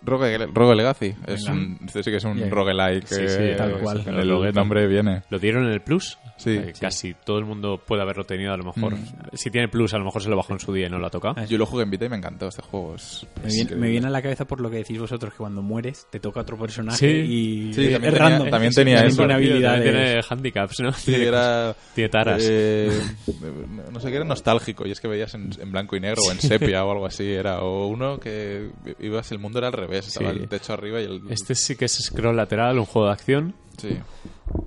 Rogue, 0.08 0.48
Rogue 0.54 0.76
Legacy. 0.76 1.14
Es 1.28 1.44
Venga. 1.46 1.52
un, 1.52 1.78
este 1.86 2.04
sí 2.04 2.10
que 2.12 2.18
es 2.18 2.24
un 2.24 2.38
Yeah. 2.38 2.50
roguelike. 2.50 3.08
Sí, 3.08 3.28
sí, 3.28 3.44
tal 3.58 3.80
cual. 3.80 4.04
El 4.08 4.54
nombre 4.54 4.88
viene. 4.88 5.24
Lo 5.30 5.38
dieron 5.40 5.66
en 5.66 5.72
el 5.74 5.82
Plus. 5.82 6.18
Sí. 6.38 6.52
Eh, 6.52 6.74
Casi 6.80 7.14
todo 7.26 7.40
el 7.40 7.46
mundo 7.46 7.82
puede 7.86 8.02
haberlo 8.04 8.24
tenido, 8.24 8.54
a 8.54 8.58
lo 8.58 8.64
mejor. 8.66 8.94
Mm. 8.96 9.06
Si 9.34 9.50
tiene 9.50 9.68
Plus, 9.68 9.94
a 9.94 9.98
lo 9.98 10.06
mejor 10.06 10.22
se 10.22 10.30
lo 10.30 10.36
bajó 10.38 10.54
en 10.54 10.60
su 10.60 10.72
día 10.74 10.88
y 10.88 10.90
no 10.90 11.00
lo 11.00 11.08
ha 11.08 11.10
tocado. 11.10 11.44
Yo 11.46 11.58
lo 11.58 11.66
jugué 11.66 11.84
en 11.84 11.90
Vita 11.92 12.06
y 12.06 12.10
me 12.10 12.18
encantó 12.18 12.48
este 12.48 12.62
juego. 12.62 12.96
Es, 12.96 13.26
Me 13.38 13.48
viene, 13.50 13.62
increíble. 13.62 13.82
me 13.86 13.92
viene 13.92 14.08
a 14.08 14.10
la 14.12 14.22
cabeza 14.22 14.46
por 14.46 14.62
lo 14.62 14.70
que 14.70 14.78
decís 14.78 15.00
vosotros, 15.00 15.32
que 15.34 15.38
cuando 15.38 15.62
mueres 15.62 16.08
te 16.12 16.20
toca 16.20 16.42
otro 16.42 16.58
personaje 16.58 16.98
Sí. 16.98 17.08
y 17.08 17.74
Sí, 17.74 17.86
es 17.88 17.92
también 17.94 18.14
es 18.14 18.20
tenía- 18.20 18.30
random. 18.30 18.50
también 18.52 18.72
Sí, 18.72 18.76
tenía 18.82 18.96
eso. 19.06 19.18
tiene 19.18 19.34
También 19.34 19.52
habilidades. 19.52 19.84
tiene 19.84 20.22
handicaps, 20.30 20.80
¿no? 20.82 20.92
Sí, 20.94 21.16
era... 21.16 21.76
tiene 21.96 22.10
taras. 22.10 22.48
eh, 22.48 22.92
no 23.92 24.00
sé 24.00 24.10
qué 24.10 24.16
era 24.18 24.26
nostálgico 24.26 24.88
y 24.88 24.92
es 24.92 25.00
que 25.02 25.08
veías 25.08 25.34
en, 25.34 25.50
en 25.60 25.72
blanco 25.72 25.96
y 25.96 26.00
negro 26.00 26.22
o 26.28 26.32
en 26.32 26.40
sepia 26.40 26.86
o 26.86 26.92
algo 26.92 27.06
así 27.08 27.24
era 27.34 27.62
o 27.62 27.88
uno 27.88 28.20
que 28.20 28.70
ibas 29.00 29.32
el 29.32 29.40
mundo 29.40 29.58
era 29.60 29.68
al 29.68 29.74
revés 29.74 29.97
estaba 30.06 30.32
Sí. 30.34 30.40
el 30.40 30.48
techo 30.50 30.74
arriba 30.74 31.02
y 31.02 31.06
el 31.06 31.22
Este 31.30 31.56
sí 31.56 31.76
que 31.76 31.86
es 31.86 31.94
scroll 32.04 32.36
lateral, 32.36 32.78
un 32.80 32.86
juego 32.86 33.08
de 33.08 33.14
acción. 33.14 33.56
sí. 33.78 33.98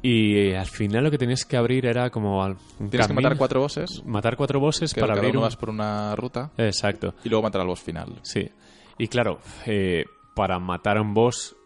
Y 0.03 0.37
eh, 0.37 0.59
al 0.59 0.67
final 0.67 1.05
lo 1.05 1.11
que 1.11 1.17
tenías 1.17 1.45
que 1.47 1.57
abrir 1.57 1.87
era 1.87 2.11
como 2.11 2.45
un 2.45 2.91
tienes 2.91 3.07
que 3.07 3.15
matar 3.15 3.37
cuatro 3.39 3.61
bosses 3.61 4.03
matar 4.05 4.37
cuatro 4.37 4.61
bosses 4.61 4.93
que 4.93 5.01
para 5.01 5.15
cada 5.15 5.21
abrir 5.21 5.31
uno 5.37 5.41
un... 5.41 5.45
vas 5.47 5.57
por 5.57 5.71
una 5.71 6.15
ruta 6.17 6.51
Exacto, 6.59 7.15
y 7.25 7.31
luego 7.31 7.43
matar 7.45 7.63
al 7.63 7.67
boss 7.67 7.81
final 7.81 8.19
sí. 8.23 8.47
Y 8.99 9.09
claro, 9.09 9.41
eh, 9.65 10.05
para 10.35 10.59
matar 10.59 10.99
a 10.99 11.01
un 11.01 11.15
boss 11.15 11.57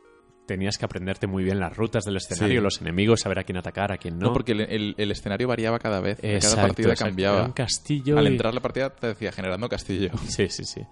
tenías 0.46 0.78
que 0.78 0.84
aprenderte 0.84 1.26
muy 1.26 1.42
bien 1.42 1.58
las 1.58 1.76
rutas 1.76 2.04
del 2.04 2.16
escenario, 2.18 2.60
Sí. 2.60 2.62
los 2.64 2.80
enemigos, 2.80 3.20
saber 3.22 3.40
a 3.40 3.44
quién 3.44 3.56
atacar, 3.58 3.90
a 3.90 3.96
quién 3.96 4.16
no. 4.18 4.28
no, 4.28 4.32
porque 4.32 4.52
el, 4.52 4.60
el- 4.60 4.94
el 4.96 5.10
escenario 5.10 5.48
variaba 5.48 5.78
cada 5.80 6.00
vez 6.00 6.18
Exacto, 6.22 6.54
cada 6.56 6.66
partida 6.68 6.88
exacto. 6.90 7.10
cambiaba 7.10 7.36
Era 7.38 7.46
un 7.46 7.52
castillo 7.52 8.18
al 8.18 8.24
y- 8.24 8.28
entrar 8.28 8.54
la 8.54 8.60
partida 8.60 8.90
te 8.90 9.08
decía 9.08 9.32
generando 9.32 9.68
castillo 9.68 10.10
Sí, 10.28 10.48
sí, 10.50 10.64
sí. 10.64 10.82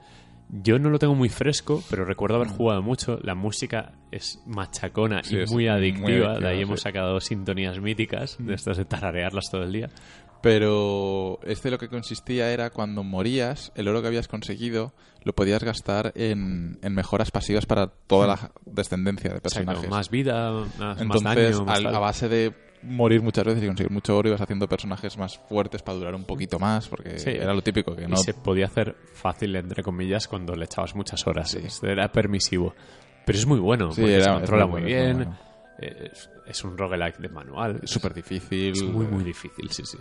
Yo 0.54 0.78
no 0.78 0.90
lo 0.90 0.98
tengo 0.98 1.14
muy 1.14 1.30
fresco, 1.30 1.82
pero 1.88 2.04
recuerdo 2.04 2.36
Mm. 2.38 2.42
haber 2.42 2.54
jugado 2.56 2.82
mucho. 2.82 3.18
La 3.22 3.34
música 3.34 3.92
es 4.10 4.42
machacona 4.46 5.22
Sí, 5.24 5.34
y 5.36 5.38
muy 5.46 5.46
muy 5.64 5.66
adictiva. 5.68 6.38
de 6.38 6.46
ahí 6.48 6.56
sí. 6.58 6.62
hemos 6.62 6.80
sacado 6.82 7.18
sintonías 7.20 7.80
míticas, 7.80 8.36
de 8.38 8.52
estas 8.54 8.76
de 8.76 8.84
tararearlas 8.84 9.50
todo 9.50 9.62
el 9.62 9.72
día. 9.72 9.88
Pero 10.42 11.38
este 11.44 11.70
lo 11.70 11.78
que 11.78 11.88
consistía 11.88 12.50
era 12.52 12.70
cuando 12.70 13.04
morías, 13.04 13.72
el 13.76 13.86
oro 13.88 14.02
que 14.02 14.08
habías 14.08 14.26
conseguido 14.28 14.92
lo 15.22 15.32
podías 15.34 15.62
gastar 15.62 16.12
en, 16.16 16.78
en 16.82 16.94
mejoras 16.94 17.30
pasivas 17.30 17.64
para 17.64 17.86
toda 17.86 18.26
la 18.26 18.50
descendencia 18.66 19.32
de 19.32 19.40
personajes. 19.40 19.88
más 19.88 20.10
vida, 20.10 20.50
más, 20.50 20.78
más 20.78 21.00
Entonces, 21.00 21.56
daño, 21.56 21.64
más 21.64 21.78
al- 21.78 21.94
a 21.94 21.98
base 22.00 22.28
de 22.28 22.52
morir 22.82 23.22
muchas 23.22 23.44
veces 23.44 23.62
y 23.62 23.66
conseguir 23.66 23.90
mucho 23.92 24.16
oro, 24.16 24.28
ibas 24.28 24.40
haciendo 24.40 24.68
personajes 24.68 25.16
más 25.16 25.38
fuertes 25.38 25.82
para 25.82 25.98
durar 25.98 26.14
un 26.14 26.24
poquito 26.24 26.58
más, 26.58 26.88
porque 26.88 27.18
Sí. 27.18 27.30
era 27.30 27.54
lo 27.54 27.62
típico 27.62 27.94
que 27.94 28.04
Y 28.04 28.06
no... 28.08 28.16
se 28.16 28.34
podía 28.34 28.66
hacer 28.66 28.96
fácil, 29.14 29.54
entre 29.56 29.82
comillas, 29.82 30.26
cuando 30.28 30.54
le 30.56 30.64
echabas 30.64 30.94
muchas 30.94 31.26
horas. 31.26 31.56
Era 31.82 32.10
permisivo. 32.10 32.74
Pero 33.24 33.38
es 33.38 33.46
muy 33.46 33.60
bueno, 33.60 33.92
Sí, 33.92 34.00
porque 34.00 34.14
era- 34.16 34.24
se 34.24 34.30
controla 34.32 34.66
muy 34.66 34.82
bien. 34.82 35.28
Es, 35.78 36.28
es 36.46 36.64
un 36.64 36.76
roguelike 36.76 37.18
de 37.18 37.28
manual. 37.28 37.80
Es 37.82 37.90
súper 37.90 38.12
difícil. 38.14 38.72
Es 38.72 38.82
muy, 38.82 39.06
muy 39.06 39.24
difícil, 39.24 39.70
sí, 39.70 39.84
sí. 39.84 39.98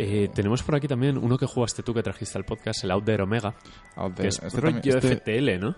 Eh, 0.00 0.28
tenemos 0.32 0.62
por 0.62 0.76
aquí 0.76 0.86
también 0.86 1.18
uno 1.18 1.36
que 1.36 1.46
jugaste 1.46 1.82
tú 1.82 1.92
que 1.92 2.04
trajiste 2.04 2.38
al 2.38 2.44
podcast, 2.44 2.84
el 2.84 2.92
Out 2.92 3.04
There 3.04 3.22
Omega, 3.24 3.54
Out 3.96 4.10
que 4.14 4.16
there. 4.16 4.28
es 4.28 4.40
Este 4.42 4.60
rollo 4.60 4.74
también- 4.80 4.96
este- 4.96 5.16
FTL, 5.16 5.58
¿no? 5.60 5.74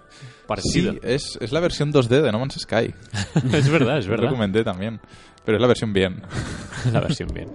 Parecido. 0.47 0.93
Sí, 0.93 0.99
es, 1.03 1.39
es 1.41 1.53
la 1.53 1.61
versión 1.61 1.91
2D 1.91 2.21
de 2.21 2.31
No 2.31 2.39
Man's 2.39 2.57
Sky. 2.61 2.93
es 3.55 3.71
verdad, 3.71 3.99
es 3.99 4.05
Lo 4.07 4.11
verdad. 4.13 4.31
comenté 4.31 4.63
también. 4.63 5.01
Pero 5.45 5.57
es 5.57 5.63
la 5.63 5.69
versión 5.69 5.93
bien. 5.95 6.23
La 6.93 7.01
versión 7.01 7.31
bien. 7.33 7.49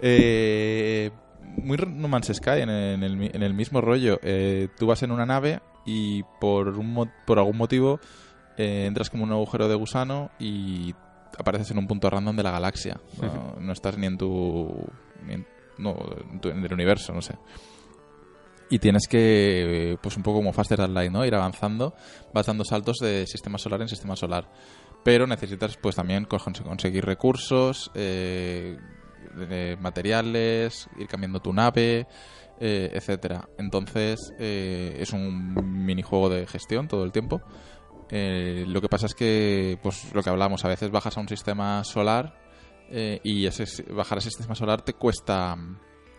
Eh, 0.00 1.10
muy 1.56 1.76
No 1.76 2.06
Man's 2.08 2.28
Sky, 2.32 2.60
en 2.60 2.68
el, 2.70 2.94
en 2.94 3.02
el 3.02 3.16
mi- 3.16 3.30
en 3.32 3.42
el 3.42 3.54
mismo 3.54 3.80
rollo. 3.80 4.20
Eh, 4.22 4.68
tú 4.78 4.86
vas 4.86 5.02
en 5.02 5.10
una 5.10 5.26
nave 5.26 5.60
y 5.84 6.22
por, 6.40 6.68
un 6.78 7.10
por 7.26 7.38
algún 7.38 7.56
motivo 7.56 7.98
eh, 8.56 8.84
entras 8.86 9.10
como 9.10 9.24
un 9.24 9.32
agujero 9.32 9.68
de 9.68 9.74
gusano 9.74 10.30
y 10.38 10.94
apareces 11.38 11.70
en 11.72 11.78
un 11.78 11.86
punto 11.88 12.08
random 12.08 12.36
de 12.36 12.42
la 12.44 12.52
galaxia. 12.52 13.00
No, 13.20 13.56
no 13.60 13.72
estás 13.72 13.98
ni 13.98 14.06
en 14.06 14.16
tu... 14.18 14.72
ni 15.26 15.34
en, 15.34 15.46
no, 15.78 15.96
en, 16.32 16.40
tu- 16.40 16.48
en 16.48 16.64
el 16.64 16.72
universo, 16.72 17.12
no 17.12 17.22
sé. 17.22 17.34
Y 18.68 18.80
tienes 18.80 19.06
que, 19.08 19.92
eh, 19.92 19.96
pues 20.00 20.16
un 20.16 20.24
poco 20.24 20.38
como 20.38 20.52
Faster 20.52 20.78
Than 20.78 20.92
Light, 20.92 21.12
¿no? 21.12 21.24
Ir 21.24 21.34
avanzando, 21.36 21.94
vas 22.32 22.46
dando 22.46 22.64
saltos 22.64 22.96
de 22.98 23.24
sistema 23.26 23.58
solar 23.58 23.80
en 23.82 23.88
sistema 23.88 24.16
solar. 24.16 24.48
Pero 25.04 25.26
necesitas, 25.28 25.76
pues 25.76 25.94
también 25.94 26.24
co- 26.24 26.38
cons- 26.38 26.62
conseguir 26.64 27.04
recursos, 27.04 27.90
eh, 27.94 28.76
de 29.36 29.76
materiales, 29.80 30.88
ir 30.96 31.06
cambiando 31.06 31.38
tu 31.38 31.52
nave, 31.52 32.06
eh, 32.58 32.90
etcétera. 32.92 33.48
Entonces, 33.56 34.18
eh, 34.40 34.96
es 34.98 35.12
un 35.12 35.84
minijuego 35.86 36.28
de 36.28 36.46
gestión 36.48 36.88
todo 36.88 37.04
el 37.04 37.12
tiempo. 37.12 37.40
Eh, 38.10 38.64
lo 38.66 38.80
que 38.80 38.88
pasa 38.88 39.06
es 39.06 39.14
que, 39.14 39.78
pues 39.80 40.12
lo 40.12 40.22
que 40.24 40.30
hablamos, 40.30 40.64
a 40.64 40.68
veces 40.68 40.90
bajas 40.90 41.16
a 41.16 41.20
un 41.20 41.28
sistema 41.28 41.84
solar 41.84 42.34
eh, 42.90 43.20
y 43.24 43.46
ese, 43.46 43.64
bajar 43.92 44.18
ese 44.18 44.30
sistema 44.30 44.54
solar 44.54 44.82
te 44.82 44.92
cuesta 44.94 45.56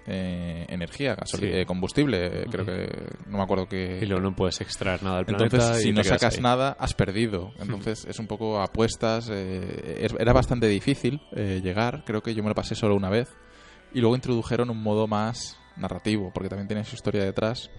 eh, 0.10 0.66
energía, 0.70 1.18
gasoli- 1.18 1.40
Sí. 1.40 1.46
eh, 1.52 1.66
combustible, 1.66 2.44
eh, 2.44 2.46
creo 2.50 2.66
que 2.66 2.88
no 3.28 3.38
me 3.38 3.44
acuerdo 3.44 3.68
que 3.68 4.00
Y 4.02 4.06
luego 4.06 4.22
no 4.24 4.34
puedes 4.36 4.62
extraer 4.62 5.04
nada 5.04 5.18
del 5.18 5.26
planeta. 5.26 5.56
entonces, 5.58 5.82
si 5.84 5.90
y 5.90 5.92
no 5.92 6.02
sacas 6.04 6.36
ahí. 6.36 6.42
nada, 6.42 6.78
has 6.80 6.94
perdido. 6.94 7.52
Entonces, 7.60 8.06
es 8.06 8.18
un 8.20 8.28
poco 8.28 8.62
apuestas. 8.62 9.30
eh, 9.30 10.00
es- 10.06 10.16
era 10.18 10.32
bastante 10.32 10.68
difícil 10.68 11.22
eh, 11.34 11.60
llegar. 11.62 12.04
Creo 12.06 12.22
que 12.24 12.34
yo 12.34 12.42
me 12.42 12.50
lo 12.50 12.56
pasé 12.56 12.74
solo 12.76 12.96
una 12.96 13.10
vez. 13.10 13.28
Y 13.94 14.00
luego 14.00 14.16
introdujeron 14.16 14.70
un 14.70 14.82
modo 14.82 15.08
más 15.08 15.58
narrativo, 15.76 16.32
porque 16.34 16.48
también 16.50 16.68
tiene 16.68 16.84
su 16.86 16.96
historia 16.96 17.24
detrás, 17.26 17.70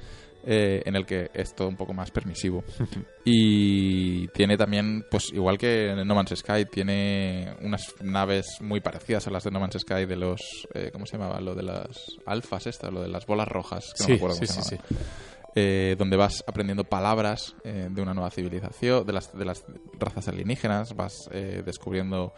eh, 0.45 0.83
en 0.85 0.97
el 0.97 1.05
que 1.05 1.31
es 1.35 1.55
todo 1.55 1.69
un 1.69 1.77
poco 1.77 1.93
más 1.93 2.11
permisivo. 2.11 2.65
y 3.25 4.29
tiene 4.29 4.57
también, 4.57 5.05
pues 5.11 5.33
igual 5.33 5.59
que 5.59 5.95
No 6.05 6.15
Man's 6.15 6.35
Sky, 6.37 6.65
tiene 6.71 7.57
unas 7.63 7.95
naves 8.03 8.47
muy 8.61 8.81
parecidas 8.81 9.27
a 9.27 9.31
las 9.31 9.45
de 9.45 9.51
No 9.51 9.61
Man's 9.61 9.79
Sky 9.79 10.07
de 10.07 10.17
los. 10.17 10.41
eh, 10.75 10.91
¿Cómo 10.93 11.07
se 11.07 11.19
llamaba? 11.19 11.41
Lo 11.41 11.55
de 11.55 11.63
las 11.63 12.19
alfas, 12.27 12.67
estas, 12.67 12.93
lo 12.93 13.03
de 13.03 13.09
las 13.09 13.27
bolas 13.27 13.49
rojas. 13.49 13.93
Que 13.97 14.05
no 14.05 14.09
me 14.11 14.15
acuerdo 14.17 14.37
sí, 14.37 14.47
cómo 14.47 14.63
se 14.63 14.77
sí. 14.77 14.83
eh, 15.55 15.97
donde 15.99 16.17
vas 16.17 16.45
aprendiendo 16.47 16.85
palabras 16.85 17.57
eh, 17.65 17.89
de 17.91 18.03
una 18.03 18.15
nueva 18.15 18.31
civilización, 18.31 19.05
de 19.05 19.13
las, 19.13 19.37
de 19.37 19.45
las 19.45 19.65
razas 19.99 20.29
alienígenas, 20.29 20.95
vas 20.95 21.29
eh, 21.33 21.63
descubriendo 21.65 22.33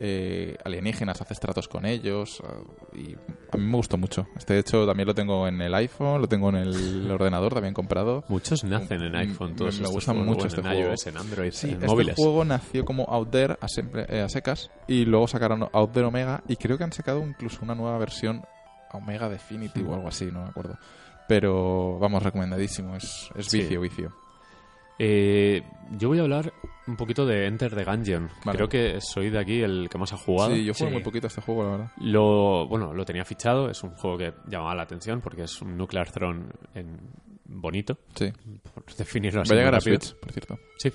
eh, 0.00 0.56
alienígenas, 0.64 1.20
haces 1.20 1.38
tratos 1.40 1.68
con 1.68 1.86
ellos 1.86 2.42
ah, 2.44 2.60
y 2.96 3.14
a 3.52 3.56
mí 3.56 3.64
me 3.64 3.76
gustó 3.76 3.96
mucho. 3.96 4.26
Este 4.36 4.54
de 4.54 4.60
hecho 4.60 4.86
también 4.86 5.06
lo 5.06 5.14
tengo 5.14 5.46
en 5.46 5.60
el 5.62 5.74
iPhone, 5.74 6.20
lo 6.20 6.28
tengo 6.28 6.48
en 6.50 6.56
el 6.56 7.10
ordenador 7.10 7.54
también 7.54 7.74
comprado. 7.74 8.24
Muchos 8.28 8.64
nacen 8.64 9.02
en 9.02 9.12
Mm, 9.12 9.16
iPhone, 9.16 9.54
todos 9.56 9.74
me 9.74 9.82
estos 9.82 9.92
gusta 9.92 10.12
mucho 10.12 10.46
este 10.46 10.60
en 10.60 10.66
juego. 10.66 10.88
iOS, 10.90 11.06
en 11.06 11.16
Android, 11.16 11.52
Sí, 11.52 11.68
en 11.68 11.74
este 11.74 11.86
móviles. 11.86 12.14
juego 12.16 12.44
nació 12.44 12.84
como 12.84 13.04
Out 13.08 13.30
There 13.30 13.56
a, 13.60 13.68
siempre- 13.68 14.06
eh, 14.08 14.20
a 14.22 14.28
secas 14.28 14.70
y 14.88 15.04
luego 15.04 15.28
sacaron 15.28 15.68
Out 15.72 15.92
There 15.92 16.06
Omega 16.06 16.42
y 16.48 16.56
creo 16.56 16.76
que 16.78 16.84
han 16.84 16.92
sacado 16.92 17.24
incluso 17.26 17.60
una 17.62 17.74
nueva 17.74 17.96
versión 17.98 18.42
Omega 18.92 19.28
Definitive 19.28 19.88
o 19.88 19.94
algo 19.94 20.08
así, 20.08 20.26
no 20.26 20.42
me 20.42 20.48
acuerdo. 20.50 20.78
Pero 21.28 21.98
vamos, 21.98 22.22
recomendadísimo, 22.22 22.96
es, 22.96 23.30
es 23.34 23.46
Sí. 23.46 23.58
vicio, 23.58 23.80
vicio. 23.80 24.12
Eh, 24.98 25.62
yo 25.98 26.08
voy 26.08 26.18
a 26.18 26.22
hablar 26.22 26.52
un 26.86 26.96
poquito 26.96 27.26
de 27.26 27.46
Enter 27.46 27.74
the 27.74 27.84
Gungeon. 27.84 28.28
Vale. 28.44 28.56
Creo 28.56 28.68
que 28.68 29.00
soy 29.00 29.30
de 29.30 29.38
aquí 29.38 29.60
el 29.62 29.88
que 29.90 29.98
más 29.98 30.12
ha 30.12 30.16
jugado. 30.16 30.54
Sí, 30.54 30.64
yo 30.64 30.74
juego 30.74 30.88
Sí. 30.90 30.94
muy 30.94 31.02
poquito 31.02 31.26
a 31.26 31.28
este 31.28 31.40
juego, 31.40 31.64
la 31.64 31.70
verdad. 31.70 31.90
Lo, 32.00 32.66
bueno, 32.68 32.92
lo 32.92 33.04
tenía 33.04 33.24
fichado, 33.24 33.70
es 33.70 33.82
un 33.82 33.90
juego 33.90 34.18
que 34.18 34.34
llamaba 34.48 34.74
la 34.74 34.82
atención 34.82 35.20
porque 35.20 35.42
es 35.44 35.60
un 35.62 35.76
Nuclear 35.76 36.10
Throne 36.10 36.46
en 36.74 36.98
bonito, 37.46 37.98
Sí. 38.14 38.32
por 38.74 38.84
definirlo 38.94 39.42
así. 39.42 39.50
Va 39.50 39.56
a 39.56 39.58
llegar 39.58 39.74
a. 39.76 39.80
Switch, 39.80 40.14
por 40.16 40.32
cierto. 40.32 40.58
Sí, 40.78 40.92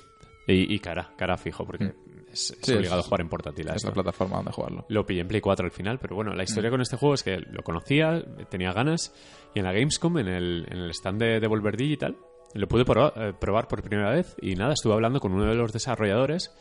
y, 0.48 0.74
y 0.76 0.80
cara, 0.80 1.12
cara 1.18 1.38
fijo, 1.38 1.66
porque 1.66 1.86
Mm. 1.86 1.94
es, 2.32 2.52
es 2.52 2.58
Sí, 2.62 2.74
obligado 2.74 3.00
es- 3.00 3.06
a 3.06 3.08
jugar 3.08 3.22
en 3.22 3.30
portátil. 3.30 3.70
a 3.70 3.74
Es 3.76 3.84
la 3.84 3.92
plataforma 3.92 4.38
donde 4.38 4.52
jugarlo. 4.52 4.86
Lo 4.90 5.06
pillé 5.06 5.22
en 5.22 5.28
Play 5.28 5.42
4 5.42 5.66
al 5.66 5.72
final, 5.72 6.00
pero 6.00 6.16
bueno, 6.16 6.32
la 6.34 6.44
Mm. 6.44 6.46
historia 6.46 6.70
con 6.70 6.82
este 6.82 6.98
juego 6.98 7.16
es 7.16 7.24
que 7.24 7.38
lo 7.38 7.64
conocía, 7.64 8.24
tenía 8.50 8.72
ganas, 8.74 9.14
y 9.56 9.60
en 9.60 9.66
la 9.66 9.74
Gamescom, 9.74 10.18
en 10.20 10.28
el, 10.28 10.66
en 10.70 10.78
el 10.78 10.90
stand 10.92 11.20
de 11.22 11.40
Devolver 11.40 11.76
Digital, 11.78 12.16
lo 12.54 12.68
pude 12.68 12.86
probar, 12.86 13.14
eh, 13.16 13.34
probar 13.40 13.68
por 13.68 13.82
primera 13.84 14.12
vez 14.12 14.36
y 14.42 14.56
nada, 14.56 14.74
estuve 14.74 14.94
hablando 14.94 15.20
con 15.20 15.34
uno 15.34 15.46
de 15.46 15.56
los 15.56 15.72
desarrolladores. 15.72 16.52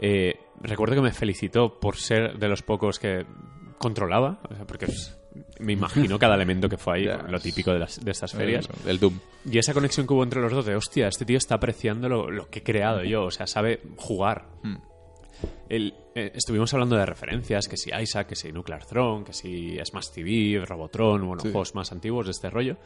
Eh, 0.00 0.34
recuerdo 0.60 0.94
que 0.94 1.02
me 1.02 1.12
felicitó 1.12 1.78
por 1.80 1.96
ser 1.96 2.38
de 2.38 2.48
los 2.48 2.62
pocos 2.62 2.98
que 2.98 3.26
controlaba, 3.78 4.40
porque 4.66 4.86
me 5.60 5.72
imagino 5.72 6.18
cada 6.18 6.34
elemento 6.34 6.68
que 6.68 6.78
fue 6.78 6.96
ahí, 6.98 7.04
Ya, 7.06 7.16
lo 7.28 7.38
típico 7.40 7.72
de, 7.72 7.78
las, 7.80 8.04
de 8.04 8.10
estas 8.10 8.32
ferias. 8.32 8.68
El, 8.84 8.90
el 8.90 8.98
Doom. 9.00 9.18
Y 9.50 9.58
esa 9.58 9.74
conexión 9.74 10.06
que 10.06 10.14
hubo 10.14 10.22
entre 10.24 10.40
los 10.40 10.52
dos 10.52 10.66
de, 10.66 10.74
hostia, 10.76 11.08
este 11.08 11.24
tío 11.24 11.36
está 11.38 11.56
apreciando 11.56 12.08
lo, 12.08 12.30
lo 12.30 12.48
que 12.48 12.60
he 12.60 12.62
creado 12.62 13.02
yo, 13.04 13.24
o 13.24 13.30
sea, 13.30 13.46
sabe 13.46 13.80
jugar. 13.96 14.46
Mm. 14.62 14.76
El- 15.68 15.94
eh, 16.14 16.32
estuvimos 16.34 16.72
hablando 16.74 16.96
de 16.96 17.06
referencias, 17.06 17.68
que 17.68 17.76
si 17.76 17.90
Isaac, 17.92 18.28
que 18.28 18.34
si 18.36 18.50
Nuclear 18.52 18.84
Throne, 18.84 19.24
que 19.24 19.32
si 19.32 19.78
Smash 19.84 20.08
TV, 20.14 20.64
Robotron, 20.66 21.24
bueno, 21.26 21.42
Sí. 21.42 21.50
juegos 21.52 21.74
más 21.76 21.92
antiguos 21.92 22.26
de 22.26 22.32
este 22.32 22.50
rollo. 22.50 22.76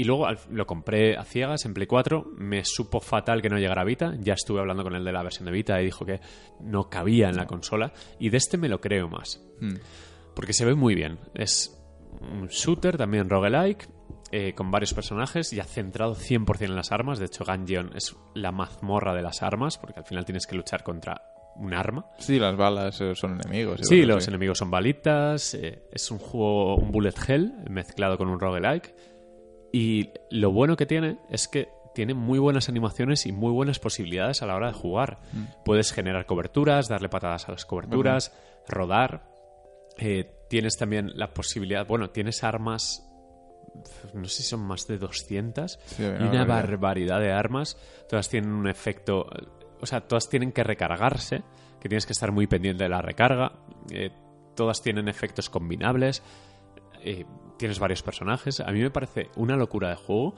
Y 0.00 0.04
luego 0.04 0.28
lo 0.50 0.64
compré 0.64 1.16
a 1.16 1.24
ciegas 1.24 1.64
en 1.64 1.74
Play 1.74 1.88
4, 1.88 2.24
me 2.36 2.64
supo 2.64 3.00
fatal 3.00 3.42
que 3.42 3.48
no 3.48 3.58
llegara 3.58 3.82
a 3.82 3.84
Vita, 3.84 4.14
ya 4.20 4.34
estuve 4.34 4.60
hablando 4.60 4.84
con 4.84 4.94
el 4.94 5.04
de 5.04 5.10
la 5.10 5.24
versión 5.24 5.46
de 5.46 5.50
Vita 5.50 5.82
y 5.82 5.86
dijo 5.86 6.06
que 6.06 6.20
no 6.60 6.88
cabía 6.88 7.28
en 7.28 7.36
la 7.36 7.46
consola, 7.48 7.92
y 8.20 8.30
de 8.30 8.36
este 8.36 8.58
me 8.58 8.68
lo 8.68 8.80
creo 8.80 9.08
más. 9.08 9.44
Mm. 9.60 9.74
Porque 10.36 10.52
se 10.52 10.64
ve 10.64 10.76
muy 10.76 10.94
bien. 10.94 11.18
Es 11.34 11.76
un 12.20 12.46
shooter, 12.46 12.96
también 12.96 13.28
roguelike, 13.28 13.88
eh, 14.30 14.54
con 14.54 14.70
varios 14.70 14.94
personajes, 14.94 15.50
ya 15.50 15.64
centrado 15.64 16.14
100% 16.14 16.62
en 16.66 16.76
las 16.76 16.92
armas. 16.92 17.18
De 17.18 17.26
hecho, 17.26 17.44
Gungeon 17.44 17.90
es 17.96 18.14
la 18.34 18.52
mazmorra 18.52 19.14
de 19.14 19.22
las 19.22 19.42
armas, 19.42 19.78
porque 19.78 19.98
al 19.98 20.06
final 20.06 20.24
tienes 20.24 20.46
que 20.46 20.54
luchar 20.54 20.84
contra 20.84 21.22
un 21.56 21.74
arma. 21.74 22.06
Sí, 22.18 22.38
las 22.38 22.56
balas 22.56 23.00
eh, 23.00 23.16
son 23.16 23.40
enemigos. 23.40 23.80
y 23.80 23.84
Sí, 23.84 24.02
los 24.02 24.28
enemigos 24.28 24.58
son 24.58 24.70
balitas. 24.70 25.54
eh, 25.54 25.82
es 25.90 26.08
un 26.12 26.18
juego, 26.18 26.76
un 26.76 26.92
bullet 26.92 27.14
hell 27.26 27.52
mezclado 27.68 28.16
con 28.16 28.28
un 28.28 28.38
roguelike. 28.38 28.94
Y 29.72 30.10
lo 30.30 30.50
bueno 30.52 30.76
que 30.76 30.86
tiene 30.86 31.18
es 31.30 31.48
que 31.48 31.68
tiene 31.94 32.14
muy 32.14 32.38
buenas 32.38 32.68
animaciones 32.68 33.26
y 33.26 33.32
muy 33.32 33.50
buenas 33.52 33.78
posibilidades 33.78 34.42
a 34.42 34.46
la 34.46 34.54
hora 34.54 34.68
de 34.68 34.72
jugar. 34.74 35.18
Mm. 35.32 35.44
Puedes 35.64 35.92
generar 35.92 36.26
coberturas, 36.26 36.88
darle 36.88 37.08
patadas 37.08 37.48
a 37.48 37.52
las 37.52 37.64
coberturas, 37.66 38.32
rodar. 38.68 39.28
Eh, 39.98 40.30
tienes 40.48 40.76
también 40.76 41.10
la 41.16 41.34
posibilidad, 41.34 41.86
bueno, 41.86 42.10
tienes 42.10 42.44
armas, 42.44 43.04
no 44.14 44.24
sé 44.26 44.42
si 44.42 44.48
son 44.48 44.60
más 44.60 44.86
de 44.86 44.96
200, 44.98 45.78
Sí, 45.86 46.02
y 46.02 46.06
una 46.06 46.16
una 46.18 46.44
barbaridad. 46.44 46.46
barbaridad 46.46 47.20
de 47.20 47.32
armas. 47.32 47.76
Todas 48.08 48.28
tienen 48.28 48.52
un 48.52 48.68
efecto, 48.68 49.26
o 49.80 49.86
sea, 49.86 50.00
todas 50.00 50.28
tienen 50.28 50.52
que 50.52 50.62
recargarse, 50.64 51.42
que 51.80 51.88
tienes 51.88 52.06
que 52.06 52.12
estar 52.12 52.30
muy 52.32 52.46
pendiente 52.46 52.84
de 52.84 52.90
la 52.90 53.02
recarga. 53.02 53.52
eh, 53.90 54.10
todas 54.54 54.82
tienen 54.82 55.08
efectos 55.08 55.48
combinables. 55.50 56.22
Eh, 57.02 57.24
tienes 57.56 57.78
varios 57.78 58.02
personajes. 58.02 58.60
A 58.60 58.70
mí 58.72 58.80
me 58.80 58.90
parece 58.90 59.30
una 59.36 59.56
locura 59.56 59.90
de 59.90 59.96
juego. 59.96 60.34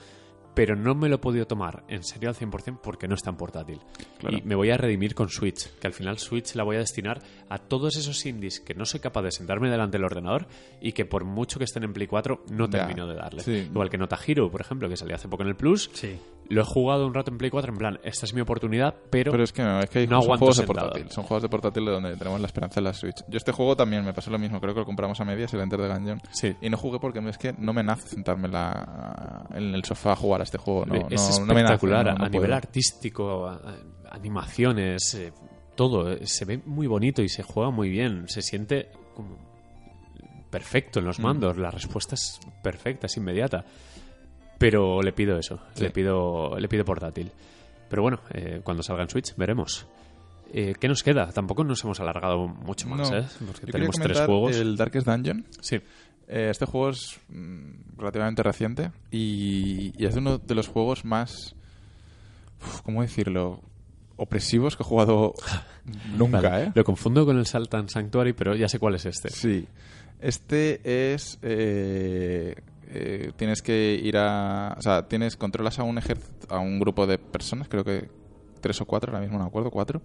Pero 0.55 0.77
no 0.77 0.95
me 0.95 1.09
lo 1.09 1.17
he 1.17 1.19
podido 1.19 1.47
tomar 1.47 1.85
en 1.89 2.03
serio 2.03 2.29
al 2.29 2.35
100% 2.35 2.81
porque 2.83 3.09
no 3.09 3.15
está 3.15 3.31
en 3.31 3.37
portátil. 3.37 3.81
Y 4.29 4.43
me 4.43 4.55
voy 4.55 4.71
a 4.71 4.77
redimir 4.77 5.15
con 5.15 5.29
Switch, 5.29 5.69
que 5.79 5.87
al 5.87 5.93
final 5.93 6.19
Switch 6.19 6.55
la 6.55 6.65
voy 6.65 6.77
a 6.77 6.81
destinar 6.81 7.21
a 7.49 7.59
todos 7.59 7.97
esos 7.97 8.25
indies 8.27 8.61
que 8.61 8.75
no 8.75 8.85
soy 8.85 9.01
capaz 9.01 9.23
de 9.23 9.31
sentarme 9.33 9.71
delante 9.71 9.97
del 9.99 10.05
ordenador 10.05 10.47
y 10.81 10.93
que 10.93 11.05
por 11.05 11.25
mucho 11.25 11.59
que 11.59 11.65
estén 11.65 11.85
en 11.85 11.93
Play 11.93 12.07
4 12.07 12.45
no 12.51 12.67
Ya, 12.67 12.71
termino 12.87 13.07
de 13.07 13.15
darle. 13.15 13.43
sí. 13.43 13.69
Igual 13.71 13.89
que 13.91 13.99
Nota 13.99 14.19
Hero, 14.27 14.51
por 14.51 14.61
ejemplo, 14.61 14.89
que 14.89 14.97
salió 14.97 15.15
hace 15.15 15.29
poco 15.29 15.43
en 15.43 15.49
el 15.51 15.57
Plus. 15.57 15.91
Sí. 15.95 16.19
Lo 16.49 16.63
he 16.63 16.65
jugado 16.65 17.07
un 17.07 17.15
rato 17.15 17.31
en 17.31 17.39
Play 17.39 17.49
4 17.51 17.73
en 17.73 17.79
plan, 17.79 18.01
esta 18.03 18.27
es 18.27 18.35
mi 18.35 18.41
oportunidad, 18.41 18.95
pero, 19.09 19.31
Pero 19.31 19.45
es 19.45 19.53
que 19.53 19.63
no, 19.63 19.79
es 19.81 19.89
que 19.89 20.01
hay 20.01 20.07
No 20.09 20.17
son 20.21 20.25
aguanto 20.25 20.39
juegos 20.47 20.57
de 20.59 20.67
portátil. 20.67 21.11
Son 21.11 21.25
juegos 21.25 21.43
de 21.45 21.49
portátil 21.49 21.85
de 21.85 21.91
donde 21.93 22.17
tenemos 22.17 22.41
la 22.41 22.47
esperanza 22.47 22.81
en 22.81 22.85
la 22.85 22.93
Switch. 22.93 23.23
Yo 23.29 23.37
este 23.37 23.53
juego 23.53 23.77
también 23.77 24.05
me 24.05 24.13
pasó 24.13 24.31
lo 24.33 24.39
mismo, 24.39 24.61
creo 24.61 24.75
que 24.75 24.81
lo 24.81 24.87
compramos 24.87 25.21
a 25.21 25.25
medias, 25.25 25.55
el 25.55 25.61
Enter 25.61 25.79
the 25.81 25.89
Gungeon. 25.89 26.21
Sí. 26.33 26.57
Y 26.61 26.69
no 26.69 26.77
jugué 26.77 26.99
porque 26.99 27.21
es 27.21 27.39
que 27.39 27.53
no 27.57 27.73
me 27.73 27.85
nace 27.85 28.09
sentarme 28.09 28.47
en, 28.47 28.53
la- 28.53 29.47
en 29.55 29.75
el 29.75 29.85
sofá 29.85 30.13
a 30.13 30.17
jugar 30.17 30.40
a 30.41 30.45
este 30.45 30.59
juego. 30.59 30.85
No, 30.87 30.95
es 31.09 31.39
no, 31.41 31.47
no 31.47 31.55
me 31.55 31.63
nace, 31.63 31.75
espectacular 31.75 32.09
a 32.09 32.29
nivel 32.29 32.53
artístico, 32.53 33.47
a- 33.47 33.55
a- 33.57 34.15
animaciones, 34.15 35.15
eh, 35.15 35.33
todo. 35.77 36.11
eh, 36.13 36.27
Se 36.27 36.45
ve 36.45 36.61
muy 36.67 36.87
bonito 36.87 37.23
y 37.23 37.29
se 37.29 37.43
juega 37.43 37.71
muy 37.71 37.89
bien. 37.89 38.29
Se 38.29 38.43
siente 38.43 38.91
como 39.15 39.37
perfecto 40.51 40.99
en 40.99 41.05
Mm. 41.05 41.09
los 41.09 41.19
mandos. 41.21 41.57
La 41.57 41.71
respuesta 41.71 42.15
es 42.15 42.41
perfecta, 42.63 43.07
es 43.07 43.17
inmediata. 43.17 43.65
Pero 44.59 45.01
le 45.01 45.13
pido 45.13 45.39
eso, 45.39 45.61
Sí. 45.75 45.85
le 45.85 45.91
pido 45.91 46.59
le 46.59 46.69
pido 46.69 46.85
portátil. 46.85 47.31
Pero 47.89 48.03
bueno, 48.03 48.21
eh, 48.33 48.61
cuando 48.63 48.83
salga 48.83 49.03
en 49.03 49.09
Switch 49.09 49.35
veremos. 49.37 49.87
Eh, 50.53 50.75
¿Qué 50.81 50.89
nos 50.89 51.03
queda? 51.05 51.31
Tampoco 51.31 51.63
nos 51.63 51.83
hemos 51.85 52.01
alargado 52.01 52.49
mucho 52.49 52.89
más, 52.89 53.09
No. 53.11 53.19
¿eh? 53.19 53.25
Porque 53.47 53.61
quería 53.61 53.73
tenemos 53.73 53.97
tres 53.97 54.21
juegos. 54.21 54.57
El 54.57 54.77
Darkest 54.77 55.07
Dungeon. 55.07 55.47
Sí. 55.61 55.81
Eh, 56.33 56.49
este 56.49 56.65
juego 56.65 56.91
es 56.91 57.19
mm, 57.29 57.99
relativamente 57.99 58.45
reciente 58.45 58.93
y, 59.11 59.93
y 60.01 60.07
es 60.07 60.15
uno 60.15 60.39
de 60.39 60.55
los 60.55 60.69
juegos 60.69 61.05
más, 61.05 61.57
uf, 62.63 62.83
¿cómo 62.83 63.03
decirlo? 63.03 63.61
Opresivos 64.17 64.77
que 64.77 64.85
he 64.85 64.87
jugado 64.87 65.35
nunca, 66.17 66.41
Vale. 66.41 66.65
¿eh? 66.67 66.73
Lo 66.73 66.85
confundo 66.85 67.27
con 67.27 67.37
el 67.37 67.47
Saltan 67.47 67.89
Sanctuary, 67.89 68.33
pero 68.33 68.55
ya 68.55 68.69
sé 68.69 68.79
cuál 68.79 68.95
es 68.95 69.07
este. 69.07 69.29
Sí. 69.31 69.67
Este 70.21 70.81
es... 71.15 71.39
eh, 71.43 72.55
eh, 72.93 73.33
tienes 73.37 73.61
que 73.61 74.01
ir 74.01 74.17
a... 74.17 74.77
O 74.79 74.83
sea, 74.83 75.09
tienes, 75.09 75.37
controlas 75.37 75.81
a 75.81 75.83
un 75.83 75.99
a 76.49 76.59
un 76.59 76.79
grupo 76.79 77.09
de 77.09 77.19
personas, 77.19 77.69
creo 77.69 77.83
que 77.85 78.09
tres 78.61 78.81
o 78.81 78.85
cuatro, 78.85 79.11
ahora 79.11 79.21
mismo 79.23 79.37
no 79.39 79.45
me 79.45 79.49
acuerdo, 79.49 79.71
cuatro. 79.71 80.01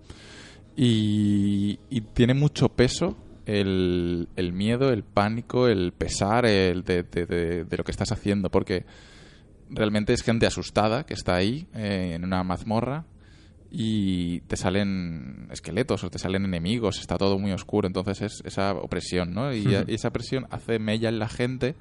Y, 0.76 1.78
y 1.90 2.02
tiene 2.02 2.34
mucho 2.34 2.70
peso 2.70 3.16
el, 3.46 4.28
el 4.36 4.54
miedo, 4.54 4.92
el 4.92 5.04
pánico, 5.04 5.68
el 5.68 5.92
pesar 5.94 6.46
el 6.46 6.84
de, 6.84 7.04
de- 7.04 7.26
de- 7.26 7.64
de 7.66 7.78
lo 7.78 7.84
que 7.84 7.92
estás 7.92 8.12
haciendo, 8.12 8.50
porque 8.50 8.86
realmente 9.70 10.14
es 10.14 10.22
gente 10.24 10.46
asustada 10.46 11.06
que 11.06 11.14
está 11.14 11.36
ahí 11.36 11.68
eh, 11.74 12.14
en 12.16 12.24
una 12.24 12.44
mazmorra 12.44 13.06
y 13.72 14.42
te 14.42 14.56
salen 14.58 15.48
esqueletos 15.52 16.04
o 16.04 16.10
te 16.10 16.20
salen 16.20 16.46
enemigos, 16.46 17.00
está 17.00 17.18
todo 17.18 17.38
muy 17.40 17.52
oscuro, 17.52 17.88
entonces 17.88 18.22
es 18.22 18.42
esa 18.46 18.74
opresión, 18.74 19.34
¿no? 19.34 19.54
Y, 19.54 19.64
y 19.88 19.96
esa 19.96 20.12
presión 20.12 20.46
hace 20.50 20.80
mella 20.80 21.10
en 21.10 21.20
la 21.20 21.28
gente 21.28 21.76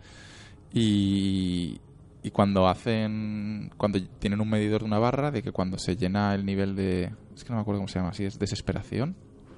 y, 0.72 1.80
y 2.22 2.30
cuando 2.30 2.68
hacen, 2.68 3.70
cuando 3.76 4.00
tienen 4.18 4.40
un 4.40 4.48
medidor 4.50 4.80
de 4.80 4.86
una 4.86 4.98
barra, 4.98 5.30
de 5.30 5.42
que 5.42 5.52
cuando 5.52 5.78
se 5.78 5.96
llena 5.96 6.34
el 6.34 6.44
nivel 6.44 6.74
de, 6.74 7.12
es 7.34 7.44
que 7.44 7.50
no 7.50 7.56
me 7.56 7.62
acuerdo 7.62 7.80
cómo 7.80 7.88
se 7.88 7.98
llama, 7.98 8.12
si 8.12 8.24
es 8.24 8.38
desesperación 8.38 9.14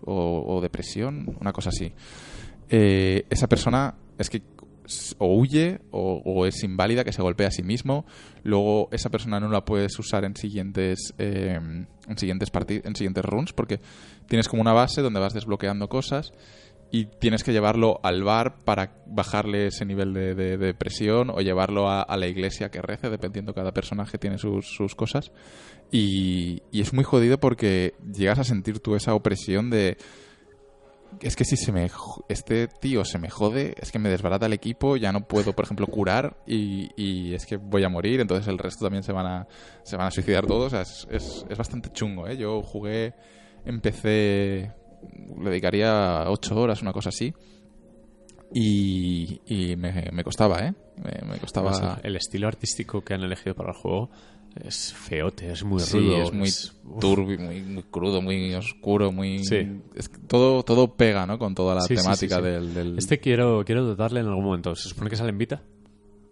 o, 0.06 0.60
depresión, 0.62 1.36
una 1.40 1.52
cosa 1.52 1.68
así, 1.68 1.92
eh, 2.68 3.26
esa 3.28 3.48
persona 3.48 3.94
es 4.18 4.30
que 4.30 4.42
o 5.18 5.34
huye 5.34 5.80
o, 5.90 6.46
es 6.46 6.62
inválida, 6.62 7.04
que 7.04 7.12
se 7.12 7.22
golpea 7.22 7.48
a 7.48 7.50
sí 7.50 7.62
mismo. 7.62 8.06
Luego 8.44 8.88
esa 8.92 9.10
persona 9.10 9.40
no 9.40 9.48
la 9.48 9.64
puedes 9.64 9.98
usar 9.98 10.24
en 10.24 10.36
siguientes 10.36 11.12
eh, 11.18 11.58
en 12.08 12.18
siguientes 12.18 12.50
en 12.68 12.94
siguientes 12.94 13.24
runs 13.24 13.52
porque 13.52 13.80
tienes 14.28 14.48
como 14.48 14.62
una 14.62 14.72
base 14.72 15.02
donde 15.02 15.20
vas 15.20 15.34
desbloqueando 15.34 15.88
cosas 15.88 16.32
y 16.96 17.04
tienes 17.06 17.44
que 17.44 17.52
llevarlo 17.52 18.00
al 18.02 18.22
bar 18.24 18.58
para 18.64 19.02
bajarle 19.06 19.66
ese 19.66 19.84
nivel 19.84 20.14
de, 20.14 20.34
de- 20.34 20.74
presión 20.74 21.30
o 21.30 21.40
llevarlo 21.40 21.90
a, 21.90 22.16
la 22.16 22.26
iglesia 22.26 22.70
que 22.70 22.80
rece, 22.80 23.10
dependiendo 23.10 23.52
cada 23.52 23.72
personaje 23.72 24.18
tiene 24.18 24.38
sus, 24.38 24.94
cosas. 24.94 25.30
Y, 25.92 26.62
y 26.72 26.80
es 26.80 26.94
muy 26.94 27.04
jodido 27.04 27.38
porque 27.38 27.94
llegas 28.12 28.38
a 28.38 28.44
sentir 28.44 28.80
tú 28.80 28.94
esa 28.96 29.14
opresión 29.14 29.68
de 29.68 29.98
es 31.20 31.36
que 31.36 31.44
si 31.44 31.56
se 31.56 31.72
me 31.72 31.90
este 32.28 32.66
tío 32.66 33.04
se 33.04 33.18
me 33.18 33.30
jode, 33.30 33.74
es 33.80 33.92
que 33.92 33.98
me 33.98 34.08
desbarata 34.08 34.46
el 34.46 34.52
equipo, 34.52 34.96
ya 34.96 35.12
no 35.12 35.26
puedo, 35.26 35.52
por 35.54 35.64
ejemplo, 35.64 35.86
curar 35.86 36.36
y, 36.46 36.90
y 36.96 37.34
es 37.34 37.46
que 37.46 37.56
voy 37.56 37.84
a 37.84 37.88
morir, 37.88 38.20
entonces 38.20 38.48
el 38.48 38.58
resto 38.58 38.84
también 38.84 39.02
se 39.02 39.12
van 39.12 39.26
a, 39.26 39.46
se 39.82 39.96
van 39.96 40.06
a 40.06 40.10
suicidar 40.10 40.46
todos. 40.46 40.66
O 40.66 40.70
sea, 40.70 40.82
es, 40.82 41.06
es, 41.10 41.46
es 41.48 41.58
bastante 41.58 41.90
chungo, 41.92 42.26
¿eh? 42.26 42.36
Yo 42.36 42.62
jugué, 42.62 43.14
empecé, 43.64 44.72
le 45.42 45.50
dedicaría 45.50 46.24
ocho 46.28 46.56
horas, 46.56 46.82
una 46.82 46.92
cosa 46.92 47.08
así. 47.10 47.32
Y, 48.52 49.40
y 49.46 49.76
me, 49.76 50.10
me 50.12 50.24
costaba, 50.24 50.60
¿eh? 50.66 50.74
Me, 51.02 51.28
me 51.28 51.38
costaba... 51.38 51.70
Además, 51.72 52.00
el, 52.04 52.16
estilo 52.16 52.48
artístico 52.48 53.02
que 53.02 53.14
han 53.14 53.22
elegido 53.22 53.54
para 53.54 53.70
el 53.70 53.76
juego 53.76 54.10
es 54.64 54.94
feote, 54.94 55.50
es 55.52 55.64
muy 55.64 55.80
Sí, 55.80 55.98
rudo. 55.98 56.22
es 56.22 56.32
muy 56.32 56.48
uf. 56.48 57.00
turbio, 57.00 57.38
muy, 57.40 57.60
muy 57.62 57.82
crudo, 57.82 58.22
muy 58.22 58.54
oscuro, 58.54 59.12
muy... 59.12 59.44
Sí. 59.44 59.66
Es 59.94 60.08
que 60.08 60.18
todo, 60.26 60.62
todo 60.62 60.94
pega, 60.94 61.26
¿no? 61.26 61.38
Con 61.38 61.54
toda 61.54 61.74
la 61.74 61.82
Sí, 61.82 61.96
temática. 61.96 62.40
Del, 62.40 62.72
del- 62.72 62.96
Este 62.98 63.18
quiero, 63.18 63.64
quiero 63.66 63.94
darle 63.96 64.20
en 64.20 64.26
algún 64.28 64.44
momento. 64.44 64.74
Se 64.74 64.88
supone 64.88 65.10
que 65.10 65.16
sale 65.16 65.30
en 65.30 65.38
Vita, 65.38 65.62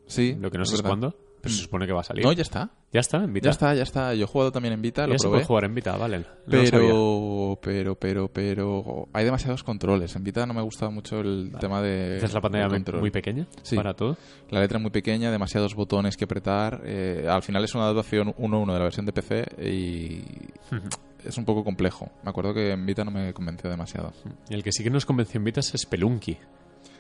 Sí, 0.07 0.37
lo 0.39 0.51
que 0.51 0.59
no 0.59 0.65
es 0.65 0.71
sé 0.71 0.77
es 0.77 0.83
cuándo, 0.83 1.17
pero 1.45 1.55
se 1.55 1.63
supone 1.63 1.87
que 1.87 1.93
va 1.93 2.01
a 2.01 2.05
salir. 2.05 2.25
No, 2.25 2.33
ya 2.33 2.43
está. 2.43 2.71
¿Ya 2.93 3.01
está 3.01 3.19
en 3.25 3.33
Vita? 3.33 3.45
Ya 3.47 3.51
está, 3.51 3.75
ya 3.75 3.83
está. 3.83 4.15
Yo 4.15 4.25
he 4.25 4.27
jugado 4.29 4.53
también 4.53 4.75
en 4.75 4.83
Vita, 4.83 5.07
lo 5.07 5.13
Ya 5.15 5.19
se 5.19 5.25
probé. 5.25 5.37
puede 5.39 5.47
jugar 5.47 5.65
en 5.65 5.75
Vita, 5.75 5.97
vale. 5.97 6.19
No. 6.21 6.25
Pero, 6.47 7.59
pero, 7.61 7.95
pero, 7.97 8.29
pero... 8.29 9.09
Hay 9.13 9.25
demasiados 9.25 9.63
controles. 9.65 10.15
En 10.17 10.25
Vita 10.25 10.47
no 10.47 10.55
me 10.55 10.61
ha 10.61 10.63
gustado 10.63 10.91
mucho 10.91 11.21
el 11.21 11.53
tema 11.61 11.83
de... 11.83 12.19
¿Es 12.19 12.33
la 12.33 12.41
pantalla 12.41 12.69
muy- 13.01 13.11
pequeña 13.11 13.47
Sí. 13.63 13.77
para 13.77 13.95
todo? 13.95 14.17
La 14.51 14.61
letra 14.61 14.79
es 14.79 14.83
muy 14.83 14.91
pequeña, 14.91 15.31
demasiados 15.31 15.75
botones 15.75 16.17
que 16.17 16.25
apretar. 16.25 16.83
eh, 16.85 17.27
al 17.29 17.43
final 17.43 17.65
es 17.65 17.75
una 17.75 17.85
adaptación 17.85 18.35
1.1 18.39 18.73
de 18.73 18.79
la 18.79 18.85
versión 18.85 19.07
de 19.07 19.13
PC 19.13 19.45
y 19.63 20.23
es 21.25 21.37
un 21.39 21.45
poco 21.45 21.65
complejo. 21.65 22.11
Me 22.23 22.31
acuerdo 22.31 22.55
que 22.55 22.71
en 22.73 22.87
Vita 22.87 23.05
no 23.05 23.11
me 23.11 23.33
convenció 23.33 23.69
demasiado. 23.71 24.13
El 24.49 24.63
que 24.63 24.71
sí 24.73 24.85
que 24.85 24.91
nos 24.91 25.05
convenció 25.07 25.39
en 25.39 25.45
Vita 25.45 25.61
es 25.61 25.73
Spelunky. 25.77 26.37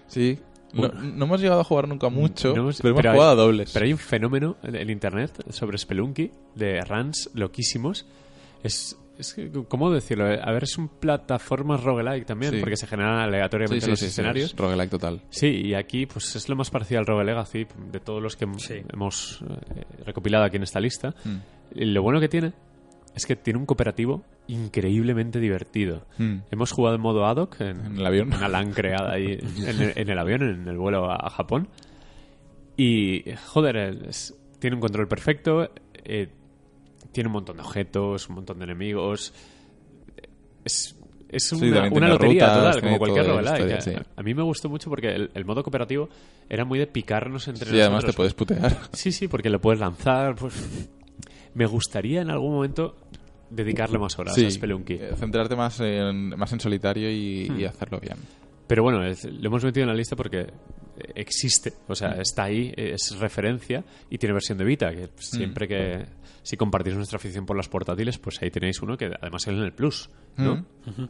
Sí. 0.07 0.39
No, 0.75 0.89
no 0.89 1.25
hemos 1.25 1.41
llegado 1.41 1.61
a 1.61 1.65
jugar 1.65 1.89
nunca 1.89 2.09
mucho, 2.09 2.49
No 2.55 2.63
hemos- 2.63 2.77
pero 2.79 2.91
hemos 2.91 2.99
pero 3.01 3.11
hay- 3.11 3.17
jugado 3.17 3.33
a 3.33 3.35
dobles. 3.35 3.71
Pero 3.73 3.87
hay 3.87 3.93
un 3.93 3.99
fenómeno 3.99 4.57
en 4.63 4.91
internet 4.91 5.33
sobre 5.51 5.79
Spelunky 5.79 6.31
de 6.55 6.81
runs 6.83 7.31
loquísimos. 7.35 8.07
Es, 8.63 8.97
es 9.19 9.37
¿cómo 9.69 9.91
decirlo? 9.93 10.25
A 10.25 10.51
ver, 10.53 10.65
es 10.65 10.77
un 10.79 10.89
plataforma 10.89 11.77
roguelike 11.77 12.27
también, 12.27 12.53
Sí. 12.55 12.61
porque 12.61 12.77
se 12.77 12.87
generan 12.87 13.19
aleatoriamente 13.21 13.85
sí, 13.85 13.91
los 13.91 13.99
sí, 13.99 14.07
sí, 14.07 14.11
escenarios. 14.11 14.51
es 14.53 14.57
roguelike 14.57 14.91
total. 14.91 15.21
Sí, 15.31 15.47
y 15.49 15.75
aquí 15.75 16.07
pues 16.07 16.35
es 16.35 16.49
lo 16.49 16.57
más 16.57 16.71
parecido 16.71 17.01
al 17.01 17.07
Rogue 17.07 17.25
Legacy 17.25 17.67
de 17.93 18.01
todos 18.01 18.23
los 18.23 18.37
que 18.37 18.47
Sí. 18.57 18.83
hemos 18.93 19.43
eh, 19.77 19.85
recopilado 20.05 20.45
aquí 20.45 20.57
en 20.57 20.63
esta 20.65 20.81
lista. 20.81 21.15
Mm. 21.25 21.37
Y 21.77 21.85
lo 21.87 22.03
bueno 22.03 22.21
que 22.21 22.29
tiene 22.29 22.53
es 23.15 23.27
que 23.27 23.37
tiene 23.37 23.59
un 23.59 23.67
cooperativo 23.67 24.25
increíblemente 24.49 25.39
divertido. 25.41 26.07
Mm. 26.19 26.39
Hemos 26.51 26.73
jugado 26.73 26.97
en 26.97 27.03
modo 27.03 27.27
ad 27.27 27.37
hoc, 27.37 27.61
en, 27.61 27.85
En 27.87 27.99
el 27.99 28.07
avión. 28.07 28.29
una 28.35 28.49
LAN 28.49 28.73
creada 28.73 29.13
ahí 29.13 29.39
en 29.67 29.81
el, 29.83 29.93
en 29.97 30.09
el 30.11 30.19
avión, 30.19 30.43
en 30.43 30.69
el 30.69 30.77
vuelo 30.79 31.11
a, 31.11 31.17
a 31.27 31.31
Japón. 31.31 31.69
Y, 32.77 33.25
joder, 33.47 33.77
es- 34.09 34.35
tiene 34.59 34.75
un 34.77 34.81
control 34.81 35.07
perfecto, 35.09 35.71
eh, 36.05 36.29
tiene 37.13 37.29
un 37.29 37.35
montón 37.35 37.57
de 37.57 37.63
objetos, 37.63 38.29
un 38.29 38.37
montón 38.37 38.59
de 38.59 38.65
enemigos. 38.65 39.33
Es, 40.65 40.97
es 41.29 41.45
Sí, 41.49 41.55
una, 41.71 42.09
lotería 42.09 42.47
rutas, 42.47 42.55
total, 42.57 42.81
como 42.81 42.99
cualquier 42.99 43.25
toda 43.27 43.43
la 43.43 43.51
roguelike. 43.57 43.79
historia, 43.79 43.99
A- 44.01 44.05
sí. 44.05 44.11
A 44.17 44.23
mí 44.23 44.35
me 44.35 44.43
gustó 44.43 44.69
mucho 44.69 44.89
porque 44.91 45.09
el, 45.15 45.31
el 45.35 45.45
modo 45.45 45.63
cooperativo 45.63 46.09
era 46.49 46.65
muy 46.65 46.79
de 46.79 46.87
picarnos 46.87 47.47
entre 47.49 47.69
Sí, 47.71 47.81
además 47.81 48.05
te 48.05 48.07
nosotros. 48.09 48.17
puedes 48.17 48.35
putear. 48.35 48.77
Sí, 48.93 49.13
sí, 49.13 49.29
porque 49.29 49.51
lo 49.51 49.61
puedes 49.61 49.81
lanzar. 49.81 50.35
Pues... 50.35 50.91
Me 51.55 51.67
gustaría 51.67 52.23
en 52.23 52.31
algún 52.31 52.53
momento 52.55 52.97
dedicarle 53.51 53.99
más 53.99 54.19
horas 54.19 54.37
a 54.37 54.51
Spelunky. 54.51 54.95
eh, 54.95 55.11
centrarte 55.17 55.55
más 55.57 55.79
en, 55.81 56.31
más 56.31 56.53
en 56.53 56.61
solitario 56.61 57.11
y, 57.11 57.49
Hmm. 57.51 57.61
y 57.61 57.65
hacerlo 57.65 58.01
bien. 58.01 58.17
Pero 58.67 58.83
bueno, 58.83 59.05
es- 59.05 59.25
lo 59.25 59.47
hemos 59.49 59.63
metido 59.65 59.85
en 59.85 59.89
la 59.91 59.95
lista 59.95 60.17
porque 60.17 60.47
existe, 61.15 61.73
o 61.89 61.95
sea, 61.95 62.13
está 62.21 62.45
ahí, 62.45 62.73
es 62.77 63.17
referencia 63.19 63.85
y 64.11 64.17
tiene 64.19 64.33
versión 64.33 64.59
de 64.59 64.65
Vita, 64.65 64.91
que 64.93 65.09
siempre 65.17 65.67
que 65.69 66.07
si 66.43 66.57
compartís 66.57 66.95
nuestra 66.95 67.17
afición 67.17 67.45
por 67.47 67.57
las 67.57 67.69
portátiles, 67.69 68.19
pues 68.19 68.41
ahí 68.43 68.51
tenéis 68.51 68.81
uno 68.83 68.97
que 68.97 69.07
además 69.21 69.43
sale 69.43 69.59
en 69.59 69.65
el 69.65 69.73
Plus, 69.73 70.09
¿no? 70.37 70.65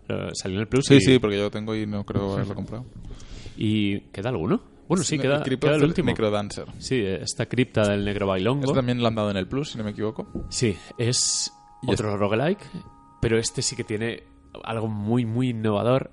Eh, 0.08 0.28
Salió 0.34 0.56
en 0.56 0.62
el 0.62 0.68
Plus 0.68 0.86
Sí, 0.86 0.94
y, 0.96 1.00
sí, 1.00 1.18
porque 1.18 1.36
yo 1.36 1.44
lo 1.44 1.50
tengo 1.50 1.74
y 1.76 1.86
no 1.86 2.04
creo 2.04 2.34
haberlo 2.34 2.54
comprado. 2.54 2.84
y 3.56 4.00
¿queda 4.12 4.30
alguno? 4.30 4.62
Bueno, 4.88 5.02
sí, 5.04 5.18
queda, 5.18 5.42
el 5.42 5.84
último. 5.84 6.06
Necrodancer. 6.08 6.66
Sí, 6.78 7.00
esta 7.04 7.46
cripta 7.46 7.88
del 7.88 8.04
negro 8.04 8.26
bailongo. 8.26 8.64
Este 8.64 8.74
también 8.74 9.00
lo 9.00 9.08
han 9.08 9.14
dado 9.14 9.30
en 9.30 9.36
el 9.36 9.46
Plus, 9.46 9.70
si 9.70 9.78
no 9.78 9.84
me 9.84 9.90
equivoco. 9.90 10.46
Sí, 10.50 10.76
es 10.98 11.52
otro 11.86 12.16
roguelike, 12.16 12.60
pero 13.20 13.38
este 13.38 13.62
sí 13.62 13.76
que 13.76 13.84
tiene 13.84 14.22
algo 14.64 14.88
muy, 14.88 15.24
muy 15.24 15.50
innovador. 15.50 16.10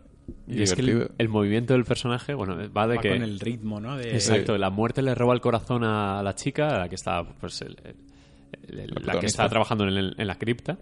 Y, 0.47 0.59
Y 0.59 0.63
es 0.63 0.73
que 0.73 0.81
el, 1.17 1.29
movimiento 1.29 1.73
del 1.73 1.83
personaje, 1.83 2.33
bueno, 2.33 2.55
va 2.71 2.87
de 2.87 2.95
Va 2.95 3.01
que... 3.01 3.09
con 3.09 3.21
el 3.21 3.39
ritmo, 3.39 3.79
¿no? 3.81 3.97
De, 3.97 4.13
Exacto, 4.13 4.57
la 4.57 4.69
muerte 4.69 5.01
le 5.01 5.13
roba 5.15 5.33
el 5.33 5.41
corazón 5.41 5.83
a 5.83 6.23
la 6.23 6.33
chica, 6.35 6.69
a 6.75 6.79
la 6.79 6.89
que 6.89 6.95
está, 6.95 7.23
pues, 7.23 7.61
el- 7.61 7.77
el- 8.69 8.79
el- 8.79 8.93
la 9.05 9.19
que 9.19 9.25
está 9.25 9.47
trabajando 9.49 9.83
en, 9.85 9.89
el- 9.97 10.15
en 10.17 10.27
la 10.27 10.35
cripta. 10.35 10.77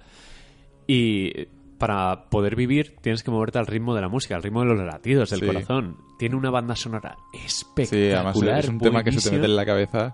Y 0.88 1.32
para 1.80 2.26
poder 2.30 2.56
vivir 2.56 2.96
tienes 3.02 3.24
que 3.24 3.32
moverte 3.32 3.58
al 3.58 3.66
ritmo 3.66 3.96
de 3.96 4.02
la 4.02 4.10
música, 4.10 4.36
al 4.36 4.44
ritmo 4.44 4.62
de 4.62 4.68
los 4.68 4.86
latidos 4.86 5.30
del 5.32 5.40
Sí. 5.40 5.46
corazón. 5.48 5.98
Tiene 6.20 6.36
una 6.36 6.52
banda 6.52 6.76
sonora 6.76 7.16
Sí, 7.34 7.40
espectacular. 7.46 8.26
además 8.54 8.64
es 8.66 8.70
un 8.70 8.80
tema 8.80 9.04
que 9.04 9.12
se 9.14 9.30
te 9.30 9.36
mete 9.36 9.48
en 9.48 9.56
la 9.56 9.66
cabeza 9.66 10.14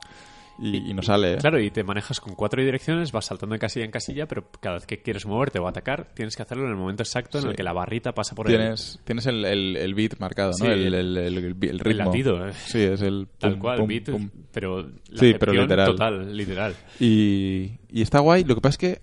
y, 0.57 0.89
y 0.89 0.93
no 0.93 1.01
sale. 1.01 1.33
¿eh? 1.33 1.37
Claro, 1.37 1.59
y 1.59 1.69
te 1.69 1.83
manejas 1.83 2.21
con 2.21 2.33
cuatro 2.33 2.63
direcciones, 2.63 3.11
vas 3.11 3.25
saltando 3.25 3.53
de 3.55 3.59
casilla 3.59 3.83
en 3.83 3.91
casilla, 3.91 4.25
pero 4.25 4.45
cada 4.61 4.75
vez 4.75 4.85
que 4.85 5.01
quieres 5.01 5.25
moverte 5.25 5.59
o 5.59 5.67
atacar, 5.67 6.13
tienes 6.13 6.37
que 6.37 6.43
hacerlo 6.43 6.63
en 6.63 6.69
el 6.69 6.77
momento 6.77 7.03
exacto 7.03 7.39
en 7.39 7.43
Sí. 7.43 7.49
el 7.49 7.55
que 7.57 7.63
la 7.63 7.73
barrita 7.73 8.13
pasa 8.13 8.35
por 8.35 8.49
el, 8.49 8.55
Tienes, 8.55 9.01
tienes 9.03 9.25
el, 9.25 9.43
el, 9.43 9.75
el 9.75 9.93
beat 9.95 10.17
marcado, 10.19 10.51
¿no? 10.51 10.65
Sí, 10.65 10.71
el, 10.71 10.93
el, 10.93 11.17
el, 11.17 11.79
ritmo. 11.79 12.05
latido, 12.05 12.47
eh. 12.47 12.53
Sí, 12.53 12.79
es 12.79 13.01
el... 13.01 13.27
tal 13.37 13.51
pum, 13.53 13.59
cual, 13.59 13.79
pum, 13.79 13.87
beat, 13.87 14.09
pum. 14.09 14.29
pero 14.53 14.81
la 14.83 15.19
Sí, 15.19 15.35
pero 15.37 15.51
literal. 15.51 15.87
total, 15.87 16.37
literal. 16.37 16.73
Y, 17.01 17.71
y 17.89 18.01
está 18.01 18.19
guay. 18.19 18.45
Lo 18.45 18.55
que 18.55 18.61
pasa 18.61 18.71
es 18.73 18.77
que 18.77 19.01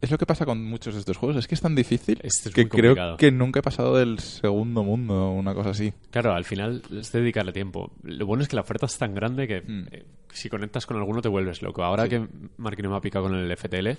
es 0.00 0.10
lo 0.10 0.18
que 0.18 0.26
pasa 0.26 0.44
con 0.44 0.62
muchos 0.64 0.94
de 0.94 1.00
estos 1.00 1.16
juegos. 1.16 1.36
Es 1.36 1.46
que 1.48 1.54
es 1.54 1.60
tan 1.60 1.74
difícil 1.74 2.18
Este 2.22 2.48
es 2.50 2.54
que 2.54 2.68
creo 2.68 3.16
que 3.16 3.30
nunca 3.30 3.60
he 3.60 3.62
pasado 3.62 3.96
del 3.96 4.18
segundo 4.18 4.82
mundo 4.84 5.14
o 5.28 5.32
una 5.32 5.54
cosa 5.54 5.70
así. 5.70 5.92
Claro, 6.10 6.32
al 6.34 6.44
final 6.44 6.82
es 6.92 7.12
dedicarle 7.12 7.52
tiempo. 7.52 7.92
Lo 8.02 8.26
bueno 8.26 8.42
es 8.42 8.48
que 8.48 8.56
la 8.56 8.62
oferta 8.62 8.86
es 8.86 8.96
tan 8.98 9.14
grande 9.14 9.46
que 9.48 9.60
Mm. 9.62 9.86
eh, 9.90 10.04
si 10.32 10.48
conectas 10.50 10.84
con 10.86 10.96
alguno 10.98 11.22
te 11.22 11.28
vuelves 11.28 11.62
loco. 11.62 11.82
Ahora 11.82 12.08
que 12.08 12.26
Marquino 12.58 12.90
me 12.90 12.96
ha 12.96 13.00
picado 13.00 13.24
con 13.26 13.34
el 13.34 13.50
FTL, 13.56 13.96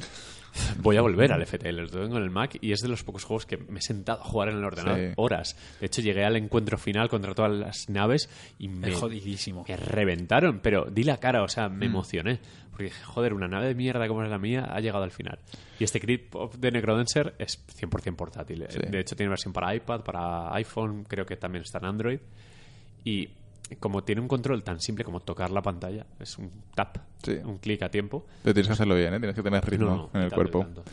voy 0.82 0.98
a 0.98 1.02
volver 1.02 1.32
al 1.34 1.42
FTL. 1.46 1.76
Lo 1.82 1.88
tengo 1.90 2.18
en 2.18 2.24
el 2.24 2.30
Mac 2.30 2.58
y 2.62 2.72
es 2.74 2.80
de 2.82 2.90
los 2.90 3.04
pocos 3.04 3.24
juegos 3.24 3.46
que 3.48 3.58
me 3.58 3.80
he 3.80 3.82
sentado 3.82 4.22
a 4.22 4.24
jugar 4.26 4.50
en 4.50 4.58
el 4.58 4.64
ordenador 4.66 5.00
Sí. 5.00 5.14
horas. 5.18 5.58
De 5.80 5.88
hecho, 5.88 6.02
llegué 6.02 6.24
al 6.26 6.36
encuentro 6.36 6.78
final 6.78 7.10
contra 7.10 7.34
todas 7.34 7.52
las 7.52 7.90
naves 7.90 8.30
y 8.60 8.68
me, 8.68 8.92
jodidísimo. 8.92 9.66
me 9.68 9.78
reventaron. 9.78 10.60
Pero 10.62 10.86
di 10.92 11.04
la 11.04 11.18
cara, 11.18 11.44
o 11.44 11.48
sea, 11.48 11.70
me 11.70 11.88
Mm. 11.88 11.90
emocioné. 11.92 12.40
Porque 12.78 12.92
dije, 12.92 13.04
joder, 13.06 13.34
una 13.34 13.48
nave 13.48 13.66
de 13.66 13.74
mierda 13.74 14.08
como 14.08 14.22
es 14.24 14.30
la 14.30 14.38
mía 14.38 14.66
ha 14.72 14.80
llegado 14.80 15.04
al 15.04 15.10
final. 15.10 15.40
Y 15.80 15.84
este 15.84 16.00
Crypt 16.00 16.36
the 16.60 16.70
Necrodancer 16.72 17.34
es 17.40 17.66
100% 17.76 18.16
portátil. 18.16 18.68
Sí. 18.70 18.78
De 18.88 19.00
hecho, 19.00 19.16
tiene 19.16 19.32
versión 19.32 19.52
para 19.52 19.74
iPad, 19.74 20.02
para 20.02 20.54
iPhone, 20.54 21.04
creo 21.06 21.26
que 21.26 21.38
también 21.38 21.64
está 21.64 21.80
en 21.80 21.86
Android. 21.86 22.20
Y 23.04 23.30
como 23.80 24.04
tiene 24.04 24.22
un 24.22 24.28
control 24.28 24.64
tan 24.64 24.80
simple 24.80 25.04
como 25.04 25.22
tocar 25.22 25.50
la 25.50 25.64
pantalla, 25.64 26.06
es 26.20 26.38
un 26.38 26.52
tap, 26.76 26.98
Sí. 27.24 27.32
un 27.44 27.58
clic 27.58 27.82
a 27.82 27.90
tiempo. 27.90 28.28
Pero 28.44 28.54
tienes 28.54 28.68
que 28.68 28.74
hacerlo 28.74 28.94
bien, 28.94 29.12
¿eh? 29.16 29.18
Tienes 29.20 29.36
que 29.36 29.42
tener 29.42 29.66
ritmo 29.66 29.88
No, 29.88 30.10
en 30.14 30.22
el 30.26 30.32
cuerpo. 30.32 30.60
tanto. 30.60 30.84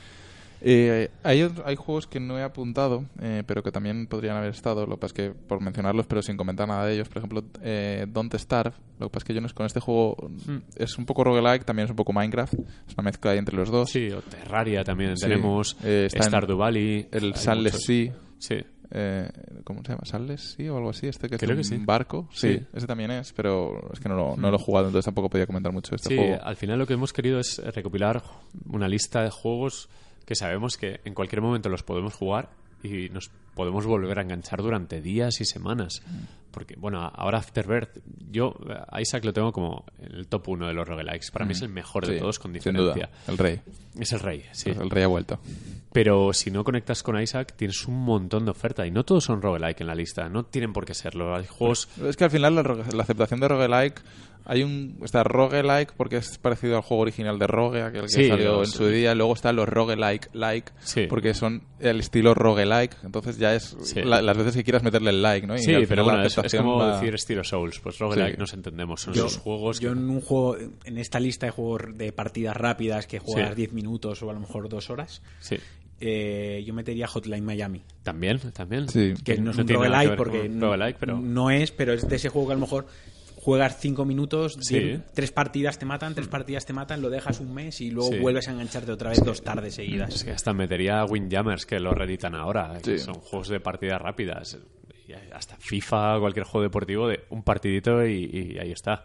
Eh, 0.67 1.11
hay, 1.23 1.47
hay 1.67 1.77
juegos 1.77 2.07
que 2.07 2.21
no 2.21 2.39
he 2.39 2.43
apuntado, 2.43 3.05
eh, 3.21 3.43
pero 3.47 3.63
que 3.63 3.71
también 3.71 4.07
podrían 4.07 4.37
haber 4.37 4.49
estado. 4.51 4.87
Lo 4.87 4.97
que 4.97 5.01
pasa 5.03 5.13
es 5.13 5.13
que, 5.13 5.31
por 5.31 5.61
mencionarlos, 5.61 6.07
pero 6.07 6.23
sin 6.23 6.39
comentar 6.39 6.67
nada 6.67 6.87
de 6.87 6.95
ellos. 6.95 7.09
Por 7.09 7.19
ejemplo, 7.19 7.45
eh, 7.63 8.07
Don't 8.09 8.35
Starve. 8.35 8.75
Lo 8.99 9.09
que 9.09 9.11
pasa 9.13 9.19
es 9.19 9.25
que 9.25 9.35
yo 9.35 9.41
no 9.43 9.47
es 9.47 9.53
con 9.53 9.67
este 9.67 9.81
juego. 9.81 10.17
Es 10.77 10.97
un 10.97 11.05
poco 11.05 11.23
roguelike, 11.23 11.65
también 11.65 11.85
es 11.85 11.91
un 11.91 11.97
poco 11.97 12.15
Minecraft. 12.15 12.55
Es 12.55 12.95
una 12.97 13.05
mezcla 13.05 13.33
ahí 13.33 13.39
entre 13.39 13.57
los 13.57 13.71
dos. 13.71 13.91
Sí, 13.91 14.09
o 14.11 14.23
Terraria 14.23 14.85
también 14.85 15.17
Sí. 15.19 15.25
tenemos, 15.25 15.77
Eh, 15.85 16.09
Stardew 16.11 16.57
Valley. 16.57 17.09
El 17.13 17.35
Sunless. 17.35 17.85
Sea. 17.85 18.15
Sí, 18.39 18.61
Eh, 18.97 19.29
¿Cómo 19.65 19.83
se 19.83 19.89
llama? 19.93 20.05
¿Sunless 20.05 20.55
Sea 20.57 20.73
o 20.73 20.77
algo 20.77 20.91
así? 20.91 21.09
Este 21.09 21.29
que 21.29 21.37
Creo 21.37 21.59
es 21.59 21.69
que 21.69 21.75
un 21.75 21.81
sí. 21.81 21.85
barco. 21.87 22.29
Sí, 22.33 22.55
Sí. 22.59 22.67
ese 22.75 22.87
también 22.87 23.11
es, 23.11 23.33
pero 23.33 23.91
es 23.93 23.99
que 23.99 24.09
no 24.09 24.15
lo, 24.15 24.37
no 24.37 24.51
lo 24.51 24.57
he 24.57 24.61
jugado, 24.61 24.87
entonces 24.87 25.07
tampoco 25.07 25.29
podía 25.31 25.47
comentar 25.47 25.73
mucho 25.73 25.97
este 25.97 26.11
Sí, 26.11 26.17
juego. 26.17 26.39
al 26.43 26.55
final 26.55 26.79
lo 26.79 26.87
que 26.87 26.93
hemos 26.95 27.13
querido 27.13 27.41
es 27.41 27.61
recopilar 27.75 28.23
una 28.67 28.87
lista 28.87 29.23
de 29.23 29.31
juegos 29.31 29.89
que 30.27 30.35
sabemos 30.35 30.77
que 30.77 31.01
en 31.05 31.15
cualquier 31.15 31.41
momento 31.43 31.69
los 31.69 31.83
podemos 31.83 32.15
jugar 32.15 32.51
y 32.83 33.09
nos 33.09 33.31
podemos 33.55 33.87
volver 33.87 34.19
a 34.19 34.23
enganchar 34.23 34.61
durante 34.63 35.01
días 35.01 35.41
y 35.41 35.45
semanas. 35.45 36.03
Porque, 36.51 36.77
bueno, 36.77 37.01
ahora 37.01 37.39
Afterbirth, 37.39 37.99
yo 38.31 38.55
a 38.89 39.01
Isaac 39.01 39.25
lo 39.25 39.33
tengo 39.33 39.53
como 39.53 39.85
el 39.99 40.27
top 40.29 40.51
uno 40.51 40.67
de 40.69 40.75
los 40.75 40.87
roguelikes. 40.87 41.31
Para 41.33 41.45
mí 41.47 41.53
es 41.53 41.63
el 41.63 41.69
mejor 41.71 42.07
de 42.07 42.15
Sí, 42.15 42.21
todos, 42.21 42.39
con 42.39 42.53
sin 42.61 42.75
duda. 42.75 42.95
diferencia. 42.95 43.11
El 43.27 43.39
rey. 43.39 43.61
Es 43.99 44.13
el 44.13 44.21
rey, 44.21 44.45
sí. 44.53 44.71
El 44.71 44.91
rey 44.91 45.03
ha 45.03 45.09
vuelto. 45.09 45.41
Pero 45.93 46.33
si 46.33 46.51
no 46.51 46.63
conectas 46.63 47.03
con 47.03 47.21
Isaac, 47.21 47.55
tienes 47.57 47.87
un 47.89 48.05
montón 48.05 48.45
de 48.45 48.51
oferta. 48.51 48.87
Y 48.87 48.91
no 48.91 49.05
todos 49.05 49.25
son 49.25 49.41
roguelike 49.43 49.81
en 49.81 49.87
la 49.87 49.95
lista. 49.95 50.29
No 50.29 50.45
tienen 50.45 50.73
por 50.73 50.85
qué 50.85 50.95
serlo. 50.95 51.35
Hay 51.35 51.47
juegos... 51.47 51.89
Es 52.05 52.17
que 52.17 52.25
al 52.25 52.31
final 52.31 52.55
la, 52.55 52.63
la 52.63 53.03
aceptación 53.03 53.41
de 53.41 53.49
roguelike 53.49 54.03
hay 54.47 54.63
un 54.63 54.99
está 55.03 55.23
roguelike 55.25 55.93
porque 55.97 56.17
es 56.19 56.39
parecido 56.39 56.77
al 56.77 56.83
juego 56.83 57.03
original 57.03 57.39
de 57.39 57.47
Rogue, 57.47 57.83
aquel 57.83 58.03
que 58.03 58.09
Sí, 58.09 58.29
salió 58.29 58.61
en 58.61 58.67
su 58.67 58.87
día, 58.89 59.15
luego 59.15 59.35
están 59.35 59.57
los 59.57 59.69
roguelike 59.69 60.29
like 60.35 60.73
Sí. 60.81 61.07
porque 61.09 61.35
son 61.35 61.63
el 61.81 62.01
estilo 62.01 62.35
roguelike, 62.35 62.97
entonces 63.05 63.39
ya 63.39 63.55
es 63.55 63.77
Sí. 63.83 64.03
la- 64.03 64.21
las 64.23 64.37
veces 64.37 64.55
que 64.57 64.65
quieras 64.65 64.83
meterle 64.83 65.11
el 65.11 65.23
like, 65.23 65.47
¿no? 65.47 65.55
Y 65.55 65.59
Sí, 65.61 65.75
pero 65.89 66.05
bueno, 66.05 66.23
es, 66.25 66.37
es 66.37 66.55
como 66.55 66.77
va- 66.79 66.95
decir 66.99 67.15
estilo 67.15 67.43
Souls. 67.45 67.81
Pues 67.81 67.99
roguelike 67.99 68.35
Sí. 68.35 68.41
nos 68.41 68.53
entendemos. 68.53 69.01
Son 69.03 69.15
Yo, 69.15 69.27
esos 69.27 69.39
juegos 69.41 69.81
yo 69.81 69.93
que- 69.93 69.99
en 69.99 70.11
un 70.11 70.21
juego, 70.21 70.57
en 70.85 70.99
esta 70.99 71.19
lista 71.21 71.47
de 71.47 71.53
juegos 71.53 71.97
de 71.97 72.13
partidas 72.13 72.57
rápidas 72.57 73.07
que 73.07 73.19
juegas 73.19 73.51
Sí. 73.51 73.55
10 73.57 73.73
minutos 73.73 74.23
o 74.23 74.31
a 74.31 74.33
lo 74.35 74.41
mejor 74.41 74.69
2 74.69 74.91
horas, 74.91 75.23
Sí. 75.41 75.57
eh, 76.01 76.63
yo 76.67 76.75
metería 76.75 77.07
Hotline 77.07 77.45
Miami. 77.45 77.83
También, 78.03 78.39
también. 78.53 78.89
Sí. 78.89 79.15
Que 79.25 79.39
no 79.39 79.53
es 79.53 79.57
No 79.57 79.63
un 79.63 79.69
roguelike 79.69 80.17
porque 80.17 80.49
no- 80.49 80.67
roguelike, 80.67 80.99
pero- 80.99 81.19
no 81.19 81.51
es, 81.51 81.71
pero 81.71 81.93
es 81.95 82.07
de 82.07 82.17
ese 82.17 82.29
juego 82.29 82.49
que 82.49 82.53
a 82.53 82.57
lo 82.57 82.61
mejor 82.61 82.87
juegas 83.45 83.77
5 83.79 84.07
minutos, 84.07 84.57
Sí. 84.61 84.99
tres 85.13 85.31
partidas 85.31 85.79
te 85.79 85.85
matan, 85.85 86.15
tres 86.15 86.29
partidas 86.29 86.65
te 86.65 86.73
matan, 86.73 87.03
lo 87.03 87.11
dejas 87.11 87.41
un 87.41 87.53
mes 87.53 87.79
y 87.83 87.91
luego 87.91 88.11
Sí. 88.11 88.19
vuelves 88.19 88.49
a 88.49 88.53
engancharte 88.53 88.91
otra 88.91 89.11
vez 89.11 89.23
dos 89.23 89.43
tardes 89.43 89.75
seguidas. 89.75 90.15
Es 90.15 90.25
que 90.25 90.31
hasta 90.31 90.55
metería 90.55 91.01
a 91.01 91.05
Windjammers 91.05 91.67
que 91.67 91.79
lo 91.79 91.93
reeditan 91.93 92.35
ahora, 92.35 92.79
que 92.83 92.97
son 92.99 93.15
juegos 93.17 93.49
de 93.49 93.61
partidas 93.61 94.01
rápidas. 94.01 94.59
Hasta 95.33 95.57
FIFA, 95.59 96.19
cualquier 96.21 96.47
juego 96.47 96.63
deportivo 96.63 97.07
de 97.07 97.25
un 97.29 97.43
partidito 97.43 98.05
y, 98.07 98.25
y 98.55 98.59
ahí 98.59 98.73
está. 98.73 99.05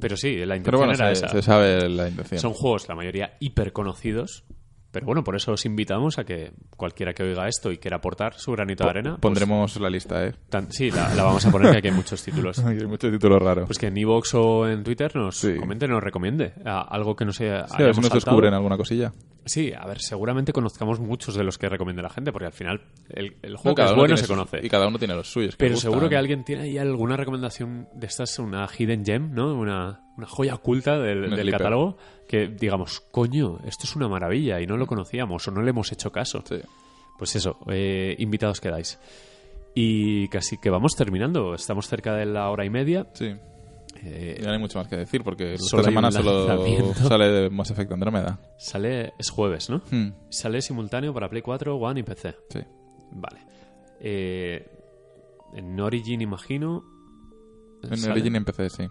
Pero 0.00 0.16
sí, 0.16 0.34
la 0.44 0.56
intención 0.56 0.64
Pero 0.64 0.78
bueno, 0.78 0.92
era 0.94 1.14
se, 1.14 1.24
esa. 1.26 1.28
se 1.28 1.40
sabe 1.42 1.88
la 1.88 2.08
intención. 2.08 2.40
Son 2.40 2.52
juegos, 2.54 2.88
la 2.88 2.94
mayoría, 2.96 3.36
hiper 3.38 3.72
conocidos. 3.72 4.42
Pero 4.92 5.06
bueno, 5.06 5.22
por 5.22 5.36
eso 5.36 5.52
os 5.52 5.64
invitamos 5.66 6.18
a 6.18 6.24
que 6.24 6.52
cualquiera 6.76 7.12
que 7.12 7.22
oiga 7.22 7.46
esto 7.46 7.70
y 7.70 7.78
quiera 7.78 7.98
aportar 7.98 8.34
su 8.34 8.50
granito 8.52 8.84
de 8.84 8.90
arena. 8.90 9.10
pues, 9.12 9.20
Pondremos 9.20 9.78
la 9.80 9.88
lista, 9.88 10.24
¿eh? 10.26 10.34
tan- 10.48 10.72
sí, 10.72 10.90
la, 10.90 11.14
la 11.14 11.22
vamos 11.24 11.46
a 11.46 11.50
poner 11.52 11.70
que 11.72 11.78
aquí 11.78 11.88
hay 11.88 11.94
muchos 11.94 12.22
títulos. 12.24 12.58
Hay 12.64 12.84
muchos 12.86 13.10
títulos 13.12 13.40
raros. 13.40 13.66
Pues 13.66 13.78
que 13.78 13.86
en 13.86 13.96
Evox 13.96 14.34
o 14.34 14.68
en 14.68 14.82
Twitter 14.82 15.14
nos 15.14 15.36
Sí. 15.36 15.54
comente, 15.56 15.86
nos 15.86 16.02
recomiende 16.02 16.52
a- 16.64 16.82
algo 16.82 17.14
que 17.16 17.24
no 17.24 17.32
se 17.32 17.44
Sí, 17.44 17.50
a 17.74 17.78
ver 17.78 17.94
si 17.94 18.00
nos 18.00 18.10
descubren 18.12 18.52
alguna 18.54 18.76
cosilla. 18.76 19.12
Sí, 19.46 19.72
a 19.72 19.86
ver, 19.86 20.00
seguramente 20.00 20.52
conozcamos 20.52 21.00
muchos 21.00 21.34
de 21.34 21.42
los 21.44 21.56
que 21.56 21.68
recomiende 21.68 22.02
la 22.02 22.10
gente, 22.10 22.30
porque 22.30 22.46
al 22.46 22.52
final 22.52 22.82
el, 23.08 23.36
el 23.42 23.56
juego 23.56 23.70
No, 23.70 23.74
que 23.74 23.90
es 23.90 23.96
bueno 23.96 24.16
se 24.16 24.24
sus- 24.26 24.36
conoce. 24.36 24.60
Y 24.62 24.68
cada 24.68 24.86
uno 24.86 24.98
tiene 24.98 25.14
los 25.14 25.30
suyos. 25.32 25.56
que 25.56 25.64
Pero 25.64 25.76
seguro 25.76 26.08
que 26.08 26.16
alguien 26.16 26.44
tiene 26.44 26.64
ahí 26.64 26.78
alguna 26.78 27.16
recomendación 27.16 27.88
de 27.94 28.06
estas, 28.06 28.38
una 28.38 28.68
hidden 28.78 29.04
gem, 29.04 29.32
¿no? 29.32 29.54
Una, 29.54 30.02
una 30.20 30.28
joya 30.28 30.54
oculta 30.54 30.98
del, 30.98 31.50
catálogo 31.50 31.96
que 32.28 32.46
digamos, 32.46 33.00
coño, 33.10 33.58
esto 33.66 33.84
es 33.84 33.96
una 33.96 34.08
maravilla 34.08 34.60
y 34.60 34.66
no 34.66 34.76
lo 34.76 34.86
conocíamos 34.86 35.46
o 35.48 35.50
no 35.50 35.62
le 35.62 35.70
hemos 35.70 35.90
hecho 35.92 36.12
caso. 36.12 36.42
Sí. 36.46 36.60
Pues 37.18 37.34
eso, 37.36 37.58
eh, 37.68 38.14
invitados 38.18 38.60
quedáis. 38.60 38.98
Y 39.74 40.28
casi 40.28 40.58
que 40.58 40.70
vamos 40.70 40.94
terminando, 40.96 41.54
estamos 41.54 41.88
cerca 41.88 42.14
de 42.14 42.26
la 42.26 42.50
hora 42.50 42.64
y 42.64 42.70
media. 42.70 43.06
Sí. 43.14 43.34
Eh, 44.02 44.38
Y 44.40 44.42
no 44.44 44.52
hay 44.52 44.58
mucho 44.58 44.78
más 44.78 44.88
que 44.88 44.96
decir 44.96 45.22
porque 45.22 45.54
esta 45.54 45.82
semana 45.82 46.10
solo 46.10 46.94
sale 46.94 47.28
de 47.28 47.50
Mass 47.50 47.70
Effect 47.70 47.92
Andrómeda. 47.92 48.38
sale, 48.58 49.12
es 49.18 49.30
jueves, 49.30 49.68
¿no? 49.68 49.82
Hmm, 49.90 50.12
Sale 50.28 50.62
simultáneo 50.62 51.12
para 51.12 51.28
Play 51.28 51.42
4, 51.42 51.76
One 51.76 52.00
y 52.00 52.02
PC. 52.02 52.36
Sí. 52.48 52.60
Vale. 53.12 53.40
Eh, 54.00 54.66
en 55.54 55.80
Origin, 55.80 56.20
imagino. 56.20 56.84
En 57.82 57.96
sale- 57.96 58.12
Origin 58.12 58.44
PC, 58.44 58.70
sí. 58.70 58.88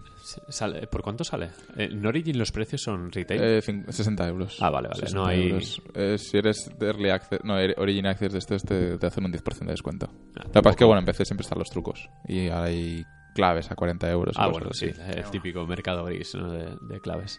sale- 0.48 0.86
¿Por 0.86 1.02
cuánto 1.02 1.22
sale? 1.24 1.50
En 1.76 2.04
Origin 2.04 2.38
los 2.38 2.50
precios 2.52 2.82
son 2.82 3.10
retail. 3.12 3.40
Eh, 3.42 3.60
cin- 3.62 3.84
60 3.90 4.26
euros. 4.28 4.56
Ah, 4.60 4.70
vale, 4.70 4.88
vale, 4.88 5.00
60 5.00 5.18
no 5.18 5.26
hay-. 5.26 5.58
Eh, 5.94 6.18
si 6.18 6.36
eres 6.38 6.70
de 6.78 6.86
Early 6.86 7.10
Access, 7.10 7.40
no, 7.44 7.58
er- 7.58 7.74
Origin 7.78 8.06
Access 8.06 8.32
de 8.32 8.38
estos, 8.38 8.62
te, 8.64 8.98
te 8.98 9.06
hacen 9.06 9.24
un 9.24 9.32
10% 9.32 9.66
de 9.66 9.72
descuento. 9.72 10.08
Ah, 10.36 10.42
Lo 10.46 10.52
que 10.52 10.62
pasa 10.62 10.70
es 10.70 10.76
que, 10.76 10.84
bueno, 10.84 11.00
en 11.00 11.06
PC 11.06 11.24
siempre 11.24 11.42
están 11.42 11.58
los 11.58 11.70
trucos. 11.70 12.08
Y 12.26 12.48
hay 12.48 13.04
claves 13.34 13.70
a 13.70 13.76
40 13.76 14.10
euros. 14.10 14.34
Ah, 14.38 14.48
bueno, 14.48 14.70
sí, 14.72 14.86
así. 14.90 15.18
el 15.18 15.30
típico 15.30 15.64
mercado 15.66 16.04
gris 16.04 16.34
¿no? 16.34 16.50
de, 16.50 16.76
de 16.88 17.00
claves. 17.00 17.38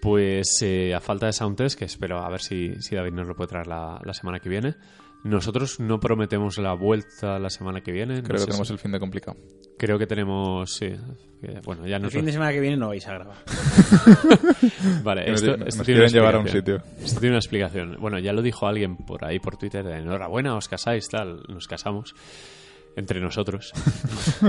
Pues 0.00 0.60
eh, 0.62 0.94
a 0.94 1.00
falta 1.00 1.26
de 1.26 1.32
Soundtest, 1.32 1.78
que 1.78 1.84
espero 1.84 2.18
a 2.18 2.28
ver 2.28 2.40
si, 2.40 2.74
si 2.82 2.96
David 2.96 3.12
nos 3.12 3.28
lo 3.28 3.36
puede 3.36 3.48
traer 3.48 3.68
la, 3.68 4.00
la 4.04 4.12
semana 4.14 4.40
que 4.40 4.48
viene. 4.48 4.74
Nosotros 5.24 5.78
no 5.78 6.00
prometemos 6.00 6.58
la 6.58 6.74
vuelta 6.74 7.38
la 7.38 7.48
semana 7.48 7.80
que 7.80 7.92
viene. 7.92 8.16
no 8.16 8.22
Creo 8.22 8.38
sé 8.38 8.44
que 8.46 8.50
tenemos 8.50 8.68
si- 8.68 8.72
el 8.74 8.78
fin 8.80 8.92
de 8.92 8.98
complicado. 9.00 9.36
Creo 9.78 9.98
que 9.98 10.06
tenemos, 10.06 10.72
sí. 10.74 10.88
que, 11.40 11.60
bueno, 11.64 11.86
ya 11.86 11.96
El 11.96 12.02
nos 12.02 12.12
fin 12.12 12.24
de 12.24 12.32
semana 12.32 12.52
que 12.52 12.60
viene 12.60 12.76
no 12.76 12.88
vais 12.88 13.06
a 13.06 13.14
grabar. 13.14 13.36
Vale, 15.02 15.24
Que 15.24 15.30
nos- 15.32 15.42
esto, 15.42 15.56
nos 15.56 15.68
esto 15.68 15.84
tiene 15.84 16.00
quieren 16.00 16.12
llevar 16.12 16.34
a 16.34 16.38
un 16.40 16.48
sitio. 16.48 16.82
Esto 17.00 17.20
tiene 17.20 17.34
una 17.34 17.38
explicación. 17.40 17.96
Bueno, 18.00 18.18
ya 18.18 18.32
lo 18.32 18.42
dijo 18.42 18.66
alguien 18.66 18.96
por 18.96 19.24
ahí 19.24 19.38
por 19.38 19.56
Twitter. 19.56 19.84
de, 19.84 19.98
Enhorabuena, 19.98 20.56
os 20.56 20.68
casáis, 20.68 21.08
tal. 21.08 21.42
Nos 21.48 21.66
casamos 21.68 22.14
entre 22.96 23.20
nosotros. 23.20 23.72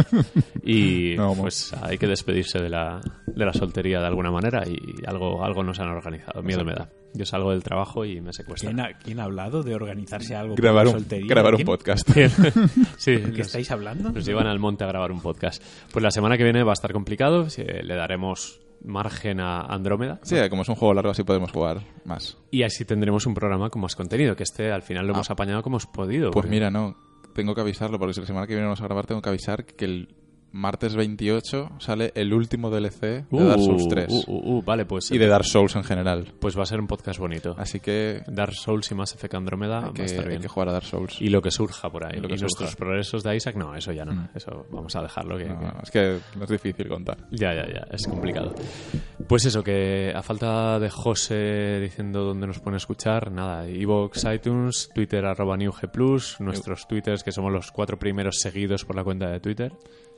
y 0.63 1.15
No, 1.17 1.35
pues 1.35 1.73
hay 1.81 1.97
que 1.97 2.07
despedirse 2.07 2.59
de 2.59 2.69
la, 2.69 2.99
de 3.27 3.45
la 3.45 3.53
soltería 3.53 3.99
de 3.99 4.07
alguna 4.07 4.31
manera 4.31 4.63
y 4.67 4.77
algo, 5.07 5.43
algo 5.43 5.63
nos 5.63 5.79
han 5.79 5.87
organizado. 5.89 6.41
Miedo 6.43 6.63
me 6.65 6.73
da. 6.73 6.89
Yo 7.13 7.25
salgo 7.25 7.51
del 7.51 7.63
trabajo 7.63 8.05
y 8.05 8.19
me 8.21 8.33
secuestran. 8.33 8.75
¿Quién 8.75 8.85
ha, 8.85 8.97
quién 8.97 9.19
ha 9.19 9.23
hablado 9.25 9.61
de 9.63 9.75
organizarse 9.75 10.35
algo 10.35 10.55
Grabar 10.55 10.87
un, 10.87 10.93
soltería? 10.93 11.27
grabar 11.29 11.53
un 11.53 11.57
¿Quién? 11.57 11.65
podcast. 11.65 12.09
sí, 12.97 13.11
¿De 13.11 13.21
qué 13.21 13.27
nos- 13.29 13.39
estáis 13.47 13.69
hablando? 13.71 14.11
nos 14.11 14.25
llevan 14.25 14.47
al 14.47 14.59
monte 14.59 14.83
a 14.83 14.87
grabar 14.87 15.11
un 15.11 15.21
podcast. 15.21 15.63
Pues 15.91 16.01
la 16.01 16.11
semana 16.11 16.37
que 16.37 16.43
viene 16.43 16.63
va 16.63 16.71
a 16.71 16.73
estar 16.73 16.91
complicado. 16.93 17.47
eh, 17.57 17.81
Le 17.83 17.95
daremos 17.95 18.59
margen 18.83 19.39
a 19.39 19.61
Andrómeda. 19.61 20.19
Sí, 20.23 20.35
como 20.49 20.63
es 20.63 20.69
un 20.69 20.75
juego 20.75 20.93
largo, 20.93 21.11
así 21.11 21.23
podemos 21.23 21.51
jugar 21.51 21.81
más. 22.05 22.37
Y 22.51 22.63
así 22.63 22.83
tendremos 22.83 23.25
un 23.25 23.33
programa 23.33 23.69
con 23.69 23.81
más 23.81 23.95
contenido, 23.95 24.35
que 24.35 24.43
este 24.43 24.71
al 24.71 24.81
final 24.81 25.05
lo 25.07 25.13
hemos 25.13 25.29
Ah. 25.29 25.33
apañado 25.33 25.61
como 25.63 25.75
hemos 25.75 25.85
podido. 25.87 26.31
Pues 26.31 26.43
porque- 26.43 26.49
mira, 26.49 26.69
no, 26.69 26.97
tengo 27.33 27.55
que 27.55 27.61
avisarlo, 27.61 27.97
porque 27.97 28.13
si 28.13 28.19
la 28.21 28.27
semana 28.27 28.45
que 28.47 28.53
viene 28.53 28.65
vamos 28.65 28.81
a 28.81 28.85
grabar, 28.85 29.05
tengo 29.05 29.21
que 29.21 29.29
avisar 29.29 29.65
que 29.65 29.85
el 29.85 30.15
martes 30.53 30.95
28 30.95 31.71
sale 31.79 32.11
el 32.15 32.31
último 32.33 32.69
DLC 32.69 33.01
de 33.29 33.43
Dark 33.45 33.59
Souls 33.59 33.87
3. 33.89 34.07
Uh, 34.09 34.23
uh, 34.31 34.57
uh, 34.57 34.61
vale, 34.63 34.85
pues, 34.85 35.11
y 35.11 35.17
de 35.17 35.27
Dark 35.27 35.45
Souls 35.45 35.75
en 35.75 35.83
general. 35.83 36.33
pues 36.39 36.57
va 36.57 36.63
a 36.63 36.65
ser 36.65 36.79
un 36.79 36.87
podcast 36.87 37.19
bonito. 37.19 37.55
Así 37.57 37.79
que 37.79 38.21
Dark 38.27 38.53
Souls 38.53 38.89
y 38.91 38.95
Mass 38.95 39.15
Effect 39.15 39.33
Andrómeda 39.33 39.79
hay 39.79 39.83
va 39.85 39.89
a 39.89 39.93
que, 39.93 40.05
estar 40.05 40.23
hay 40.23 40.29
bien. 40.29 40.41
que 40.41 40.47
jugar 40.47 40.69
a 40.69 40.73
Dark 40.73 40.85
Souls. 40.85 41.19
Y 41.21 41.29
lo 41.29 41.41
que 41.41 41.51
surja 41.51 41.89
por 41.89 42.05
ahí. 42.05 42.17
Y 42.17 42.21
lo 42.21 42.27
que 42.27 42.37
nuestros 42.37 42.75
progresos 42.75 43.23
de 43.23 43.35
Isaac, 43.35 43.55
no, 43.55 43.75
eso 43.75 43.91
ya 43.91 44.05
no. 44.05 44.13
Mm. 44.13 44.29
Eso 44.35 44.65
vamos 44.71 44.95
a 44.95 45.01
dejarlo. 45.01 45.37
Que, 45.37 45.45
No, 45.45 45.59
que- 45.59 45.77
es 45.83 45.91
que 45.91 46.19
no 46.37 46.43
es 46.45 46.49
difícil 46.49 46.87
contar. 46.87 47.17
Ya, 47.31 47.53
ya, 47.53 47.65
ya, 47.67 47.87
es 47.91 48.07
complicado. 48.07 48.53
Pues 49.27 49.45
eso, 49.45 49.63
que 49.63 50.13
a 50.15 50.21
falta 50.21 50.79
de 50.79 50.89
José 50.89 51.79
diciendo 51.81 52.23
dónde 52.23 52.45
nos 52.45 52.59
pueden 52.59 52.77
escuchar, 52.77 53.31
nada, 53.31 53.67
iVoox, 53.67 54.23
iTunes, 54.33 54.89
Twitter 54.93 55.25
arroba 55.25 55.57
NewG+, 55.57 56.39
nuestros 56.39 56.87
twitters 56.87 57.23
que 57.23 57.31
somos 57.31 57.51
los 57.51 57.71
cuatro 57.71 57.97
primeros 57.97 58.37
seguidos 58.39 58.85
por 58.85 58.95
la 58.95 59.03
cuenta 59.03 59.29
de 59.29 59.39
Twitter 59.39 59.71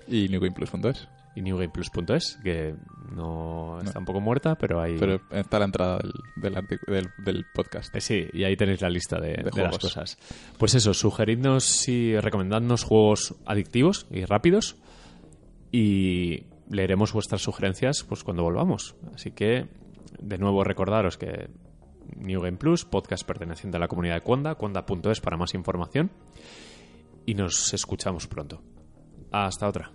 Y 0.07 0.27
newgameplus.es. 0.29 1.07
y 1.35 1.41
newgameplus.es, 1.41 2.37
que 2.43 2.75
no 3.15 3.79
está 3.83 3.99
un 3.99 4.05
poco 4.05 4.21
muerta, 4.21 4.55
pero 4.55 4.79
ahí... 4.81 4.95
Pero 4.99 5.19
está 5.31 5.59
la 5.59 5.65
entrada 5.65 5.97
del, 5.97 6.13
del, 6.37 6.55
artic- 6.55 6.85
del, 6.87 7.09
del 7.23 7.45
podcast. 7.53 7.93
Eh, 7.95 8.01
Sí, 8.01 8.27
y 8.33 8.43
ahí 8.43 8.55
tenéis 8.55 8.81
la 8.81 8.89
lista 8.89 9.19
de, 9.19 9.33
de 9.33 9.51
las 9.63 9.77
cosas. 9.79 10.17
Pues 10.57 10.75
eso, 10.75 10.93
sugeridnos 10.93 11.87
y 11.89 12.17
recomendadnos 12.19 12.83
juegos 12.83 13.35
adictivos 13.45 14.07
y 14.11 14.25
rápidos 14.25 14.77
y 15.71 16.45
leeremos 16.69 17.11
vuestras 17.13 17.41
sugerencias 17.41 18.03
pues 18.07 18.23
cuando 18.23 18.43
volvamos. 18.43 18.95
Así 19.13 19.31
que, 19.31 19.67
de 20.19 20.37
nuevo, 20.37 20.63
recordaros 20.63 21.17
que 21.17 21.49
New 22.15 22.41
Game 22.41 22.57
Plus, 22.57 22.85
podcast 22.85 23.25
perteneciente 23.25 23.77
a 23.77 23.79
la 23.79 23.87
comunidad 23.87 24.15
de 24.15 24.21
Conda, 24.21 24.55
conda.es 24.55 25.19
para 25.19 25.37
más 25.37 25.53
información 25.53 26.11
y 27.25 27.33
nos 27.33 27.73
escuchamos 27.73 28.27
pronto. 28.27 28.61
Hasta 29.31 29.67
otra. 29.67 29.91